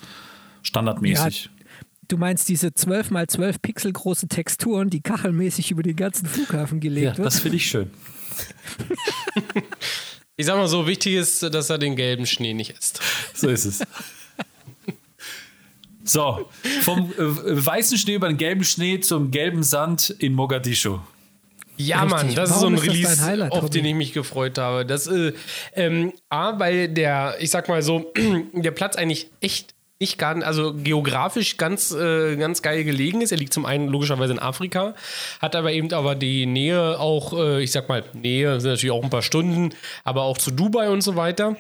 standardmäßig. 0.64 1.46
Ja, 1.46 1.52
du 2.10 2.18
meinst 2.18 2.50
diese 2.50 2.74
12 2.74 3.12
mal 3.12 3.28
12 3.28 3.62
Pixel 3.62 3.94
große 3.94 4.28
Texturen, 4.28 4.90
die 4.90 5.02
kachelmäßig 5.02 5.72
über 5.72 5.84
den 5.84 5.96
ganzen 5.96 6.28
Flughafen 6.28 6.82
gelegt 6.82 7.06
ja, 7.06 7.18
wird? 7.18 7.26
Das 7.26 7.40
finde 7.40 7.58
ich 7.58 7.68
schön. 7.68 7.90
Ich 10.36 10.48
sag 10.48 10.58
mal 10.58 10.68
so, 10.68 10.88
wichtig 10.88 11.14
ist, 11.14 11.44
dass 11.44 11.70
er 11.70 11.78
den 11.78 11.96
gelben 11.96 12.26
Schnee 12.26 12.54
nicht 12.54 12.72
isst. 12.72 13.00
So 13.36 13.50
ist 13.50 13.66
es. 13.66 13.84
So, 16.04 16.50
vom 16.82 17.14
äh, 17.14 17.66
weißen 17.66 17.98
Schnee 17.98 18.16
über 18.16 18.28
den 18.28 18.38
gelben 18.38 18.64
Schnee 18.64 19.00
zum 19.00 19.32
gelben 19.32 19.64
Sand 19.64 20.10
in 20.10 20.34
Mogadischu. 20.34 21.00
Ja, 21.78 22.04
Richtig. 22.04 22.12
Mann, 22.12 22.36
das 22.36 22.50
Warum 22.50 22.76
ist 22.76 22.82
so 22.82 22.88
ein 22.88 22.92
Release, 22.92 23.22
Highlight, 23.26 23.52
auf 23.52 23.70
den 23.70 23.86
ich 23.86 23.96
mich 23.96 24.14
gefreut 24.14 24.58
habe. 24.58 24.86
Das, 24.86 25.08
äh, 25.08 25.34
ähm, 25.74 26.14
A, 26.30 26.60
weil 26.60 26.90
der, 26.90 27.36
ich 27.40 27.50
sag 27.50 27.70
mal 27.70 27.82
so, 27.82 28.12
der 28.54 28.72
Platz 28.72 28.96
eigentlich 28.96 29.30
echt 29.40 29.73
nicht 30.00 30.18
gar, 30.18 30.42
also 30.44 30.74
geografisch 30.74 31.58
ganz, 31.58 31.92
äh, 31.92 32.36
ganz 32.36 32.62
geil 32.62 32.84
gelegen 32.84 33.22
ist. 33.22 33.32
Er 33.32 33.38
liegt 33.38 33.54
zum 33.54 33.66
einen 33.66 33.88
logischerweise 33.88 34.34
in 34.34 34.40
Afrika, 34.40 34.96
hat 35.42 35.56
aber 35.56 35.72
eben 35.72 35.92
aber 35.94 36.16
die 36.16 36.46
Nähe 36.46 37.00
auch, 37.00 37.34
äh, 37.34 37.64
ich 37.64 37.72
sag 37.72 37.90
mal, 37.90 38.04
Nähe 38.14 38.60
sind 38.60 38.72
natürlich 38.72 38.92
auch 38.92 39.04
ein 39.04 39.10
paar 39.10 39.22
Stunden, 39.22 39.74
aber 40.04 40.24
auch 40.24 40.38
zu 40.38 40.52
Dubai 40.52 40.90
und 40.90 41.02
so 41.02 41.16
weiter. 41.16 41.56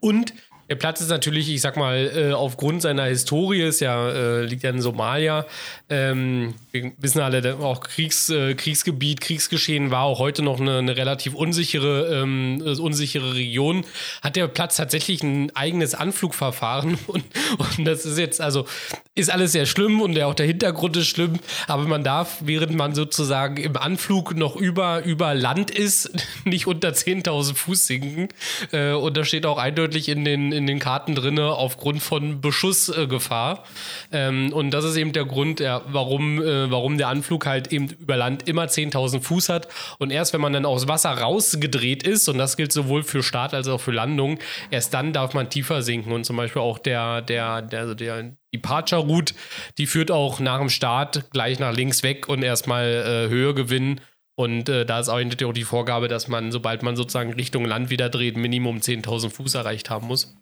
Und 0.00 0.34
der 0.68 0.76
Platz 0.76 1.00
ist 1.00 1.10
natürlich, 1.10 1.52
ich 1.52 1.60
sag 1.60 1.76
mal, 1.76 2.10
äh, 2.16 2.32
aufgrund 2.32 2.82
seiner 2.82 3.04
Historie, 3.04 3.62
ist 3.62 3.80
ja, 3.80 4.08
äh, 4.08 4.44
liegt 4.44 4.62
ja 4.62 4.70
in 4.70 4.80
Somalia. 4.80 5.44
Ähm, 5.90 6.54
wir 6.72 6.92
wissen 6.96 7.20
alle, 7.20 7.56
auch 7.58 7.80
Kriegs, 7.80 8.30
äh, 8.30 8.54
Kriegsgebiet, 8.54 9.20
Kriegsgeschehen 9.20 9.90
war 9.90 10.04
auch 10.04 10.18
heute 10.18 10.42
noch 10.42 10.58
eine, 10.58 10.78
eine 10.78 10.96
relativ 10.96 11.34
unsichere, 11.34 12.22
ähm, 12.22 12.62
unsichere 12.62 13.34
Region. 13.34 13.84
Hat 14.22 14.36
der 14.36 14.48
Platz 14.48 14.76
tatsächlich 14.76 15.22
ein 15.22 15.54
eigenes 15.54 15.94
Anflugverfahren 15.94 16.98
und, 17.06 17.24
und 17.58 17.84
das 17.84 18.06
ist 18.06 18.18
jetzt, 18.18 18.40
also 18.40 18.66
ist 19.14 19.30
alles 19.30 19.52
sehr 19.52 19.66
schlimm 19.66 20.00
und 20.00 20.18
auch 20.20 20.34
der 20.34 20.46
Hintergrund 20.46 20.96
ist 20.96 21.08
schlimm, 21.08 21.38
aber 21.66 21.82
man 21.84 22.02
darf, 22.02 22.38
während 22.40 22.74
man 22.74 22.94
sozusagen 22.94 23.58
im 23.58 23.76
Anflug 23.76 24.34
noch 24.34 24.56
über, 24.56 25.04
über 25.04 25.34
Land 25.34 25.70
ist, 25.70 26.10
nicht 26.44 26.66
unter 26.66 26.90
10.000 26.90 27.54
Fuß 27.54 27.86
sinken. 27.86 28.28
Äh, 28.72 28.92
und 28.92 29.16
da 29.16 29.24
steht 29.24 29.44
auch 29.44 29.58
eindeutig 29.58 30.08
in 30.08 30.24
den, 30.24 30.52
in 30.52 30.66
den 30.66 30.78
Karten 30.78 31.14
drin, 31.14 31.38
aufgrund 31.38 32.02
von 32.02 32.40
Beschussgefahr. 32.40 33.64
Ähm, 34.10 34.50
und 34.54 34.70
das 34.70 34.86
ist 34.86 34.96
eben 34.96 35.12
der 35.12 35.26
Grund, 35.26 35.60
ja, 35.60 35.82
warum, 35.88 36.40
warum 36.70 36.98
der 36.98 37.08
Anflug 37.08 37.46
halt 37.46 37.72
eben 37.72 37.88
über 37.88 38.16
Land 38.16 38.48
immer 38.48 38.64
10.000 38.64 39.20
Fuß 39.20 39.48
hat. 39.48 39.68
Und 39.98 40.10
erst 40.10 40.32
wenn 40.32 40.40
man 40.40 40.52
dann 40.52 40.66
aus 40.66 40.88
Wasser 40.88 41.10
rausgedreht 41.10 42.02
ist, 42.02 42.28
und 42.28 42.38
das 42.38 42.56
gilt 42.56 42.72
sowohl 42.72 43.02
für 43.02 43.22
Start 43.22 43.54
als 43.54 43.68
auch 43.68 43.80
für 43.80 43.92
Landung, 43.92 44.38
erst 44.70 44.94
dann 44.94 45.12
darf 45.12 45.34
man 45.34 45.50
tiefer 45.50 45.82
sinken. 45.82 46.12
Und 46.12 46.24
zum 46.24 46.36
Beispiel 46.36 46.62
auch 46.62 46.78
der, 46.78 47.22
der, 47.22 47.62
der, 47.62 47.80
also 47.80 47.94
der 47.94 48.32
Departure 48.54 49.02
Route, 49.02 49.34
die 49.78 49.86
führt 49.86 50.10
auch 50.10 50.40
nach 50.40 50.58
dem 50.58 50.68
Start 50.68 51.30
gleich 51.30 51.58
nach 51.58 51.74
links 51.74 52.02
weg 52.02 52.28
und 52.28 52.42
erstmal 52.42 52.86
äh, 52.86 53.28
Höhe 53.28 53.54
gewinnen. 53.54 54.00
Und 54.34 54.68
äh, 54.68 54.86
da 54.86 55.00
ist 55.00 55.08
auch 55.08 55.20
die 55.20 55.64
Vorgabe, 55.64 56.08
dass 56.08 56.28
man, 56.28 56.52
sobald 56.52 56.82
man 56.82 56.96
sozusagen 56.96 57.34
Richtung 57.34 57.64
Land 57.64 57.90
wieder 57.90 58.08
dreht, 58.08 58.36
Minimum 58.36 58.78
10.000 58.78 59.30
Fuß 59.30 59.54
erreicht 59.54 59.90
haben 59.90 60.06
muss. 60.06 60.34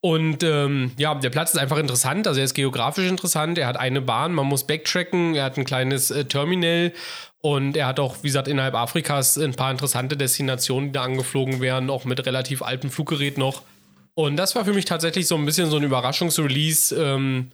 Und 0.00 0.42
ähm, 0.42 0.92
ja, 0.98 1.14
der 1.14 1.30
Platz 1.30 1.54
ist 1.54 1.60
einfach 1.60 1.78
interessant, 1.78 2.26
also 2.26 2.40
er 2.40 2.44
ist 2.44 2.54
geografisch 2.54 3.08
interessant, 3.08 3.58
er 3.58 3.66
hat 3.66 3.76
eine 3.76 4.00
Bahn, 4.00 4.32
man 4.32 4.46
muss 4.46 4.66
backtracken, 4.66 5.34
er 5.34 5.44
hat 5.44 5.58
ein 5.58 5.64
kleines 5.64 6.10
äh, 6.10 6.24
Terminal 6.24 6.92
und 7.40 7.76
er 7.76 7.86
hat 7.86 8.00
auch, 8.00 8.16
wie 8.22 8.28
gesagt, 8.28 8.48
innerhalb 8.48 8.74
Afrikas 8.74 9.38
ein 9.38 9.54
paar 9.54 9.70
interessante 9.70 10.16
Destinationen, 10.16 10.88
die 10.88 10.92
da 10.92 11.02
angeflogen 11.02 11.60
werden, 11.60 11.90
auch 11.90 12.04
mit 12.04 12.24
relativ 12.26 12.62
altem 12.62 12.90
Fluggerät 12.90 13.38
noch. 13.38 13.62
Und 14.14 14.36
das 14.36 14.56
war 14.56 14.64
für 14.64 14.72
mich 14.72 14.86
tatsächlich 14.86 15.26
so 15.26 15.36
ein 15.36 15.44
bisschen 15.44 15.68
so 15.68 15.76
ein 15.76 15.82
Überraschungsrelease. 15.82 16.94
Ähm, 16.94 17.52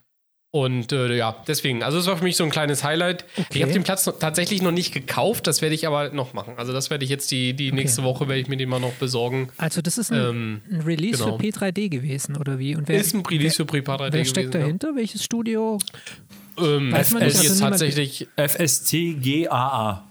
und 0.55 0.93
äh, 0.93 1.17
ja, 1.17 1.35
deswegen, 1.49 1.83
also 1.83 1.97
es 1.97 2.07
war 2.07 2.19
für 2.19 2.25
mich 2.25 2.37
so 2.37 2.45
ein 2.45 2.51
kleines 2.51 2.85
Highlight. 2.85 3.25
Okay. 3.39 3.47
Ich 3.55 3.63
habe 3.63 3.73
den 3.73 3.85
Platz 3.85 4.05
noch, 4.05 4.19
tatsächlich 4.19 4.61
noch 4.61 4.71
nicht 4.71 4.93
gekauft, 4.93 5.47
das 5.47 5.63
werde 5.63 5.75
ich 5.75 5.87
aber 5.87 6.11
noch 6.11 6.35
machen. 6.35 6.55
Also 6.59 6.75
das 6.75 6.91
werde 6.91 7.05
ich 7.05 7.11
jetzt 7.11 7.31
die, 7.31 7.55
die 7.55 7.69
okay. 7.69 7.77
nächste 7.81 8.03
Woche, 8.03 8.29
werde 8.29 8.43
ich 8.43 8.49
mir 8.49 8.59
den 8.59 8.69
mal 8.69 8.79
noch 8.79 8.93
besorgen. 8.93 9.49
Also 9.57 9.81
das 9.81 9.97
ist 9.97 10.13
ein, 10.13 10.21
ähm, 10.21 10.63
ein 10.71 10.83
Release 10.83 11.25
genau. 11.25 11.39
für 11.39 11.45
P3D 11.45 11.89
gewesen, 11.89 12.37
oder 12.37 12.59
wie? 12.59 12.77
Und 12.77 12.87
wer, 12.87 13.01
ist 13.01 13.15
ein 13.15 13.25
Release 13.25 13.59
wer, 13.61 13.67
für 13.67 13.79
P3D 13.79 14.13
Wer 14.13 14.25
steckt 14.27 14.53
gewesen, 14.53 14.61
dahinter? 14.61 14.89
Ja. 14.91 14.97
Welches 14.97 15.25
Studio? 15.25 15.79
Ähm, 16.59 16.93
Weiß 16.93 17.13
man 17.13 17.25
nicht, 17.25 17.39
also 17.39 17.65
tatsächlich 17.65 18.29
FSTGAA. 18.37 20.07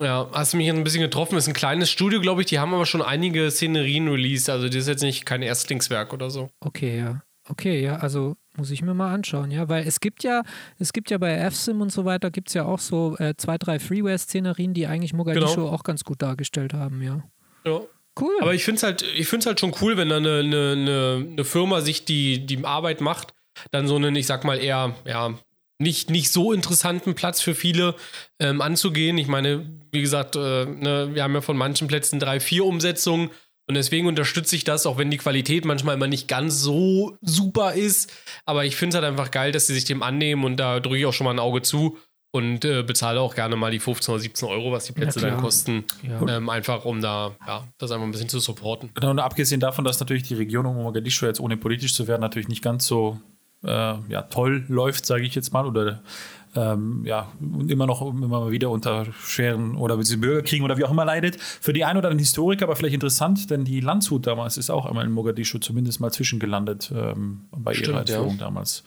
Ja, 0.00 0.30
hast 0.32 0.52
du 0.52 0.56
mich 0.56 0.70
ein 0.70 0.84
bisschen 0.84 1.00
getroffen. 1.00 1.36
Ist 1.36 1.48
ein 1.48 1.52
kleines 1.52 1.90
Studio, 1.90 2.20
glaube 2.20 2.42
ich. 2.42 2.46
Die 2.46 2.60
haben 2.60 2.72
aber 2.74 2.86
schon 2.86 3.02
einige 3.02 3.50
Szenerien 3.50 4.06
released. 4.06 4.50
Also, 4.50 4.66
das 4.66 4.76
ist 4.76 4.88
jetzt 4.88 5.02
nicht 5.02 5.26
kein 5.26 5.42
Erstlingswerk 5.42 6.12
oder 6.12 6.30
so. 6.30 6.48
Okay, 6.60 6.98
ja. 6.98 7.22
Okay, 7.48 7.82
ja, 7.82 7.96
also 7.96 8.36
muss 8.56 8.70
ich 8.70 8.82
mir 8.82 8.94
mal 8.94 9.12
anschauen, 9.12 9.50
ja, 9.50 9.68
weil 9.68 9.86
es 9.86 10.00
gibt 10.00 10.22
ja, 10.22 10.42
es 10.78 10.92
gibt 10.92 11.10
ja 11.10 11.18
bei 11.18 11.50
FSIM 11.50 11.80
und 11.80 11.90
so 11.90 12.04
weiter, 12.04 12.30
gibt 12.30 12.48
es 12.48 12.54
ja 12.54 12.64
auch 12.64 12.78
so 12.78 13.16
äh, 13.18 13.34
zwei, 13.36 13.58
drei 13.58 13.78
Freeware-Szenerien, 13.78 14.74
die 14.74 14.86
eigentlich 14.86 15.12
Mogadischu 15.12 15.56
genau. 15.56 15.70
auch 15.70 15.82
ganz 15.82 16.04
gut 16.04 16.22
dargestellt 16.22 16.72
haben, 16.72 17.02
ja. 17.02 17.22
Ja. 17.64 17.80
Cool. 18.20 18.32
Aber 18.40 18.54
ich 18.54 18.64
finde 18.64 18.76
es 18.76 18.82
halt, 18.84 19.46
halt 19.46 19.60
schon 19.60 19.74
cool, 19.80 19.96
wenn 19.96 20.08
da 20.08 20.18
eine, 20.18 20.38
eine, 20.38 21.26
eine 21.32 21.44
Firma 21.44 21.80
sich 21.80 22.04
die, 22.04 22.46
die 22.46 22.64
Arbeit 22.64 23.00
macht, 23.00 23.34
dann 23.72 23.88
so 23.88 23.96
einen, 23.96 24.14
ich 24.14 24.26
sag 24.26 24.44
mal, 24.44 24.58
eher, 24.58 24.94
ja, 25.04 25.34
nicht, 25.78 26.10
nicht 26.10 26.30
so 26.30 26.52
interessanten 26.52 27.14
Platz 27.14 27.40
für 27.40 27.54
viele 27.54 27.96
ähm, 28.38 28.60
anzugehen. 28.60 29.18
Ich 29.18 29.26
meine, 29.26 29.68
wie 29.90 30.00
gesagt, 30.00 30.36
äh, 30.36 30.64
ne, 30.66 31.10
wir 31.12 31.24
haben 31.24 31.34
ja 31.34 31.40
von 31.40 31.56
manchen 31.56 31.88
Plätzen 31.88 32.20
drei, 32.20 32.38
vier 32.38 32.64
Umsetzungen 32.64 33.30
und 33.66 33.74
deswegen 33.74 34.06
unterstütze 34.06 34.56
ich 34.56 34.64
das, 34.64 34.86
auch 34.86 34.98
wenn 34.98 35.10
die 35.10 35.16
Qualität 35.16 35.64
manchmal 35.64 35.94
immer 35.94 36.06
nicht 36.06 36.28
ganz 36.28 36.60
so 36.60 37.16
super 37.22 37.72
ist. 37.72 38.12
Aber 38.44 38.64
ich 38.64 38.76
finde 38.76 38.96
es 38.96 39.02
halt 39.02 39.10
einfach 39.10 39.30
geil, 39.30 39.52
dass 39.52 39.66
sie 39.66 39.74
sich 39.74 39.84
dem 39.84 40.02
annehmen 40.02 40.44
und 40.44 40.58
da 40.58 40.80
drücke 40.80 40.98
ich 40.98 41.06
auch 41.06 41.12
schon 41.12 41.24
mal 41.24 41.30
ein 41.30 41.38
Auge 41.38 41.62
zu 41.62 41.96
und 42.30 42.64
äh, 42.64 42.82
bezahle 42.82 43.20
auch 43.20 43.34
gerne 43.34 43.54
mal 43.54 43.70
die 43.70 43.78
15 43.78 44.12
oder 44.12 44.20
17 44.20 44.48
Euro, 44.48 44.72
was 44.72 44.86
die 44.86 44.92
Plätze 44.92 45.20
dann 45.20 45.40
kosten. 45.40 45.84
Ja. 46.02 46.36
Ähm, 46.36 46.48
einfach 46.48 46.84
um 46.84 47.00
da, 47.00 47.36
ja, 47.46 47.66
das 47.78 47.92
einfach 47.92 48.04
ein 48.04 48.10
bisschen 48.10 48.28
zu 48.28 48.40
supporten. 48.40 48.90
Genau, 48.94 49.10
und 49.10 49.20
abgesehen 49.20 49.60
davon, 49.60 49.84
dass 49.84 50.00
natürlich 50.00 50.24
die 50.24 50.34
Region 50.34 50.66
um 50.66 50.74
Mogadischu 50.74 51.26
jetzt 51.26 51.40
ohne 51.40 51.56
politisch 51.56 51.94
zu 51.94 52.08
werden 52.08 52.20
natürlich 52.20 52.48
nicht 52.48 52.62
ganz 52.62 52.86
so 52.86 53.20
äh, 53.62 53.68
ja, 53.68 54.22
toll 54.22 54.64
läuft, 54.68 55.06
sage 55.06 55.24
ich 55.24 55.34
jetzt 55.34 55.52
mal, 55.52 55.64
oder 55.64 56.02
ähm, 56.56 57.02
ja, 57.04 57.32
immer 57.40 57.86
noch 57.86 58.00
immer 58.02 58.28
mal 58.28 58.50
wieder 58.50 58.70
unter 58.70 59.06
schweren 59.24 59.76
oder 59.76 59.96
Bürgerkriegen 59.96 60.64
oder 60.64 60.78
wie 60.78 60.84
auch 60.84 60.90
immer 60.90 61.04
leidet. 61.04 61.40
Für 61.40 61.72
die 61.72 61.84
einen 61.84 61.98
oder 61.98 62.08
anderen 62.08 62.20
Historiker 62.20 62.66
aber 62.66 62.76
vielleicht 62.76 62.94
interessant, 62.94 63.50
denn 63.50 63.64
die 63.64 63.80
Landshut 63.80 64.26
damals 64.26 64.56
ist 64.56 64.70
auch 64.70 64.86
einmal 64.86 65.04
in 65.04 65.12
Mogadischu 65.12 65.58
zumindest 65.58 66.00
mal 66.00 66.12
zwischengelandet 66.12 66.92
ähm, 66.94 67.46
bei 67.50 67.74
Stimmt, 67.74 67.88
ihrer 67.88 68.00
Entführung 68.00 68.32
ja. 68.32 68.44
damals. 68.44 68.84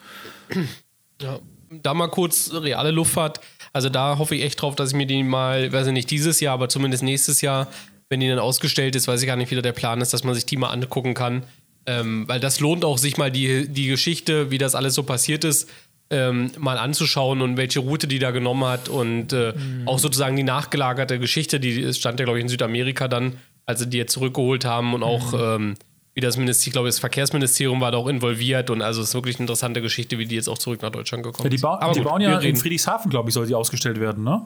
Ja, 1.21 1.39
da 1.69 1.93
mal 1.93 2.07
kurz 2.09 2.51
reale 2.53 2.91
Luftfahrt. 2.91 3.41
Also 3.73 3.89
da 3.89 4.17
hoffe 4.17 4.35
ich 4.35 4.43
echt 4.43 4.61
drauf, 4.61 4.75
dass 4.75 4.91
ich 4.91 4.95
mir 4.95 5.07
die 5.07 5.23
mal, 5.23 5.71
weiß 5.71 5.87
ich 5.87 5.93
nicht, 5.93 6.11
dieses 6.11 6.39
Jahr, 6.39 6.53
aber 6.53 6.69
zumindest 6.69 7.03
nächstes 7.03 7.41
Jahr, 7.41 7.67
wenn 8.09 8.19
die 8.19 8.27
dann 8.27 8.39
ausgestellt 8.39 8.95
ist, 8.95 9.07
weiß 9.07 9.21
ich 9.21 9.27
gar 9.27 9.35
nicht, 9.35 9.51
wie 9.51 9.61
der 9.61 9.73
Plan 9.73 9.99
ist, 9.99 10.13
dass 10.13 10.23
man 10.23 10.33
sich 10.33 10.45
die 10.45 10.57
mal 10.57 10.69
angucken 10.69 11.13
kann. 11.13 11.43
Ähm, 11.85 12.27
weil 12.27 12.39
das 12.39 12.59
lohnt 12.59 12.83
auch, 12.83 12.97
sich 12.97 13.17
mal 13.17 13.31
die, 13.31 13.67
die 13.69 13.87
Geschichte, 13.87 14.51
wie 14.51 14.57
das 14.57 14.75
alles 14.75 14.93
so 14.93 15.03
passiert 15.03 15.45
ist, 15.45 15.69
ähm, 16.09 16.51
mal 16.57 16.77
anzuschauen 16.77 17.41
und 17.41 17.57
welche 17.57 17.79
Route 17.79 18.07
die 18.07 18.19
da 18.19 18.31
genommen 18.31 18.65
hat 18.65 18.89
und 18.89 19.33
äh, 19.33 19.53
mhm. 19.53 19.87
auch 19.87 19.99
sozusagen 19.99 20.35
die 20.35 20.43
nachgelagerte 20.43 21.19
Geschichte, 21.19 21.59
die 21.59 21.93
stand 21.93 22.19
ja, 22.19 22.25
glaube 22.25 22.39
ich, 22.39 22.43
in 22.43 22.49
Südamerika 22.49 23.07
dann, 23.07 23.37
als 23.65 23.79
sie 23.79 23.87
die 23.87 23.97
jetzt 23.97 24.13
zurückgeholt 24.13 24.65
haben 24.65 24.93
und 24.93 25.03
auch 25.03 25.33
mhm. 25.33 25.39
ähm, 25.39 25.75
wie 26.13 26.21
das 26.21 26.35
Ministerium, 26.35 26.67
ich 26.67 26.73
glaube, 26.73 26.87
das 26.87 26.99
Verkehrsministerium 26.99 27.79
war 27.79 27.91
da 27.91 27.99
auch 27.99 28.07
involviert 28.07 28.69
und 28.71 28.81
also 28.81 29.01
es 29.01 29.09
ist 29.09 29.13
wirklich 29.13 29.35
eine 29.35 29.43
interessante 29.43 29.81
Geschichte, 29.81 30.17
wie 30.17 30.25
die 30.25 30.35
jetzt 30.35 30.47
auch 30.47 30.57
zurück 30.57 30.81
nach 30.81 30.89
Deutschland 30.89 31.23
gekommen 31.23 31.45
ja, 31.45 31.49
die 31.49 31.61
ba 31.61 31.77
Aber 31.77 31.93
die 31.93 31.99
gut, 31.99 32.07
bauen 32.07 32.21
ja 32.21 32.39
in 32.39 32.55
Friedrichshafen, 32.55 33.11
glaube 33.11 33.29
ich, 33.29 33.35
soll 33.35 33.45
sie 33.45 33.53
ausgestellt 33.53 33.99
werden, 33.99 34.23
ne? 34.23 34.41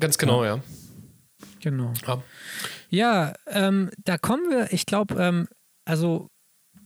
Ganz 0.00 0.18
genau, 0.18 0.42
ja. 0.42 0.56
ja. 0.56 0.62
Genau. 1.60 1.92
Ja, 2.06 2.22
ja 2.90 3.32
ähm, 3.46 3.90
da 3.98 4.18
kommen 4.18 4.50
wir, 4.50 4.72
ich 4.72 4.86
glaube, 4.86 5.14
ähm, 5.22 5.46
also 5.84 6.28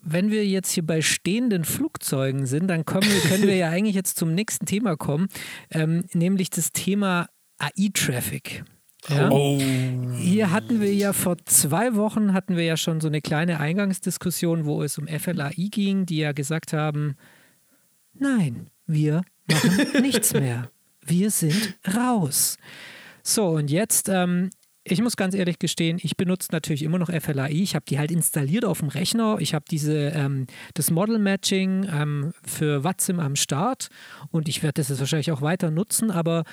wenn 0.02 0.30
wir 0.30 0.46
jetzt 0.46 0.72
hier 0.72 0.86
bei 0.86 1.02
stehenden 1.02 1.64
Flugzeugen 1.64 2.46
sind, 2.46 2.68
dann 2.68 2.84
können 2.84 3.10
wir, 3.10 3.20
können 3.30 3.46
wir 3.46 3.56
ja 3.56 3.68
eigentlich 3.70 3.94
jetzt 3.94 4.18
zum 4.18 4.34
nächsten 4.34 4.66
Thema 4.66 4.96
kommen, 4.96 5.28
ähm, 5.70 6.04
nämlich 6.12 6.50
das 6.50 6.72
Thema 6.72 7.28
AI-Traffic. 7.58 8.64
Ja? 9.08 9.30
Oh. 9.30 9.58
Hier 10.16 10.50
hatten 10.50 10.80
wir 10.80 10.92
ja 10.92 11.12
vor 11.12 11.36
zwei 11.44 11.94
Wochen 11.94 12.32
hatten 12.32 12.56
wir 12.56 12.64
ja 12.64 12.76
schon 12.76 13.00
so 13.00 13.08
eine 13.08 13.20
kleine 13.20 13.60
Eingangsdiskussion, 13.60 14.64
wo 14.64 14.82
es 14.82 14.98
um 14.98 15.06
FLAI 15.06 15.68
ging, 15.70 16.04
die 16.04 16.18
ja 16.18 16.32
gesagt 16.32 16.72
haben, 16.72 17.16
nein, 18.14 18.70
wir 18.86 19.22
machen 19.50 19.86
nichts 20.02 20.32
mehr. 20.34 20.70
Wir 21.04 21.30
sind 21.30 21.78
raus. 21.96 22.58
So, 23.22 23.46
und 23.46 23.70
jetzt 23.70 24.08
ähm, 24.08 24.50
ich 24.90 25.00
muss 25.02 25.16
ganz 25.16 25.34
ehrlich 25.34 25.58
gestehen, 25.58 25.98
ich 26.02 26.16
benutze 26.16 26.48
natürlich 26.52 26.82
immer 26.82 26.98
noch 26.98 27.10
FLAI. 27.10 27.50
Ich 27.50 27.74
habe 27.74 27.84
die 27.88 27.98
halt 27.98 28.10
installiert 28.10 28.64
auf 28.64 28.80
dem 28.80 28.88
Rechner. 28.88 29.38
Ich 29.40 29.54
habe 29.54 29.64
diese 29.70 30.10
ähm, 30.10 30.46
das 30.74 30.90
Model 30.90 31.18
Matching 31.18 31.86
ähm, 31.90 32.32
für 32.44 32.84
Watsim 32.84 33.20
am 33.20 33.36
Start 33.36 33.88
und 34.30 34.48
ich 34.48 34.62
werde 34.62 34.74
das 34.74 34.88
jetzt 34.88 35.00
wahrscheinlich 35.00 35.32
auch 35.32 35.42
weiter 35.42 35.70
nutzen. 35.70 36.10
Aber 36.10 36.44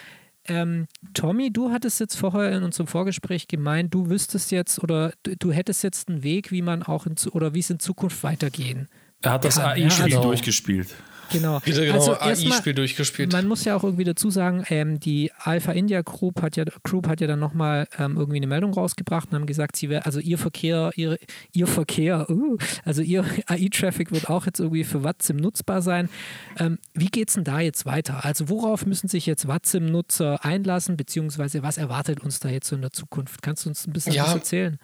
ähm, 0.48 0.88
Tommy, 1.14 1.52
du 1.52 1.72
hattest 1.72 2.00
jetzt 2.00 2.16
vorher 2.16 2.52
in 2.52 2.64
unserem 2.64 2.88
Vorgespräch 2.88 3.48
gemeint, 3.48 3.94
du 3.94 4.10
wüsstest 4.10 4.52
jetzt 4.52 4.84
oder 4.84 5.14
du, 5.24 5.36
du 5.36 5.52
hättest 5.52 5.84
jetzt 5.84 6.10
einen 6.10 6.24
Weg, 6.24 6.52
wie 6.52 6.62
man 6.62 6.84
auch 6.84 7.06
in, 7.06 7.16
oder 7.32 7.54
wie 7.54 7.60
es 7.60 7.70
in 7.70 7.80
Zukunft 7.80 8.24
weitergehen. 8.24 8.88
Er 9.22 9.32
hat 9.32 9.46
das 9.46 9.58
AI-Spiel 9.58 10.12
ja, 10.12 10.18
also, 10.18 10.30
durchgespielt. 10.30 10.94
Genau. 11.32 11.62
Wieder 11.66 11.86
genau 11.86 11.96
also 11.96 12.20
AI-Spiel 12.20 12.74
durchgespielt. 12.74 13.32
Man 13.32 13.48
muss 13.48 13.64
ja 13.64 13.76
auch 13.76 13.84
irgendwie 13.84 14.04
dazu 14.04 14.30
sagen, 14.30 14.64
ähm, 14.70 15.00
die 15.00 15.32
Alpha 15.38 15.72
India 15.72 16.02
Group 16.02 16.42
hat 16.42 16.56
ja, 16.56 16.66
Group 16.84 17.08
hat 17.08 17.22
ja 17.22 17.28
dann 17.28 17.40
nochmal 17.40 17.88
ähm, 17.98 18.18
irgendwie 18.18 18.38
eine 18.38 18.48
Meldung 18.48 18.74
rausgebracht 18.74 19.30
und 19.30 19.36
haben 19.36 19.46
gesagt, 19.46 19.76
sie 19.76 19.90
wär, 19.90 20.06
also 20.06 20.20
ihr 20.20 20.38
Verkehr, 20.38 20.92
ihr, 20.96 21.18
ihr 21.52 21.68
Verkehr, 21.68 22.30
uh, 22.30 22.58
also 22.84 23.02
ihr 23.02 23.26
AI-Traffic 23.48 24.12
wird 24.12 24.30
auch 24.30 24.46
jetzt 24.46 24.60
irgendwie 24.60 24.84
für 24.84 25.04
WhatsApp 25.04 25.40
nutzbar 25.40 25.82
sein. 25.82 26.10
Ähm, 26.58 26.78
wie 26.94 27.08
geht 27.08 27.30
es 27.30 27.36
denn 27.36 27.44
da 27.44 27.60
jetzt 27.60 27.86
weiter? 27.86 28.26
Also 28.26 28.50
worauf 28.50 28.86
müssen 28.86 29.08
sich 29.08 29.26
jetzt 29.26 29.48
WhatsApp-Nutzer 29.48 30.44
einlassen, 30.44 30.98
beziehungsweise 30.98 31.64
was 31.64 31.78
erwartet 31.78 32.22
uns 32.22 32.40
da 32.40 32.50
jetzt 32.50 32.68
so 32.68 32.76
in 32.76 32.82
der 32.82 32.92
Zukunft? 32.92 33.42
Kannst 33.42 33.66
du 33.66 33.70
uns 33.70 33.88
ein 33.88 33.94
bisschen 33.94 34.14
ja. 34.14 34.24
was 34.24 34.34
erzählen? 34.36 34.80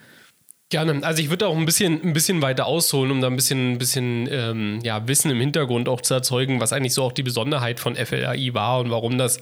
Gerne. 0.71 1.03
Also 1.03 1.21
ich 1.21 1.29
würde 1.29 1.47
auch 1.47 1.57
ein 1.57 1.65
bisschen, 1.65 2.01
ein 2.01 2.13
bisschen 2.13 2.41
weiter 2.41 2.65
ausholen, 2.65 3.11
um 3.11 3.19
da 3.19 3.27
ein 3.27 3.35
bisschen, 3.35 3.73
ein 3.73 3.77
bisschen 3.77 4.29
ähm, 4.31 4.79
ja, 4.83 5.05
Wissen 5.05 5.29
im 5.29 5.39
Hintergrund 5.39 5.89
auch 5.89 5.99
zu 5.99 6.13
erzeugen, 6.13 6.61
was 6.61 6.71
eigentlich 6.71 6.93
so 6.93 7.03
auch 7.03 7.11
die 7.11 7.23
Besonderheit 7.23 7.81
von 7.81 7.97
FLAI 7.97 8.53
war 8.53 8.79
und 8.79 8.89
warum 8.89 9.17
das, 9.17 9.41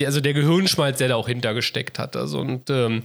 also 0.00 0.20
der 0.20 0.32
Gehirnschmalz, 0.32 0.98
der 0.98 1.08
da 1.08 1.16
auch 1.16 1.26
hintergesteckt 1.26 1.98
hat. 1.98 2.14
Also 2.14 2.38
und 2.38 2.70
ähm, 2.70 3.02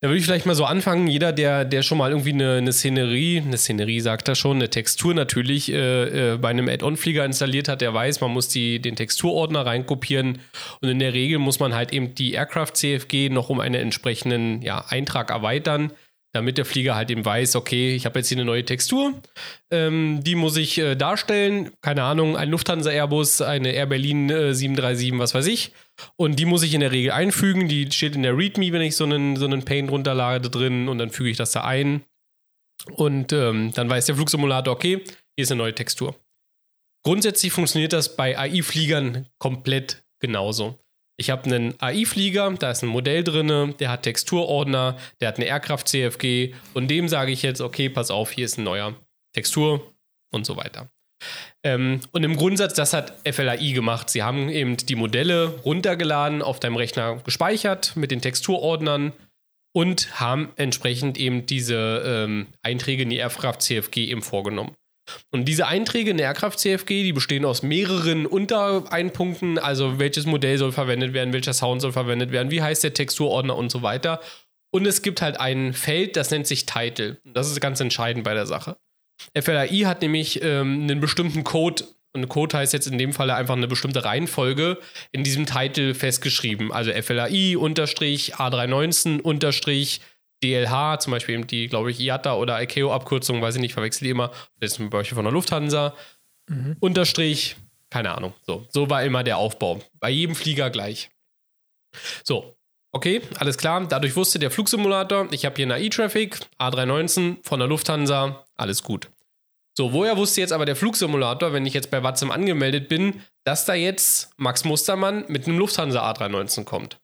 da 0.00 0.08
würde 0.08 0.18
ich 0.18 0.24
vielleicht 0.24 0.46
mal 0.46 0.54
so 0.54 0.64
anfangen. 0.64 1.06
Jeder, 1.06 1.32
der, 1.32 1.66
der 1.66 1.82
schon 1.82 1.98
mal 1.98 2.10
irgendwie 2.10 2.32
eine, 2.32 2.54
eine 2.54 2.72
Szenerie, 2.72 3.42
eine 3.44 3.58
Szenerie 3.58 4.00
sagt 4.00 4.28
er 4.28 4.34
schon, 4.34 4.56
eine 4.56 4.70
Textur 4.70 5.12
natürlich 5.12 5.70
äh, 5.70 6.32
äh, 6.32 6.38
bei 6.38 6.48
einem 6.48 6.70
Add-on-Flieger 6.70 7.26
installiert 7.26 7.68
hat, 7.68 7.82
der 7.82 7.92
weiß, 7.92 8.22
man 8.22 8.30
muss 8.30 8.48
die, 8.48 8.80
den 8.80 8.96
Texturordner 8.96 9.66
reinkopieren 9.66 10.38
und 10.80 10.88
in 10.88 10.98
der 10.98 11.12
Regel 11.12 11.38
muss 11.38 11.60
man 11.60 11.74
halt 11.74 11.92
eben 11.92 12.14
die 12.14 12.32
Aircraft 12.32 12.72
CFG 12.72 13.28
noch 13.28 13.50
um 13.50 13.60
einen 13.60 13.74
entsprechenden 13.74 14.62
ja, 14.62 14.82
Eintrag 14.88 15.30
erweitern 15.30 15.92
damit 16.34 16.58
der 16.58 16.64
Flieger 16.64 16.96
halt 16.96 17.10
eben 17.10 17.24
weiß, 17.24 17.56
okay, 17.56 17.94
ich 17.94 18.06
habe 18.06 18.18
jetzt 18.18 18.28
hier 18.28 18.36
eine 18.36 18.44
neue 18.44 18.64
Textur, 18.64 19.14
ähm, 19.70 20.20
die 20.24 20.34
muss 20.34 20.56
ich 20.56 20.78
äh, 20.78 20.96
darstellen, 20.96 21.70
keine 21.80 22.02
Ahnung, 22.02 22.36
ein 22.36 22.50
Lufthansa 22.50 22.90
Airbus, 22.90 23.40
eine 23.40 23.72
Air 23.72 23.86
Berlin 23.86 24.28
äh, 24.28 24.54
737, 24.54 25.18
was 25.18 25.34
weiß 25.34 25.46
ich, 25.46 25.72
und 26.16 26.38
die 26.38 26.44
muss 26.44 26.64
ich 26.64 26.74
in 26.74 26.80
der 26.80 26.90
Regel 26.90 27.12
einfügen, 27.12 27.68
die 27.68 27.90
steht 27.92 28.16
in 28.16 28.24
der 28.24 28.36
README, 28.36 28.72
wenn 28.72 28.82
ich 28.82 28.96
so 28.96 29.04
einen, 29.04 29.36
so 29.36 29.46
einen 29.46 29.64
Paint 29.64 29.90
runterlade 29.90 30.50
drin 30.50 30.88
und 30.88 30.98
dann 30.98 31.10
füge 31.10 31.30
ich 31.30 31.36
das 31.36 31.52
da 31.52 31.62
ein 31.62 32.02
und 32.92 33.32
ähm, 33.32 33.72
dann 33.74 33.88
weiß 33.88 34.06
der 34.06 34.16
Flugsimulator, 34.16 34.74
okay, 34.74 35.04
hier 35.36 35.42
ist 35.42 35.52
eine 35.52 35.58
neue 35.58 35.74
Textur. 35.74 36.16
Grundsätzlich 37.04 37.52
funktioniert 37.52 37.92
das 37.92 38.16
bei 38.16 38.36
AI-Fliegern 38.36 39.28
komplett 39.38 40.04
genauso. 40.20 40.78
Ich 41.16 41.30
habe 41.30 41.44
einen 41.44 41.74
AI-Flieger, 41.80 42.50
da 42.58 42.70
ist 42.70 42.82
ein 42.82 42.88
Modell 42.88 43.22
drin, 43.22 43.74
der 43.78 43.90
hat 43.90 44.02
Texturordner, 44.02 44.96
der 45.20 45.28
hat 45.28 45.36
eine 45.36 45.46
Aircraft-CFG 45.46 46.54
und 46.74 46.88
dem 46.88 47.08
sage 47.08 47.30
ich 47.30 47.42
jetzt, 47.42 47.60
okay, 47.60 47.88
pass 47.88 48.10
auf, 48.10 48.32
hier 48.32 48.44
ist 48.44 48.58
ein 48.58 48.64
neuer 48.64 48.94
Textur 49.32 49.94
und 50.32 50.44
so 50.44 50.56
weiter. 50.56 50.88
Ähm, 51.62 52.00
und 52.12 52.24
im 52.24 52.36
Grundsatz, 52.36 52.74
das 52.74 52.92
hat 52.92 53.16
FLAI 53.24 53.72
gemacht. 53.72 54.10
Sie 54.10 54.22
haben 54.22 54.48
eben 54.48 54.76
die 54.76 54.96
Modelle 54.96 55.46
runtergeladen, 55.64 56.42
auf 56.42 56.60
deinem 56.60 56.76
Rechner 56.76 57.16
gespeichert 57.24 57.96
mit 57.96 58.10
den 58.10 58.20
Texturordnern 58.20 59.12
und 59.72 60.20
haben 60.20 60.50
entsprechend 60.56 61.16
eben 61.18 61.46
diese 61.46 62.02
ähm, 62.04 62.48
Einträge 62.62 63.04
in 63.04 63.10
die 63.10 63.16
Aircraft-CFG 63.16 64.06
eben 64.06 64.22
vorgenommen. 64.22 64.74
Und 65.30 65.46
diese 65.46 65.66
Einträge 65.66 66.10
in 66.10 66.16
der 66.16 66.26
Aircraft 66.26 66.56
CFG, 66.56 67.02
die 67.02 67.12
bestehen 67.12 67.44
aus 67.44 67.62
mehreren 67.62 68.26
Untereinpunkten, 68.26 69.58
also 69.58 69.98
welches 69.98 70.26
Modell 70.26 70.58
soll 70.58 70.72
verwendet 70.72 71.12
werden, 71.12 71.32
welcher 71.32 71.52
Sound 71.52 71.82
soll 71.82 71.92
verwendet 71.92 72.32
werden, 72.32 72.50
wie 72.50 72.62
heißt 72.62 72.84
der 72.84 72.94
Texturordner 72.94 73.56
und 73.56 73.70
so 73.70 73.82
weiter. 73.82 74.20
Und 74.70 74.86
es 74.86 75.02
gibt 75.02 75.22
halt 75.22 75.38
ein 75.38 75.72
Feld, 75.72 76.16
das 76.16 76.30
nennt 76.30 76.46
sich 76.46 76.66
Title. 76.66 77.18
Das 77.24 77.50
ist 77.50 77.60
ganz 77.60 77.80
entscheidend 77.80 78.24
bei 78.24 78.34
der 78.34 78.46
Sache. 78.46 78.76
FLAI 79.38 79.84
hat 79.84 80.02
nämlich 80.02 80.42
ähm, 80.42 80.82
einen 80.82 81.00
bestimmten 81.00 81.44
Code, 81.44 81.84
und 82.12 82.28
Code 82.28 82.58
heißt 82.58 82.72
jetzt 82.72 82.86
in 82.86 82.98
dem 82.98 83.12
Fall 83.12 83.30
einfach 83.30 83.56
eine 83.56 83.68
bestimmte 83.68 84.04
Reihenfolge 84.04 84.78
in 85.12 85.24
diesem 85.24 85.46
Title 85.46 85.94
festgeschrieben. 85.94 86.72
Also 86.72 86.90
FLAI 86.92 87.56
unterstrich 87.56 88.36
A319 88.36 89.20
unterstrich 89.20 90.00
DLH, 90.44 91.00
zum 91.00 91.12
Beispiel 91.12 91.36
eben 91.36 91.46
die, 91.46 91.68
glaube 91.68 91.90
ich, 91.90 92.00
IATA 92.00 92.34
oder 92.34 92.60
ICAO-Abkürzung, 92.60 93.40
weiß 93.40 93.54
ich 93.56 93.60
nicht, 93.60 93.72
verwechsel 93.72 94.04
die 94.04 94.10
immer. 94.10 94.30
Das 94.60 94.72
ist 94.72 94.78
ein 94.78 94.90
Beispiel 94.90 95.16
von 95.16 95.24
der 95.24 95.32
Lufthansa. 95.32 95.94
Mhm. 96.48 96.76
Unterstrich, 96.80 97.56
keine 97.90 98.14
Ahnung. 98.14 98.34
So, 98.46 98.66
so 98.70 98.90
war 98.90 99.02
immer 99.02 99.24
der 99.24 99.38
Aufbau. 99.38 99.80
Bei 100.00 100.10
jedem 100.10 100.34
Flieger 100.34 100.70
gleich. 100.70 101.10
So, 102.24 102.56
okay, 102.92 103.22
alles 103.38 103.56
klar. 103.56 103.86
Dadurch 103.88 104.16
wusste 104.16 104.38
der 104.38 104.50
Flugsimulator, 104.50 105.28
ich 105.32 105.44
habe 105.44 105.56
hier 105.56 105.66
eine 105.66 105.80
E-Traffic, 105.80 106.40
A319 106.58 107.36
von 107.42 107.60
der 107.60 107.68
Lufthansa, 107.68 108.44
alles 108.56 108.82
gut. 108.82 109.08
So, 109.76 109.92
woher 109.92 110.16
wusste 110.16 110.40
jetzt 110.40 110.52
aber 110.52 110.66
der 110.66 110.76
Flugsimulator, 110.76 111.52
wenn 111.52 111.66
ich 111.66 111.74
jetzt 111.74 111.90
bei 111.90 112.02
Watson 112.02 112.30
angemeldet 112.30 112.88
bin, 112.88 113.22
dass 113.42 113.64
da 113.64 113.74
jetzt 113.74 114.30
Max 114.36 114.64
Mustermann 114.64 115.24
mit 115.26 115.48
einem 115.48 115.58
Lufthansa 115.58 116.08
A319 116.12 116.64
kommt? 116.64 117.00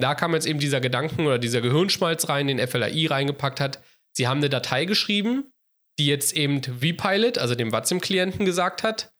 Da 0.00 0.14
kam 0.14 0.34
jetzt 0.34 0.46
eben 0.46 0.58
dieser 0.58 0.80
Gedanken 0.80 1.26
oder 1.26 1.38
dieser 1.38 1.60
Gehirnschmalz 1.60 2.28
rein, 2.28 2.46
den 2.46 2.58
FLAI 2.66 3.06
reingepackt 3.08 3.60
hat. 3.60 3.82
Sie 4.16 4.26
haben 4.26 4.38
eine 4.38 4.50
Datei 4.50 4.84
geschrieben, 4.84 5.52
die 5.98 6.06
jetzt 6.06 6.32
eben 6.32 6.62
vPilot, 6.62 7.38
also 7.38 7.54
dem 7.54 7.72
WATSIM-Klienten, 7.72 8.44
gesagt 8.44 8.82
hat, 8.82 9.12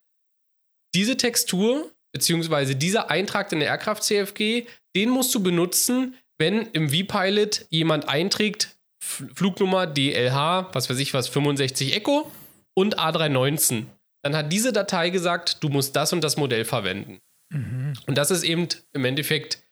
diese 0.93 1.15
Textur 1.17 1.91
beziehungsweise 2.13 2.75
dieser 2.75 3.09
Eintrag 3.09 3.51
in 3.51 3.59
der 3.59 3.69
Aircraft 3.69 4.01
CFG, 4.01 4.67
den 4.95 5.09
musst 5.09 5.33
du 5.33 5.41
benutzen, 5.41 6.15
wenn 6.37 6.67
im 6.73 6.89
vPilot 6.89 7.65
jemand 7.69 8.09
einträgt, 8.09 8.77
Flugnummer 9.03 9.87
DLH, 9.87 10.69
was 10.73 10.89
weiß 10.89 10.99
ich 10.99 11.13
was, 11.13 11.27
65 11.27 11.95
Echo 11.95 12.31
und 12.75 12.99
A319. 12.99 13.85
Dann 14.23 14.35
hat 14.35 14.51
diese 14.51 14.73
Datei 14.73 15.09
gesagt, 15.09 15.63
du 15.63 15.69
musst 15.69 15.95
das 15.95 16.13
und 16.13 16.23
das 16.23 16.37
Modell 16.37 16.65
verwenden. 16.65 17.19
Mhm. 17.51 17.93
Und 18.05 18.17
das 18.17 18.29
ist 18.29 18.43
eben 18.43 18.67
im 18.93 19.05
Endeffekt 19.05 19.63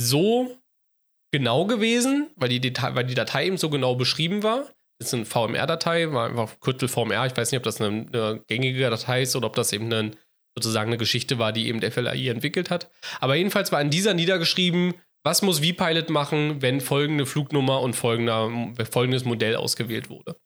so 0.00 0.56
genau 1.32 1.66
gewesen, 1.66 2.30
weil 2.36 2.48
die, 2.48 2.60
Datei, 2.60 2.94
weil 2.94 3.04
die 3.04 3.14
Datei 3.14 3.46
eben 3.46 3.58
so 3.58 3.70
genau 3.70 3.94
beschrieben 3.94 4.42
war. 4.42 4.70
Das 4.98 5.12
ist 5.12 5.14
eine 5.14 5.26
VMR-Datei, 5.26 6.12
war 6.12 6.28
einfach 6.28 6.58
Kürzel 6.60 6.88
VMR. 6.88 7.26
Ich 7.26 7.36
weiß 7.36 7.52
nicht, 7.52 7.58
ob 7.58 7.64
das 7.64 7.80
eine, 7.80 8.06
eine, 8.12 8.42
gängige 8.46 8.90
Datei 8.90 9.22
ist 9.22 9.36
oder 9.36 9.46
ob 9.46 9.54
das 9.54 9.72
eben 9.72 9.92
eine, 9.92 10.12
sozusagen 10.56 10.88
eine 10.90 10.98
Geschichte 10.98 11.38
war, 11.38 11.52
die 11.52 11.68
eben 11.68 11.80
der 11.80 11.92
FLAI 11.92 12.28
entwickelt 12.28 12.70
hat. 12.70 12.90
Aber 13.20 13.36
jedenfalls 13.36 13.70
war 13.70 13.80
in 13.80 13.90
dieser 13.90 14.14
niedergeschrieben, 14.14 14.94
was 15.24 15.42
muss 15.42 15.60
vPilot 15.60 16.10
machen, 16.10 16.62
wenn 16.62 16.80
folgende 16.80 17.26
Flugnummer 17.26 17.80
und 17.80 17.94
folgender, 17.94 18.50
folgendes 18.90 19.24
Modell 19.24 19.56
ausgewählt 19.56 20.08
wurde. 20.10 20.36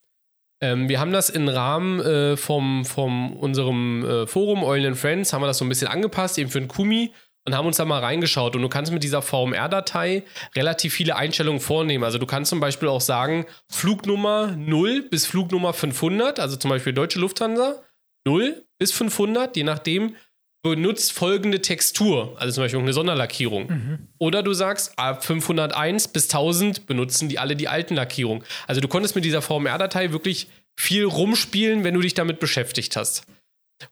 Ähm, 0.60 0.88
wir 0.88 1.00
haben 1.00 1.12
das 1.12 1.30
im 1.30 1.48
Rahmen 1.48 2.00
äh, 2.00 2.36
vom, 2.36 2.84
vom 2.84 3.36
unserem 3.36 4.04
äh, 4.04 4.26
Forum 4.26 4.62
Oil 4.62 4.86
and 4.86 4.98
Friends, 4.98 5.32
haben 5.32 5.42
wir 5.42 5.46
das 5.46 5.58
so 5.58 5.64
ein 5.64 5.68
bisschen 5.68 5.88
angepasst, 5.88 6.38
eben 6.38 6.50
für 6.50 6.60
den 6.60 6.68
Kumi 6.68 7.12
und 7.44 7.56
haben 7.56 7.66
uns 7.66 7.76
da 7.76 7.84
mal 7.84 8.00
reingeschaut. 8.00 8.54
Und 8.56 8.62
du 8.62 8.68
kannst 8.68 8.92
mit 8.92 9.02
dieser 9.02 9.22
VMR-Datei 9.22 10.22
relativ 10.54 10.94
viele 10.94 11.16
Einstellungen 11.16 11.60
vornehmen. 11.60 12.04
Also 12.04 12.18
du 12.18 12.26
kannst 12.26 12.50
zum 12.50 12.60
Beispiel 12.60 12.88
auch 12.88 13.00
sagen, 13.00 13.46
Flugnummer 13.68 14.54
0 14.56 15.08
bis 15.08 15.26
Flugnummer 15.26 15.72
500, 15.72 16.38
also 16.40 16.56
zum 16.56 16.70
Beispiel 16.70 16.92
Deutsche 16.92 17.18
Lufthansa, 17.18 17.82
0 18.26 18.64
bis 18.78 18.92
500, 18.92 19.56
je 19.56 19.64
nachdem, 19.64 20.16
benutzt 20.62 21.12
folgende 21.12 21.60
Textur, 21.60 22.36
also 22.38 22.54
zum 22.54 22.64
Beispiel 22.64 22.78
eine 22.78 22.92
Sonderlackierung. 22.92 23.66
Mhm. 23.66 24.08
Oder 24.18 24.44
du 24.44 24.52
sagst, 24.52 24.96
ab 24.96 25.24
501 25.24 26.08
bis 26.08 26.24
1000 26.24 26.86
benutzen 26.86 27.28
die 27.28 27.40
alle 27.40 27.56
die 27.56 27.66
alten 27.66 27.96
Lackierungen. 27.96 28.44
Also 28.68 28.80
du 28.80 28.86
konntest 28.86 29.16
mit 29.16 29.24
dieser 29.24 29.42
VMR-Datei 29.42 30.12
wirklich 30.12 30.46
viel 30.76 31.04
rumspielen, 31.04 31.82
wenn 31.82 31.94
du 31.94 32.00
dich 32.00 32.14
damit 32.14 32.38
beschäftigt 32.38 32.96
hast. 32.96 33.26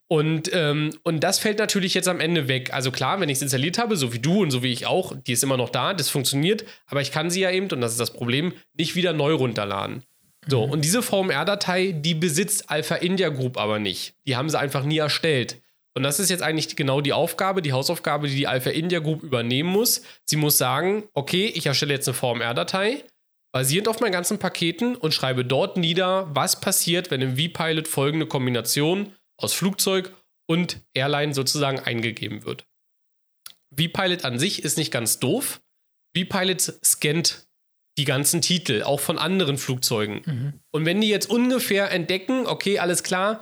Und, 0.09 0.51
ähm, 0.53 0.91
und 1.03 1.21
das 1.21 1.39
fällt 1.39 1.59
natürlich 1.59 1.95
jetzt 1.95 2.09
am 2.09 2.21
Ende 2.21 2.49
weg. 2.49 2.73
Also 2.73 2.91
klar, 2.91 3.21
wenn 3.21 3.29
ich 3.29 3.37
es 3.37 3.43
installiert 3.43 3.79
habe, 3.79 3.97
so 3.97 4.13
wie 4.13 4.19
du 4.19 4.43
und 4.43 4.51
so 4.51 4.63
wie 4.63 4.73
ich 4.73 4.87
auch, 4.87 5.15
die 5.17 5.33
ist 5.33 5.43
immer 5.43 5.57
noch 5.57 5.71
da, 5.71 5.95
das 5.95 6.11
funktioniert, 6.11 6.65
aber 6.87 7.01
ich 7.01 7.13
kann 7.13 7.31
sie 7.31 7.41
ja 7.41 7.51
eben, 7.51 7.71
und 7.71 7.81
das 7.81 7.93
ist 7.93 8.01
das 8.01 8.13
Problem, 8.13 8.53
nicht 8.75 8.97
wieder 8.97 9.13
neu 9.13 9.35
runterladen. 9.35 10.03
So, 10.47 10.67
mhm. 10.67 10.73
und 10.73 10.85
diese 10.85 11.03
VMR-Datei, 11.03 11.93
die 11.93 12.15
besitzt 12.15 12.71
Alpha 12.71 12.97
India 12.97 13.29
Group 13.29 13.59
aber 13.59 13.79
nicht. 13.79 14.15
Die 14.27 14.37
haben 14.37 14.49
sie 14.49 14.59
einfach 14.59 14.85
nie 14.85 14.99
erstellt. 14.99 15.61
Und 15.95 16.05
das 16.05 16.21
ist 16.21 16.31
jetzt 16.31 16.43
eigentlich 16.43 16.77
genau 16.77 17.01
die 17.01 17.13
Aufgabe, 17.13 17.63
die 17.63 17.73
Hausaufgabe, 17.73 18.29
die 18.29 18.37
die 18.37 18.47
Alpha 18.47 18.71
India 18.71 19.01
Group 19.01 19.23
übernehmen 19.23 19.71
muss. 19.71 20.03
Sie 20.25 20.37
muss 20.37 20.57
sagen, 20.57 21.05
okay, 21.15 21.47
ich 21.47 21.67
erstelle 21.67 21.95
jetzt 21.95 22.09
eine 22.09 22.15
VMR-Datei, 22.15 23.05
basierend 23.53 23.89
auf 23.89 24.01
meinen 24.01 24.13
ganzen 24.13 24.39
Paketen 24.39 24.95
und 24.95 25.15
schreibe 25.15 25.45
dort 25.45 25.77
nieder, 25.77 26.29
was 26.33 26.61
passiert, 26.61 27.11
wenn 27.11 27.21
im 27.21 27.37
vPilot 27.37 27.89
folgende 27.89 28.27
Kombination 28.27 29.13
aus 29.43 29.53
Flugzeug 29.53 30.15
und 30.47 30.81
Airline 30.95 31.35
sozusagen 31.35 31.81
eingegeben 31.81 32.45
wird. 32.45 32.67
vPilot 33.73 34.25
an 34.25 34.39
sich 34.39 34.65
ist 34.65 34.79
nicht 34.79 34.91
ganz 34.91 35.19
doof. 35.19 35.61
vPilot 36.17 36.61
scannt 36.85 37.47
die 37.99 38.05
ganzen 38.05 38.41
Titel, 38.41 38.83
auch 38.83 39.01
von 39.01 39.19
anderen 39.19 39.59
Flugzeugen. 39.59 40.23
Mhm. 40.25 40.61
Und 40.71 40.87
wenn 40.87 41.01
die 41.01 41.09
jetzt 41.09 41.29
ungefähr 41.29 41.91
entdecken, 41.91 42.47
okay, 42.47 42.79
alles 42.79 43.03
klar, 43.03 43.41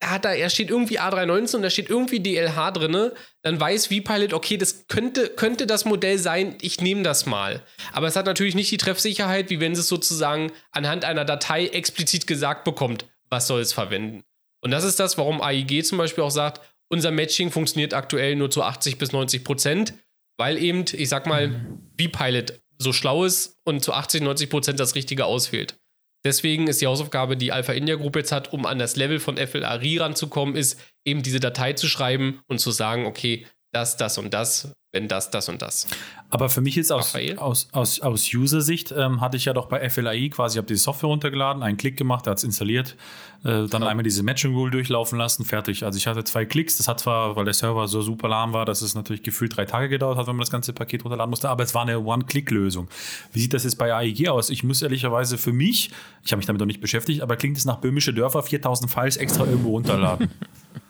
er, 0.00 0.10
hat 0.10 0.24
da, 0.24 0.32
er 0.32 0.50
steht 0.50 0.68
irgendwie 0.68 0.98
A319 0.98 1.56
und 1.56 1.62
da 1.62 1.70
steht 1.70 1.88
irgendwie 1.88 2.20
DLH 2.20 2.72
drin, 2.72 3.12
dann 3.42 3.60
weiß 3.60 3.86
vPilot, 3.86 4.32
okay, 4.32 4.56
das 4.56 4.88
könnte, 4.88 5.28
könnte 5.28 5.66
das 5.66 5.84
Modell 5.84 6.18
sein, 6.18 6.56
ich 6.60 6.80
nehme 6.80 7.02
das 7.02 7.26
mal. 7.26 7.62
Aber 7.92 8.08
es 8.08 8.16
hat 8.16 8.26
natürlich 8.26 8.56
nicht 8.56 8.70
die 8.70 8.78
Treffsicherheit, 8.78 9.48
wie 9.50 9.60
wenn 9.60 9.72
es 9.72 9.86
sozusagen 9.86 10.50
anhand 10.72 11.04
einer 11.04 11.24
Datei 11.24 11.66
explizit 11.66 12.26
gesagt 12.26 12.64
bekommt, 12.64 13.06
was 13.30 13.46
soll 13.46 13.60
es 13.60 13.72
verwenden. 13.72 14.24
Und 14.62 14.70
das 14.70 14.84
ist 14.84 15.00
das, 15.00 15.18
warum 15.18 15.42
AIG 15.42 15.84
zum 15.84 15.98
Beispiel 15.98 16.24
auch 16.24 16.30
sagt, 16.30 16.60
unser 16.88 17.10
Matching 17.10 17.50
funktioniert 17.50 17.94
aktuell 17.94 18.36
nur 18.36 18.50
zu 18.50 18.62
80 18.62 18.98
bis 18.98 19.12
90 19.12 19.44
Prozent, 19.44 19.94
weil 20.38 20.58
eben, 20.58 20.84
ich 20.92 21.08
sag 21.08 21.26
mal. 21.26 21.78
V-Pilot 22.00 22.60
so 22.78 22.92
schlau 22.92 23.24
ist 23.24 23.60
und 23.64 23.82
zu 23.82 23.92
80, 23.92 24.22
90 24.22 24.50
Prozent 24.50 24.80
das 24.80 24.94
Richtige 24.94 25.24
auswählt. 25.24 25.78
Deswegen 26.24 26.68
ist 26.68 26.80
die 26.80 26.86
Hausaufgabe, 26.86 27.36
die 27.36 27.52
Alpha 27.52 27.72
India 27.72 27.96
Group 27.96 28.16
jetzt 28.16 28.32
hat, 28.32 28.52
um 28.52 28.66
an 28.66 28.78
das 28.78 28.96
Level 28.96 29.18
von 29.18 29.36
FLARI 29.36 29.98
ranzukommen, 29.98 30.54
ist 30.54 30.80
eben 31.04 31.22
diese 31.22 31.40
Datei 31.40 31.72
zu 31.72 31.88
schreiben 31.88 32.40
und 32.46 32.58
zu 32.58 32.70
sagen, 32.70 33.06
okay, 33.06 33.46
das, 33.72 33.96
das 33.96 34.18
und 34.18 34.32
das, 34.32 34.72
wenn 34.92 35.08
das, 35.08 35.30
das 35.30 35.48
und 35.48 35.62
das. 35.62 35.86
Aber 36.30 36.48
für 36.48 36.60
mich 36.60 36.76
ist 36.76 36.92
aus, 36.92 37.14
aus, 37.36 37.68
aus, 37.72 38.00
aus 38.00 38.32
User-Sicht, 38.32 38.92
ähm, 38.92 39.20
hatte 39.20 39.36
ich 39.36 39.46
ja 39.46 39.52
doch 39.52 39.66
bei 39.66 39.88
FLAI 39.88 40.28
quasi, 40.28 40.54
ich 40.54 40.58
habe 40.58 40.68
die 40.68 40.76
Software 40.76 41.08
runtergeladen, 41.08 41.62
einen 41.62 41.76
Klick 41.78 41.96
gemacht, 41.96 42.26
der 42.26 42.32
hat 42.32 42.38
es 42.38 42.44
installiert, 42.44 42.96
äh, 43.44 43.66
dann 43.66 43.82
ja. 43.82 43.88
einmal 43.88 44.04
diese 44.04 44.22
Matching 44.22 44.54
Rule 44.54 44.70
durchlaufen 44.70 45.18
lassen, 45.18 45.44
fertig. 45.44 45.84
Also 45.84 45.96
ich 45.96 46.06
hatte 46.06 46.22
zwei 46.24 46.44
Klicks, 46.44 46.76
das 46.76 46.86
hat 46.86 47.00
zwar, 47.00 47.34
weil 47.34 47.44
der 47.44 47.54
Server 47.54 47.88
so 47.88 48.00
super 48.00 48.28
lahm 48.28 48.52
war, 48.52 48.64
dass 48.64 48.82
es 48.82 48.94
natürlich 48.94 49.22
gefühlt 49.22 49.56
drei 49.56 49.64
Tage 49.64 49.88
gedauert 49.88 50.16
hat, 50.16 50.26
wenn 50.26 50.36
man 50.36 50.42
das 50.42 50.50
ganze 50.50 50.72
Paket 50.72 51.04
runterladen 51.04 51.30
musste, 51.30 51.48
aber 51.48 51.64
es 51.64 51.74
war 51.74 51.82
eine 51.82 52.00
One-Click-Lösung. 52.00 52.88
Wie 53.32 53.40
sieht 53.40 53.52
das 53.52 53.64
jetzt 53.64 53.76
bei 53.76 53.92
AEG 53.92 54.28
aus? 54.28 54.50
Ich 54.50 54.62
muss 54.62 54.82
ehrlicherweise 54.82 55.38
für 55.38 55.52
mich, 55.52 55.90
ich 56.24 56.32
habe 56.32 56.38
mich 56.38 56.46
damit 56.46 56.60
noch 56.60 56.66
nicht 56.66 56.80
beschäftigt, 56.80 57.20
aber 57.22 57.36
klingt 57.36 57.56
es 57.56 57.64
nach 57.64 57.78
böhmische 57.78 58.14
Dörfer, 58.14 58.42
4000 58.42 58.90
Files 58.90 59.16
extra 59.16 59.44
irgendwo 59.44 59.70
runterladen. 59.70 60.30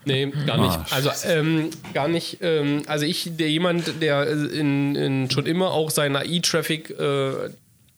Nee, 0.04 0.32
gar 0.46 0.58
nicht. 0.58 0.74
Ah, 0.74 0.86
also 0.90 1.10
ähm, 1.26 1.70
gar 1.94 2.08
nicht. 2.08 2.38
Ähm, 2.40 2.82
also 2.86 3.04
ich, 3.04 3.36
der 3.36 3.50
jemand, 3.50 4.02
der 4.02 4.28
in, 4.28 4.96
in 4.96 5.30
schon 5.30 5.46
immer 5.46 5.70
auch 5.70 5.90
seinen 5.90 6.16
AI-Traffic, 6.16 6.90
äh, 6.90 7.50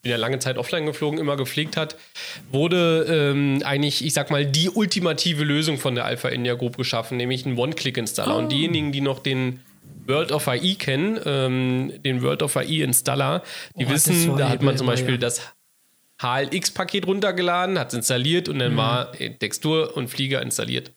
bin 0.05 0.11
ja 0.11 0.17
lange 0.17 0.39
Zeit 0.39 0.59
offline 0.59 0.87
geflogen, 0.87 1.19
immer 1.19 1.37
gepflegt 1.37 1.77
hat, 1.77 1.97
wurde 2.53 3.07
ähm, 3.09 3.63
eigentlich, 3.65 4.05
ich 4.05 4.15
sag 4.15 4.31
mal, 4.31 4.47
die 4.47 4.71
ultimative 4.71 5.43
Lösung 5.43 5.79
von 5.79 5.97
der 5.97 6.05
Alpha 6.05 6.29
India 6.29 6.55
Group 6.55 6.77
geschaffen, 6.77 7.17
nämlich 7.17 7.45
ein 7.45 7.59
One-Click-Installer. 7.59 8.37
Oh. 8.37 8.39
Und 8.39 8.53
diejenigen, 8.53 8.93
die 8.93 9.01
noch 9.01 9.19
den 9.19 9.61
World 10.07 10.31
of 10.31 10.47
AI 10.47 10.77
kennen, 10.79 11.19
ähm, 11.25 11.93
den 12.05 12.23
World 12.23 12.43
of 12.43 12.57
AI 12.57 12.83
Installer, 12.83 13.43
die 13.77 13.87
oh, 13.87 13.91
wissen, 13.91 14.37
da 14.37 14.51
hat 14.51 14.63
man 14.63 14.77
zum 14.77 14.87
Beispiel 14.87 15.15
ja. 15.15 15.19
das 15.19 15.41
HLX-Paket 16.23 17.07
runtergeladen, 17.07 17.79
hat 17.79 17.89
es 17.89 17.95
installiert 17.95 18.49
und 18.49 18.59
dann 18.59 18.75
mhm. 18.75 18.77
war 18.77 19.13
Textur 19.13 19.97
und 19.97 20.09
Flieger 20.09 20.43
installiert. 20.43 20.93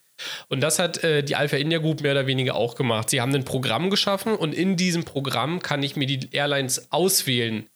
Und 0.49 0.61
das 0.61 0.79
hat 0.79 1.03
äh, 1.03 1.23
die 1.23 1.35
Alpha 1.35 1.57
India 1.57 1.79
Group 1.79 2.01
mehr 2.01 2.11
oder 2.11 2.27
weniger 2.27 2.55
auch 2.55 2.75
gemacht. 2.75 3.09
Sie 3.09 3.21
haben 3.21 3.33
ein 3.33 3.45
Programm 3.45 3.89
geschaffen 3.89 4.35
und 4.35 4.53
in 4.53 4.75
diesem 4.75 5.05
Programm 5.05 5.61
kann 5.61 5.81
ich 5.83 5.95
mir 5.95 6.07
die 6.07 6.29
Airlines 6.31 6.91
auswählen, 6.91 7.69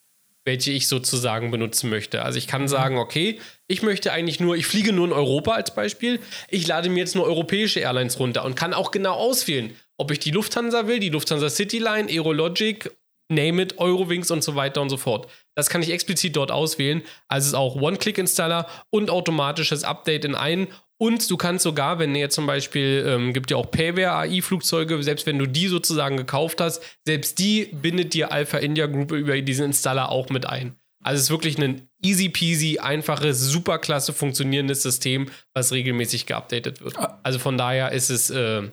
welche 0.46 0.72
ich 0.72 0.88
sozusagen 0.88 1.52
benutzen 1.52 1.90
möchte. 1.90 2.24
Also 2.24 2.38
ich 2.38 2.48
kann 2.48 2.64
mhm. 2.64 2.68
sagen, 2.68 2.98
okay, 2.98 3.40
ich 3.68 3.82
möchte 3.84 4.12
eigentlich 4.12 4.40
nur, 4.40 4.56
ich 4.56 4.66
fliege 4.66 4.92
nur 4.92 5.08
in 5.08 5.14
Europa 5.14 5.52
als 5.52 5.74
Beispiel, 5.74 6.20
ich 6.50 6.68
lade 6.68 6.90
mir 6.90 7.00
jetzt 7.00 7.16
nur 7.16 7.26
europäische 7.26 7.80
Airlines 7.80 8.20
runter 8.20 8.44
und 8.46 8.56
kann 8.56 8.74
auch 8.74 8.92
genau 8.92 9.14
auswählen, 9.14 9.76
ob 9.98 10.12
ich 10.12 10.20
die 10.20 10.32
Lufthansa 10.32 10.88
will, 10.88 11.00
die 11.00 11.10
Lufthansa 11.10 11.50
Cityline, 11.50 12.10
Aerologic, 12.10 12.92
Name 13.30 13.62
it, 13.62 13.78
Eurowings 13.78 14.30
und 14.30 14.44
so 14.44 14.56
weiter 14.56 14.82
und 14.82 14.90
so 14.90 14.98
fort. 14.98 15.30
Das 15.56 15.70
kann 15.70 15.82
ich 15.82 15.92
explizit 15.92 16.36
dort 16.36 16.52
auswählen. 16.52 17.02
Also 17.28 17.46
es 17.46 17.48
ist 17.50 17.54
auch 17.54 17.76
One-Click-Installer 17.76 18.68
und 18.90 19.10
automatisches 19.10 19.84
Update 19.84 20.26
in 20.26 20.36
einen 20.36 20.68
und 21.02 21.32
du 21.32 21.36
kannst 21.36 21.64
sogar, 21.64 21.98
wenn 21.98 22.14
jetzt 22.14 22.36
zum 22.36 22.46
Beispiel, 22.46 23.04
ähm, 23.08 23.34
gibt 23.34 23.50
ja 23.50 23.58
auch 23.58 23.72
Payware 23.72 24.18
AI-Flugzeuge, 24.18 25.02
selbst 25.02 25.26
wenn 25.26 25.40
du 25.40 25.48
die 25.48 25.66
sozusagen 25.66 26.16
gekauft 26.16 26.62
hast, 26.62 26.84
selbst 27.08 27.40
die 27.40 27.72
bindet 27.74 28.14
dir 28.14 28.32
Alpha 28.32 28.60
India 28.60 28.86
Group 28.86 29.12
über 29.12 29.42
diesen 29.42 29.66
Installer 29.66 30.10
auch 30.10 30.30
mit 30.30 30.46
ein. 30.46 30.76
Also 31.04 31.18
es 31.18 31.24
ist 31.24 31.30
wirklich 31.32 31.58
ein 31.58 31.90
easy 32.04 32.30
peasy, 32.30 32.78
einfaches, 32.78 33.42
superklasse 33.42 34.14
funktionierendes 34.14 34.84
System, 34.84 35.30
was 35.56 35.72
regelmäßig 35.72 36.28
geupdatet 36.28 36.82
wird. 36.82 37.00
Ah. 37.00 37.20
Also 37.24 37.40
von 37.40 37.58
daher 37.58 37.94
ist 37.94 38.12
es 38.12 38.30
äh, 38.30 38.70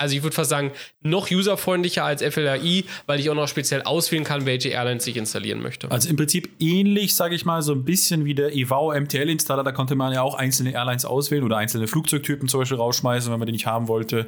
also 0.00 0.16
ich 0.16 0.22
würde 0.22 0.34
fast 0.34 0.48
sagen, 0.48 0.72
noch 1.02 1.30
userfreundlicher 1.30 2.04
als 2.04 2.22
FLAI, 2.22 2.84
weil 3.06 3.20
ich 3.20 3.28
auch 3.28 3.34
noch 3.34 3.48
speziell 3.48 3.82
auswählen 3.82 4.24
kann, 4.24 4.46
welche 4.46 4.70
Airlines 4.70 5.06
ich 5.06 5.16
installieren 5.16 5.60
möchte. 5.60 5.90
Also 5.90 6.08
im 6.08 6.16
Prinzip 6.16 6.48
ähnlich, 6.58 7.14
sage 7.14 7.34
ich 7.34 7.44
mal, 7.44 7.60
so 7.60 7.72
ein 7.72 7.84
bisschen 7.84 8.24
wie 8.24 8.34
der 8.34 8.56
EVO 8.56 8.98
MTL-Installer. 8.98 9.62
Da 9.62 9.72
konnte 9.72 9.96
man 9.96 10.14
ja 10.14 10.22
auch 10.22 10.34
einzelne 10.34 10.72
Airlines 10.72 11.04
auswählen 11.04 11.44
oder 11.44 11.58
einzelne 11.58 11.86
Flugzeugtypen 11.86 12.48
zum 12.48 12.60
Beispiel 12.60 12.78
rausschmeißen, 12.78 13.30
wenn 13.30 13.38
man 13.38 13.46
die 13.46 13.52
nicht 13.52 13.66
haben 13.66 13.88
wollte. 13.88 14.26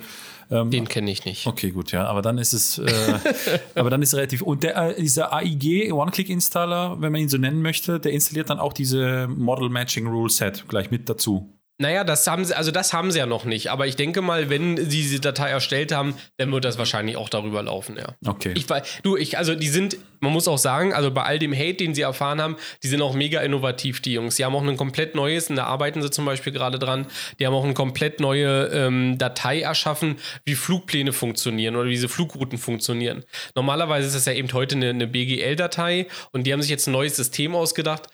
Ähm, 0.51 0.71
Den 0.71 0.89
kenne 0.89 1.11
ich 1.11 1.25
nicht. 1.25 1.47
Okay, 1.47 1.71
gut, 1.71 1.91
ja. 1.91 2.05
Aber 2.05 2.21
dann 2.21 2.37
ist 2.37 2.53
es, 2.53 2.77
äh, 2.77 3.19
aber 3.75 3.89
dann 3.89 4.03
ist 4.03 4.15
relativ. 4.15 4.43
Und 4.43 4.65
der, 4.65 4.77
äh, 4.77 5.01
dieser 5.01 5.33
AIG 5.33 5.91
One-Click-Installer, 5.93 7.01
wenn 7.01 7.13
man 7.13 7.23
ihn 7.23 7.31
so 7.31 7.39
nennen 7.39 7.63
möchte, 7.63 7.99
der 7.99 8.13
installiert 8.13 8.51
dann 8.51 8.59
auch 8.59 8.75
diese 8.75 9.27
Model 9.29 9.71
Matching 9.71 10.07
Rule 10.07 10.29
Set 10.29 10.69
gleich 10.69 10.91
mit 10.91 11.09
dazu. 11.09 11.51
Naja, 11.83 12.05
das 12.05 12.25
haben 12.29 12.45
sie, 12.45 12.57
also 12.57 12.71
das 12.71 12.93
haben 12.93 13.11
sie 13.11 13.19
ja 13.19 13.27
noch 13.27 13.45
nicht. 13.45 13.73
Aber 13.73 13.89
ich 13.89 13.97
denke 13.97 14.23
mal, 14.23 14.49
wenn 14.49 14.77
sie 14.77 15.03
diese 15.03 15.19
Datei 15.19 15.51
erstellt 15.51 15.91
haben, 15.91 16.15
dann 16.37 16.53
wird 16.53 16.65
das 16.65 16.79
wahrscheinlich 16.79 17.17
auch 17.17 17.29
darüber 17.29 17.61
laufen, 17.61 17.97
ja. 17.97 18.15
Okay. 18.25 18.55
Ich, 18.55 18.67
du, 19.03 19.17
ich, 19.17 19.37
also 19.37 19.57
die 19.57 19.67
sind, 19.67 19.97
man 20.21 20.33
muss 20.33 20.47
auch 20.47 20.59
sagen, 20.59 20.95
also 20.95 21.11
bei 21.11 21.25
all 21.25 21.41
dem 21.41 21.53
Hate, 21.53 21.75
den 21.75 21.93
sie 21.93 22.03
erfahren 22.03 22.41
haben, 22.41 22.57
die 22.85 22.87
sind 22.87 23.03
auch 23.03 23.15
mega 23.15 23.41
innovativ, 23.41 24.01
die 24.01 24.13
Jungs. 24.13 24.37
Die 24.37 24.45
haben 24.45 24.55
auch 24.55 24.63
ein 24.63 24.77
komplett 24.77 25.17
neues, 25.17 25.51
und 25.51 25.57
da 25.57 25.65
arbeiten 25.65 26.01
sie 26.03 26.11
zum 26.11 26.25
Beispiel 26.25 26.53
gerade 26.53 26.79
dran, 26.79 27.07
die 27.41 27.47
haben 27.49 27.55
auch 27.55 27.65
eine 27.65 27.75
komplett 27.75 28.21
neue 28.21 28.67
ähm, 28.67 29.19
Datei 29.19 29.63
erschaffen, 29.63 30.19
wie 30.45 30.55
Flugpläne 30.55 31.13
funktionieren 31.13 31.75
oder 31.75 31.87
wie 31.87 31.95
diese 31.95 32.09
Flugrouten 32.09 32.59
funktionieren. 32.59 33.25
Normalerweise 33.57 34.07
ist 34.07 34.15
das 34.15 34.27
ja 34.27 34.35
eben 34.35 34.53
heute 34.53 34.77
eine, 34.77 34.91
eine 34.91 35.09
BGL-Datei 35.09 36.07
und 36.31 36.47
die 36.47 36.53
haben 36.53 36.63
sich 36.63 36.71
jetzt 36.71 36.87
ein 36.87 36.93
neues 36.93 37.17
System 37.17 37.57
ausgedacht, 37.57 38.09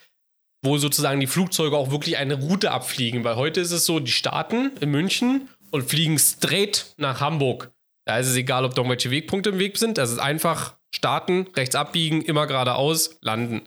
wo 0.63 0.79
sozusagen 0.79 1.21
die 1.21 1.27
Flugzeuge 1.27 1.77
auch 1.77 1.91
wirklich 1.91 2.17
eine 2.17 2.35
Route 2.35 2.71
abfliegen. 2.71 3.25
Weil 3.25 3.37
heute 3.37 3.61
ist 3.61 3.71
es 3.71 3.87
so, 3.87 4.01
die 4.01 4.11
starten 4.11 4.73
in 4.81 4.91
München 4.91 5.49
und 5.71 5.89
fliegen 5.89 6.19
straight 6.19 6.95
nach 6.97 7.21
Hamburg. 7.21 7.71
Da 8.07 8.19
ist 8.19 8.29
es 8.29 8.37
egal, 8.37 8.65
ob 8.65 8.75
da 8.75 8.83
irgendwelche 8.83 9.11
Wegpunkte 9.11 9.51
im 9.51 9.59
Weg 9.59 9.77
sind. 9.77 9.99
Das 9.99 10.11
ist 10.11 10.19
einfach 10.19 10.77
starten, 10.95 11.47
rechts 11.55 11.75
abbiegen, 11.75 12.23
immer 12.23 12.47
geradeaus, 12.47 13.19
landen. 13.21 13.63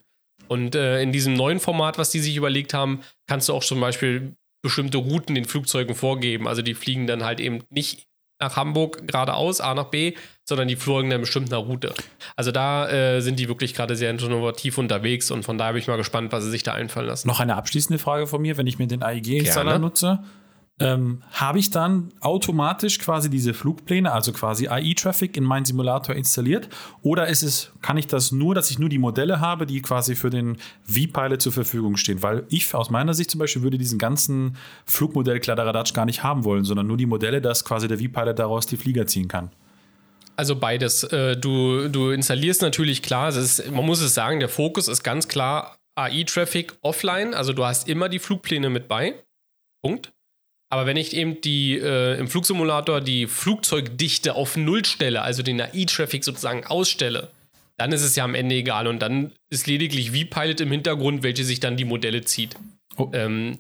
Und 0.48 0.76
äh, 0.76 1.02
in 1.02 1.12
diesem 1.12 1.34
neuen 1.34 1.60
Format, 1.60 1.98
was 1.98 2.10
die 2.10 2.20
sich 2.20 2.36
überlegt 2.36 2.74
haben, 2.74 3.02
kannst 3.28 3.48
du 3.48 3.54
auch 3.54 3.64
zum 3.64 3.80
Beispiel 3.80 4.36
bestimmte 4.64 4.98
Routen 4.98 5.36
den 5.36 5.46
Flugzeugen 5.46 5.96
vorgeben. 5.96 6.48
Also 6.48 6.62
die 6.62 6.74
fliegen 6.74 7.08
dann 7.08 7.24
halt 7.24 7.40
eben 7.40 7.64
nicht 7.70 8.08
nach 8.40 8.56
Hamburg 8.58 9.08
geradeaus, 9.08 9.62
A 9.62 9.74
nach 9.76 9.86
B, 9.86 10.16
sondern 10.44 10.68
die 10.68 10.76
folgen 10.76 11.12
einer 11.12 11.20
bestimmten 11.20 11.54
Route. 11.54 11.94
Also 12.36 12.52
da 12.52 12.90
äh, 12.90 13.22
sind 13.22 13.40
die 13.40 13.48
wirklich 13.48 13.74
gerade 13.74 13.96
sehr 13.96 14.10
innovativ 14.10 14.78
unterwegs 14.78 15.32
und 15.32 15.44
von 15.44 15.58
daher 15.58 15.74
bin 15.74 15.82
ich 15.82 15.88
mal 15.88 15.98
gespannt, 15.98 16.32
was 16.32 16.44
sie 16.44 16.52
sich 16.52 16.64
da 16.64 16.74
einfallen 16.74 17.08
lassen. 17.08 17.28
Noch 17.28 17.40
eine 17.40 17.56
abschließende 17.56 18.00
Frage 18.00 18.28
von 18.28 18.42
mir, 18.42 18.58
wenn 18.58 18.68
ich 18.68 18.80
mir 18.80 18.88
den 18.88 19.04
AIG-Installer 19.04 19.80
nutze. 19.80 20.20
Ähm, 20.82 21.22
habe 21.34 21.60
ich 21.60 21.70
dann 21.70 22.10
automatisch 22.22 22.98
quasi 22.98 23.30
diese 23.30 23.54
Flugpläne, 23.54 24.12
also 24.12 24.34
quasi 24.34 24.68
AI-Traffic 24.68 25.38
in 25.38 25.44
meinen 25.44 25.64
Simulator 25.64 26.16
installiert? 26.16 26.70
Oder 27.04 27.28
ist 27.28 27.44
es, 27.44 27.72
kann 27.84 27.98
ich 27.98 28.08
das 28.08 28.32
nur, 28.32 28.56
dass 28.56 28.72
ich 28.72 28.80
nur 28.80 28.90
die 28.90 28.98
Modelle 28.98 29.40
habe, 29.40 29.68
die 29.68 29.82
quasi 29.84 30.16
für 30.16 30.32
den 30.32 30.58
V-Pilot 30.84 31.40
zur 31.40 31.52
Verfügung 31.52 31.98
stehen? 31.98 32.24
Weil 32.24 32.46
ich 32.50 32.74
aus 32.74 32.90
meiner 32.90 33.14
Sicht 33.14 33.30
zum 33.30 33.38
Beispiel 33.40 33.62
würde 33.62 33.78
diesen 33.78 34.00
ganzen 34.00 34.58
Flugmodell 34.86 35.40
Kladderadatsch 35.40 35.94
gar 35.94 36.06
nicht 36.06 36.24
haben 36.24 36.46
wollen, 36.46 36.64
sondern 36.64 36.88
nur 36.88 36.98
die 36.98 37.06
Modelle, 37.06 37.42
dass 37.42 37.64
quasi 37.64 37.88
der 37.88 38.00
V-Pilot 38.00 38.40
daraus 38.40 38.66
die 38.66 38.78
Flieger 38.78 39.06
ziehen 39.06 39.28
kann. 39.28 39.52
Also 40.36 40.56
beides. 40.56 41.04
Äh, 41.04 41.38
du, 41.38 41.88
du 41.88 42.12
installierst 42.12 42.62
natürlich 42.62 43.02
klar, 43.02 43.30
ist, 43.30 43.70
man 43.72 43.86
muss 43.86 44.02
es 44.02 44.14
sagen, 44.14 44.40
der 44.40 44.50
Fokus 44.50 44.88
ist 44.88 45.04
ganz 45.04 45.28
klar 45.28 45.78
AI-Traffic 45.96 46.74
offline. 46.82 47.34
Also 47.34 47.54
du 47.54 47.66
hast 47.66 47.88
immer 47.88 48.10
die 48.10 48.20
Flugpläne 48.20 48.70
mit 48.70 48.88
bei. 48.88 49.16
Punkt. 49.84 50.12
Aber 50.72 50.86
wenn 50.86 50.96
ich 50.96 51.14
eben 51.16 51.42
die 51.42 51.78
äh, 51.78 52.18
im 52.18 52.28
Flugsimulator 52.30 53.02
die 53.02 53.28
Flugzeugdichte 53.28 54.36
auf 54.36 54.56
Null 54.56 54.86
stelle, 54.86 55.22
also 55.22 55.44
den 55.44 55.60
AI-Traffic 55.60 56.24
sozusagen 56.24 56.66
ausstelle, 56.66 57.30
dann 57.78 57.92
ist 57.92 58.04
es 58.04 58.16
ja 58.16 58.24
am 58.24 58.36
Ende 58.36 58.56
egal. 58.56 58.88
Und 58.88 59.00
dann 59.00 59.34
ist 59.50 59.68
lediglich 59.68 60.14
wie 60.14 60.24
Pilot 60.24 60.62
im 60.62 60.72
Hintergrund, 60.72 61.24
welche 61.24 61.44
sich 61.44 61.60
dann 61.60 61.76
die 61.76 61.86
Modelle 61.86 62.24
zieht. 62.24 62.56
Oh. 62.96 63.10
Ähm, 63.14 63.58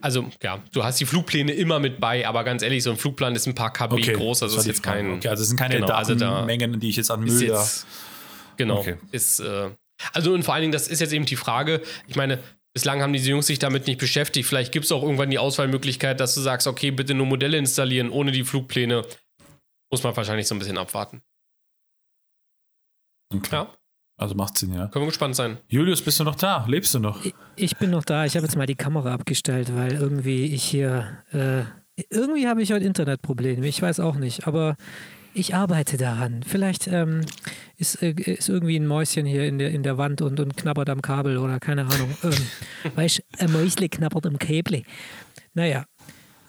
also, 0.00 0.26
ja, 0.42 0.62
du 0.72 0.84
hast 0.84 1.00
die 1.00 1.06
Flugpläne 1.06 1.52
immer 1.52 1.78
mit 1.78 2.00
bei, 2.00 2.26
aber 2.26 2.44
ganz 2.44 2.62
ehrlich, 2.62 2.82
so 2.82 2.90
ein 2.90 2.96
Flugplan 2.96 3.34
ist 3.34 3.46
ein 3.46 3.54
paar 3.54 3.72
KB 3.72 3.92
okay, 3.92 4.12
groß, 4.12 4.42
also 4.42 4.58
ist 4.58 4.66
jetzt 4.66 4.82
kein. 4.82 5.14
Okay, 5.14 5.28
also 5.28 5.42
es 5.42 5.48
sind 5.48 5.56
keine 5.56 5.74
genau, 5.74 5.86
Datenmengen, 5.86 6.70
also 6.70 6.80
die 6.80 6.88
ich 6.90 6.96
jetzt 6.96 7.10
an 7.10 7.20
Müll 7.20 7.42
jetzt, 7.42 7.86
Genau. 8.56 8.80
Okay. 8.80 8.96
Ist, 9.12 9.40
äh, 9.40 9.70
also 10.12 10.32
und 10.32 10.42
vor 10.42 10.54
allen 10.54 10.62
Dingen, 10.62 10.72
das 10.72 10.88
ist 10.88 11.00
jetzt 11.00 11.12
eben 11.12 11.24
die 11.24 11.36
Frage, 11.36 11.82
ich 12.06 12.16
meine, 12.16 12.38
Bislang 12.74 13.02
haben 13.02 13.12
diese 13.12 13.30
Jungs 13.30 13.46
sich 13.46 13.58
damit 13.58 13.86
nicht 13.86 13.98
beschäftigt. 13.98 14.46
Vielleicht 14.46 14.72
gibt 14.72 14.84
es 14.84 14.92
auch 14.92 15.02
irgendwann 15.02 15.30
die 15.30 15.38
Auswahlmöglichkeit, 15.38 16.20
dass 16.20 16.34
du 16.34 16.40
sagst, 16.40 16.66
okay, 16.66 16.90
bitte 16.90 17.14
nur 17.14 17.26
Modelle 17.26 17.56
installieren, 17.56 18.10
ohne 18.10 18.30
die 18.30 18.44
Flugpläne. 18.44 19.04
Muss 19.90 20.02
man 20.02 20.14
wahrscheinlich 20.16 20.46
so 20.46 20.54
ein 20.54 20.58
bisschen 20.58 20.78
abwarten. 20.78 21.22
Okay. 23.34 23.56
Ja. 23.56 23.77
Also 24.18 24.34
macht 24.34 24.58
Sinn, 24.58 24.74
ja. 24.74 24.88
Können 24.88 25.04
wir 25.04 25.10
gespannt 25.10 25.36
sein. 25.36 25.58
Julius, 25.68 26.02
bist 26.02 26.18
du 26.18 26.24
noch 26.24 26.34
da? 26.34 26.64
Lebst 26.66 26.92
du 26.92 26.98
noch? 26.98 27.20
Ich 27.54 27.76
bin 27.76 27.90
noch 27.90 28.04
da. 28.04 28.24
Ich 28.24 28.34
habe 28.34 28.44
jetzt 28.44 28.56
mal 28.56 28.66
die 28.66 28.74
Kamera 28.74 29.14
abgestellt, 29.14 29.74
weil 29.74 29.92
irgendwie 29.92 30.46
ich 30.46 30.64
hier. 30.64 31.22
Äh, 31.32 31.62
irgendwie 32.10 32.48
habe 32.48 32.60
ich 32.60 32.72
heute 32.72 32.84
Internetprobleme. 32.84 33.66
Ich 33.66 33.80
weiß 33.80 34.00
auch 34.00 34.16
nicht. 34.16 34.48
Aber 34.48 34.76
ich 35.34 35.54
arbeite 35.54 35.96
daran. 35.96 36.42
Vielleicht 36.42 36.88
ähm, 36.88 37.20
ist, 37.76 38.02
äh, 38.02 38.10
ist 38.10 38.48
irgendwie 38.48 38.76
ein 38.76 38.88
Mäuschen 38.88 39.24
hier 39.24 39.46
in 39.46 39.58
der, 39.58 39.70
in 39.70 39.84
der 39.84 39.98
Wand 39.98 40.20
und, 40.20 40.40
und 40.40 40.56
knabbert 40.56 40.90
am 40.90 41.00
Kabel 41.00 41.38
oder 41.38 41.60
keine 41.60 41.82
Ahnung. 41.82 42.10
Ähm, 42.24 42.92
weißt 42.96 43.22
ein 43.38 43.52
Mäusle 43.52 43.88
knabbert 43.88 44.26
am 44.26 44.38
Käble. 44.38 44.82
Naja. 45.54 45.84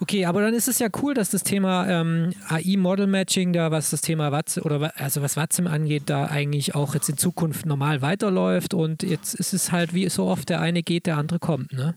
Okay, 0.01 0.25
aber 0.25 0.41
dann 0.41 0.53
ist 0.53 0.67
es 0.69 0.79
ja 0.79 0.87
cool, 1.01 1.13
dass 1.13 1.29
das 1.29 1.43
Thema 1.43 1.87
ähm, 1.87 2.33
AI 2.47 2.77
Model 2.77 3.05
Matching 3.05 3.51
da, 3.51 3.69
was 3.69 3.89
das 3.89 4.01
Thema 4.01 4.31
Watson 4.31 4.63
oder 4.63 4.93
also 4.97 5.21
was 5.21 5.35
Watson 5.35 5.67
angeht, 5.67 6.03
da 6.05 6.25
eigentlich 6.27 6.73
auch 6.73 6.93
jetzt 6.93 7.09
in 7.09 7.17
Zukunft 7.17 7.65
normal 7.65 8.01
weiterläuft 8.01 8.73
und 8.73 9.03
jetzt 9.03 9.35
ist 9.35 9.53
es 9.53 9.71
halt 9.71 9.93
wie 9.93 10.07
so 10.09 10.25
oft 10.27 10.49
der 10.49 10.61
eine 10.61 10.83
geht, 10.83 11.05
der 11.05 11.17
andere 11.17 11.39
kommt, 11.39 11.73
ne? 11.73 11.95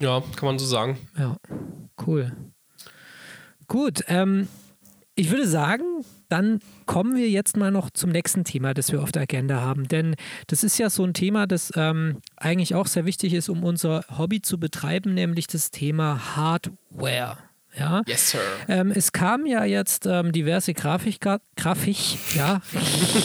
Ja, 0.00 0.22
kann 0.34 0.46
man 0.46 0.58
so 0.58 0.66
sagen. 0.66 0.98
Ja, 1.16 1.36
cool. 2.06 2.32
Gut, 3.68 4.02
ähm, 4.08 4.48
ich 5.14 5.30
würde 5.30 5.46
sagen, 5.46 5.84
dann 6.30 6.60
kommen 6.86 7.16
wir 7.16 7.28
jetzt 7.28 7.56
mal 7.56 7.70
noch 7.70 7.90
zum 7.90 8.10
nächsten 8.10 8.44
Thema, 8.44 8.74
das 8.74 8.92
wir 8.92 9.02
auf 9.02 9.12
der 9.12 9.22
Agenda 9.22 9.60
haben. 9.60 9.88
Denn 9.88 10.16
das 10.46 10.64
ist 10.64 10.78
ja 10.78 10.90
so 10.90 11.04
ein 11.04 11.14
Thema, 11.14 11.46
das 11.46 11.72
ähm, 11.76 12.18
eigentlich 12.36 12.74
auch 12.74 12.86
sehr 12.86 13.04
wichtig 13.04 13.34
ist, 13.34 13.48
um 13.48 13.64
unser 13.64 14.04
Hobby 14.16 14.40
zu 14.42 14.58
betreiben, 14.58 15.14
nämlich 15.14 15.46
das 15.46 15.70
Thema 15.70 16.36
Hardware. 16.36 17.38
Ja. 17.78 18.02
Yes, 18.06 18.30
Sir. 18.30 18.40
Ähm, 18.68 18.90
es 18.94 19.12
kamen 19.12 19.46
ja 19.46 19.64
jetzt 19.64 20.06
ähm, 20.06 20.32
diverse 20.32 20.74
Grafik, 20.74 21.20
Grafik, 21.20 22.34
ja. 22.34 22.60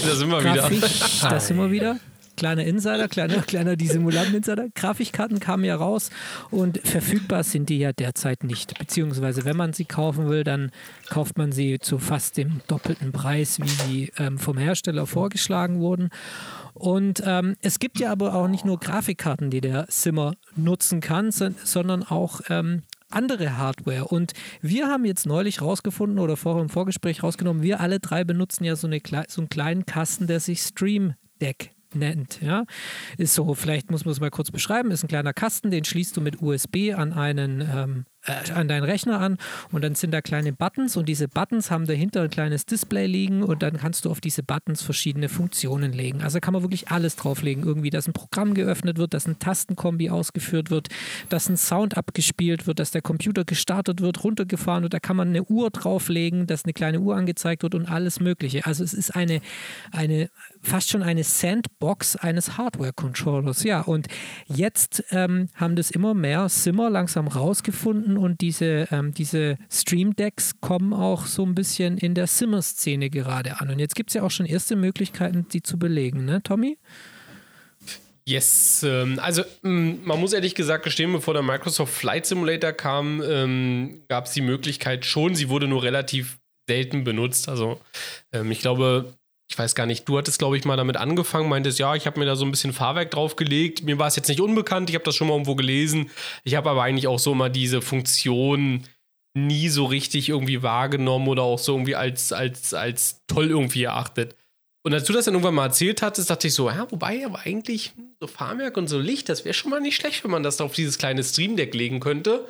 da 0.06 0.16
sind 0.16 0.30
wir 0.30 0.40
Grafik, 0.42 0.84
wieder. 0.84 1.30
Da 1.30 1.40
sind 1.40 1.58
wir 1.58 1.72
wieder 1.72 2.00
kleiner 2.36 2.66
Insider, 2.66 3.08
kleiner, 3.08 3.42
kleiner 3.42 3.76
die 3.76 3.88
Simulanten-Insider. 3.88 4.68
Grafikkarten 4.76 5.40
kamen 5.40 5.64
ja 5.64 5.76
raus 5.76 6.10
und 6.52 6.80
verfügbar 6.86 7.44
sind 7.44 7.70
die 7.70 7.80
ja 7.80 7.94
derzeit 7.94 8.44
nicht. 8.44 8.78
Beziehungsweise, 8.78 9.46
wenn 9.46 9.58
man 9.58 9.74
sie 9.74 9.86
kaufen 9.86 10.30
will, 10.30 10.44
dann 10.44 10.72
kauft 11.10 11.38
man 11.38 11.52
sie 11.52 11.80
zu 11.80 11.98
fast 11.98 12.38
dem 12.38 12.62
doppelten 12.68 13.12
Preis, 13.12 13.60
wie 13.60 13.68
sie 13.68 14.12
ähm, 14.18 14.38
vom 14.38 14.58
Hersteller 14.58 15.08
vorgeschlagen 15.08 15.80
wurden. 15.80 16.10
Und 16.74 17.24
ähm, 17.26 17.56
es 17.62 17.80
gibt 17.80 18.00
ja 18.00 18.12
aber 18.12 18.36
auch 18.36 18.48
nicht 18.48 18.66
nur 18.66 18.80
Grafikkarten, 18.80 19.50
die 19.50 19.62
der 19.62 19.86
Simmer 19.90 20.34
nutzen 20.56 21.00
kann, 21.00 21.32
sondern 21.32 22.04
auch 22.04 22.42
ähm, 22.50 22.84
andere 23.10 23.58
Hardware. 23.58 24.06
Und 24.06 24.34
wir 24.62 24.88
haben 24.88 25.06
jetzt 25.06 25.26
neulich 25.26 25.62
rausgefunden 25.62 26.20
oder 26.20 26.38
vorher 26.38 26.62
im 26.62 26.70
Vorgespräch 26.70 27.24
rausgenommen, 27.24 27.64
wir 27.64 27.80
alle 27.80 28.00
drei 28.00 28.24
benutzen 28.24 28.66
ja 28.66 28.76
so, 28.76 28.88
eine, 28.88 29.02
so 29.28 29.42
einen 29.42 29.50
kleinen 29.50 29.86
Kasten, 29.86 30.28
der 30.28 30.40
sich 30.40 30.62
Stream 30.62 31.14
Deck 31.42 31.75
nennt. 31.94 32.42
Ja? 32.42 32.66
Ist 33.18 33.36
so, 33.36 33.54
vielleicht 33.54 33.92
muss 33.92 34.06
man 34.06 34.14
es 34.14 34.20
mal 34.20 34.32
kurz 34.32 34.52
beschreiben, 34.52 34.92
ist 34.92 35.04
ein 35.04 35.08
kleiner 35.08 35.34
Kasten, 35.34 35.72
den 35.72 35.86
schließt 35.86 36.16
du 36.18 36.22
mit 36.22 36.42
USB 36.42 36.94
an 36.96 37.14
einen 37.14 37.62
ähm, 37.62 38.06
äh, 38.26 38.52
an 38.52 38.68
deinen 38.68 38.84
Rechner 38.84 39.20
an 39.20 39.38
und 39.72 39.84
dann 39.84 39.96
sind 39.96 40.12
da 40.12 40.22
kleine 40.22 40.54
Buttons 40.54 40.98
und 40.98 41.08
diese 41.08 41.28
Buttons 41.28 41.72
haben 41.72 41.86
dahinter 41.86 42.24
ein 42.24 42.30
kleines 42.30 42.66
Display 42.66 43.06
liegen 43.08 43.44
und 43.44 43.62
dann 43.62 43.78
kannst 43.78 44.06
du 44.06 44.12
auf 44.12 44.22
diese 44.22 44.44
Buttons 44.44 44.82
verschiedene 44.82 45.30
Funktionen 45.30 45.94
legen. 45.94 46.22
Also 46.22 46.40
kann 46.40 46.54
man 46.54 46.64
wirklich 46.64 46.90
alles 46.90 47.16
drauflegen. 47.16 47.64
Irgendwie, 47.64 47.90
dass 47.90 48.08
ein 48.08 48.14
Programm 48.14 48.54
geöffnet 48.54 48.98
wird, 48.98 49.14
dass 49.14 49.28
ein 49.28 49.40
Tastenkombi 49.40 50.10
ausgeführt 50.10 50.72
wird, 50.72 50.90
dass 51.30 51.50
ein 51.50 51.58
Sound 51.58 51.98
abgespielt 51.98 52.68
wird, 52.68 52.80
dass 52.80 52.92
der 52.92 53.02
Computer 53.02 53.46
gestartet 53.46 54.02
wird, 54.02 54.24
runtergefahren 54.24 54.84
wird. 54.84 54.94
Da 54.94 55.00
kann 55.00 55.16
man 55.16 55.30
eine 55.30 55.44
Uhr 55.44 55.70
drauflegen, 55.70 56.48
dass 56.48 56.66
eine 56.66 56.74
kleine 56.74 57.00
Uhr 57.00 57.16
angezeigt 57.16 57.64
wird 57.64 57.76
und 57.76 57.86
alles 57.86 58.20
Mögliche. 58.20 58.66
Also 58.66 58.84
es 58.84 58.94
ist 58.94 59.16
eine, 59.16 59.42
eine 59.92 60.30
fast 60.62 60.90
schon 60.90 61.04
eine 61.04 61.24
Sandbox 61.24 62.16
eines 62.16 62.58
Hardware-Controllers. 62.58 63.64
Ja, 63.64 63.82
und 63.82 64.08
jetzt 64.48 65.04
ähm, 65.12 65.50
haben 65.56 65.76
das 65.76 65.92
immer 65.92 66.14
mehr 66.14 66.50
Simmer 66.50 66.90
langsam 66.90 67.28
rausgefunden 67.28 68.15
und 68.18 68.42
diese, 68.42 68.88
ähm, 68.92 69.14
diese 69.14 69.58
Stream 69.72 70.16
Decks 70.16 70.54
kommen 70.62 70.94
auch 70.94 71.26
so 71.26 71.46
ein 71.46 71.56
bisschen 71.56 71.98
in 71.98 72.14
der 72.14 72.28
Simmer-Szene 72.28 73.10
gerade 73.10 73.60
an. 73.60 73.70
Und 73.70 73.80
jetzt 73.80 73.96
gibt 73.96 74.10
es 74.10 74.14
ja 74.16 74.24
auch 74.24 74.32
schon 74.32 74.46
erste 74.46 74.76
Möglichkeiten, 74.76 75.48
die 75.52 75.62
zu 75.62 75.78
belegen, 75.78 76.26
ne, 76.26 76.42
Tommy? 76.44 76.78
Yes, 78.28 78.84
ähm, 78.84 79.20
also 79.20 79.44
ähm, 79.64 80.00
man 80.04 80.20
muss 80.20 80.34
ehrlich 80.34 80.56
gesagt 80.56 80.84
gestehen, 80.84 81.14
bevor 81.14 81.36
der 81.36 81.44
Microsoft 81.44 81.94
Flight 81.94 82.26
Simulator 82.26 82.72
kam, 82.72 83.22
ähm, 83.24 84.02
gab 84.08 84.26
es 84.26 84.32
die 84.32 84.42
Möglichkeit 84.42 85.06
schon, 85.06 85.36
sie 85.36 85.50
wurde 85.50 85.68
nur 85.68 85.84
relativ 85.84 86.40
selten 86.68 87.04
benutzt. 87.04 87.48
Also 87.48 87.80
ähm, 88.34 88.50
ich 88.50 88.60
glaube, 88.60 89.14
ich 89.48 89.58
weiß 89.58 89.76
gar 89.76 89.86
nicht, 89.86 90.08
du 90.10 90.18
hattest, 90.18 90.40
glaube 90.40 90.58
ich, 90.58 90.66
mal 90.66 90.76
damit 90.76 90.98
angefangen, 90.98 91.50
meintest, 91.50 91.80
ja, 91.80 91.96
ich 91.96 92.08
habe 92.08 92.20
mir 92.20 92.26
da 92.26 92.36
so 92.36 92.46
ein 92.46 92.52
bisschen 92.52 92.74
Fahrwerk 92.74 93.12
draufgelegt. 93.12 93.84
Mir 93.84 94.00
war 94.00 94.08
es 94.08 94.16
jetzt 94.16 94.28
nicht 94.28 94.42
unbekannt, 94.42 94.90
ich 94.90 94.96
habe 94.96 95.06
das 95.06 95.16
schon 95.16 95.28
mal 95.28 95.34
irgendwo 95.34 95.56
gelesen. 95.56 96.10
Ich 96.44 96.56
habe 96.56 96.70
aber 96.70 96.84
eigentlich 96.84 97.08
auch 97.08 97.20
so 97.20 97.36
mal 97.36 97.50
diese 97.50 97.82
Funktion 97.82 98.84
nie 99.38 99.70
so 99.70 99.86
richtig 99.86 100.30
irgendwie 100.30 100.64
wahrgenommen 100.64 101.28
oder 101.28 101.44
auch 101.44 101.60
so 101.60 101.74
irgendwie 101.74 101.96
als, 101.96 102.32
als, 102.32 102.74
als 102.74 103.24
toll 103.28 103.50
irgendwie 103.50 103.84
erachtet. 103.84 104.36
Und 104.86 104.94
als 104.94 105.06
du 105.06 105.14
das 105.14 105.26
dann 105.26 105.34
irgendwann 105.34 105.56
mal 105.56 105.66
erzählt 105.66 106.04
hattest, 106.04 106.30
dachte 106.30 106.46
ich 106.46 106.54
so, 106.54 106.70
ja, 106.70 106.86
wobei, 106.92 107.26
aber 107.26 107.40
eigentlich 107.40 107.94
hm, 107.96 108.16
so 108.20 108.28
Fahrwerk 108.28 108.78
und 108.78 108.88
so 108.88 109.00
Licht, 109.00 109.30
das 109.30 109.44
wäre 109.44 109.56
schon 109.56 109.72
mal 109.72 109.82
nicht 109.82 109.96
schlecht, 109.96 110.24
wenn 110.24 110.30
man 110.30 110.44
das 110.44 110.62
auf 110.62 110.74
dieses 110.74 111.00
kleine 111.00 111.24
Stream 111.24 111.58
Deck 111.58 111.74
legen 111.74 112.00
könnte. 112.00 112.46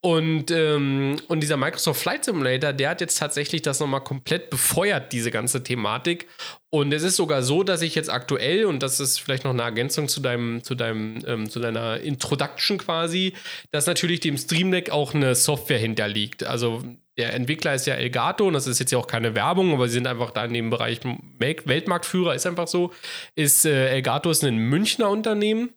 Und, 0.00 0.50
ähm, 0.50 1.16
und 1.28 1.40
dieser 1.40 1.58
Microsoft 1.58 2.00
Flight 2.00 2.24
Simulator, 2.24 2.72
der 2.72 2.88
hat 2.88 3.02
jetzt 3.02 3.18
tatsächlich 3.18 3.60
das 3.60 3.80
nochmal 3.80 4.02
komplett 4.02 4.48
befeuert, 4.48 5.12
diese 5.12 5.30
ganze 5.30 5.62
Thematik. 5.62 6.26
Und 6.70 6.90
es 6.94 7.02
ist 7.02 7.16
sogar 7.16 7.42
so, 7.42 7.62
dass 7.62 7.82
ich 7.82 7.94
jetzt 7.94 8.08
aktuell, 8.08 8.64
und 8.64 8.82
das 8.82 8.98
ist 8.98 9.20
vielleicht 9.20 9.44
noch 9.44 9.52
eine 9.52 9.62
Ergänzung 9.62 10.08
zu 10.08 10.22
deinem, 10.22 10.64
zu 10.64 10.74
deinem, 10.74 11.22
ähm, 11.26 11.50
zu 11.50 11.60
deiner 11.60 12.00
Introduction 12.00 12.78
quasi, 12.78 13.34
dass 13.72 13.86
natürlich 13.86 14.20
dem 14.20 14.38
Stream 14.38 14.70
Deck 14.70 14.88
auch 14.88 15.12
eine 15.12 15.34
Software 15.34 15.78
hinterliegt. 15.78 16.44
Also 16.44 16.82
der 17.16 17.34
Entwickler 17.34 17.74
ist 17.74 17.86
ja 17.86 17.94
Elgato 17.94 18.46
und 18.46 18.54
das 18.54 18.66
ist 18.66 18.80
jetzt 18.80 18.90
ja 18.90 18.98
auch 18.98 19.06
keine 19.06 19.34
Werbung, 19.34 19.72
aber 19.72 19.88
sie 19.88 19.94
sind 19.94 20.06
einfach 20.06 20.30
da 20.30 20.44
in 20.44 20.54
dem 20.54 20.70
Bereich 20.70 21.00
Weltmarktführer, 21.38 22.34
ist 22.34 22.46
einfach 22.46 22.68
so. 22.68 22.92
Ist 23.36 23.64
äh, 23.64 23.88
Elgato 23.88 24.30
ist 24.30 24.44
ein 24.44 24.56
Münchner 24.56 25.10
Unternehmen 25.10 25.74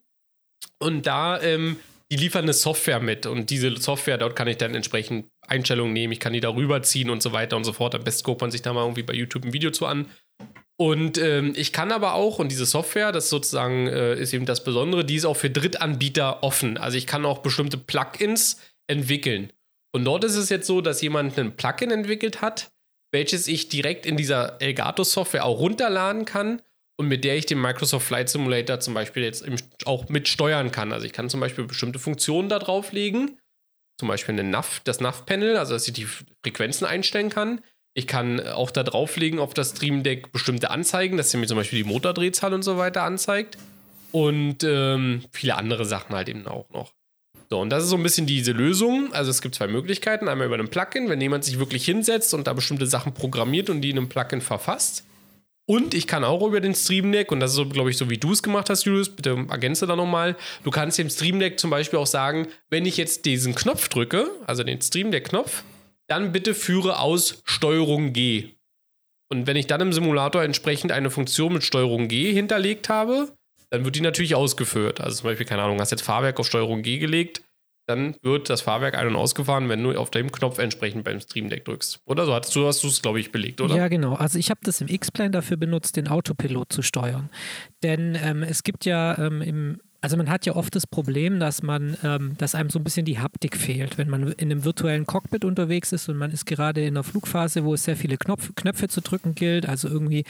und 0.78 1.06
da 1.06 1.40
ähm, 1.40 1.76
die 2.10 2.16
liefern 2.16 2.44
eine 2.44 2.54
Software 2.54 3.00
mit 3.00 3.26
und 3.26 3.50
diese 3.50 3.76
Software, 3.76 4.18
dort 4.18 4.34
kann 4.34 4.48
ich 4.48 4.56
dann 4.56 4.74
entsprechend 4.74 5.26
Einstellungen 5.46 5.92
nehmen, 5.92 6.12
ich 6.12 6.20
kann 6.20 6.32
die 6.32 6.40
darüber 6.40 6.82
ziehen 6.82 7.10
und 7.10 7.22
so 7.22 7.32
weiter 7.32 7.56
und 7.56 7.64
so 7.64 7.72
fort. 7.72 7.94
Am 7.94 8.04
besten 8.04 8.24
guckt 8.24 8.40
man 8.40 8.50
sich 8.50 8.62
da 8.62 8.72
mal 8.72 8.82
irgendwie 8.82 9.02
bei 9.02 9.12
YouTube 9.14 9.44
ein 9.44 9.52
Video 9.52 9.70
zu 9.70 9.86
an. 9.86 10.06
Und 10.80 11.18
ähm, 11.18 11.54
ich 11.56 11.72
kann 11.72 11.90
aber 11.90 12.14
auch, 12.14 12.38
und 12.38 12.52
diese 12.52 12.64
Software, 12.64 13.10
das 13.10 13.28
sozusagen 13.28 13.88
äh, 13.88 14.14
ist 14.14 14.32
eben 14.32 14.46
das 14.46 14.62
Besondere, 14.62 15.04
die 15.04 15.16
ist 15.16 15.24
auch 15.24 15.36
für 15.36 15.50
Drittanbieter 15.50 16.42
offen. 16.44 16.78
Also 16.78 16.96
ich 16.96 17.06
kann 17.06 17.26
auch 17.26 17.38
bestimmte 17.38 17.78
Plugins 17.78 18.60
entwickeln. 18.86 19.52
Und 19.92 20.04
dort 20.04 20.24
ist 20.24 20.36
es 20.36 20.48
jetzt 20.48 20.66
so, 20.66 20.80
dass 20.80 21.00
jemand 21.00 21.38
ein 21.38 21.56
Plugin 21.56 21.90
entwickelt 21.90 22.40
hat, 22.42 22.70
welches 23.12 23.48
ich 23.48 23.68
direkt 23.68 24.06
in 24.06 24.16
dieser 24.16 24.60
Elgato-Software 24.60 25.44
auch 25.44 25.58
runterladen 25.58 26.24
kann 26.24 26.62
und 26.98 27.08
mit 27.08 27.24
der 27.24 27.36
ich 27.36 27.46
den 27.46 27.60
Microsoft 27.60 28.06
Flight 28.06 28.28
Simulator 28.28 28.80
zum 28.80 28.92
Beispiel 28.94 29.22
jetzt 29.22 29.44
auch 29.86 30.08
mit 30.08 30.28
steuern 30.28 30.70
kann. 30.72 30.92
Also 30.92 31.06
ich 31.06 31.12
kann 31.12 31.30
zum 31.30 31.40
Beispiel 31.40 31.64
bestimmte 31.64 31.98
Funktionen 31.98 32.48
da 32.48 32.58
drauflegen, 32.58 33.38
zum 33.98 34.08
Beispiel 34.08 34.34
eine 34.34 34.44
NAV, 34.44 34.80
das 34.84 35.00
NAV-Panel, 35.00 35.56
also 35.56 35.74
dass 35.74 35.86
ich 35.86 35.94
die 35.94 36.06
Frequenzen 36.42 36.86
einstellen 36.86 37.30
kann. 37.30 37.60
Ich 37.94 38.06
kann 38.06 38.46
auch 38.46 38.70
da 38.70 38.82
drauflegen 38.82 39.38
auf 39.38 39.54
das 39.54 39.70
Stream 39.70 40.02
Deck 40.02 40.30
bestimmte 40.32 40.70
Anzeigen, 40.70 41.16
dass 41.16 41.30
sie 41.30 41.38
mir 41.38 41.46
zum 41.46 41.56
Beispiel 41.56 41.82
die 41.82 41.88
Motordrehzahl 41.88 42.52
und 42.52 42.62
so 42.62 42.76
weiter 42.76 43.02
anzeigt. 43.02 43.58
Und 44.12 44.62
ähm, 44.64 45.24
viele 45.32 45.56
andere 45.56 45.84
Sachen 45.84 46.14
halt 46.14 46.28
eben 46.28 46.46
auch 46.46 46.68
noch. 46.70 46.94
So, 47.50 47.60
und 47.60 47.70
das 47.70 47.84
ist 47.84 47.90
so 47.90 47.96
ein 47.96 48.02
bisschen 48.02 48.26
diese 48.26 48.52
Lösung. 48.52 49.12
Also 49.12 49.30
es 49.30 49.40
gibt 49.40 49.54
zwei 49.54 49.68
Möglichkeiten. 49.68 50.28
Einmal 50.28 50.46
über 50.46 50.58
ein 50.58 50.68
Plugin, 50.68 51.08
wenn 51.08 51.20
jemand 51.20 51.44
sich 51.44 51.58
wirklich 51.58 51.84
hinsetzt 51.84 52.34
und 52.34 52.46
da 52.46 52.52
bestimmte 52.52 52.86
Sachen 52.86 53.14
programmiert 53.14 53.70
und 53.70 53.80
die 53.80 53.90
in 53.90 53.98
einem 53.98 54.08
Plugin 54.08 54.40
verfasst. 54.40 55.04
Und 55.66 55.92
ich 55.92 56.06
kann 56.06 56.24
auch 56.24 56.46
über 56.46 56.60
den 56.60 56.74
Stream 56.74 57.12
Deck, 57.12 57.30
und 57.30 57.40
das 57.40 57.50
ist 57.50 57.56
so, 57.56 57.66
glaube 57.68 57.90
ich, 57.90 57.98
so 57.98 58.08
wie 58.08 58.16
du 58.16 58.32
es 58.32 58.42
gemacht 58.42 58.70
hast, 58.70 58.84
Julius, 58.84 59.10
bitte 59.10 59.46
ergänze 59.50 59.86
da 59.86 59.96
nochmal. 59.96 60.34
Du 60.64 60.70
kannst 60.70 60.96
dem 60.96 61.10
Stream 61.10 61.40
Deck 61.40 61.60
zum 61.60 61.68
Beispiel 61.68 61.98
auch 61.98 62.06
sagen, 62.06 62.48
wenn 62.70 62.86
ich 62.86 62.96
jetzt 62.96 63.26
diesen 63.26 63.54
Knopf 63.54 63.88
drücke, 63.88 64.30
also 64.46 64.62
den 64.62 64.80
Stream 64.80 65.10
Deck-Knopf, 65.10 65.64
dann 66.06 66.32
bitte 66.32 66.54
führe 66.54 67.00
aus 67.00 67.42
Steuerung 67.44 68.14
G. 68.14 68.54
Und 69.28 69.46
wenn 69.46 69.56
ich 69.56 69.66
dann 69.66 69.82
im 69.82 69.92
Simulator 69.92 70.42
entsprechend 70.42 70.90
eine 70.90 71.10
Funktion 71.10 71.52
mit 71.52 71.64
Steuerung 71.64 72.08
G 72.08 72.32
hinterlegt 72.32 72.88
habe, 72.88 73.30
dann 73.70 73.84
wird 73.84 73.96
die 73.96 74.00
natürlich 74.00 74.34
ausgeführt. 74.34 75.00
Also 75.00 75.18
zum 75.18 75.30
Beispiel, 75.30 75.46
keine 75.46 75.62
Ahnung, 75.62 75.80
hast 75.80 75.90
jetzt 75.90 76.02
Fahrwerk 76.02 76.38
auf 76.40 76.46
Steuerung 76.46 76.82
G 76.82 76.98
gelegt, 76.98 77.42
dann 77.88 78.16
wird 78.22 78.50
das 78.50 78.60
Fahrwerk 78.60 78.94
ein- 78.96 79.06
und 79.06 79.16
ausgefahren, 79.16 79.68
wenn 79.70 79.82
du 79.82 79.98
auf 79.98 80.10
dem 80.10 80.30
Knopf 80.30 80.58
entsprechend 80.58 81.04
beim 81.04 81.20
Stream 81.20 81.48
Deck 81.48 81.64
drückst. 81.64 82.02
Oder 82.04 82.26
so 82.26 82.34
hast 82.34 82.54
du 82.54 82.66
es, 82.66 83.02
glaube 83.02 83.18
ich, 83.18 83.32
belegt, 83.32 83.62
oder? 83.62 83.76
Ja, 83.76 83.88
genau. 83.88 84.14
Also 84.14 84.38
ich 84.38 84.50
habe 84.50 84.60
das 84.62 84.82
im 84.82 84.88
X-Plane 84.88 85.30
dafür 85.30 85.56
benutzt, 85.56 85.96
den 85.96 86.06
Autopilot 86.06 86.70
zu 86.70 86.82
steuern. 86.82 87.30
Denn 87.82 88.16
ähm, 88.22 88.42
es 88.42 88.62
gibt 88.62 88.84
ja 88.84 89.16
ähm, 89.16 89.40
im 89.40 89.80
also 90.00 90.16
man 90.16 90.30
hat 90.30 90.46
ja 90.46 90.54
oft 90.54 90.74
das 90.76 90.86
Problem, 90.86 91.40
dass 91.40 91.62
man, 91.62 91.96
ähm, 92.04 92.36
dass 92.38 92.54
einem 92.54 92.70
so 92.70 92.78
ein 92.78 92.84
bisschen 92.84 93.04
die 93.04 93.18
Haptik 93.18 93.56
fehlt, 93.56 93.98
wenn 93.98 94.08
man 94.08 94.28
in 94.32 94.50
einem 94.50 94.64
virtuellen 94.64 95.06
Cockpit 95.06 95.44
unterwegs 95.44 95.92
ist 95.92 96.08
und 96.08 96.16
man 96.16 96.30
ist 96.30 96.46
gerade 96.46 96.82
in 96.82 96.96
einer 96.96 97.02
Flugphase, 97.02 97.64
wo 97.64 97.74
es 97.74 97.84
sehr 97.84 97.96
viele 97.96 98.16
Knopf, 98.16 98.54
Knöpfe 98.54 98.86
zu 98.86 99.00
drücken 99.00 99.34
gilt, 99.34 99.68
also 99.68 99.88
irgendwie 99.88 100.24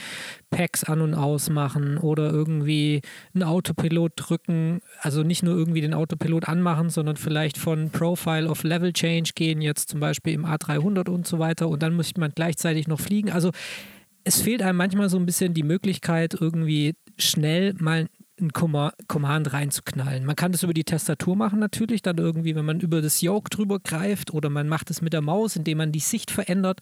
Packs 0.49 0.83
an 0.83 1.01
und 1.01 1.13
ausmachen 1.13 1.97
oder 1.99 2.31
irgendwie 2.31 3.01
einen 3.35 3.43
Autopilot 3.43 4.13
drücken, 4.15 4.81
also 5.01 5.21
nicht 5.21 5.43
nur 5.43 5.55
irgendwie 5.55 5.81
den 5.81 5.93
Autopilot 5.93 6.47
anmachen, 6.47 6.89
sondern 6.89 7.17
vielleicht 7.17 7.57
von 7.57 7.91
Profile 7.91 8.49
auf 8.49 8.63
Level 8.63 8.91
Change 8.91 9.31
gehen, 9.35 9.61
jetzt 9.61 9.89
zum 9.89 9.99
Beispiel 9.99 10.33
im 10.33 10.45
A300 10.45 11.09
und 11.09 11.27
so 11.27 11.37
weiter 11.37 11.69
und 11.69 11.83
dann 11.83 11.93
muss 11.93 12.17
man 12.17 12.31
gleichzeitig 12.33 12.87
noch 12.87 12.99
fliegen. 12.99 13.29
Also 13.29 13.51
es 14.23 14.41
fehlt 14.41 14.63
einem 14.63 14.77
manchmal 14.77 15.09
so 15.09 15.17
ein 15.17 15.25
bisschen 15.25 15.53
die 15.53 15.63
Möglichkeit, 15.63 16.33
irgendwie 16.33 16.95
schnell 17.17 17.73
mal 17.79 18.07
ein 18.41 18.53
Command 18.53 19.53
reinzuknallen. 19.53 20.25
Man 20.25 20.35
kann 20.35 20.51
das 20.51 20.63
über 20.63 20.73
die 20.73 20.83
Tastatur 20.83 21.35
machen 21.35 21.59
natürlich, 21.59 22.01
dann 22.01 22.17
irgendwie, 22.17 22.55
wenn 22.55 22.65
man 22.65 22.79
über 22.79 23.01
das 23.01 23.21
Yoke 23.21 23.49
drüber 23.49 23.79
greift 23.79 24.33
oder 24.33 24.49
man 24.49 24.67
macht 24.67 24.89
es 24.89 25.01
mit 25.01 25.13
der 25.13 25.21
Maus, 25.21 25.55
indem 25.55 25.79
man 25.79 25.91
die 25.91 25.99
Sicht 25.99 26.31
verändert. 26.31 26.79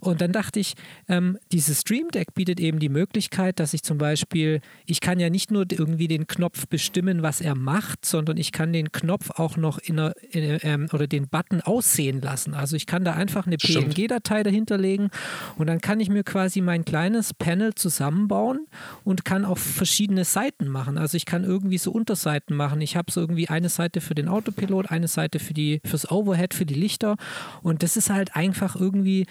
Und 0.00 0.20
dann 0.20 0.32
dachte 0.32 0.60
ich, 0.60 0.74
ähm, 1.08 1.38
dieses 1.52 1.82
Stream 1.82 2.08
Deck 2.08 2.34
bietet 2.34 2.58
eben 2.60 2.78
die 2.78 2.88
Möglichkeit, 2.88 3.60
dass 3.60 3.74
ich 3.74 3.82
zum 3.82 3.98
Beispiel, 3.98 4.60
ich 4.86 5.00
kann 5.00 5.20
ja 5.20 5.30
nicht 5.30 5.50
nur 5.50 5.66
irgendwie 5.70 6.08
den 6.08 6.26
Knopf 6.26 6.66
bestimmen, 6.66 7.22
was 7.22 7.40
er 7.40 7.54
macht, 7.54 8.04
sondern 8.04 8.36
ich 8.36 8.52
kann 8.52 8.72
den 8.72 8.92
Knopf 8.92 9.30
auch 9.30 9.56
noch 9.56 9.78
in 9.78 9.98
einer, 9.98 10.14
in, 10.30 10.58
ähm, 10.62 10.88
oder 10.92 11.06
den 11.06 11.28
Button 11.28 11.60
aussehen 11.60 12.20
lassen. 12.20 12.54
Also 12.54 12.76
ich 12.76 12.86
kann 12.86 13.04
da 13.04 13.12
einfach 13.12 13.46
eine 13.46 13.58
PNG-Datei 13.58 14.42
dahinter 14.42 14.78
legen 14.78 15.10
und 15.56 15.66
dann 15.66 15.80
kann 15.80 16.00
ich 16.00 16.08
mir 16.08 16.24
quasi 16.24 16.60
mein 16.60 16.84
kleines 16.84 17.34
Panel 17.34 17.74
zusammenbauen 17.74 18.66
und 19.04 19.24
kann 19.24 19.44
auch 19.44 19.58
verschiedene 19.58 20.24
Seiten 20.24 20.68
machen. 20.68 20.98
Also 20.98 21.16
ich 21.16 21.26
kann 21.26 21.44
irgendwie 21.44 21.78
so 21.78 21.92
Unterseiten 21.92 22.56
machen. 22.56 22.80
Ich 22.80 22.96
habe 22.96 23.12
so 23.12 23.20
irgendwie 23.20 23.48
eine 23.48 23.68
Seite 23.68 24.00
für 24.00 24.14
den 24.14 24.28
Autopilot, 24.28 24.90
eine 24.90 25.08
Seite 25.08 25.38
für 25.38 25.54
die 25.54 25.80
fürs 25.84 26.10
Overhead, 26.10 26.54
für 26.54 26.66
die 26.66 26.74
Lichter 26.74 27.16
und 27.62 27.82
das 27.82 27.96
ist 27.96 28.10
halt 28.10 28.34
einfach 28.36 28.76
irgendwie 28.76 29.26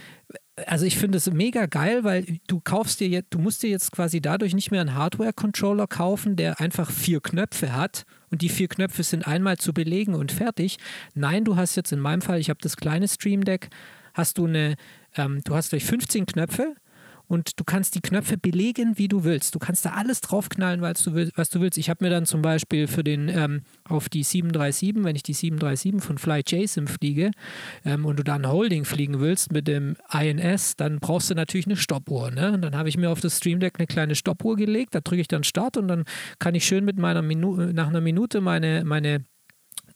also 0.68 0.86
ich 0.86 0.98
finde 0.98 1.18
es 1.18 1.32
mega 1.32 1.66
geil, 1.66 2.04
weil 2.04 2.26
du 2.48 2.60
kaufst 2.60 3.00
dir 3.00 3.08
jetzt, 3.08 3.34
du 3.34 3.40
musst 3.40 3.64
dir 3.64 3.70
jetzt 3.70 3.92
quasi 3.92 4.22
dadurch 4.22 4.54
nicht 4.54 4.72
mehr 4.72 4.82
einen 4.82 4.96
Hardware-Controller 4.96 5.88
kaufen, 5.88 6.36
der 6.36 6.60
einfach 6.60 6.90
vier 6.92 7.22
Knöpfe 7.22 7.74
hat 7.74 8.06
und 8.32 8.42
die 8.42 8.50
vier 8.50 8.68
Knöpfe 8.68 9.04
sind 9.04 9.28
einmal 9.28 9.58
zu 9.58 9.74
belegen 9.74 10.16
und 10.16 10.32
fertig. 10.32 10.78
Nein, 11.14 11.46
du 11.46 11.56
hast 11.56 11.76
jetzt 11.76 11.92
in 11.92 12.00
meinem 12.00 12.22
Fall, 12.22 12.40
ich 12.40 12.50
habe 12.50 12.60
das 12.62 12.78
kleine 12.78 13.08
Stream 13.08 13.44
Deck, 13.44 13.70
hast 14.14 14.38
du 14.38 14.46
eine, 14.46 14.76
ähm, 15.16 15.42
du 15.44 15.56
hast 15.56 15.70
gleich 15.70 15.86
15 15.86 16.26
Knöpfe 16.26 16.76
und 17.30 17.60
du 17.60 17.64
kannst 17.64 17.94
die 17.94 18.02
Knöpfe 18.02 18.38
belegen, 18.38 18.98
wie 18.98 19.08
du 19.08 19.24
willst. 19.24 19.54
Du 19.54 19.60
kannst 19.60 19.86
da 19.86 19.92
alles 19.92 20.20
draufknallen, 20.20 20.82
was 20.82 21.04
du, 21.04 21.14
willst, 21.14 21.38
was 21.38 21.50
du 21.50 21.62
willst. 21.62 21.78
Ich 21.78 21.90
habe 21.90 22.04
mir 22.04 22.10
dann 22.10 22.26
zum 22.26 22.42
Beispiel 22.42 22.88
für 22.88 23.04
den 23.04 23.30
ähm, 23.30 23.62
auf 23.88 24.10
die 24.10 24.24
737, 24.24 25.04
wenn 25.04 25.16
ich 25.16 25.22
die 25.22 25.34
737 25.34 26.04
von 26.04 26.18
Fly 26.18 26.44
fliege 26.88 27.30
ähm, 27.86 28.06
und 28.06 28.18
du 28.18 28.24
da 28.24 28.36
ein 28.36 28.50
Holding 28.50 28.84
fliegen 28.84 29.20
willst 29.20 29.52
mit 29.52 29.68
dem 29.68 29.96
INS, 30.12 30.76
dann 30.76 31.00
brauchst 31.00 31.30
du 31.30 31.36
natürlich 31.36 31.68
eine 31.68 31.78
Stoppuhr. 31.78 32.32
Ne? 32.32 32.52
Und 32.52 32.64
dann 32.64 32.76
habe 32.76 32.90
ich 32.90 32.98
mir 32.98 33.12
auf 33.12 33.22
das 33.22 33.38
Stream 33.38 33.60
Deck 33.60 33.76
eine 33.78 33.86
kleine 33.86 34.16
Stoppuhr 34.16 34.56
gelegt, 34.56 34.96
da 34.96 35.02
drücke 35.02 35.22
ich 35.22 35.28
dann 35.28 35.44
Start 35.44 35.78
und 35.78 35.88
dann 35.88 36.06
kann 36.40 36.56
ich 36.56 36.66
schön 36.66 36.84
mit 36.84 36.98
meiner 36.98 37.22
Minute, 37.22 37.74
nach 37.74 37.88
einer 37.88 38.02
Minute 38.02 38.42
meine, 38.42 38.84
meine 38.84 39.24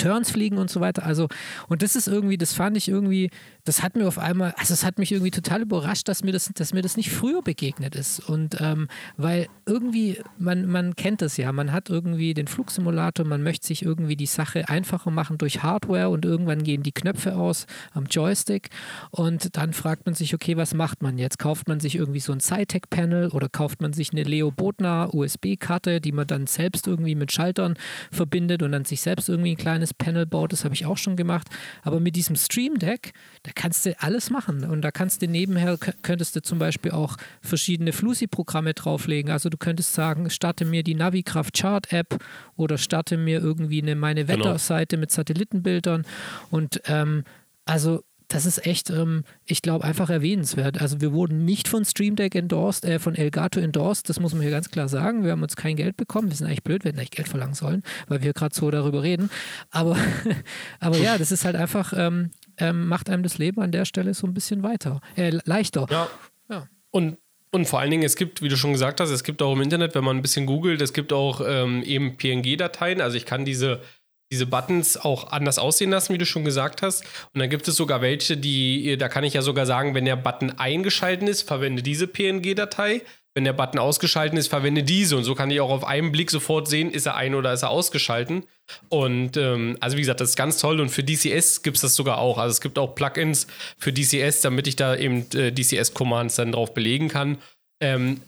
Turns 0.04 0.32
fliegen 0.32 0.58
und 0.58 0.70
so 0.70 0.82
weiter. 0.82 1.06
Also, 1.06 1.30
und 1.70 1.82
das 1.82 1.96
ist 1.96 2.08
irgendwie, 2.08 2.38
das 2.38 2.54
fand 2.54 2.76
ich 2.76 2.90
irgendwie, 2.90 3.30
das 3.64 3.82
hat 3.82 3.96
mir 3.96 4.06
auf 4.06 4.20
einmal, 4.20 4.54
also 4.58 4.74
es 4.74 4.84
hat 4.84 5.00
mich 5.00 5.14
irgendwie 5.14 5.32
total 5.32 5.62
überrascht, 5.62 6.10
dass 6.10 6.24
mir 6.26 6.34
das, 6.34 6.52
dass 6.54 6.74
mir 6.74 6.82
das 6.82 6.98
nicht 6.98 7.10
früher 7.10 7.42
begegnet 7.42 7.96
ist. 7.96 8.20
Und 8.20 8.58
ähm, 8.60 8.90
weil 9.16 9.48
irgendwie, 9.66 10.20
man, 10.38 10.66
man 10.66 10.98
kennt 10.98 11.22
das 11.22 11.38
ja, 11.38 11.54
man 11.54 11.72
hat 11.72 11.90
irgendwie 11.90 12.34
den 12.34 12.48
Flugsimulator, 12.48 13.26
man 13.26 13.44
möchte 13.44 13.66
sich 13.68 13.84
irgendwie 13.84 14.18
die 14.18 14.26
Sache 14.26 14.68
einfacher 14.68 15.10
machen 15.10 15.38
durch 15.38 15.64
Hardware 15.64 16.10
und 16.10 16.26
irgendwann 16.26 16.64
gehen 16.64 16.84
die 16.84 16.92
Knöpfe 16.92 17.38
aus 17.38 17.66
am 17.94 18.06
Joystick 18.06 18.72
und 19.12 19.56
dann 19.56 19.72
fragt 19.72 20.06
man 20.06 20.16
sich, 20.16 20.34
okay, 20.34 20.58
was 20.58 20.74
macht 20.74 21.02
man 21.02 21.18
jetzt? 21.18 21.40
Kauft 21.40 21.70
man 21.70 21.80
sich 21.80 21.96
irgendwie 21.96 22.20
so 22.20 22.34
ein 22.34 22.42
Cytec-Panel 22.42 23.30
oder 23.30 23.48
kauft 23.48 23.82
man 23.82 23.94
sich 23.94 24.12
eine 24.12 24.24
Leo 24.24 24.52
Bodner 24.52 25.14
USB-Karte, 25.14 26.02
die 26.02 26.12
man 26.12 26.28
dann 26.28 26.46
selbst 26.48 26.88
irgendwie 26.88 27.16
mit 27.16 27.32
Schaltern 27.32 27.76
verbindet 28.12 28.64
und 28.64 28.74
dann 28.74 28.84
sich 28.84 29.00
selbst 29.00 29.30
irgendwie 29.30 29.52
ein 29.52 29.58
kleines 29.58 29.93
Panel 29.94 30.26
baut? 30.26 30.54
Das 30.54 30.64
habe 30.64 30.74
ich 30.74 30.86
auch 30.86 30.98
schon 30.98 31.16
gemacht. 31.16 31.48
Aber 31.82 32.00
mit 32.00 32.16
diesem 32.16 32.36
Stream 32.36 32.80
Deck, 32.80 33.14
da 33.44 33.52
kannst 33.54 33.86
du 33.86 34.00
alles 34.00 34.30
machen. 34.30 34.64
Und 34.64 34.82
da 34.82 34.92
kannst 34.92 35.22
du 35.22 35.28
nebenher, 35.28 35.78
könntest 36.02 36.36
du 36.36 36.42
zum 36.42 36.60
Beispiel 36.60 36.92
auch 36.92 37.18
verschiedene 37.42 37.94
Flusi-Programme 37.94 38.74
drauflegen. 38.74 39.32
Also 39.32 39.50
du 39.50 39.58
könntest 39.58 39.94
sagen, 39.94 40.30
starte 40.30 40.66
mir 40.66 40.84
die 40.84 40.96
Navikraft 40.96 41.58
Chart 41.58 41.92
App 41.92 42.24
oder 42.56 42.78
starte 42.78 43.18
mir 43.18 43.40
irgendwie 43.40 43.82
eine 43.82 43.96
meine 43.96 44.26
genau. 44.26 44.46
Wetterseite 44.46 44.96
genau. 44.96 45.02
mit 45.02 45.12
Satellitenbildern. 45.12 46.06
Und 46.50 46.82
ähm, 46.86 47.24
also 47.66 48.04
das 48.34 48.48
ist 48.48 48.66
echt, 48.66 48.90
ähm, 48.90 49.24
ich 49.46 49.62
glaube, 49.62 49.86
einfach 49.86 50.10
erwähnenswert. 50.10 50.82
Also 50.82 51.02
wir 51.02 51.14
wurden 51.14 51.46
nicht 51.46 51.68
von 51.68 51.86
Stream 51.86 52.16
Deck 52.16 52.34
endorsed, 52.34 52.84
äh, 52.84 52.98
von 52.98 53.14
Elgato 53.14 53.60
endorsed, 53.60 54.10
das 54.10 54.20
muss 54.20 54.34
man 54.34 54.42
hier 54.42 54.50
ganz 54.50 54.72
klar 54.72 54.90
sagen. 54.90 55.24
Wir 55.24 55.32
haben 55.32 55.44
uns 55.44 55.56
kein 55.56 55.76
Geld 55.76 55.98
bekommen. 55.98 56.30
Wir 56.30 56.36
sind 56.36 56.48
eigentlich 56.48 56.64
blöd, 56.64 56.84
wir 56.84 56.90
hätten 56.90 57.00
eigentlich 57.00 57.12
Geld 57.12 57.30
verlangen 57.30 57.54
sollen, 57.54 57.84
weil 58.08 58.24
wir 58.24 58.34
gerade 58.34 58.56
so 58.56 58.72
darüber 58.72 59.04
reden. 59.04 59.30
Aber, 59.70 59.96
aber 60.80 60.98
ja, 60.98 61.20
das 61.20 61.32
ist 61.32 61.46
halt 61.46 61.56
einfach, 61.56 61.94
ähm, 61.96 62.32
ähm, 62.58 62.88
macht 62.88 63.08
einem 63.10 63.22
das 63.22 63.38
Leben 63.38 63.62
an 63.62 63.72
der 63.72 63.86
Stelle 63.86 64.16
so 64.16 64.26
ein 64.26 64.34
bisschen 64.34 64.64
weiter, 64.64 65.00
äh, 65.16 65.38
leichter. 65.46 65.86
Ja. 65.92 66.08
ja. 66.50 66.68
Und 66.90 67.18
und 67.52 67.68
vor 67.68 67.80
allen 67.80 67.92
Dingen, 67.92 68.02
es 68.02 68.16
gibt, 68.16 68.42
wie 68.42 68.50
du 68.50 68.58
schon 68.58 68.72
gesagt 68.72 69.00
hast, 69.00 69.12
es 69.12 69.24
gibt 69.24 69.44
auch 69.44 69.54
im 69.54 69.62
Internet, 69.62 69.94
wenn 69.94 70.04
man 70.04 70.18
ein 70.18 70.24
bisschen 70.24 70.48
googelt, 70.48 70.82
es 70.82 70.92
gibt 70.92 71.14
auch 71.14 71.40
ähm, 71.46 71.84
eben 71.84 72.18
PNG-Dateien. 72.18 73.00
Also 73.00 73.16
ich 73.16 73.28
kann 73.28 73.46
diese 73.46 73.80
diese 74.34 74.48
Buttons 74.48 74.98
auch 74.98 75.32
anders 75.32 75.60
aussehen 75.60 75.92
lassen, 75.92 76.12
wie 76.12 76.18
du 76.18 76.26
schon 76.26 76.44
gesagt 76.44 76.82
hast. 76.82 77.04
Und 77.34 77.40
dann 77.40 77.52
gibt 77.52 77.68
es 77.68 77.76
sogar 77.76 78.02
welche, 78.02 78.36
die, 78.36 78.98
da 78.98 79.08
kann 79.08 79.24
ich 79.24 79.36
ja 79.36 79.44
sogar 79.44 79.68
sagen, 79.68 79.94
wenn 79.94 80.06
der 80.06 80.16
Button 80.16 80.52
eingeschaltet 80.58 81.30
ist, 81.30 81.44
verwende 81.44 81.84
diese 81.84 82.08
PNG-Datei. 82.08 83.04
Wenn 83.36 83.46
der 83.46 83.54
Button 83.54 83.80
ausgeschaltet 83.80 84.38
ist, 84.38 84.48
verwende 84.48 84.82
diese. 84.84 85.16
Und 85.18 85.24
so 85.24 85.36
kann 85.36 85.52
ich 85.52 85.60
auch 85.60 85.70
auf 85.70 85.84
einen 85.84 86.12
Blick 86.12 86.32
sofort 86.32 86.68
sehen, 86.68 86.92
ist 86.92 87.06
er 87.06 87.16
ein 87.16 87.36
oder 87.36 87.54
ist 87.54 87.62
er 87.62 87.70
ausgeschalten. 87.70 88.44
Und 88.90 89.38
ähm, 89.38 89.78
also 89.80 89.98
wie 89.98 90.02
gesagt, 90.02 90.22
das 90.22 90.30
ist 90.30 90.36
ganz 90.36 90.58
toll. 90.58 90.80
Und 90.80 90.90
für 90.90 91.04
DCS 91.04 91.62
gibt 91.62 91.78
es 91.78 91.82
das 91.82 91.96
sogar 91.96 92.18
auch. 92.18 92.40
Also 92.40 92.52
es 92.52 92.62
gibt 92.62 92.80
auch 92.80 92.96
Plugins 92.96 93.48
für 93.78 93.94
DCS, 93.94 94.42
damit 94.42 94.68
ich 94.68 94.76
da 94.76 94.96
eben 94.96 95.26
äh, 95.34 95.52
DCS-Commands 95.52 96.36
dann 96.36 96.52
drauf 96.52 96.74
belegen 96.74 97.08
kann. 97.08 97.38
Ähm, 97.82 98.22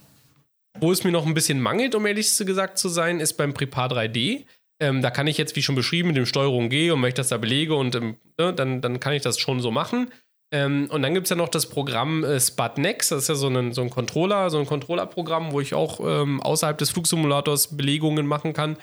wo 0.79 0.91
es 0.91 1.03
mir 1.03 1.11
noch 1.11 1.25
ein 1.25 1.33
bisschen 1.33 1.61
mangelt, 1.61 1.95
um 1.95 2.05
ehrlich 2.05 2.37
gesagt 2.37 2.77
zu 2.77 2.89
sein, 2.89 3.19
ist 3.19 3.33
beim 3.33 3.53
Prepar 3.53 3.91
3D. 3.91 4.43
Ähm, 4.79 5.01
da 5.01 5.09
kann 5.09 5.27
ich 5.27 5.37
jetzt, 5.37 5.55
wie 5.55 5.61
schon 5.61 5.75
beschrieben, 5.75 6.09
mit 6.09 6.17
dem 6.17 6.25
Steuerung 6.25 6.69
G 6.69 6.91
und 6.91 7.01
wenn 7.01 7.07
ich 7.07 7.13
das 7.13 7.29
da 7.29 7.37
belege 7.37 7.75
und 7.75 7.95
ähm, 7.95 8.17
ne, 8.37 8.53
dann, 8.53 8.81
dann 8.81 8.99
kann 8.99 9.13
ich 9.13 9.21
das 9.21 9.39
schon 9.39 9.61
so 9.61 9.71
machen. 9.71 10.11
Ähm, 10.51 10.87
und 10.91 11.01
dann 11.01 11.13
gibt 11.13 11.25
es 11.25 11.29
ja 11.31 11.35
noch 11.35 11.49
das 11.49 11.67
Programm 11.67 12.23
äh, 12.23 12.39
Spatnex, 12.39 13.09
das 13.09 13.23
ist 13.23 13.29
ja 13.29 13.35
so 13.35 13.47
ein, 13.47 13.73
so 13.73 13.81
ein 13.81 13.89
Controller, 13.89 14.49
so 14.49 14.59
ein 14.59 14.65
Controller-Programm, 14.65 15.51
wo 15.51 15.59
ich 15.59 15.73
auch 15.73 15.99
ähm, 16.01 16.41
außerhalb 16.41 16.77
des 16.77 16.91
Flugsimulators 16.91 17.75
Belegungen 17.75 18.27
machen 18.27 18.53
kann. 18.53 18.77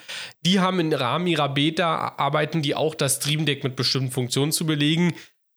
Die 0.45 0.61
haben 0.61 0.81
im 0.81 0.93
Rahmen 0.93 1.27
ihrer 1.27 1.49
Beta, 1.49 2.15
arbeiten 2.17 2.63
die 2.63 2.75
auch 2.75 2.95
das 2.95 3.17
Stream 3.17 3.47
Deck 3.47 3.63
mit 3.63 3.77
bestimmten 3.77 4.11
Funktionen 4.11 4.51
zu 4.51 4.67
belegen. 4.67 5.15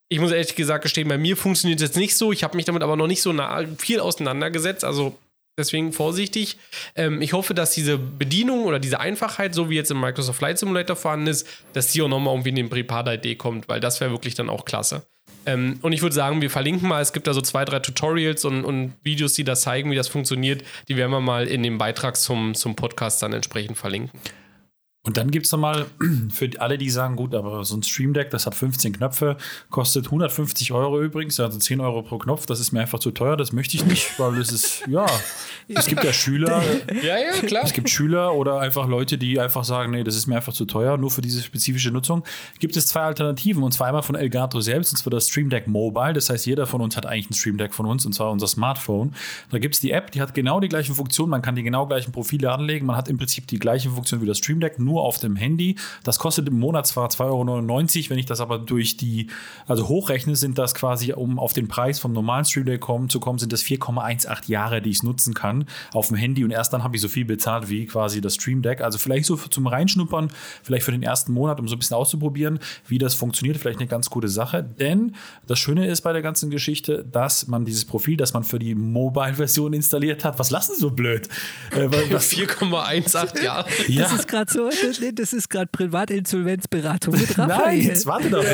Ich 0.08 0.20
muss 0.20 0.30
ehrlich 0.30 0.54
gesagt 0.54 0.84
gestehen, 0.84 1.08
bei 1.08 1.18
mir 1.18 1.36
funktioniert 1.36 1.80
jetzt 1.80 1.96
nicht 1.96 2.16
so. 2.16 2.30
Ich 2.30 2.44
habe 2.44 2.56
mich 2.56 2.64
damit 2.64 2.82
aber 2.82 2.94
noch 2.94 3.08
nicht 3.08 3.22
so 3.22 3.34
viel 3.78 3.98
auseinandergesetzt. 3.98 4.84
Also 4.84 5.18
Deswegen 5.58 5.92
vorsichtig. 5.92 6.58
Ähm, 6.94 7.22
ich 7.22 7.32
hoffe, 7.32 7.54
dass 7.54 7.72
diese 7.72 7.96
Bedienung 7.96 8.64
oder 8.64 8.78
diese 8.78 9.00
Einfachheit, 9.00 9.54
so 9.54 9.70
wie 9.70 9.76
jetzt 9.76 9.90
im 9.90 10.00
Microsoft 10.00 10.38
Flight 10.38 10.58
Simulator 10.58 10.96
vorhanden 10.96 11.28
ist, 11.28 11.48
dass 11.72 11.92
die 11.92 12.02
auch 12.02 12.08
nochmal 12.08 12.34
irgendwie 12.34 12.50
in 12.50 12.56
den 12.56 12.68
Prepar-ID 12.68 13.38
kommt, 13.38 13.68
weil 13.68 13.80
das 13.80 14.00
wäre 14.00 14.10
wirklich 14.10 14.34
dann 14.34 14.50
auch 14.50 14.66
klasse. 14.66 15.06
Ähm, 15.46 15.78
und 15.80 15.92
ich 15.92 16.02
würde 16.02 16.14
sagen, 16.14 16.42
wir 16.42 16.50
verlinken 16.50 16.88
mal, 16.88 17.00
es 17.00 17.12
gibt 17.12 17.26
da 17.26 17.32
so 17.32 17.40
zwei, 17.40 17.64
drei 17.64 17.78
Tutorials 17.78 18.44
und, 18.44 18.64
und, 18.64 18.92
Videos, 19.02 19.32
die 19.32 19.44
das 19.44 19.62
zeigen, 19.62 19.90
wie 19.90 19.96
das 19.96 20.08
funktioniert. 20.08 20.62
Die 20.88 20.96
werden 20.96 21.12
wir 21.12 21.20
mal 21.20 21.46
in 21.46 21.62
dem 21.62 21.78
Beitrag 21.78 22.16
zum, 22.16 22.54
zum 22.54 22.76
Podcast 22.76 23.22
dann 23.22 23.32
entsprechend 23.32 23.78
verlinken. 23.78 24.20
Und 25.06 25.16
dann 25.16 25.30
gibt 25.30 25.46
es 25.46 25.52
nochmal 25.52 25.86
für 26.30 26.50
alle, 26.58 26.78
die 26.78 26.90
sagen, 26.90 27.14
gut, 27.14 27.34
aber 27.34 27.64
so 27.64 27.76
ein 27.76 27.82
Stream 27.82 28.12
Deck, 28.12 28.30
das 28.30 28.44
hat 28.44 28.54
15 28.56 28.92
Knöpfe, 28.92 29.36
kostet 29.70 30.06
150 30.06 30.72
Euro 30.72 31.00
übrigens, 31.00 31.38
also 31.38 31.58
10 31.58 31.80
Euro 31.80 32.02
pro 32.02 32.18
Knopf, 32.18 32.46
das 32.46 32.58
ist 32.58 32.72
mir 32.72 32.80
einfach 32.80 32.98
zu 32.98 33.12
teuer, 33.12 33.36
das 33.36 33.52
möchte 33.52 33.76
ich 33.76 33.86
nicht, 33.86 34.18
weil 34.18 34.36
es 34.38 34.50
ist, 34.50 34.82
ja, 34.88 35.06
es 35.68 35.86
gibt 35.86 36.02
ja 36.02 36.12
Schüler. 36.12 36.60
ja, 37.02 37.18
ja, 37.18 37.32
klar. 37.46 37.62
Es 37.64 37.72
gibt 37.72 37.88
Schüler 37.88 38.34
oder 38.34 38.58
einfach 38.58 38.88
Leute, 38.88 39.16
die 39.16 39.38
einfach 39.38 39.64
sagen, 39.64 39.92
nee, 39.92 40.02
das 40.02 40.16
ist 40.16 40.26
mir 40.26 40.36
einfach 40.36 40.52
zu 40.52 40.64
teuer, 40.64 40.96
nur 40.96 41.10
für 41.12 41.22
diese 41.22 41.40
spezifische 41.40 41.92
Nutzung. 41.92 42.24
Gibt 42.58 42.76
es 42.76 42.88
zwei 42.88 43.02
Alternativen, 43.02 43.62
und 43.62 43.72
zwar 43.72 43.86
einmal 43.86 44.02
von 44.02 44.16
Elgato 44.16 44.60
selbst, 44.60 44.92
und 44.92 44.98
zwar 44.98 45.12
das 45.12 45.28
Stream 45.28 45.50
Deck 45.50 45.68
Mobile, 45.68 46.14
das 46.14 46.30
heißt, 46.30 46.46
jeder 46.46 46.66
von 46.66 46.80
uns 46.80 46.96
hat 46.96 47.06
eigentlich 47.06 47.30
ein 47.30 47.34
Stream 47.34 47.58
Deck 47.58 47.74
von 47.74 47.86
uns, 47.86 48.04
und 48.06 48.12
zwar 48.12 48.32
unser 48.32 48.48
Smartphone. 48.48 49.14
Da 49.50 49.58
gibt 49.58 49.76
es 49.76 49.80
die 49.80 49.92
App, 49.92 50.10
die 50.10 50.20
hat 50.20 50.34
genau 50.34 50.58
die 50.58 50.68
gleichen 50.68 50.96
Funktionen, 50.96 51.30
man 51.30 51.42
kann 51.42 51.54
die 51.54 51.62
genau 51.62 51.86
gleichen 51.86 52.10
Profile 52.10 52.50
anlegen, 52.50 52.86
man 52.86 52.96
hat 52.96 53.08
im 53.08 53.18
Prinzip 53.18 53.46
die 53.46 53.60
gleiche 53.60 53.90
Funktion 53.90 54.20
wie 54.20 54.26
das 54.26 54.38
Stream 54.38 54.58
Deck, 54.58 54.80
nur 54.80 54.95
auf 55.02 55.18
dem 55.18 55.36
Handy. 55.36 55.76
Das 56.04 56.18
kostet 56.18 56.48
im 56.48 56.58
Monat 56.58 56.86
zwar 56.86 57.08
2,99 57.08 57.24
Euro, 57.26 58.10
wenn 58.10 58.18
ich 58.18 58.26
das 58.26 58.40
aber 58.40 58.58
durch 58.58 58.96
die, 58.96 59.28
also 59.66 59.88
hochrechne, 59.88 60.36
sind 60.36 60.58
das 60.58 60.74
quasi, 60.74 61.12
um 61.12 61.38
auf 61.38 61.52
den 61.52 61.68
Preis 61.68 61.98
vom 61.98 62.12
normalen 62.12 62.44
Stream 62.44 62.66
Deck 62.66 62.80
kommen, 62.80 63.08
zu 63.08 63.20
kommen, 63.20 63.38
sind 63.38 63.52
das 63.52 63.62
4,18 63.62 64.48
Jahre, 64.50 64.82
die 64.82 64.90
ich 64.90 64.96
es 64.98 65.02
nutzen 65.02 65.34
kann 65.34 65.66
auf 65.92 66.08
dem 66.08 66.16
Handy 66.16 66.44
und 66.44 66.50
erst 66.50 66.72
dann 66.72 66.82
habe 66.82 66.96
ich 66.96 67.02
so 67.02 67.08
viel 67.08 67.24
bezahlt 67.24 67.68
wie 67.68 67.86
quasi 67.86 68.20
das 68.20 68.34
Stream 68.34 68.62
Deck. 68.62 68.80
Also 68.80 68.98
vielleicht 68.98 69.26
so 69.26 69.36
zum 69.36 69.66
Reinschnuppern, 69.66 70.30
vielleicht 70.62 70.84
für 70.84 70.92
den 70.92 71.02
ersten 71.02 71.32
Monat, 71.32 71.60
um 71.60 71.68
so 71.68 71.76
ein 71.76 71.78
bisschen 71.78 71.96
auszuprobieren, 71.96 72.58
wie 72.86 72.98
das 72.98 73.14
funktioniert, 73.14 73.58
vielleicht 73.58 73.78
eine 73.78 73.88
ganz 73.88 74.10
gute 74.10 74.28
Sache. 74.28 74.62
Denn 74.62 75.14
das 75.46 75.58
Schöne 75.58 75.86
ist 75.86 76.02
bei 76.02 76.12
der 76.12 76.22
ganzen 76.22 76.50
Geschichte, 76.50 77.04
dass 77.04 77.46
man 77.46 77.64
dieses 77.64 77.84
Profil, 77.84 78.16
das 78.16 78.32
man 78.32 78.44
für 78.44 78.58
die 78.58 78.74
Mobile-Version 78.74 79.72
installiert 79.72 80.24
hat, 80.24 80.38
was 80.38 80.50
lassen 80.50 80.74
Sie 80.74 80.80
so 80.80 80.90
blöd? 80.90 81.28
Äh, 81.72 81.86
4,18 81.86 83.42
Jahre. 83.44 83.68
Ja. 83.88 84.02
Das 84.02 84.12
ist 84.12 84.28
gerade 84.28 84.52
so, 84.52 84.70
das, 84.86 85.00
das 85.14 85.32
ist 85.32 85.48
gerade 85.48 85.66
Privatinsolvenzberatung 85.66 87.14
mit 87.14 87.30
Raphael. 87.38 87.78
Nein, 87.78 87.80
jetzt 87.82 88.06
warte 88.06 88.30
doch. 88.30 88.44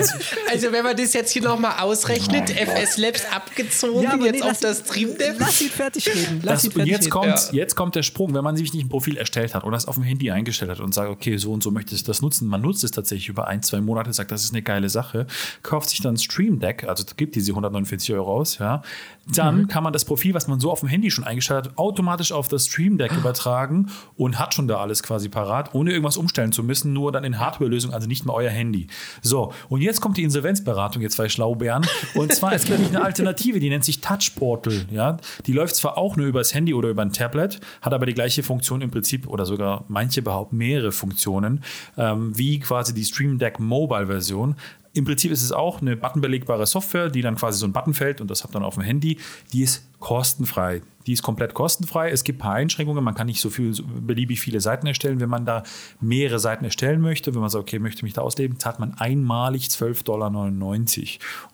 Also 0.50 0.72
wenn 0.72 0.84
man 0.84 0.96
das 0.96 1.12
jetzt 1.12 1.32
hier 1.32 1.42
nochmal 1.42 1.80
ausrechnet, 1.80 2.50
FS 2.50 2.96
Labs 2.98 3.24
abgezogen, 3.32 4.02
ja, 4.02 4.16
jetzt 4.16 4.42
nee, 4.44 4.50
auf 4.50 4.60
das 4.60 4.80
Stream 4.80 5.16
Dev. 5.16 5.36
Lass 5.38 5.60
ihn 5.60 5.68
fertig 5.68 6.08
reden. 6.08 6.40
Lass 6.42 6.62
das, 6.62 6.64
ihn 6.64 6.72
fertig 6.72 6.92
jetzt, 6.92 7.00
reden. 7.02 7.10
Kommt, 7.10 7.26
ja. 7.26 7.52
jetzt 7.52 7.74
kommt 7.74 7.94
der 7.94 8.02
Sprung, 8.02 8.34
wenn 8.34 8.44
man 8.44 8.56
sich 8.56 8.72
nicht 8.72 8.84
ein 8.84 8.88
Profil 8.88 9.16
erstellt 9.16 9.54
hat 9.54 9.64
oder 9.64 9.76
es 9.76 9.86
auf 9.86 9.94
dem 9.96 10.04
Handy 10.04 10.30
eingestellt 10.30 10.70
hat 10.70 10.80
und 10.80 10.94
sagt, 10.94 11.08
okay, 11.08 11.36
so 11.36 11.52
und 11.52 11.62
so 11.62 11.70
möchte 11.70 11.94
ich 11.94 12.04
das 12.04 12.22
nutzen. 12.22 12.48
Man 12.48 12.60
nutzt 12.60 12.84
es 12.84 12.90
tatsächlich 12.90 13.28
über 13.28 13.48
ein, 13.48 13.62
zwei 13.62 13.80
Monate, 13.80 14.12
sagt, 14.12 14.32
das 14.32 14.44
ist 14.44 14.52
eine 14.52 14.62
geile 14.62 14.88
Sache, 14.88 15.26
kauft 15.62 15.90
sich 15.90 16.00
dann 16.00 16.16
Stream 16.16 16.58
Deck, 16.58 16.84
also 16.84 17.04
gibt 17.16 17.34
diese 17.34 17.52
149 17.52 18.14
Euro 18.14 18.32
aus, 18.36 18.58
ja. 18.58 18.82
Dann 19.26 19.62
mhm. 19.62 19.68
kann 19.68 19.84
man 19.84 19.92
das 19.92 20.04
Profil, 20.04 20.34
was 20.34 20.48
man 20.48 20.58
so 20.58 20.70
auf 20.70 20.80
dem 20.80 20.88
Handy 20.88 21.10
schon 21.10 21.24
eingestellt 21.24 21.66
hat, 21.66 21.78
automatisch 21.78 22.32
auf 22.32 22.48
das 22.48 22.66
Stream 22.66 22.98
Deck 22.98 23.12
ah. 23.12 23.18
übertragen 23.18 23.90
und 24.16 24.38
hat 24.38 24.54
schon 24.54 24.66
da 24.66 24.78
alles 24.78 25.02
quasi 25.02 25.28
parat, 25.28 25.74
ohne 25.74 25.92
irgendwas 25.92 26.11
umstellen 26.16 26.52
zu 26.52 26.62
müssen, 26.62 26.92
nur 26.92 27.12
dann 27.12 27.24
in 27.24 27.38
Hardware-Lösung, 27.38 27.92
also 27.92 28.08
nicht 28.08 28.24
mehr 28.26 28.34
euer 28.34 28.50
Handy. 28.50 28.86
So, 29.22 29.52
und 29.68 29.80
jetzt 29.80 30.00
kommt 30.00 30.16
die 30.16 30.22
Insolvenzberatung, 30.22 31.02
jetzt 31.02 31.16
zwei 31.16 31.28
Schlaubeeren. 31.28 31.86
Und 32.14 32.32
zwar, 32.32 32.52
es 32.52 32.64
gibt 32.64 32.78
eine 32.88 33.02
Alternative, 33.02 33.60
die 33.60 33.68
nennt 33.68 33.84
sich 33.84 34.00
Touch 34.00 34.32
Portal. 34.36 34.86
Ja? 34.90 35.16
Die 35.46 35.52
läuft 35.52 35.76
zwar 35.76 35.98
auch 35.98 36.16
nur 36.16 36.26
über 36.26 36.40
das 36.40 36.54
Handy 36.54 36.74
oder 36.74 36.88
über 36.88 37.02
ein 37.02 37.12
Tablet, 37.12 37.60
hat 37.80 37.94
aber 37.94 38.06
die 38.06 38.14
gleiche 38.14 38.42
Funktion 38.42 38.80
im 38.82 38.90
Prinzip 38.90 39.26
oder 39.26 39.46
sogar 39.46 39.84
manche 39.88 40.22
behaupten 40.22 40.56
mehrere 40.56 40.92
Funktionen, 40.92 41.62
ähm, 41.96 42.36
wie 42.36 42.60
quasi 42.60 42.94
die 42.94 43.04
Stream 43.04 43.38
Deck 43.38 43.58
Mobile-Version. 43.58 44.56
Im 44.94 45.04
Prinzip 45.06 45.32
ist 45.32 45.42
es 45.42 45.52
auch 45.52 45.80
eine 45.80 45.96
buttonbelegbare 45.96 46.66
Software, 46.66 47.08
die 47.08 47.22
dann 47.22 47.36
quasi 47.36 47.58
so 47.58 47.66
ein 47.66 47.72
Button 47.72 47.94
fällt 47.94 48.20
und 48.20 48.30
das 48.30 48.44
habt 48.44 48.54
dann 48.54 48.62
auf 48.62 48.74
dem 48.74 48.82
Handy. 48.82 49.18
Die 49.52 49.62
ist 49.62 49.84
kostenfrei. 50.02 50.82
Die 51.06 51.12
ist 51.12 51.22
komplett 51.22 51.54
kostenfrei. 51.54 52.10
Es 52.10 52.24
gibt 52.24 52.38
ein 52.38 52.42
paar 52.42 52.54
Einschränkungen. 52.54 53.02
Man 53.02 53.14
kann 53.14 53.26
nicht 53.26 53.40
so 53.40 53.50
viel, 53.50 53.72
so 53.72 53.82
beliebig 53.84 54.40
viele 54.40 54.60
Seiten 54.60 54.86
erstellen. 54.86 55.20
Wenn 55.20 55.28
man 55.28 55.44
da 55.46 55.62
mehrere 56.00 56.38
Seiten 56.38 56.64
erstellen 56.64 57.00
möchte, 57.00 57.34
wenn 57.34 57.40
man 57.40 57.50
sagt, 57.50 57.62
okay, 57.62 57.78
möchte 57.78 58.04
mich 58.04 58.12
da 58.12 58.22
ausleben, 58.22 58.58
zahlt 58.58 58.78
man 58.78 58.94
einmalig 58.94 59.66
12,99 59.66 60.04
Dollar. 60.04 60.28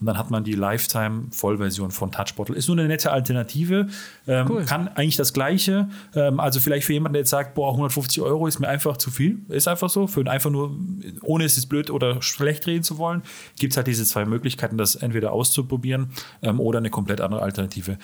Und 0.00 0.06
dann 0.06 0.18
hat 0.18 0.30
man 0.30 0.44
die 0.44 0.52
Lifetime-Vollversion 0.52 1.90
von 1.90 2.10
Touchbottle. 2.10 2.56
Ist 2.56 2.68
nur 2.68 2.78
eine 2.78 2.88
nette 2.88 3.10
Alternative. 3.10 3.88
Ähm, 4.26 4.46
cool. 4.50 4.64
Kann 4.64 4.88
eigentlich 4.88 5.16
das 5.16 5.32
Gleiche. 5.32 5.88
Ähm, 6.14 6.40
also 6.40 6.60
vielleicht 6.60 6.86
für 6.86 6.92
jemanden, 6.92 7.14
der 7.14 7.20
jetzt 7.20 7.30
sagt, 7.30 7.54
boah, 7.54 7.70
150 7.72 8.22
Euro 8.22 8.46
ist 8.46 8.58
mir 8.58 8.68
einfach 8.68 8.96
zu 8.96 9.10
viel. 9.10 9.38
Ist 9.48 9.68
einfach 9.68 9.88
so. 9.88 10.06
Für 10.06 10.28
einfach 10.30 10.50
nur, 10.50 10.76
ohne 11.22 11.44
es 11.44 11.56
jetzt 11.56 11.66
blöd 11.66 11.90
oder 11.90 12.20
schlecht 12.22 12.66
reden 12.66 12.82
zu 12.82 12.98
wollen, 12.98 13.22
gibt 13.58 13.72
es 13.72 13.76
halt 13.76 13.86
diese 13.86 14.04
zwei 14.04 14.24
Möglichkeiten, 14.24 14.76
das 14.76 14.94
entweder 14.94 15.32
auszuprobieren 15.32 16.10
ähm, 16.42 16.60
oder 16.60 16.78
eine 16.78 16.90
komplett 16.90 17.20
andere 17.20 17.42
Alternative. 17.42 17.98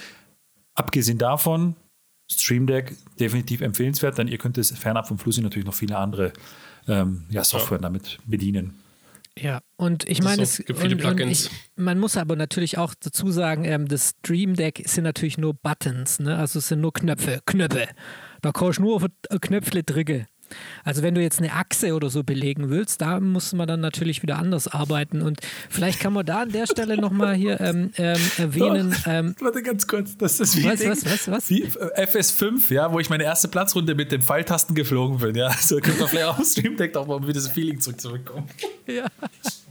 Abgesehen 0.74 1.18
davon, 1.18 1.76
Stream 2.30 2.66
Deck 2.66 2.96
definitiv 3.20 3.60
empfehlenswert, 3.60 4.18
denn 4.18 4.28
ihr 4.28 4.38
könnt 4.38 4.58
es 4.58 4.70
fernab 4.70 5.08
vom 5.08 5.18
Flussi 5.18 5.40
natürlich 5.40 5.66
noch 5.66 5.74
viele 5.74 5.96
andere 5.98 6.32
ähm, 6.88 7.24
ja, 7.30 7.44
Software 7.44 7.78
ja. 7.78 7.82
damit 7.82 8.18
bedienen. 8.26 8.74
Ja, 9.36 9.60
und 9.76 10.08
ich 10.08 10.22
meine, 10.22 10.42
es 10.42 10.58
gibt 10.58 10.78
viele 10.78 10.94
Plugins. 10.94 11.46
Ich, 11.46 11.50
man 11.76 11.98
muss 11.98 12.16
aber 12.16 12.36
natürlich 12.36 12.78
auch 12.78 12.94
dazu 12.94 13.32
sagen, 13.32 13.64
ähm, 13.64 13.88
das 13.88 14.14
Stream 14.20 14.54
Deck 14.54 14.82
sind 14.86 15.04
natürlich 15.04 15.38
nur 15.38 15.54
Buttons, 15.54 16.20
ne? 16.20 16.36
also 16.38 16.60
es 16.60 16.68
sind 16.68 16.80
nur 16.80 16.92
Knöpfe, 16.92 17.40
Knöpfe. 17.44 17.88
Da 18.42 18.52
kannst 18.52 18.78
du 18.78 18.82
nur 18.82 18.96
auf 18.96 19.06
Knöpfle 19.40 19.82
drücken. 19.82 20.26
Also 20.84 21.02
wenn 21.02 21.14
du 21.14 21.22
jetzt 21.22 21.38
eine 21.38 21.52
Achse 21.52 21.94
oder 21.94 22.10
so 22.10 22.22
belegen 22.22 22.70
willst, 22.70 23.00
da 23.00 23.20
muss 23.20 23.52
man 23.52 23.66
dann 23.66 23.80
natürlich 23.80 24.22
wieder 24.22 24.38
anders 24.38 24.68
arbeiten. 24.68 25.22
Und 25.22 25.40
vielleicht 25.68 26.00
kann 26.00 26.12
man 26.12 26.26
da 26.26 26.42
an 26.42 26.52
der 26.52 26.66
Stelle 26.66 26.96
nochmal 26.96 27.34
hier 27.34 27.60
ähm, 27.60 27.90
ähm, 27.96 28.20
erwähnen. 28.38 28.94
Ähm, 29.06 29.34
Warte 29.40 29.62
ganz 29.62 29.86
kurz, 29.86 30.16
das 30.16 30.40
ist 30.40 30.56
wie, 30.56 30.64
was, 30.64 30.80
Ding, 30.80 30.90
was, 30.90 31.04
was, 31.04 31.30
was? 31.30 31.50
wie 31.50 31.62
äh, 31.62 32.06
FS5, 32.06 32.72
ja, 32.72 32.92
wo 32.92 33.00
ich 33.00 33.10
meine 33.10 33.24
erste 33.24 33.48
Platzrunde 33.48 33.94
mit 33.94 34.12
den 34.12 34.22
Pfeiltasten 34.22 34.74
geflogen 34.74 35.18
bin. 35.18 35.34
Ja, 35.34 35.52
so 35.52 35.76
können 35.78 35.98
wir 35.98 36.08
vielleicht 36.08 36.26
auch 36.26 36.44
Stream 36.44 36.76
Deck 36.76 36.96
auch 36.96 37.06
mal 37.06 37.14
um 37.14 37.22
wieder 37.22 37.34
das 37.34 37.48
Feeling 37.48 37.80
zurückzubekommen. 37.80 38.48
Ja. 38.86 39.06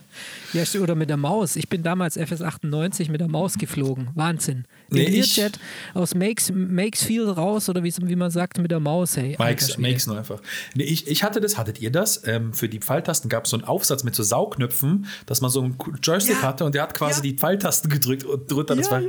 Ja, 0.53 0.63
oder 0.79 0.95
mit 0.95 1.09
der 1.09 1.17
Maus. 1.17 1.55
Ich 1.55 1.67
bin 1.67 1.83
damals 1.83 2.17
FS98 2.17 3.09
mit 3.11 3.21
der 3.21 3.27
Maus 3.27 3.57
geflogen. 3.57 4.09
Wahnsinn. 4.13 4.65
Nee, 4.89 5.07
Learjet 5.07 5.59
aus 5.93 6.13
Makes, 6.15 6.51
Makes 6.53 7.03
Feel 7.03 7.29
raus 7.29 7.69
oder 7.69 7.83
wie, 7.83 7.93
wie 8.01 8.15
man 8.15 8.31
sagt 8.31 8.59
mit 8.59 8.71
der 8.71 8.79
Maus. 8.79 9.17
Hey, 9.17 9.35
Makes, 9.39 9.77
Makes 9.77 10.07
nur 10.07 10.17
einfach. 10.17 10.41
Nee, 10.75 10.83
ich, 10.83 11.07
ich 11.07 11.23
hatte 11.23 11.41
das, 11.41 11.57
hattet 11.57 11.81
ihr 11.81 11.91
das? 11.91 12.25
Ähm, 12.27 12.53
für 12.53 12.69
die 12.69 12.79
Pfeiltasten 12.79 13.29
gab 13.29 13.45
es 13.45 13.51
so 13.51 13.57
einen 13.57 13.65
Aufsatz 13.65 14.03
mit 14.03 14.15
so 14.15 14.23
Saugknöpfen, 14.23 15.07
dass 15.25 15.41
man 15.41 15.49
so 15.49 15.61
einen 15.61 15.77
Joystick 16.01 16.37
ja. 16.37 16.41
hatte 16.43 16.65
und 16.65 16.75
der 16.75 16.83
hat 16.83 16.93
quasi 16.93 17.25
ja. 17.25 17.31
die 17.31 17.37
Pfeiltasten 17.37 17.89
gedrückt 17.89 18.23
und 18.23 18.51
drunter. 18.51 18.75
Das 18.75 18.87
ja, 18.87 18.91
war 18.93 19.01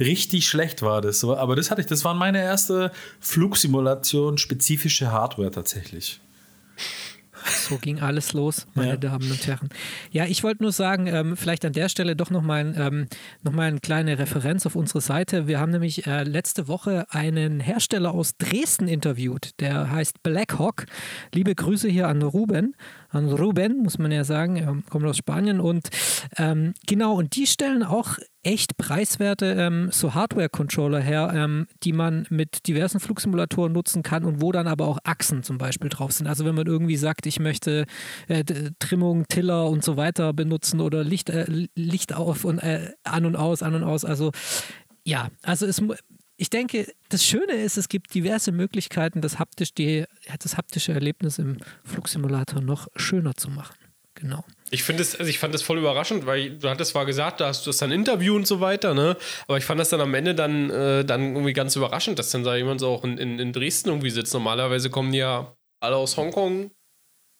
richtig 0.00 0.48
schlecht 0.48 0.82
war 0.82 1.00
das. 1.00 1.20
So, 1.20 1.36
aber 1.36 1.56
das 1.56 1.70
hatte 1.70 1.80
ich, 1.80 1.86
das 1.86 2.04
war 2.04 2.14
meine 2.14 2.42
erste 2.42 2.90
Flugsimulation 3.20 4.38
spezifische 4.38 5.12
Hardware 5.12 5.50
tatsächlich. 5.50 6.20
So 7.50 7.76
ging 7.78 8.00
alles 8.00 8.32
los, 8.32 8.66
meine 8.74 8.90
ja. 8.90 8.96
Damen 8.96 9.30
und 9.30 9.46
Herren. 9.46 9.68
Ja, 10.10 10.26
ich 10.26 10.42
wollte 10.42 10.62
nur 10.62 10.72
sagen, 10.72 11.06
ähm, 11.06 11.36
vielleicht 11.36 11.64
an 11.64 11.72
der 11.72 11.88
Stelle 11.88 12.16
doch 12.16 12.30
nochmal 12.30 12.74
ähm, 12.78 13.06
noch 13.42 13.56
eine 13.56 13.80
kleine 13.80 14.18
Referenz 14.18 14.66
auf 14.66 14.76
unsere 14.76 15.00
Seite. 15.00 15.46
Wir 15.46 15.60
haben 15.60 15.70
nämlich 15.72 16.06
äh, 16.06 16.22
letzte 16.24 16.68
Woche 16.68 17.06
einen 17.10 17.60
Hersteller 17.60 18.12
aus 18.12 18.36
Dresden 18.36 18.88
interviewt, 18.88 19.50
der 19.60 19.90
heißt 19.90 20.22
Blackhawk. 20.22 20.86
Liebe 21.34 21.54
Grüße 21.54 21.88
hier 21.88 22.08
an 22.08 22.22
Ruben 22.22 22.74
an 23.08 23.28
Ruben, 23.28 23.82
muss 23.82 23.98
man 23.98 24.12
ja 24.12 24.24
sagen, 24.24 24.56
er 24.56 24.76
kommt 24.88 25.06
aus 25.06 25.16
Spanien 25.16 25.60
und 25.60 25.88
ähm, 26.36 26.74
genau, 26.86 27.14
und 27.14 27.36
die 27.36 27.46
stellen 27.46 27.82
auch 27.82 28.18
echt 28.42 28.76
preiswerte 28.76 29.46
ähm, 29.58 29.88
so 29.92 30.14
Hardware-Controller 30.14 31.00
her, 31.00 31.32
ähm, 31.34 31.66
die 31.82 31.92
man 31.92 32.26
mit 32.30 32.66
diversen 32.66 33.00
Flugsimulatoren 33.00 33.72
nutzen 33.72 34.02
kann 34.02 34.24
und 34.24 34.40
wo 34.40 34.52
dann 34.52 34.66
aber 34.66 34.86
auch 34.86 34.98
Achsen 35.04 35.42
zum 35.42 35.58
Beispiel 35.58 35.90
drauf 35.90 36.12
sind. 36.12 36.26
Also 36.26 36.44
wenn 36.44 36.54
man 36.54 36.66
irgendwie 36.66 36.96
sagt, 36.96 37.26
ich 37.26 37.40
möchte 37.40 37.86
äh, 38.28 38.44
Trimmung, 38.78 39.26
Tiller 39.28 39.68
und 39.68 39.84
so 39.84 39.96
weiter 39.96 40.32
benutzen 40.32 40.80
oder 40.80 41.04
Licht, 41.04 41.30
äh, 41.30 41.68
Licht 41.74 42.14
auf 42.14 42.44
und 42.44 42.58
äh, 42.58 42.92
an 43.04 43.26
und 43.26 43.36
aus, 43.36 43.62
an 43.62 43.74
und 43.74 43.84
aus. 43.84 44.04
Also 44.04 44.32
ja, 45.04 45.28
also 45.42 45.66
es 45.66 45.82
ich 46.38 46.50
denke, 46.50 46.86
das 47.08 47.24
Schöne 47.24 47.52
ist, 47.52 47.76
es 47.76 47.88
gibt 47.88 48.14
diverse 48.14 48.52
Möglichkeiten, 48.52 49.20
das, 49.20 49.38
haptisch, 49.40 49.74
die, 49.74 50.04
das 50.38 50.56
haptische 50.56 50.92
Erlebnis 50.92 51.38
im 51.38 51.58
Flugsimulator 51.84 52.62
noch 52.62 52.86
schöner 52.94 53.34
zu 53.34 53.50
machen. 53.50 53.76
Genau. 54.14 54.44
Ich 54.70 54.84
finde 54.84 55.02
es, 55.02 55.16
also 55.16 55.28
ich 55.28 55.38
fand 55.38 55.52
das 55.52 55.62
voll 55.62 55.78
überraschend, 55.78 56.26
weil 56.26 56.58
du 56.58 56.68
hattest 56.68 56.92
zwar 56.92 57.06
gesagt, 57.06 57.40
da 57.40 57.48
hast 57.48 57.66
du 57.66 57.70
das 57.70 57.78
dann 57.78 57.90
Interview 57.90 58.34
und 58.36 58.46
so 58.46 58.60
weiter, 58.60 58.94
ne? 58.94 59.16
Aber 59.46 59.58
ich 59.58 59.64
fand 59.64 59.80
das 59.80 59.90
dann 59.90 60.00
am 60.00 60.14
Ende 60.14 60.34
dann, 60.34 60.70
äh, 60.70 61.04
dann 61.04 61.34
irgendwie 61.34 61.52
ganz 61.52 61.74
überraschend, 61.76 62.18
dass 62.18 62.30
dann 62.30 62.44
da 62.44 62.56
jemand 62.56 62.80
so 62.80 62.88
auch 62.88 63.04
in, 63.04 63.18
in, 63.18 63.38
in 63.38 63.52
Dresden 63.52 63.88
irgendwie 63.90 64.10
sitzt. 64.10 64.34
Normalerweise 64.34 64.90
kommen 64.90 65.12
die 65.12 65.18
ja 65.18 65.56
alle 65.80 65.96
aus 65.96 66.16
Hongkong, 66.16 66.70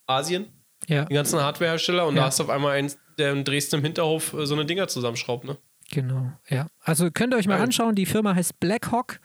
Asien, 0.07 0.47
ja. 0.89 1.05
die 1.05 1.15
ganzen 1.15 1.41
Hardwarehersteller 1.41 2.07
und 2.07 2.15
ja. 2.15 2.23
da 2.23 2.27
hast 2.27 2.39
du 2.39 2.45
auf 2.45 2.51
einmal 2.51 2.77
einen, 2.77 2.93
der 3.19 3.33
in 3.33 3.45
Dresden 3.45 3.77
im 3.77 3.83
Hinterhof 3.85 4.33
äh, 4.33 4.47
so 4.47 4.55
eine 4.55 4.65
Dinger 4.65 4.89
zusammenschraubt, 4.89 5.45
ne? 5.45 5.59
Genau, 5.91 6.33
ja. 6.49 6.67
Also 6.83 7.11
könnt 7.11 7.33
ihr 7.33 7.39
euch 7.39 7.49
mal 7.49 7.61
anschauen, 7.61 7.95
die 7.95 8.07
Firma 8.07 8.35
heißt 8.35 8.61
Blackhawk. 8.61 9.21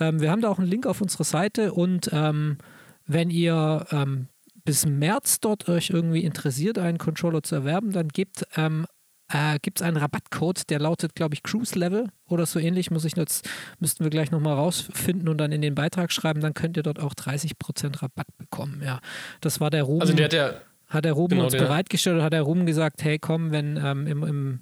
Ähm, 0.00 0.20
wir 0.20 0.30
haben 0.30 0.42
da 0.42 0.48
auch 0.48 0.58
einen 0.58 0.68
Link 0.68 0.86
auf 0.86 1.00
unserer 1.00 1.24
Seite 1.24 1.72
und 1.72 2.10
ähm, 2.12 2.58
wenn 3.06 3.30
ihr 3.30 3.86
ähm, 3.92 4.28
bis 4.64 4.86
März 4.86 5.40
dort 5.40 5.68
euch 5.68 5.90
irgendwie 5.90 6.24
interessiert, 6.24 6.78
einen 6.78 6.98
Controller 6.98 7.42
zu 7.42 7.54
erwerben, 7.54 7.92
dann 7.92 8.08
gibt 8.08 8.44
ähm, 8.56 8.86
äh, 9.32 9.58
es 9.74 9.82
einen 9.82 9.96
Rabattcode, 9.96 10.68
der 10.70 10.80
lautet, 10.80 11.14
glaube 11.14 11.34
ich, 11.34 11.42
Cruise 11.42 11.78
Level 11.78 12.08
oder 12.26 12.46
so 12.46 12.58
ähnlich. 12.58 12.90
Muss 12.90 13.04
ich 13.04 13.16
jetzt, 13.16 13.48
müssten 13.78 14.04
wir 14.04 14.10
gleich 14.10 14.30
nochmal 14.30 14.54
rausfinden 14.54 15.28
und 15.28 15.38
dann 15.38 15.52
in 15.52 15.62
den 15.62 15.74
Beitrag 15.74 16.12
schreiben. 16.12 16.40
Dann 16.40 16.54
könnt 16.54 16.76
ihr 16.76 16.82
dort 16.82 16.98
auch 16.98 17.14
30% 17.14 18.02
Rabatt 18.02 18.26
bekommen. 18.36 18.82
Ja, 18.84 19.00
das 19.40 19.60
war 19.60 19.70
der 19.70 19.84
Ruben. 19.84 20.02
Also 20.02 20.14
der 20.14 20.24
hat 20.24 20.32
ja. 20.32 20.52
Hat 20.88 21.04
der 21.04 21.12
Ruben 21.12 21.36
genau, 21.36 21.44
uns 21.44 21.56
bereitgestellt, 21.56 22.20
hat 22.20 22.32
der 22.32 22.42
Ruben 22.42 22.66
gesagt, 22.66 23.04
hey 23.04 23.20
komm, 23.20 23.52
wenn 23.52 23.76
ähm, 23.76 24.08
im, 24.08 24.22
im 24.24 24.60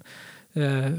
äh, 0.55 0.91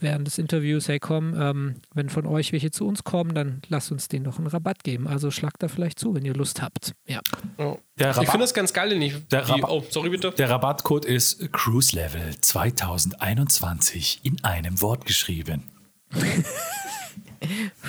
während 0.00 0.26
des 0.26 0.38
Interviews, 0.38 0.88
hey 0.88 0.98
komm, 0.98 1.34
ähm, 1.40 1.76
wenn 1.94 2.08
von 2.08 2.26
euch 2.26 2.52
welche 2.52 2.70
zu 2.70 2.86
uns 2.86 3.04
kommen, 3.04 3.34
dann 3.34 3.62
lasst 3.68 3.90
uns 3.90 4.08
denen 4.08 4.24
noch 4.24 4.38
einen 4.38 4.46
Rabatt 4.46 4.84
geben. 4.84 5.08
Also 5.08 5.30
schlagt 5.30 5.62
da 5.62 5.68
vielleicht 5.68 5.98
zu, 5.98 6.14
wenn 6.14 6.24
ihr 6.24 6.34
Lust 6.34 6.60
habt. 6.60 6.92
Ja. 7.06 7.20
Oh. 7.56 7.78
ich 7.96 8.04
finde 8.04 8.38
das 8.38 8.54
ganz 8.54 8.72
geil, 8.72 8.96
nicht. 8.98 9.32
Der, 9.32 9.42
die, 9.44 9.62
oh, 9.62 9.82
sorry 9.88 10.10
bitte. 10.10 10.32
der 10.32 10.50
Rabattcode 10.50 11.04
ist 11.04 11.52
Cruise 11.52 11.96
Level 11.96 12.34
2021 12.40 14.20
in 14.22 14.42
einem 14.44 14.80
Wort 14.82 15.06
geschrieben. 15.06 15.64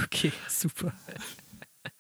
okay, 0.04 0.32
super. 0.48 0.94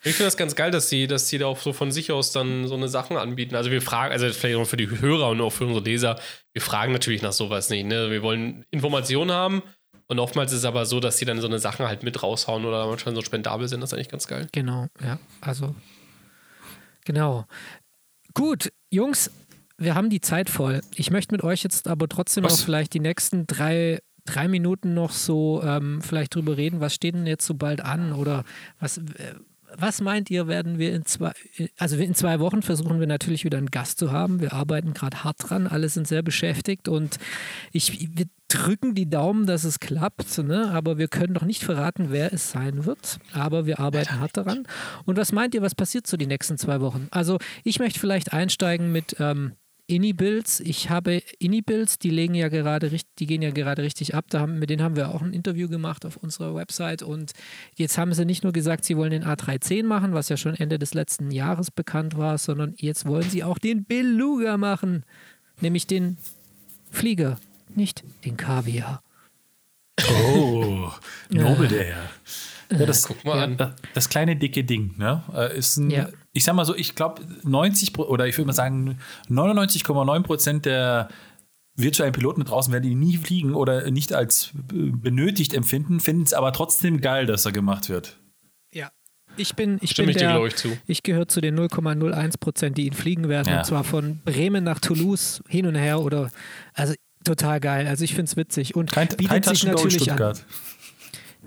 Ich 0.03 0.15
finde 0.15 0.27
das 0.27 0.37
ganz 0.37 0.55
geil, 0.55 0.71
dass 0.71 0.87
sie, 0.89 1.07
dass 1.07 1.27
sie 1.27 1.37
da 1.37 1.47
auch 1.47 1.59
so 1.59 1.73
von 1.73 1.91
sich 1.91 2.11
aus 2.11 2.31
dann 2.31 2.67
so 2.67 2.75
eine 2.75 2.87
Sachen 2.87 3.17
anbieten. 3.17 3.55
Also 3.55 3.69
wir 3.69 3.81
fragen, 3.81 4.13
also 4.13 4.29
vielleicht 4.29 4.55
auch 4.55 4.65
für 4.65 4.77
die 4.77 4.89
Hörer 4.89 5.29
und 5.29 5.41
auch 5.41 5.49
für 5.49 5.65
unsere 5.65 5.83
Leser, 5.83 6.19
wir 6.53 6.61
fragen 6.61 6.93
natürlich 6.93 7.21
nach 7.21 7.33
sowas 7.33 7.69
nicht. 7.69 7.85
Ne? 7.85 8.09
Wir 8.09 8.23
wollen 8.23 8.65
Informationen 8.71 9.31
haben 9.31 9.61
und 10.07 10.19
oftmals 10.19 10.53
ist 10.53 10.59
es 10.59 10.65
aber 10.65 10.85
so, 10.85 11.01
dass 11.01 11.17
sie 11.17 11.25
dann 11.25 11.41
so 11.41 11.47
eine 11.47 11.59
Sachen 11.59 11.85
halt 11.85 12.03
mit 12.03 12.23
raushauen 12.23 12.65
oder 12.65 12.87
manchmal 12.87 13.13
so 13.13 13.21
spendabel 13.21 13.67
sind. 13.67 13.81
Das 13.81 13.91
ist 13.91 13.93
eigentlich 13.93 14.09
ganz 14.09 14.27
geil. 14.27 14.47
Genau, 14.53 14.87
ja. 15.03 15.19
Also, 15.41 15.75
genau. 17.03 17.45
Gut, 18.33 18.71
Jungs, 18.89 19.31
wir 19.77 19.95
haben 19.95 20.09
die 20.09 20.21
Zeit 20.21 20.49
voll. 20.49 20.81
Ich 20.95 21.11
möchte 21.11 21.33
mit 21.33 21.43
euch 21.43 21.63
jetzt 21.63 21.89
aber 21.89 22.07
trotzdem 22.07 22.45
was? 22.45 22.53
noch 22.53 22.65
vielleicht 22.65 22.93
die 22.93 23.01
nächsten 23.01 23.47
drei 23.47 23.99
drei 24.25 24.47
Minuten 24.47 24.93
noch 24.93 25.11
so 25.11 25.61
ähm, 25.63 26.01
vielleicht 26.01 26.35
drüber 26.35 26.57
reden, 26.57 26.79
was 26.79 26.93
steht 26.93 27.15
denn 27.15 27.25
jetzt 27.25 27.45
so 27.45 27.55
bald 27.55 27.81
an 27.81 28.13
oder 28.13 28.43
was, 28.79 28.97
äh, 28.97 29.35
was 29.75 30.01
meint 30.01 30.29
ihr, 30.29 30.47
werden 30.47 30.79
wir 30.79 30.93
in 30.93 31.05
zwei, 31.05 31.31
also 31.77 31.97
in 31.97 32.15
zwei 32.15 32.39
Wochen 32.39 32.61
versuchen 32.61 32.99
wir 32.99 33.07
natürlich 33.07 33.43
wieder 33.43 33.57
einen 33.57 33.71
Gast 33.71 33.99
zu 33.99 34.11
haben. 34.11 34.39
Wir 34.39 34.53
arbeiten 34.53 34.93
gerade 34.93 35.23
hart 35.23 35.37
dran, 35.39 35.67
alle 35.67 35.89
sind 35.89 36.07
sehr 36.07 36.21
beschäftigt 36.21 36.87
und 36.87 37.17
ich, 37.71 38.09
wir 38.17 38.25
drücken 38.47 38.95
die 38.95 39.09
Daumen, 39.09 39.45
dass 39.45 39.63
es 39.63 39.79
klappt, 39.79 40.39
ne? 40.39 40.71
aber 40.71 40.97
wir 40.97 41.07
können 41.07 41.33
noch 41.33 41.43
nicht 41.43 41.63
verraten, 41.63 42.07
wer 42.09 42.33
es 42.33 42.51
sein 42.51 42.85
wird. 42.85 43.19
Aber 43.33 43.65
wir 43.65 43.79
arbeiten 43.79 44.19
hart 44.19 44.37
daran. 44.37 44.67
Und 45.05 45.17
was 45.17 45.31
meint 45.31 45.53
ihr, 45.53 45.61
was 45.61 45.75
passiert 45.75 46.07
so 46.07 46.17
die 46.17 46.25
nächsten 46.25 46.57
zwei 46.57 46.81
Wochen? 46.81 47.07
Also 47.11 47.37
ich 47.63 47.79
möchte 47.79 47.99
vielleicht 47.99 48.33
einsteigen 48.33 48.91
mit 48.91 49.15
ähm, 49.19 49.53
Inibills. 49.89 50.59
Ich 50.59 50.89
habe 50.89 51.23
Inibills, 51.39 51.97
die 51.97 52.11
legen 52.11 52.35
ja 52.35 52.49
gerade 52.49 52.91
die 53.17 53.25
gehen 53.25 53.41
ja 53.41 53.49
gerade 53.49 53.81
richtig 53.81 54.13
ab. 54.13 54.25
Da 54.29 54.39
haben, 54.39 54.59
mit 54.59 54.69
denen 54.69 54.83
haben 54.83 54.95
wir 54.95 55.09
auch 55.09 55.21
ein 55.21 55.33
Interview 55.33 55.67
gemacht 55.67 56.05
auf 56.05 56.17
unserer 56.17 56.53
Website 56.53 57.01
und 57.01 57.31
jetzt 57.75 57.97
haben 57.97 58.13
sie 58.13 58.25
nicht 58.25 58.43
nur 58.43 58.53
gesagt, 58.53 58.85
sie 58.85 58.97
wollen 58.97 59.11
den 59.11 59.23
A310 59.23 59.83
machen, 59.85 60.13
was 60.13 60.29
ja 60.29 60.37
schon 60.37 60.53
Ende 60.53 60.77
des 60.77 60.93
letzten 60.93 61.31
Jahres 61.31 61.71
bekannt 61.71 62.17
war, 62.17 62.37
sondern 62.37 62.75
jetzt 62.77 63.07
wollen 63.07 63.29
sie 63.29 63.43
auch 63.43 63.57
den 63.57 63.83
Beluga 63.83 64.57
machen, 64.57 65.03
nämlich 65.59 65.87
den 65.87 66.17
Flieger, 66.91 67.39
nicht 67.75 68.03
den 68.25 68.37
Kaviar. 68.37 69.01
Oh, 70.07 70.91
nobel 71.29 71.67
der. 71.67 71.97
Ja, 72.71 72.85
das, 72.85 73.03
Guck 73.03 73.25
mal 73.25 73.39
an. 73.39 73.57
Das, 73.57 73.71
das, 73.93 74.09
kleine 74.09 74.35
dicke 74.35 74.63
Ding, 74.63 74.95
ne? 74.97 75.23
Äh, 75.33 75.57
ist 75.57 75.77
ein, 75.77 75.89
ja. 75.89 76.09
ich 76.33 76.43
sag 76.43 76.53
mal 76.53 76.65
so, 76.65 76.75
ich 76.75 76.95
glaube 76.95 77.23
90 77.43 77.97
oder 77.97 78.27
ich 78.27 78.37
würde 78.37 78.47
mal 78.47 78.53
sagen 78.53 78.99
99,9 79.27 80.23
Prozent 80.23 80.65
der 80.65 81.09
virtuellen 81.75 82.13
Piloten 82.13 82.43
draußen 82.43 82.71
werden 82.71 82.89
ihn 82.89 82.99
nie 82.99 83.17
fliegen 83.17 83.55
oder 83.55 83.89
nicht 83.89 84.13
als 84.13 84.51
benötigt 84.53 85.53
empfinden, 85.53 85.99
finden 85.99 86.23
es 86.23 86.33
aber 86.33 86.53
trotzdem 86.53 87.01
geil, 87.01 87.25
dass 87.25 87.45
er 87.45 87.51
gemacht 87.51 87.89
wird. 87.89 88.17
Ja. 88.73 88.91
Ich 89.37 89.55
bin, 89.55 89.77
ich 89.81 89.91
Stimme 89.91 90.11
bin 90.11 90.17
der, 90.17 90.43
ich, 90.45 90.65
ich, 90.65 90.71
ich 90.85 91.03
gehöre 91.03 91.27
zu 91.27 91.39
den 91.39 91.57
0,01 91.57 92.39
Prozent, 92.39 92.77
die 92.77 92.85
ihn 92.87 92.93
fliegen 92.93 93.29
werden. 93.29 93.47
Ja. 93.47 93.59
Und 93.59 93.65
zwar 93.65 93.83
von 93.83 94.19
Bremen 94.25 94.63
nach 94.63 94.79
Toulouse 94.79 95.41
hin 95.47 95.65
und 95.65 95.75
her 95.75 96.01
oder, 96.01 96.29
also 96.73 96.93
total 97.23 97.59
geil. 97.59 97.87
Also 97.87 98.03
ich 98.03 98.13
finde 98.13 98.29
es 98.29 98.35
witzig. 98.35 98.75
Und 98.75 98.91
kein, 98.91 99.07
bietet 99.07 99.29
kein 99.29 99.43
sich 99.43 99.63
natürlich 99.63 100.11
an. 100.11 100.33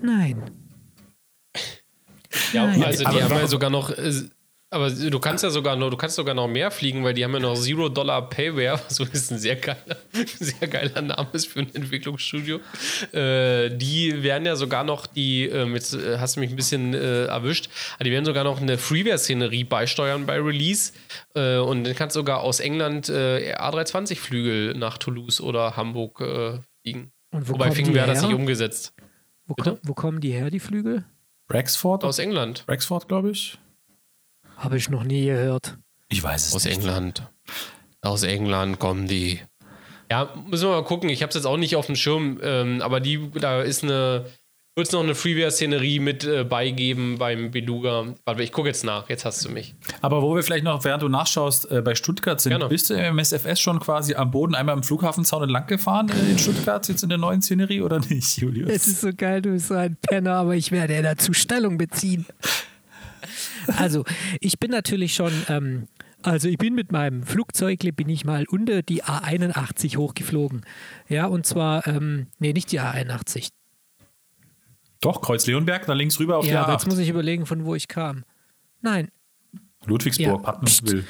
Nein. 0.01 0.43
Ja, 2.53 2.65
also 2.65 3.03
die 3.03 3.23
haben 3.23 3.35
ja 3.35 3.47
sogar 3.47 3.69
noch, 3.69 3.89
äh, 3.91 4.11
aber 4.73 4.89
du 4.89 5.19
kannst 5.19 5.43
ja 5.43 5.51
sogar 5.51 5.75
noch, 5.75 5.91
du 5.91 5.97
kannst 5.97 6.15
sogar 6.15 6.33
noch 6.33 6.47
mehr 6.47 6.71
fliegen, 6.71 7.03
weil 7.03 7.13
die 7.13 7.23
haben 7.23 7.33
ja 7.33 7.39
noch 7.39 7.53
Zero 7.53 7.89
Dollar 7.89 8.27
Payware, 8.27 8.81
so 8.87 9.03
ist 9.03 9.31
ein 9.31 9.37
sehr 9.37 9.55
geiler, 9.55 9.97
sehr 10.39 10.67
geiler 10.67 11.01
Name 11.01 11.27
ist 11.33 11.47
für 11.47 11.59
ein 11.59 11.75
Entwicklungsstudio. 11.75 12.59
Äh, 13.11 13.69
die 13.69 14.23
werden 14.23 14.45
ja 14.47 14.55
sogar 14.55 14.83
noch 14.83 15.05
die, 15.05 15.45
äh, 15.45 15.65
jetzt 15.73 15.93
äh, 15.93 16.17
hast 16.17 16.35
du 16.35 16.39
mich 16.39 16.49
ein 16.49 16.55
bisschen 16.55 16.95
äh, 16.95 17.25
erwischt, 17.25 17.69
die 18.03 18.09
werden 18.09 18.25
sogar 18.25 18.43
noch 18.43 18.61
eine 18.61 18.79
Freeware-Szenerie 18.79 19.63
beisteuern 19.63 20.25
bei 20.25 20.39
Release 20.39 20.93
äh, 21.35 21.57
und 21.57 21.83
dann 21.83 21.95
kannst 21.95 22.15
du 22.15 22.21
sogar 22.21 22.39
aus 22.39 22.59
England 22.59 23.09
äh, 23.09 23.55
A320-Flügel 23.55 24.73
nach 24.73 24.97
Toulouse 24.97 25.39
oder 25.39 25.77
Hamburg 25.77 26.23
fliegen. 26.81 27.11
Und 27.31 27.47
wo 27.47 27.53
Wobei 27.53 27.71
Fingen 27.71 27.93
wäre 27.93 28.07
das 28.07 28.23
nicht 28.23 28.33
umgesetzt. 28.33 28.93
Wo, 29.45 29.55
wo 29.83 29.93
kommen 29.93 30.19
die 30.19 30.31
her, 30.31 30.49
die 30.49 30.59
Flügel? 30.59 31.05
Rexford? 31.53 32.03
Aus 32.03 32.19
England. 32.19 32.65
Rexford, 32.67 33.07
glaube 33.07 33.31
ich. 33.31 33.59
Habe 34.57 34.77
ich 34.77 34.89
noch 34.89 35.03
nie 35.03 35.25
gehört. 35.25 35.77
Ich 36.09 36.23
weiß 36.23 36.47
es 36.47 36.53
Aus 36.55 36.65
nicht. 36.65 36.77
England. 36.77 37.29
Aus 38.01 38.23
England 38.23 38.79
kommen 38.79 39.07
die. 39.07 39.39
Ja, 40.11 40.33
müssen 40.47 40.67
wir 40.67 40.75
mal 40.75 40.83
gucken. 40.83 41.09
Ich 41.09 41.21
habe 41.21 41.29
es 41.29 41.35
jetzt 41.35 41.45
auch 41.45 41.57
nicht 41.57 41.75
auf 41.75 41.85
dem 41.85 41.95
Schirm, 41.95 42.39
ähm, 42.43 42.81
aber 42.81 42.99
die, 42.99 43.31
da 43.31 43.61
ist 43.61 43.83
eine 43.83 44.25
wird 44.75 44.87
es 44.87 44.93
noch 44.93 45.03
eine 45.03 45.13
Freeware-Szenerie 45.13 45.99
mit 45.99 46.23
äh, 46.23 46.43
beigeben 46.43 47.17
beim 47.19 47.51
Beluga? 47.51 48.15
Warte, 48.25 48.41
ich 48.41 48.51
gucke 48.51 48.67
jetzt 48.67 48.83
nach, 48.83 49.07
jetzt 49.07 49.23
hast 49.23 49.45
du 49.45 49.49
mich. 49.49 49.75
Aber 50.01 50.23
wo 50.23 50.35
wir 50.35 50.41
vielleicht 50.41 50.63
noch, 50.63 50.83
während 50.83 51.03
du 51.03 51.09
nachschaust, 51.09 51.69
äh, 51.69 51.81
bei 51.81 51.93
Stuttgart 51.93 52.41
sind, 52.41 52.51
Gerne. 52.51 52.67
bist 52.69 52.89
du 52.89 52.95
im 52.95 53.19
SFS 53.19 53.59
schon 53.59 53.79
quasi 53.79 54.15
am 54.15 54.31
Boden 54.31 54.55
einmal 54.55 54.75
im 54.75 54.83
Flughafenzaun 54.83 55.43
entlang 55.43 55.67
gefahren 55.67 56.09
äh, 56.09 56.31
in 56.31 56.39
Stuttgart, 56.39 56.87
jetzt 56.87 57.03
in 57.03 57.09
der 57.09 57.19
neuen 57.19 57.41
Szenerie 57.43 57.81
oder 57.81 57.99
nicht, 57.99 58.37
Julius? 58.41 58.69
Es 58.69 58.87
ist 58.87 59.01
so 59.01 59.11
geil, 59.15 59.43
du 59.43 59.51
bist 59.51 59.67
so 59.67 59.75
ein 59.75 59.95
Penner, 60.01 60.33
aber 60.35 60.55
ich 60.55 60.71
werde 60.71 60.95
ja 60.95 61.01
dazu 61.03 61.33
Stellung 61.33 61.77
beziehen. 61.77 62.25
Also, 63.77 64.03
ich 64.39 64.59
bin 64.59 64.71
natürlich 64.71 65.13
schon. 65.13 65.31
Ähm, 65.47 65.87
also 66.23 66.47
ich 66.47 66.57
bin 66.57 66.73
mit 66.73 66.93
meinem 66.93 67.23
Flugzeug, 67.23 67.79
bin 67.97 68.07
ich 68.07 68.23
mal 68.23 68.45
unter 68.47 68.81
die 68.81 69.03
A81 69.03 69.97
hochgeflogen. 69.97 70.65
Ja, 71.09 71.25
und 71.25 71.45
zwar, 71.45 71.85
ähm, 71.85 72.27
nee, 72.39 72.53
nicht 72.53 72.71
die 72.71 72.79
A81, 72.79 73.49
doch, 75.03 75.21
Kreuz 75.21 75.45
Leonberg, 75.45 75.85
da 75.85 75.93
links 75.93 76.19
rüber 76.19 76.37
auf 76.37 76.45
ja, 76.45 76.51
die 76.51 76.57
A8. 76.57 76.63
Aber 76.63 76.73
jetzt 76.73 76.87
muss 76.87 76.97
ich 76.97 77.09
überlegen, 77.09 77.45
von 77.45 77.65
wo 77.65 77.75
ich 77.75 77.87
kam. 77.87 78.23
Nein. 78.81 79.09
Ludwigsburg, 79.85 80.27
ja. 80.27 80.37
Pattenswil. 80.37 81.05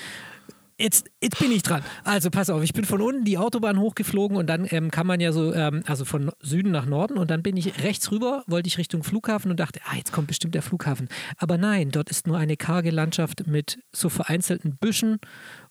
Jetzt, 0.80 1.10
jetzt 1.22 1.38
bin 1.38 1.52
ich 1.52 1.62
dran. 1.62 1.84
Also 2.04 2.32
pass 2.32 2.50
auf, 2.50 2.64
ich 2.64 2.74
bin 2.74 2.84
von 2.84 3.00
unten 3.00 3.26
die 3.26 3.38
Autobahn 3.38 3.80
hochgeflogen 3.80 4.36
und 4.36 4.48
dann 4.48 4.68
ähm, 4.72 4.90
kann 4.90 5.06
man 5.06 5.20
ja 5.20 5.32
so, 5.32 5.54
ähm, 5.54 5.84
also 5.86 6.04
von 6.04 6.32
Süden 6.40 6.72
nach 6.72 6.88
Norden 6.88 7.18
und 7.18 7.30
dann 7.30 7.44
bin 7.44 7.56
ich 7.58 7.84
rechts 7.84 8.12
rüber, 8.12 8.44
wollte 8.48 8.68
ich 8.68 8.80
Richtung 8.80 9.04
Flughafen 9.04 9.52
und 9.52 9.60
dachte, 9.60 9.80
ah, 9.86 9.96
jetzt 9.96 10.12
kommt 10.12 10.28
bestimmt 10.28 10.56
der 10.56 10.64
Flughafen. 10.64 11.10
Aber 11.38 11.60
nein, 11.60 11.92
dort 11.92 12.10
ist 12.10 12.26
nur 12.26 12.38
eine 12.38 12.58
karge 12.58 12.90
Landschaft 12.90 13.46
mit 13.46 13.80
so 13.92 14.10
vereinzelten 14.10 14.78
Büschen 14.78 15.20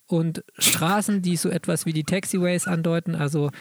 und 0.07 0.43
Straßen, 0.57 1.21
die 1.21 1.35
so 1.35 1.49
etwas 1.49 1.85
wie 1.85 1.93
die 1.93 2.05
Taxiways 2.05 2.65
andeuten. 2.65 3.13
Also 3.13 3.51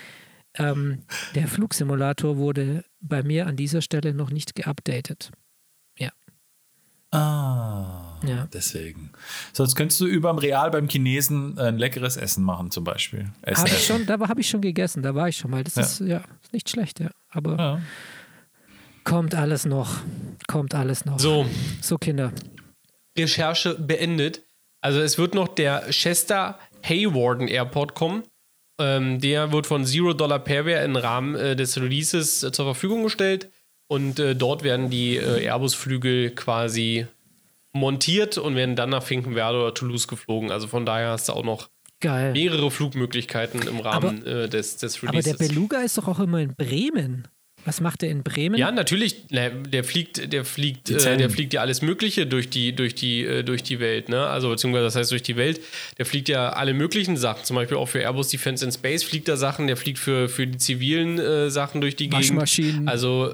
ähm, 0.54 1.02
der 1.34 1.48
Flugsimulator 1.48 2.36
wurde 2.36 2.84
bei 3.02 3.22
mir 3.22 3.46
an 3.46 3.56
dieser 3.56 3.82
Stelle 3.82 4.14
noch 4.14 4.30
nicht 4.30 4.54
geupdatet. 4.54 5.30
Ja. 5.98 6.10
Ah, 7.10 8.18
ja. 8.26 8.48
deswegen. 8.52 9.12
Sonst 9.52 9.74
könntest 9.74 10.00
du 10.00 10.06
überm 10.06 10.38
Real 10.38 10.70
beim 10.70 10.88
Chinesen 10.88 11.58
ein 11.58 11.76
leckeres 11.76 12.16
Essen 12.16 12.42
machen, 12.42 12.70
zum 12.70 12.84
Beispiel. 12.84 13.30
Essen. 13.42 13.64
Hab 13.64 13.72
ich 13.72 13.84
schon, 13.84 14.06
da 14.06 14.18
habe 14.18 14.40
ich 14.40 14.48
schon 14.48 14.62
gegessen, 14.62 15.02
da 15.02 15.14
war 15.14 15.28
ich 15.28 15.36
schon 15.36 15.50
mal. 15.50 15.62
Das 15.62 15.74
ja. 15.74 15.82
ist 15.82 16.00
ja 16.00 16.22
nicht 16.52 16.70
schlecht, 16.70 17.00
ja. 17.00 17.10
Aber 17.28 17.58
ja. 17.58 17.80
kommt 19.04 19.34
alles 19.34 19.66
noch. 19.66 20.00
Kommt 20.46 20.74
alles 20.74 21.04
noch. 21.04 21.18
So. 21.18 21.44
So, 21.82 21.98
Kinder. 21.98 22.32
Recherche 23.18 23.74
beendet. 23.74 24.46
Also 24.80 25.00
es 25.00 25.18
wird 25.18 25.34
noch 25.34 25.48
der 25.48 25.90
Chester 25.90 26.58
Haywarden 26.82 27.46
Airport 27.46 27.94
kommen. 27.94 28.22
Ähm, 28.82 29.20
der 29.20 29.52
wird 29.52 29.66
von 29.66 29.84
Zero 29.84 30.12
Dollar 30.12 30.40
Pairware 30.40 30.84
im 30.84 30.96
Rahmen 30.96 31.36
äh, 31.36 31.54
des 31.54 31.80
Releases 31.80 32.42
äh, 32.42 32.50
zur 32.50 32.64
Verfügung 32.64 33.04
gestellt 33.04 33.48
und 33.86 34.18
äh, 34.18 34.34
dort 34.34 34.64
werden 34.64 34.90
die 34.90 35.16
äh, 35.16 35.44
Airbus-Flügel 35.44 36.30
quasi 36.30 37.06
montiert 37.72 38.38
und 38.38 38.56
werden 38.56 38.74
dann 38.74 38.90
nach 38.90 39.02
Finkenwerder 39.02 39.60
oder 39.60 39.74
Toulouse 39.74 40.08
geflogen. 40.08 40.50
Also 40.50 40.66
von 40.66 40.84
daher 40.84 41.10
hast 41.10 41.28
du 41.28 41.32
auch 41.32 41.44
noch 41.44 41.70
Geil. 42.00 42.32
mehrere 42.32 42.70
Flugmöglichkeiten 42.70 43.62
im 43.62 43.78
Rahmen 43.78 44.22
aber, 44.22 44.44
äh, 44.44 44.48
des, 44.48 44.76
des 44.78 45.02
Releases. 45.02 45.32
Aber 45.32 45.38
der 45.38 45.48
Beluga 45.48 45.80
ist 45.80 45.96
doch 45.96 46.08
auch 46.08 46.18
immer 46.18 46.40
in 46.40 46.54
Bremen. 46.54 47.28
Was 47.64 47.80
macht 47.80 48.02
er 48.02 48.10
in 48.10 48.22
Bremen? 48.22 48.56
Ja, 48.56 48.72
natürlich. 48.72 49.28
Der 49.28 49.84
fliegt, 49.84 50.32
der 50.32 50.44
fliegt, 50.44 50.90
äh, 50.90 51.16
der 51.16 51.30
fliegt 51.30 51.52
ja 51.54 51.60
alles 51.60 51.80
Mögliche 51.82 52.26
durch 52.26 52.50
die, 52.50 52.74
durch 52.74 52.94
die, 52.94 53.24
äh, 53.24 53.42
durch 53.44 53.62
die 53.62 53.78
Welt, 53.78 54.08
ne? 54.08 54.26
Also 54.26 54.48
beziehungsweise 54.48 54.84
das 54.84 54.96
heißt 54.96 55.12
durch 55.12 55.22
die 55.22 55.36
Welt. 55.36 55.60
Der 55.98 56.06
fliegt 56.06 56.28
ja 56.28 56.50
alle 56.50 56.74
möglichen 56.74 57.16
Sachen. 57.16 57.44
Zum 57.44 57.56
Beispiel 57.56 57.76
auch 57.76 57.88
für 57.88 58.00
Airbus 58.00 58.28
Defense 58.28 58.64
in 58.64 58.72
Space 58.72 59.04
fliegt 59.04 59.28
er 59.28 59.36
Sachen. 59.36 59.66
Der 59.66 59.76
fliegt 59.76 59.98
für, 59.98 60.28
für 60.28 60.46
die 60.46 60.58
zivilen 60.58 61.18
äh, 61.18 61.50
Sachen 61.50 61.80
durch 61.80 61.94
die 61.96 62.10
Waschmaschinen. 62.10 62.72
Gegend. 62.72 62.88
Also 62.88 63.32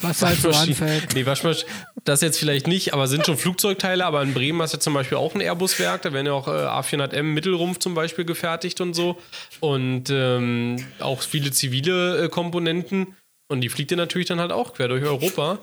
was 0.00 0.22
halt 0.22 0.40
so 0.40 0.50
anfällt. 0.50 1.08
Nee, 1.14 1.26
Waschmaschinen, 1.26 1.70
das 2.04 2.20
jetzt 2.20 2.38
vielleicht 2.38 2.66
nicht, 2.66 2.94
aber 2.94 3.06
sind 3.06 3.26
schon 3.26 3.36
Flugzeugteile. 3.36 4.04
Aber 4.06 4.22
in 4.22 4.32
Bremen 4.32 4.62
hast 4.62 4.74
du 4.74 4.78
zum 4.78 4.94
Beispiel 4.94 5.18
auch 5.18 5.34
ein 5.34 5.40
Airbus-Werk. 5.40 6.02
Da 6.02 6.12
werden 6.12 6.26
ja 6.26 6.32
auch 6.32 6.48
äh, 6.48 6.50
A400M 6.50 7.22
Mittelrumpf 7.22 7.78
zum 7.78 7.94
Beispiel 7.94 8.24
gefertigt 8.24 8.80
und 8.80 8.94
so. 8.94 9.18
Und 9.60 10.04
ähm, 10.10 10.76
auch 11.00 11.20
viele 11.22 11.50
zivile 11.50 12.24
äh, 12.24 12.28
Komponenten. 12.28 13.08
Und 13.48 13.62
die 13.62 13.68
fliegt 13.68 13.90
dir 13.90 13.96
natürlich 13.96 14.28
dann 14.28 14.40
halt 14.40 14.52
auch 14.52 14.74
quer 14.74 14.88
durch 14.88 15.04
Europa. 15.04 15.58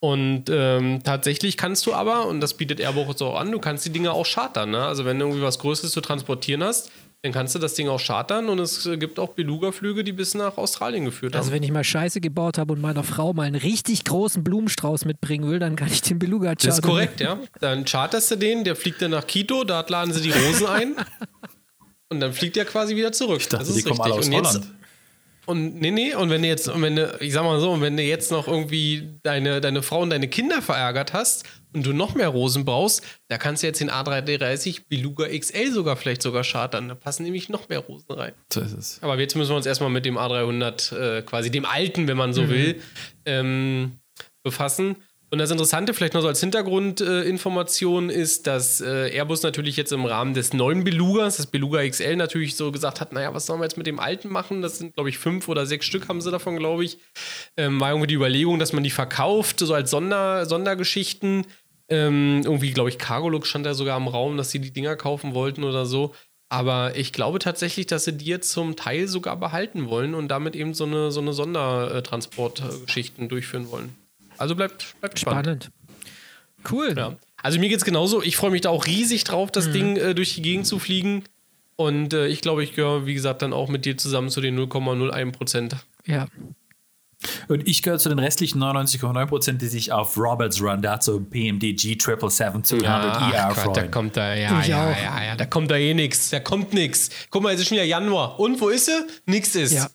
Und 0.00 0.44
ähm, 0.48 1.02
tatsächlich 1.04 1.58
kannst 1.58 1.84
du 1.86 1.92
aber, 1.92 2.26
und 2.26 2.40
das 2.40 2.54
bietet 2.54 2.80
Airbus 2.80 3.18
so 3.18 3.32
an, 3.32 3.52
du 3.52 3.58
kannst 3.58 3.84
die 3.84 3.90
Dinge 3.90 4.12
auch 4.12 4.26
chartern. 4.26 4.70
Ne? 4.70 4.82
Also 4.82 5.04
wenn 5.04 5.18
du 5.18 5.26
irgendwie 5.26 5.42
was 5.42 5.58
Größeres 5.58 5.92
zu 5.92 6.00
transportieren 6.00 6.62
hast, 6.62 6.90
dann 7.22 7.32
kannst 7.32 7.54
du 7.54 7.58
das 7.58 7.74
Ding 7.74 7.88
auch 7.88 8.00
chartern 8.00 8.48
und 8.48 8.58
es 8.60 8.88
gibt 8.98 9.18
auch 9.18 9.34
Beluga-Flüge, 9.34 10.04
die 10.04 10.12
bis 10.12 10.34
nach 10.34 10.56
Australien 10.56 11.04
geführt 11.04 11.34
also 11.34 11.38
haben. 11.38 11.52
Also 11.52 11.54
wenn 11.54 11.62
ich 11.62 11.70
mal 11.70 11.84
Scheiße 11.84 12.22
gebaut 12.22 12.56
habe 12.56 12.72
und 12.72 12.80
meiner 12.80 13.04
Frau 13.04 13.34
mal 13.34 13.42
einen 13.42 13.56
richtig 13.56 14.04
großen 14.04 14.42
Blumenstrauß 14.42 15.04
mitbringen 15.04 15.50
will, 15.50 15.58
dann 15.58 15.76
kann 15.76 15.88
ich 15.88 16.00
den 16.00 16.18
Beluga 16.18 16.48
chartern. 16.48 16.68
Das 16.68 16.78
ist 16.78 16.82
korrekt, 16.82 17.20
ja. 17.20 17.38
Dann 17.60 17.84
charterst 17.84 18.30
du 18.30 18.36
den, 18.36 18.64
der 18.64 18.74
fliegt 18.74 19.02
dann 19.02 19.10
nach 19.10 19.26
Quito, 19.26 19.64
dort 19.64 19.90
laden 19.90 20.14
sie 20.14 20.22
die 20.22 20.30
Rosen 20.30 20.66
ein 20.66 20.96
und 22.08 22.20
dann 22.20 22.32
fliegt 22.32 22.56
er 22.56 22.64
quasi 22.64 22.96
wieder 22.96 23.12
zurück. 23.12 23.40
Ich 23.42 23.48
dachte, 23.48 23.66
das 23.66 23.68
ist 23.68 23.74
die 23.74 23.88
richtig. 23.88 23.98
kommen 23.98 24.12
alle 24.12 24.18
aus 24.18 24.26
und 24.26 24.34
Holland. 24.34 24.54
Jetzt, 24.54 24.79
und 25.50 25.80
nee, 25.80 25.90
nee, 25.90 26.14
und 26.14 26.30
wenn 26.30 26.42
du 26.42 26.48
jetzt, 26.48 26.68
und 26.68 26.82
wenn 26.82 26.96
du, 26.96 27.16
ich 27.20 27.32
sag 27.32 27.44
mal 27.44 27.60
so, 27.60 27.70
und 27.72 27.80
wenn 27.80 27.96
du 27.96 28.02
jetzt 28.02 28.30
noch 28.30 28.48
irgendwie 28.48 29.18
deine, 29.22 29.60
deine 29.60 29.82
Frau 29.82 30.00
und 30.00 30.10
deine 30.10 30.28
Kinder 30.28 30.62
verärgert 30.62 31.12
hast 31.12 31.44
und 31.72 31.84
du 31.84 31.92
noch 31.92 32.14
mehr 32.14 32.28
Rosen 32.28 32.64
brauchst, 32.64 33.02
da 33.28 33.38
kannst 33.38 33.62
du 33.62 33.66
jetzt 33.66 33.80
den 33.80 33.90
A330 33.90 34.82
Beluga 34.88 35.26
XL 35.28 35.72
sogar 35.72 35.96
vielleicht 35.96 36.22
sogar 36.22 36.44
chartern. 36.44 36.88
Da 36.88 36.94
passen 36.94 37.24
nämlich 37.24 37.48
noch 37.48 37.68
mehr 37.68 37.80
Rosen 37.80 38.10
rein. 38.12 38.32
So 38.52 38.60
ist 38.60 38.72
es. 38.72 39.02
Aber 39.02 39.18
jetzt 39.18 39.36
müssen 39.36 39.50
wir 39.50 39.56
uns 39.56 39.66
erstmal 39.66 39.90
mit 39.90 40.04
dem 40.04 40.16
A300, 40.16 40.96
äh, 40.96 41.22
quasi 41.22 41.50
dem 41.50 41.64
alten, 41.64 42.08
wenn 42.08 42.16
man 42.16 42.32
so 42.32 42.42
mhm. 42.42 42.50
will, 42.50 42.82
ähm, 43.26 43.98
befassen. 44.42 44.96
Und 45.32 45.38
das 45.38 45.52
Interessante, 45.52 45.94
vielleicht 45.94 46.14
noch 46.14 46.22
so 46.22 46.28
als 46.28 46.40
Hintergrundinformation, 46.40 48.10
äh, 48.10 48.14
ist, 48.14 48.48
dass 48.48 48.80
äh, 48.80 49.10
Airbus 49.14 49.44
natürlich 49.44 49.76
jetzt 49.76 49.92
im 49.92 50.04
Rahmen 50.04 50.34
des 50.34 50.52
neuen 50.52 50.82
Belugas, 50.82 51.36
das 51.36 51.46
Beluga 51.46 51.86
XL, 51.88 52.16
natürlich 52.16 52.56
so 52.56 52.72
gesagt 52.72 53.00
hat: 53.00 53.12
Naja, 53.12 53.32
was 53.32 53.46
sollen 53.46 53.60
wir 53.60 53.64
jetzt 53.64 53.76
mit 53.76 53.86
dem 53.86 54.00
alten 54.00 54.28
machen? 54.28 54.60
Das 54.60 54.78
sind, 54.78 54.94
glaube 54.94 55.08
ich, 55.08 55.18
fünf 55.18 55.48
oder 55.48 55.66
sechs 55.66 55.86
Stück 55.86 56.08
haben 56.08 56.20
sie 56.20 56.32
davon, 56.32 56.56
glaube 56.56 56.84
ich. 56.84 56.98
Ähm, 57.56 57.80
war 57.80 57.90
irgendwie 57.90 58.08
die 58.08 58.14
Überlegung, 58.14 58.58
dass 58.58 58.72
man 58.72 58.82
die 58.82 58.90
verkauft, 58.90 59.60
so 59.60 59.72
als 59.72 59.90
Sonder 59.90 60.46
Sondergeschichten. 60.46 61.46
Ähm, 61.88 62.42
irgendwie, 62.44 62.72
glaube 62.72 62.88
ich, 62.88 62.98
Cargolux 62.98 63.48
stand 63.48 63.66
da 63.66 63.74
sogar 63.74 63.96
im 63.96 64.08
Raum, 64.08 64.36
dass 64.36 64.50
sie 64.50 64.60
die 64.60 64.72
Dinger 64.72 64.96
kaufen 64.96 65.34
wollten 65.34 65.62
oder 65.62 65.86
so. 65.86 66.12
Aber 66.48 66.96
ich 66.96 67.12
glaube 67.12 67.38
tatsächlich, 67.38 67.86
dass 67.86 68.04
sie 68.04 68.12
die 68.16 68.24
jetzt 68.24 68.50
zum 68.50 68.74
Teil 68.74 69.06
sogar 69.06 69.36
behalten 69.36 69.88
wollen 69.88 70.16
und 70.16 70.26
damit 70.26 70.56
eben 70.56 70.74
so 70.74 70.84
eine, 70.84 71.12
so 71.12 71.20
eine 71.20 71.32
Sondertransportgeschichten 71.32 73.28
durchführen 73.28 73.70
wollen. 73.70 73.99
Also 74.40 74.56
bleibt, 74.56 74.98
bleibt 75.00 75.18
spannend. 75.18 75.64
spannend. 75.64 75.70
Cool. 76.70 76.94
Ja. 76.96 77.16
Also 77.42 77.58
mir 77.58 77.68
geht 77.68 77.78
es 77.78 77.84
genauso. 77.84 78.22
Ich 78.22 78.36
freue 78.36 78.50
mich 78.50 78.62
da 78.62 78.70
auch 78.70 78.86
riesig 78.86 79.24
drauf, 79.24 79.50
das 79.50 79.68
mhm. 79.68 79.72
Ding 79.72 79.96
äh, 79.96 80.14
durch 80.14 80.34
die 80.34 80.42
Gegend 80.42 80.66
zu 80.66 80.78
fliegen. 80.78 81.24
Und 81.76 82.12
äh, 82.12 82.26
ich 82.26 82.40
glaube, 82.40 82.62
ich 82.62 82.74
gehöre, 82.74 83.06
wie 83.06 83.14
gesagt, 83.14 83.42
dann 83.42 83.52
auch 83.52 83.68
mit 83.68 83.84
dir 83.84 83.96
zusammen 83.96 84.28
zu 84.30 84.40
den 84.40 84.58
0,01 84.58 85.32
Prozent. 85.32 85.76
Ja. 86.06 86.26
Und 87.48 87.68
ich 87.68 87.82
gehöre 87.82 87.98
zu 87.98 88.08
den 88.08 88.18
restlichen 88.18 88.62
99,9 88.62 89.26
Prozent, 89.26 89.62
die 89.62 89.66
sich 89.66 89.92
auf 89.92 90.16
Roberts 90.16 90.62
Run, 90.62 90.80
der 90.80 90.92
hat 90.92 91.02
so 91.02 91.20
PMDG 91.20 91.94
777-200 91.94 92.82
ja, 92.82 93.30
ER 93.30 93.54
freuen. 93.54 93.74
Da 93.74 93.86
kommt 93.88 94.16
da, 94.16 94.34
ja, 94.34 94.62
ja, 94.62 94.90
ja, 94.90 95.24
ja, 95.24 95.36
da 95.36 95.44
kommt 95.44 95.70
da 95.70 95.76
eh 95.76 95.92
nichts. 95.92 96.30
Da 96.30 96.40
kommt 96.40 96.72
nichts. 96.72 97.10
Guck 97.30 97.42
mal, 97.42 97.52
es 97.52 97.60
ist 97.60 97.68
schon 97.68 97.76
wieder 97.76 97.84
Januar. 97.84 98.40
Und 98.40 98.58
wo 98.60 98.70
ist 98.70 98.86
sie? 98.86 99.06
Nix 99.26 99.54
ist. 99.54 99.72
Ja. 99.72 99.88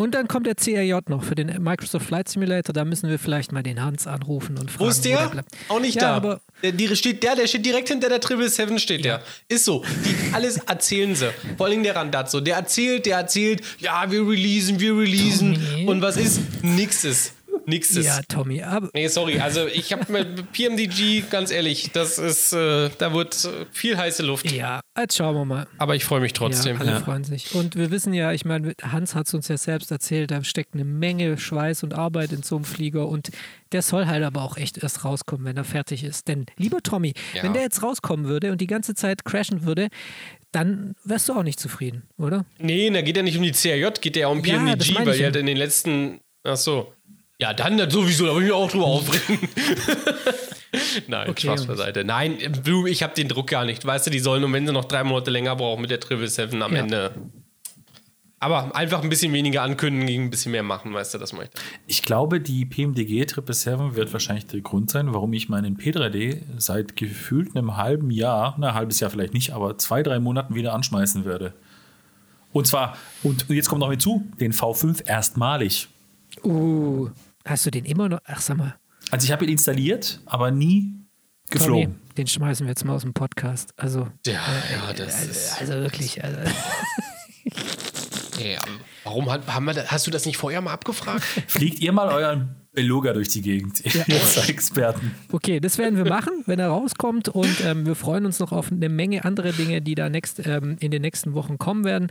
Und 0.00 0.14
dann 0.14 0.28
kommt 0.28 0.46
der 0.46 0.54
CRJ 0.54 0.94
noch 1.08 1.22
für 1.22 1.34
den 1.34 1.62
Microsoft 1.62 2.06
Flight 2.06 2.26
Simulator. 2.26 2.72
Da 2.72 2.86
müssen 2.86 3.10
wir 3.10 3.18
vielleicht 3.18 3.52
mal 3.52 3.62
den 3.62 3.84
Hans 3.84 4.06
anrufen 4.06 4.56
und 4.56 4.70
fragen. 4.70 4.86
Wo 4.86 4.88
ist 4.88 5.04
der? 5.04 5.30
Wo 5.30 5.34
der 5.34 5.44
Auch 5.68 5.78
nicht 5.78 5.96
ja, 5.96 6.00
da. 6.00 6.16
Aber 6.16 6.40
der, 6.62 6.72
die 6.72 6.96
steht, 6.96 7.22
der, 7.22 7.36
der 7.36 7.46
steht 7.46 7.66
direkt 7.66 7.88
hinter 7.88 8.08
der 8.08 8.18
Triple 8.18 8.48
Seven 8.48 8.78
steht 8.78 9.04
ja. 9.04 9.18
der. 9.18 9.24
Ist 9.54 9.66
so. 9.66 9.84
Die 10.06 10.32
alles 10.34 10.56
erzählen 10.56 11.14
sie. 11.14 11.30
Vor 11.58 11.66
allem 11.66 11.82
der 11.82 11.96
Randazzo. 11.96 12.40
Der 12.40 12.56
erzählt, 12.56 13.04
der 13.04 13.18
erzählt, 13.18 13.62
ja, 13.78 14.10
wir 14.10 14.26
releasen, 14.26 14.80
wir 14.80 14.96
releasen. 14.96 15.58
Und 15.86 16.00
was 16.00 16.16
ist? 16.16 16.40
Nix 16.62 17.04
ist. 17.04 17.34
Nix 17.66 17.90
ist. 17.96 18.06
Ja, 18.06 18.20
Tommy. 18.28 18.62
Aber 18.62 18.90
nee, 18.94 19.08
sorry. 19.08 19.40
Also 19.40 19.66
ich 19.66 19.92
habe 19.92 20.10
mit 20.12 20.52
PMDG, 20.52 21.24
ganz 21.30 21.50
ehrlich, 21.50 21.90
das 21.92 22.18
ist, 22.18 22.52
äh, 22.52 22.90
da 22.98 23.12
wird 23.14 23.44
äh, 23.44 23.66
viel 23.72 23.96
heiße 23.96 24.22
Luft. 24.22 24.50
Ja, 24.50 24.80
jetzt 24.98 25.16
schauen 25.16 25.34
wir 25.34 25.44
mal. 25.44 25.66
Aber 25.78 25.94
ich 25.94 26.04
freue 26.04 26.20
mich 26.20 26.32
trotzdem. 26.32 26.76
Ja, 26.76 26.80
alle 26.80 26.90
ja. 26.92 27.00
freuen 27.00 27.24
sich. 27.24 27.54
Und 27.54 27.76
wir 27.76 27.90
wissen 27.90 28.12
ja, 28.12 28.32
ich 28.32 28.44
meine, 28.44 28.74
Hans 28.82 29.14
hat 29.14 29.26
es 29.26 29.34
uns 29.34 29.48
ja 29.48 29.56
selbst 29.56 29.90
erzählt, 29.90 30.30
da 30.30 30.42
steckt 30.44 30.74
eine 30.74 30.84
Menge 30.84 31.38
Schweiß 31.38 31.82
und 31.82 31.94
Arbeit 31.94 32.32
in 32.32 32.42
so 32.42 32.56
einem 32.56 32.64
Flieger 32.64 33.08
und 33.08 33.30
der 33.72 33.82
soll 33.82 34.06
halt 34.06 34.24
aber 34.24 34.42
auch 34.42 34.56
echt 34.56 34.78
erst 34.78 35.04
rauskommen, 35.04 35.44
wenn 35.46 35.56
er 35.56 35.64
fertig 35.64 36.04
ist. 36.04 36.28
Denn, 36.28 36.46
lieber 36.56 36.82
Tommy, 36.82 37.14
ja. 37.34 37.42
wenn 37.42 37.52
der 37.52 37.62
jetzt 37.62 37.82
rauskommen 37.82 38.26
würde 38.26 38.50
und 38.52 38.60
die 38.60 38.66
ganze 38.66 38.94
Zeit 38.94 39.24
crashen 39.24 39.64
würde, 39.64 39.88
dann 40.52 40.96
wärst 41.04 41.28
du 41.28 41.34
auch 41.34 41.42
nicht 41.42 41.60
zufrieden, 41.60 42.02
oder? 42.18 42.44
Nee, 42.58 42.90
da 42.90 43.02
geht 43.02 43.16
ja 43.16 43.22
nicht 43.22 43.36
um 43.36 43.42
die 43.42 43.52
CRJ, 43.52 44.00
geht 44.00 44.16
ja 44.16 44.28
um 44.28 44.42
PMDG, 44.42 44.94
weil 45.04 45.16
die 45.16 45.24
halt 45.24 45.36
in 45.36 45.46
den 45.46 45.56
letzten. 45.56 46.20
Ach 46.42 46.56
so. 46.56 46.92
Ja, 47.40 47.54
dann 47.54 47.90
sowieso, 47.90 48.26
da 48.26 48.34
will 48.34 48.42
ich 48.42 48.48
mich 48.48 48.52
auch 48.52 48.70
drüber 48.70 48.84
aufregen. 48.86 49.48
Nein, 51.08 51.30
okay, 51.30 51.46
Spaß 51.46 51.66
beiseite. 51.66 52.04
Nein, 52.04 52.36
ich 52.86 53.02
habe 53.02 53.14
den 53.14 53.28
Druck 53.28 53.48
gar 53.48 53.64
nicht. 53.64 53.84
Weißt 53.84 54.06
du, 54.06 54.10
die 54.10 54.18
sollen, 54.18 54.44
und 54.44 54.52
wenn 54.52 54.66
sie 54.66 54.72
noch 54.72 54.84
drei 54.84 55.04
Monate 55.04 55.30
länger 55.30 55.56
brauchen 55.56 55.80
mit 55.80 55.90
der 55.90 56.00
Triple 56.00 56.28
Seven 56.28 56.62
am 56.62 56.74
ja. 56.74 56.80
Ende. 56.80 57.12
Aber 58.42 58.74
einfach 58.74 59.02
ein 59.02 59.10
bisschen 59.10 59.32
weniger 59.32 59.62
ankündigen, 59.62 60.24
ein 60.24 60.30
bisschen 60.30 60.52
mehr 60.52 60.62
machen, 60.62 60.94
weißt 60.94 61.12
du, 61.12 61.18
das 61.18 61.34
möchte 61.34 61.58
ich. 61.86 61.98
Ich 61.98 62.02
glaube, 62.02 62.40
die 62.40 62.64
PMDG 62.64 63.26
Triple 63.26 63.54
Seven 63.54 63.96
wird 63.96 64.12
wahrscheinlich 64.12 64.46
der 64.46 64.60
Grund 64.60 64.90
sein, 64.90 65.12
warum 65.12 65.32
ich 65.34 65.50
meinen 65.50 65.76
P3D 65.76 66.40
seit 66.56 66.96
gefühlt 66.96 67.54
einem 67.54 67.76
halben 67.76 68.10
Jahr, 68.10 68.56
na, 68.58 68.68
ein 68.68 68.74
halbes 68.74 69.00
Jahr 69.00 69.10
vielleicht 69.10 69.34
nicht, 69.34 69.52
aber 69.52 69.76
zwei, 69.76 70.02
drei 70.02 70.20
Monaten 70.20 70.54
wieder 70.54 70.72
anschmeißen 70.72 71.26
werde. 71.26 71.52
Und 72.52 72.66
zwar, 72.66 72.96
und 73.22 73.46
jetzt 73.48 73.68
kommt 73.68 73.80
noch 73.80 73.90
mit 73.90 74.00
zu, 74.00 74.26
den 74.40 74.52
V5 74.52 75.06
erstmalig. 75.06 75.88
Uh. 76.42 77.10
Hast 77.50 77.66
du 77.66 77.72
den 77.72 77.84
immer 77.84 78.08
noch? 78.08 78.20
Ach, 78.26 78.40
sag 78.40 78.58
mal. 78.58 78.76
Also 79.10 79.24
ich 79.24 79.32
habe 79.32 79.44
ihn 79.44 79.50
installiert, 79.50 80.20
aber 80.24 80.52
nie 80.52 80.94
geflogen. 81.50 81.94
Tommy, 81.94 82.14
den 82.16 82.28
schmeißen 82.28 82.64
wir 82.64 82.70
jetzt 82.70 82.84
mal 82.84 82.94
aus 82.94 83.02
dem 83.02 83.12
Podcast. 83.12 83.74
Also, 83.76 84.06
ja, 84.24 84.34
äh, 84.34 84.72
ja, 84.72 84.92
das 84.92 85.16
also, 85.16 85.30
ist 85.32 85.60
also 85.60 85.72
wirklich. 85.72 86.22
Also. 86.22 86.38
ja, 88.38 88.60
warum 89.02 89.28
hat, 89.32 89.48
haben 89.48 89.66
wir, 89.66 89.84
hast 89.88 90.06
du 90.06 90.12
das 90.12 90.26
nicht 90.26 90.36
vorher 90.36 90.60
mal 90.60 90.72
abgefragt? 90.72 91.24
Fliegt 91.48 91.80
ihr 91.80 91.90
mal 91.90 92.10
euren 92.10 92.54
Beluga 92.72 93.12
durch 93.12 93.28
die 93.28 93.42
Gegend, 93.42 93.82
ja. 93.84 94.04
ihr 94.08 94.48
Experten. 94.48 95.12
Okay, 95.32 95.58
das 95.58 95.76
werden 95.78 95.96
wir 95.96 96.04
machen, 96.04 96.44
wenn 96.46 96.60
er 96.60 96.68
rauskommt 96.68 97.28
und 97.28 97.60
ähm, 97.64 97.84
wir 97.84 97.96
freuen 97.96 98.26
uns 98.26 98.38
noch 98.38 98.52
auf 98.52 98.70
eine 98.70 98.88
Menge 98.88 99.24
andere 99.24 99.52
Dinge, 99.52 99.82
die 99.82 99.96
da 99.96 100.08
next, 100.08 100.46
ähm, 100.46 100.76
in 100.78 100.92
den 100.92 101.02
nächsten 101.02 101.34
Wochen 101.34 101.58
kommen 101.58 101.84
werden. 101.84 102.08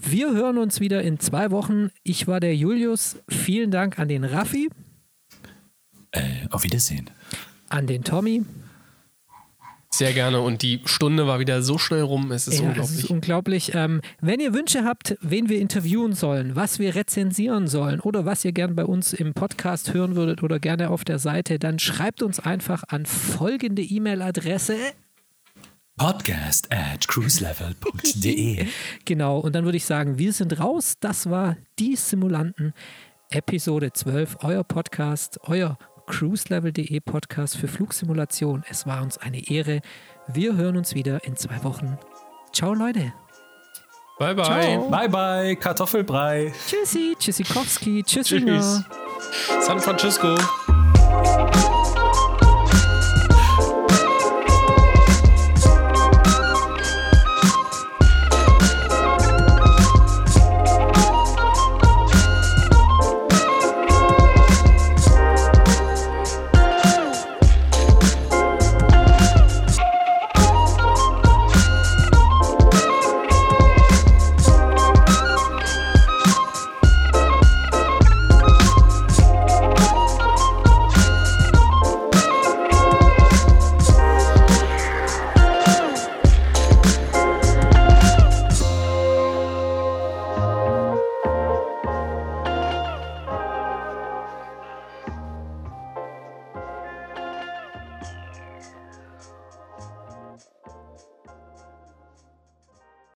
Wir 0.00 0.32
hören 0.32 0.58
uns 0.58 0.80
wieder 0.80 1.02
in 1.02 1.20
zwei 1.20 1.52
Wochen. 1.52 1.90
Ich 2.02 2.26
war 2.26 2.40
der 2.40 2.56
Julius. 2.56 3.16
Vielen 3.28 3.70
Dank 3.70 4.00
an 4.00 4.08
den 4.08 4.24
Raffi. 4.24 4.70
Äh, 6.10 6.20
auf 6.50 6.64
Wiedersehen. 6.64 7.08
An 7.68 7.86
den 7.86 8.02
Tommy. 8.02 8.42
Sehr 9.94 10.14
gerne. 10.14 10.40
Und 10.40 10.62
die 10.62 10.80
Stunde 10.86 11.26
war 11.26 11.38
wieder 11.38 11.62
so 11.62 11.76
schnell 11.76 12.00
rum. 12.00 12.32
Es 12.32 12.48
ist 12.48 12.60
ja, 12.60 12.68
unglaublich. 12.68 12.98
Es 12.98 13.04
ist 13.04 13.10
unglaublich. 13.10 13.74
Ähm, 13.74 14.00
wenn 14.22 14.40
ihr 14.40 14.54
Wünsche 14.54 14.84
habt, 14.84 15.16
wen 15.20 15.50
wir 15.50 15.60
interviewen 15.60 16.14
sollen, 16.14 16.56
was 16.56 16.78
wir 16.78 16.94
rezensieren 16.94 17.68
sollen 17.68 18.00
oder 18.00 18.24
was 18.24 18.42
ihr 18.44 18.52
gern 18.52 18.74
bei 18.74 18.86
uns 18.86 19.12
im 19.12 19.34
Podcast 19.34 19.92
hören 19.92 20.16
würdet 20.16 20.42
oder 20.42 20.58
gerne 20.58 20.88
auf 20.88 21.04
der 21.04 21.18
Seite, 21.18 21.58
dann 21.58 21.78
schreibt 21.78 22.22
uns 22.22 22.40
einfach 22.40 22.84
an 22.88 23.04
folgende 23.04 23.82
E-Mail-Adresse 23.82 24.76
podcast 25.98 26.72
at 26.72 27.06
cruiselevel.de. 27.06 28.66
genau, 29.04 29.38
und 29.38 29.54
dann 29.54 29.64
würde 29.64 29.76
ich 29.76 29.84
sagen, 29.84 30.18
wir 30.18 30.32
sind 30.32 30.58
raus. 30.58 30.94
Das 31.00 31.28
war 31.28 31.56
die 31.78 31.96
Simulanten, 31.96 32.72
Episode 33.30 33.92
12, 33.92 34.38
euer 34.40 34.64
Podcast, 34.64 35.38
euer 35.44 35.78
cruiselevel.de 36.06 37.00
Podcast 37.00 37.56
für 37.56 37.68
Flugsimulation. 37.68 38.64
Es 38.68 38.86
war 38.86 39.02
uns 39.02 39.18
eine 39.18 39.50
Ehre. 39.50 39.80
Wir 40.28 40.56
hören 40.56 40.76
uns 40.76 40.94
wieder 40.94 41.24
in 41.24 41.36
zwei 41.36 41.62
Wochen. 41.64 41.98
Ciao, 42.52 42.74
Leute. 42.74 43.12
Bye, 44.18 44.34
bye. 44.34 44.44
Ciao. 44.44 44.90
Bye, 44.90 45.08
bye. 45.08 45.56
Kartoffelbrei. 45.56 46.52
Tschüssi. 46.68 47.16
Tschüssikowski. 47.18 48.02
Tschüss. 48.04 48.28
Tschüss. 48.28 48.84
San 49.60 49.80
Francisco. 49.80 50.36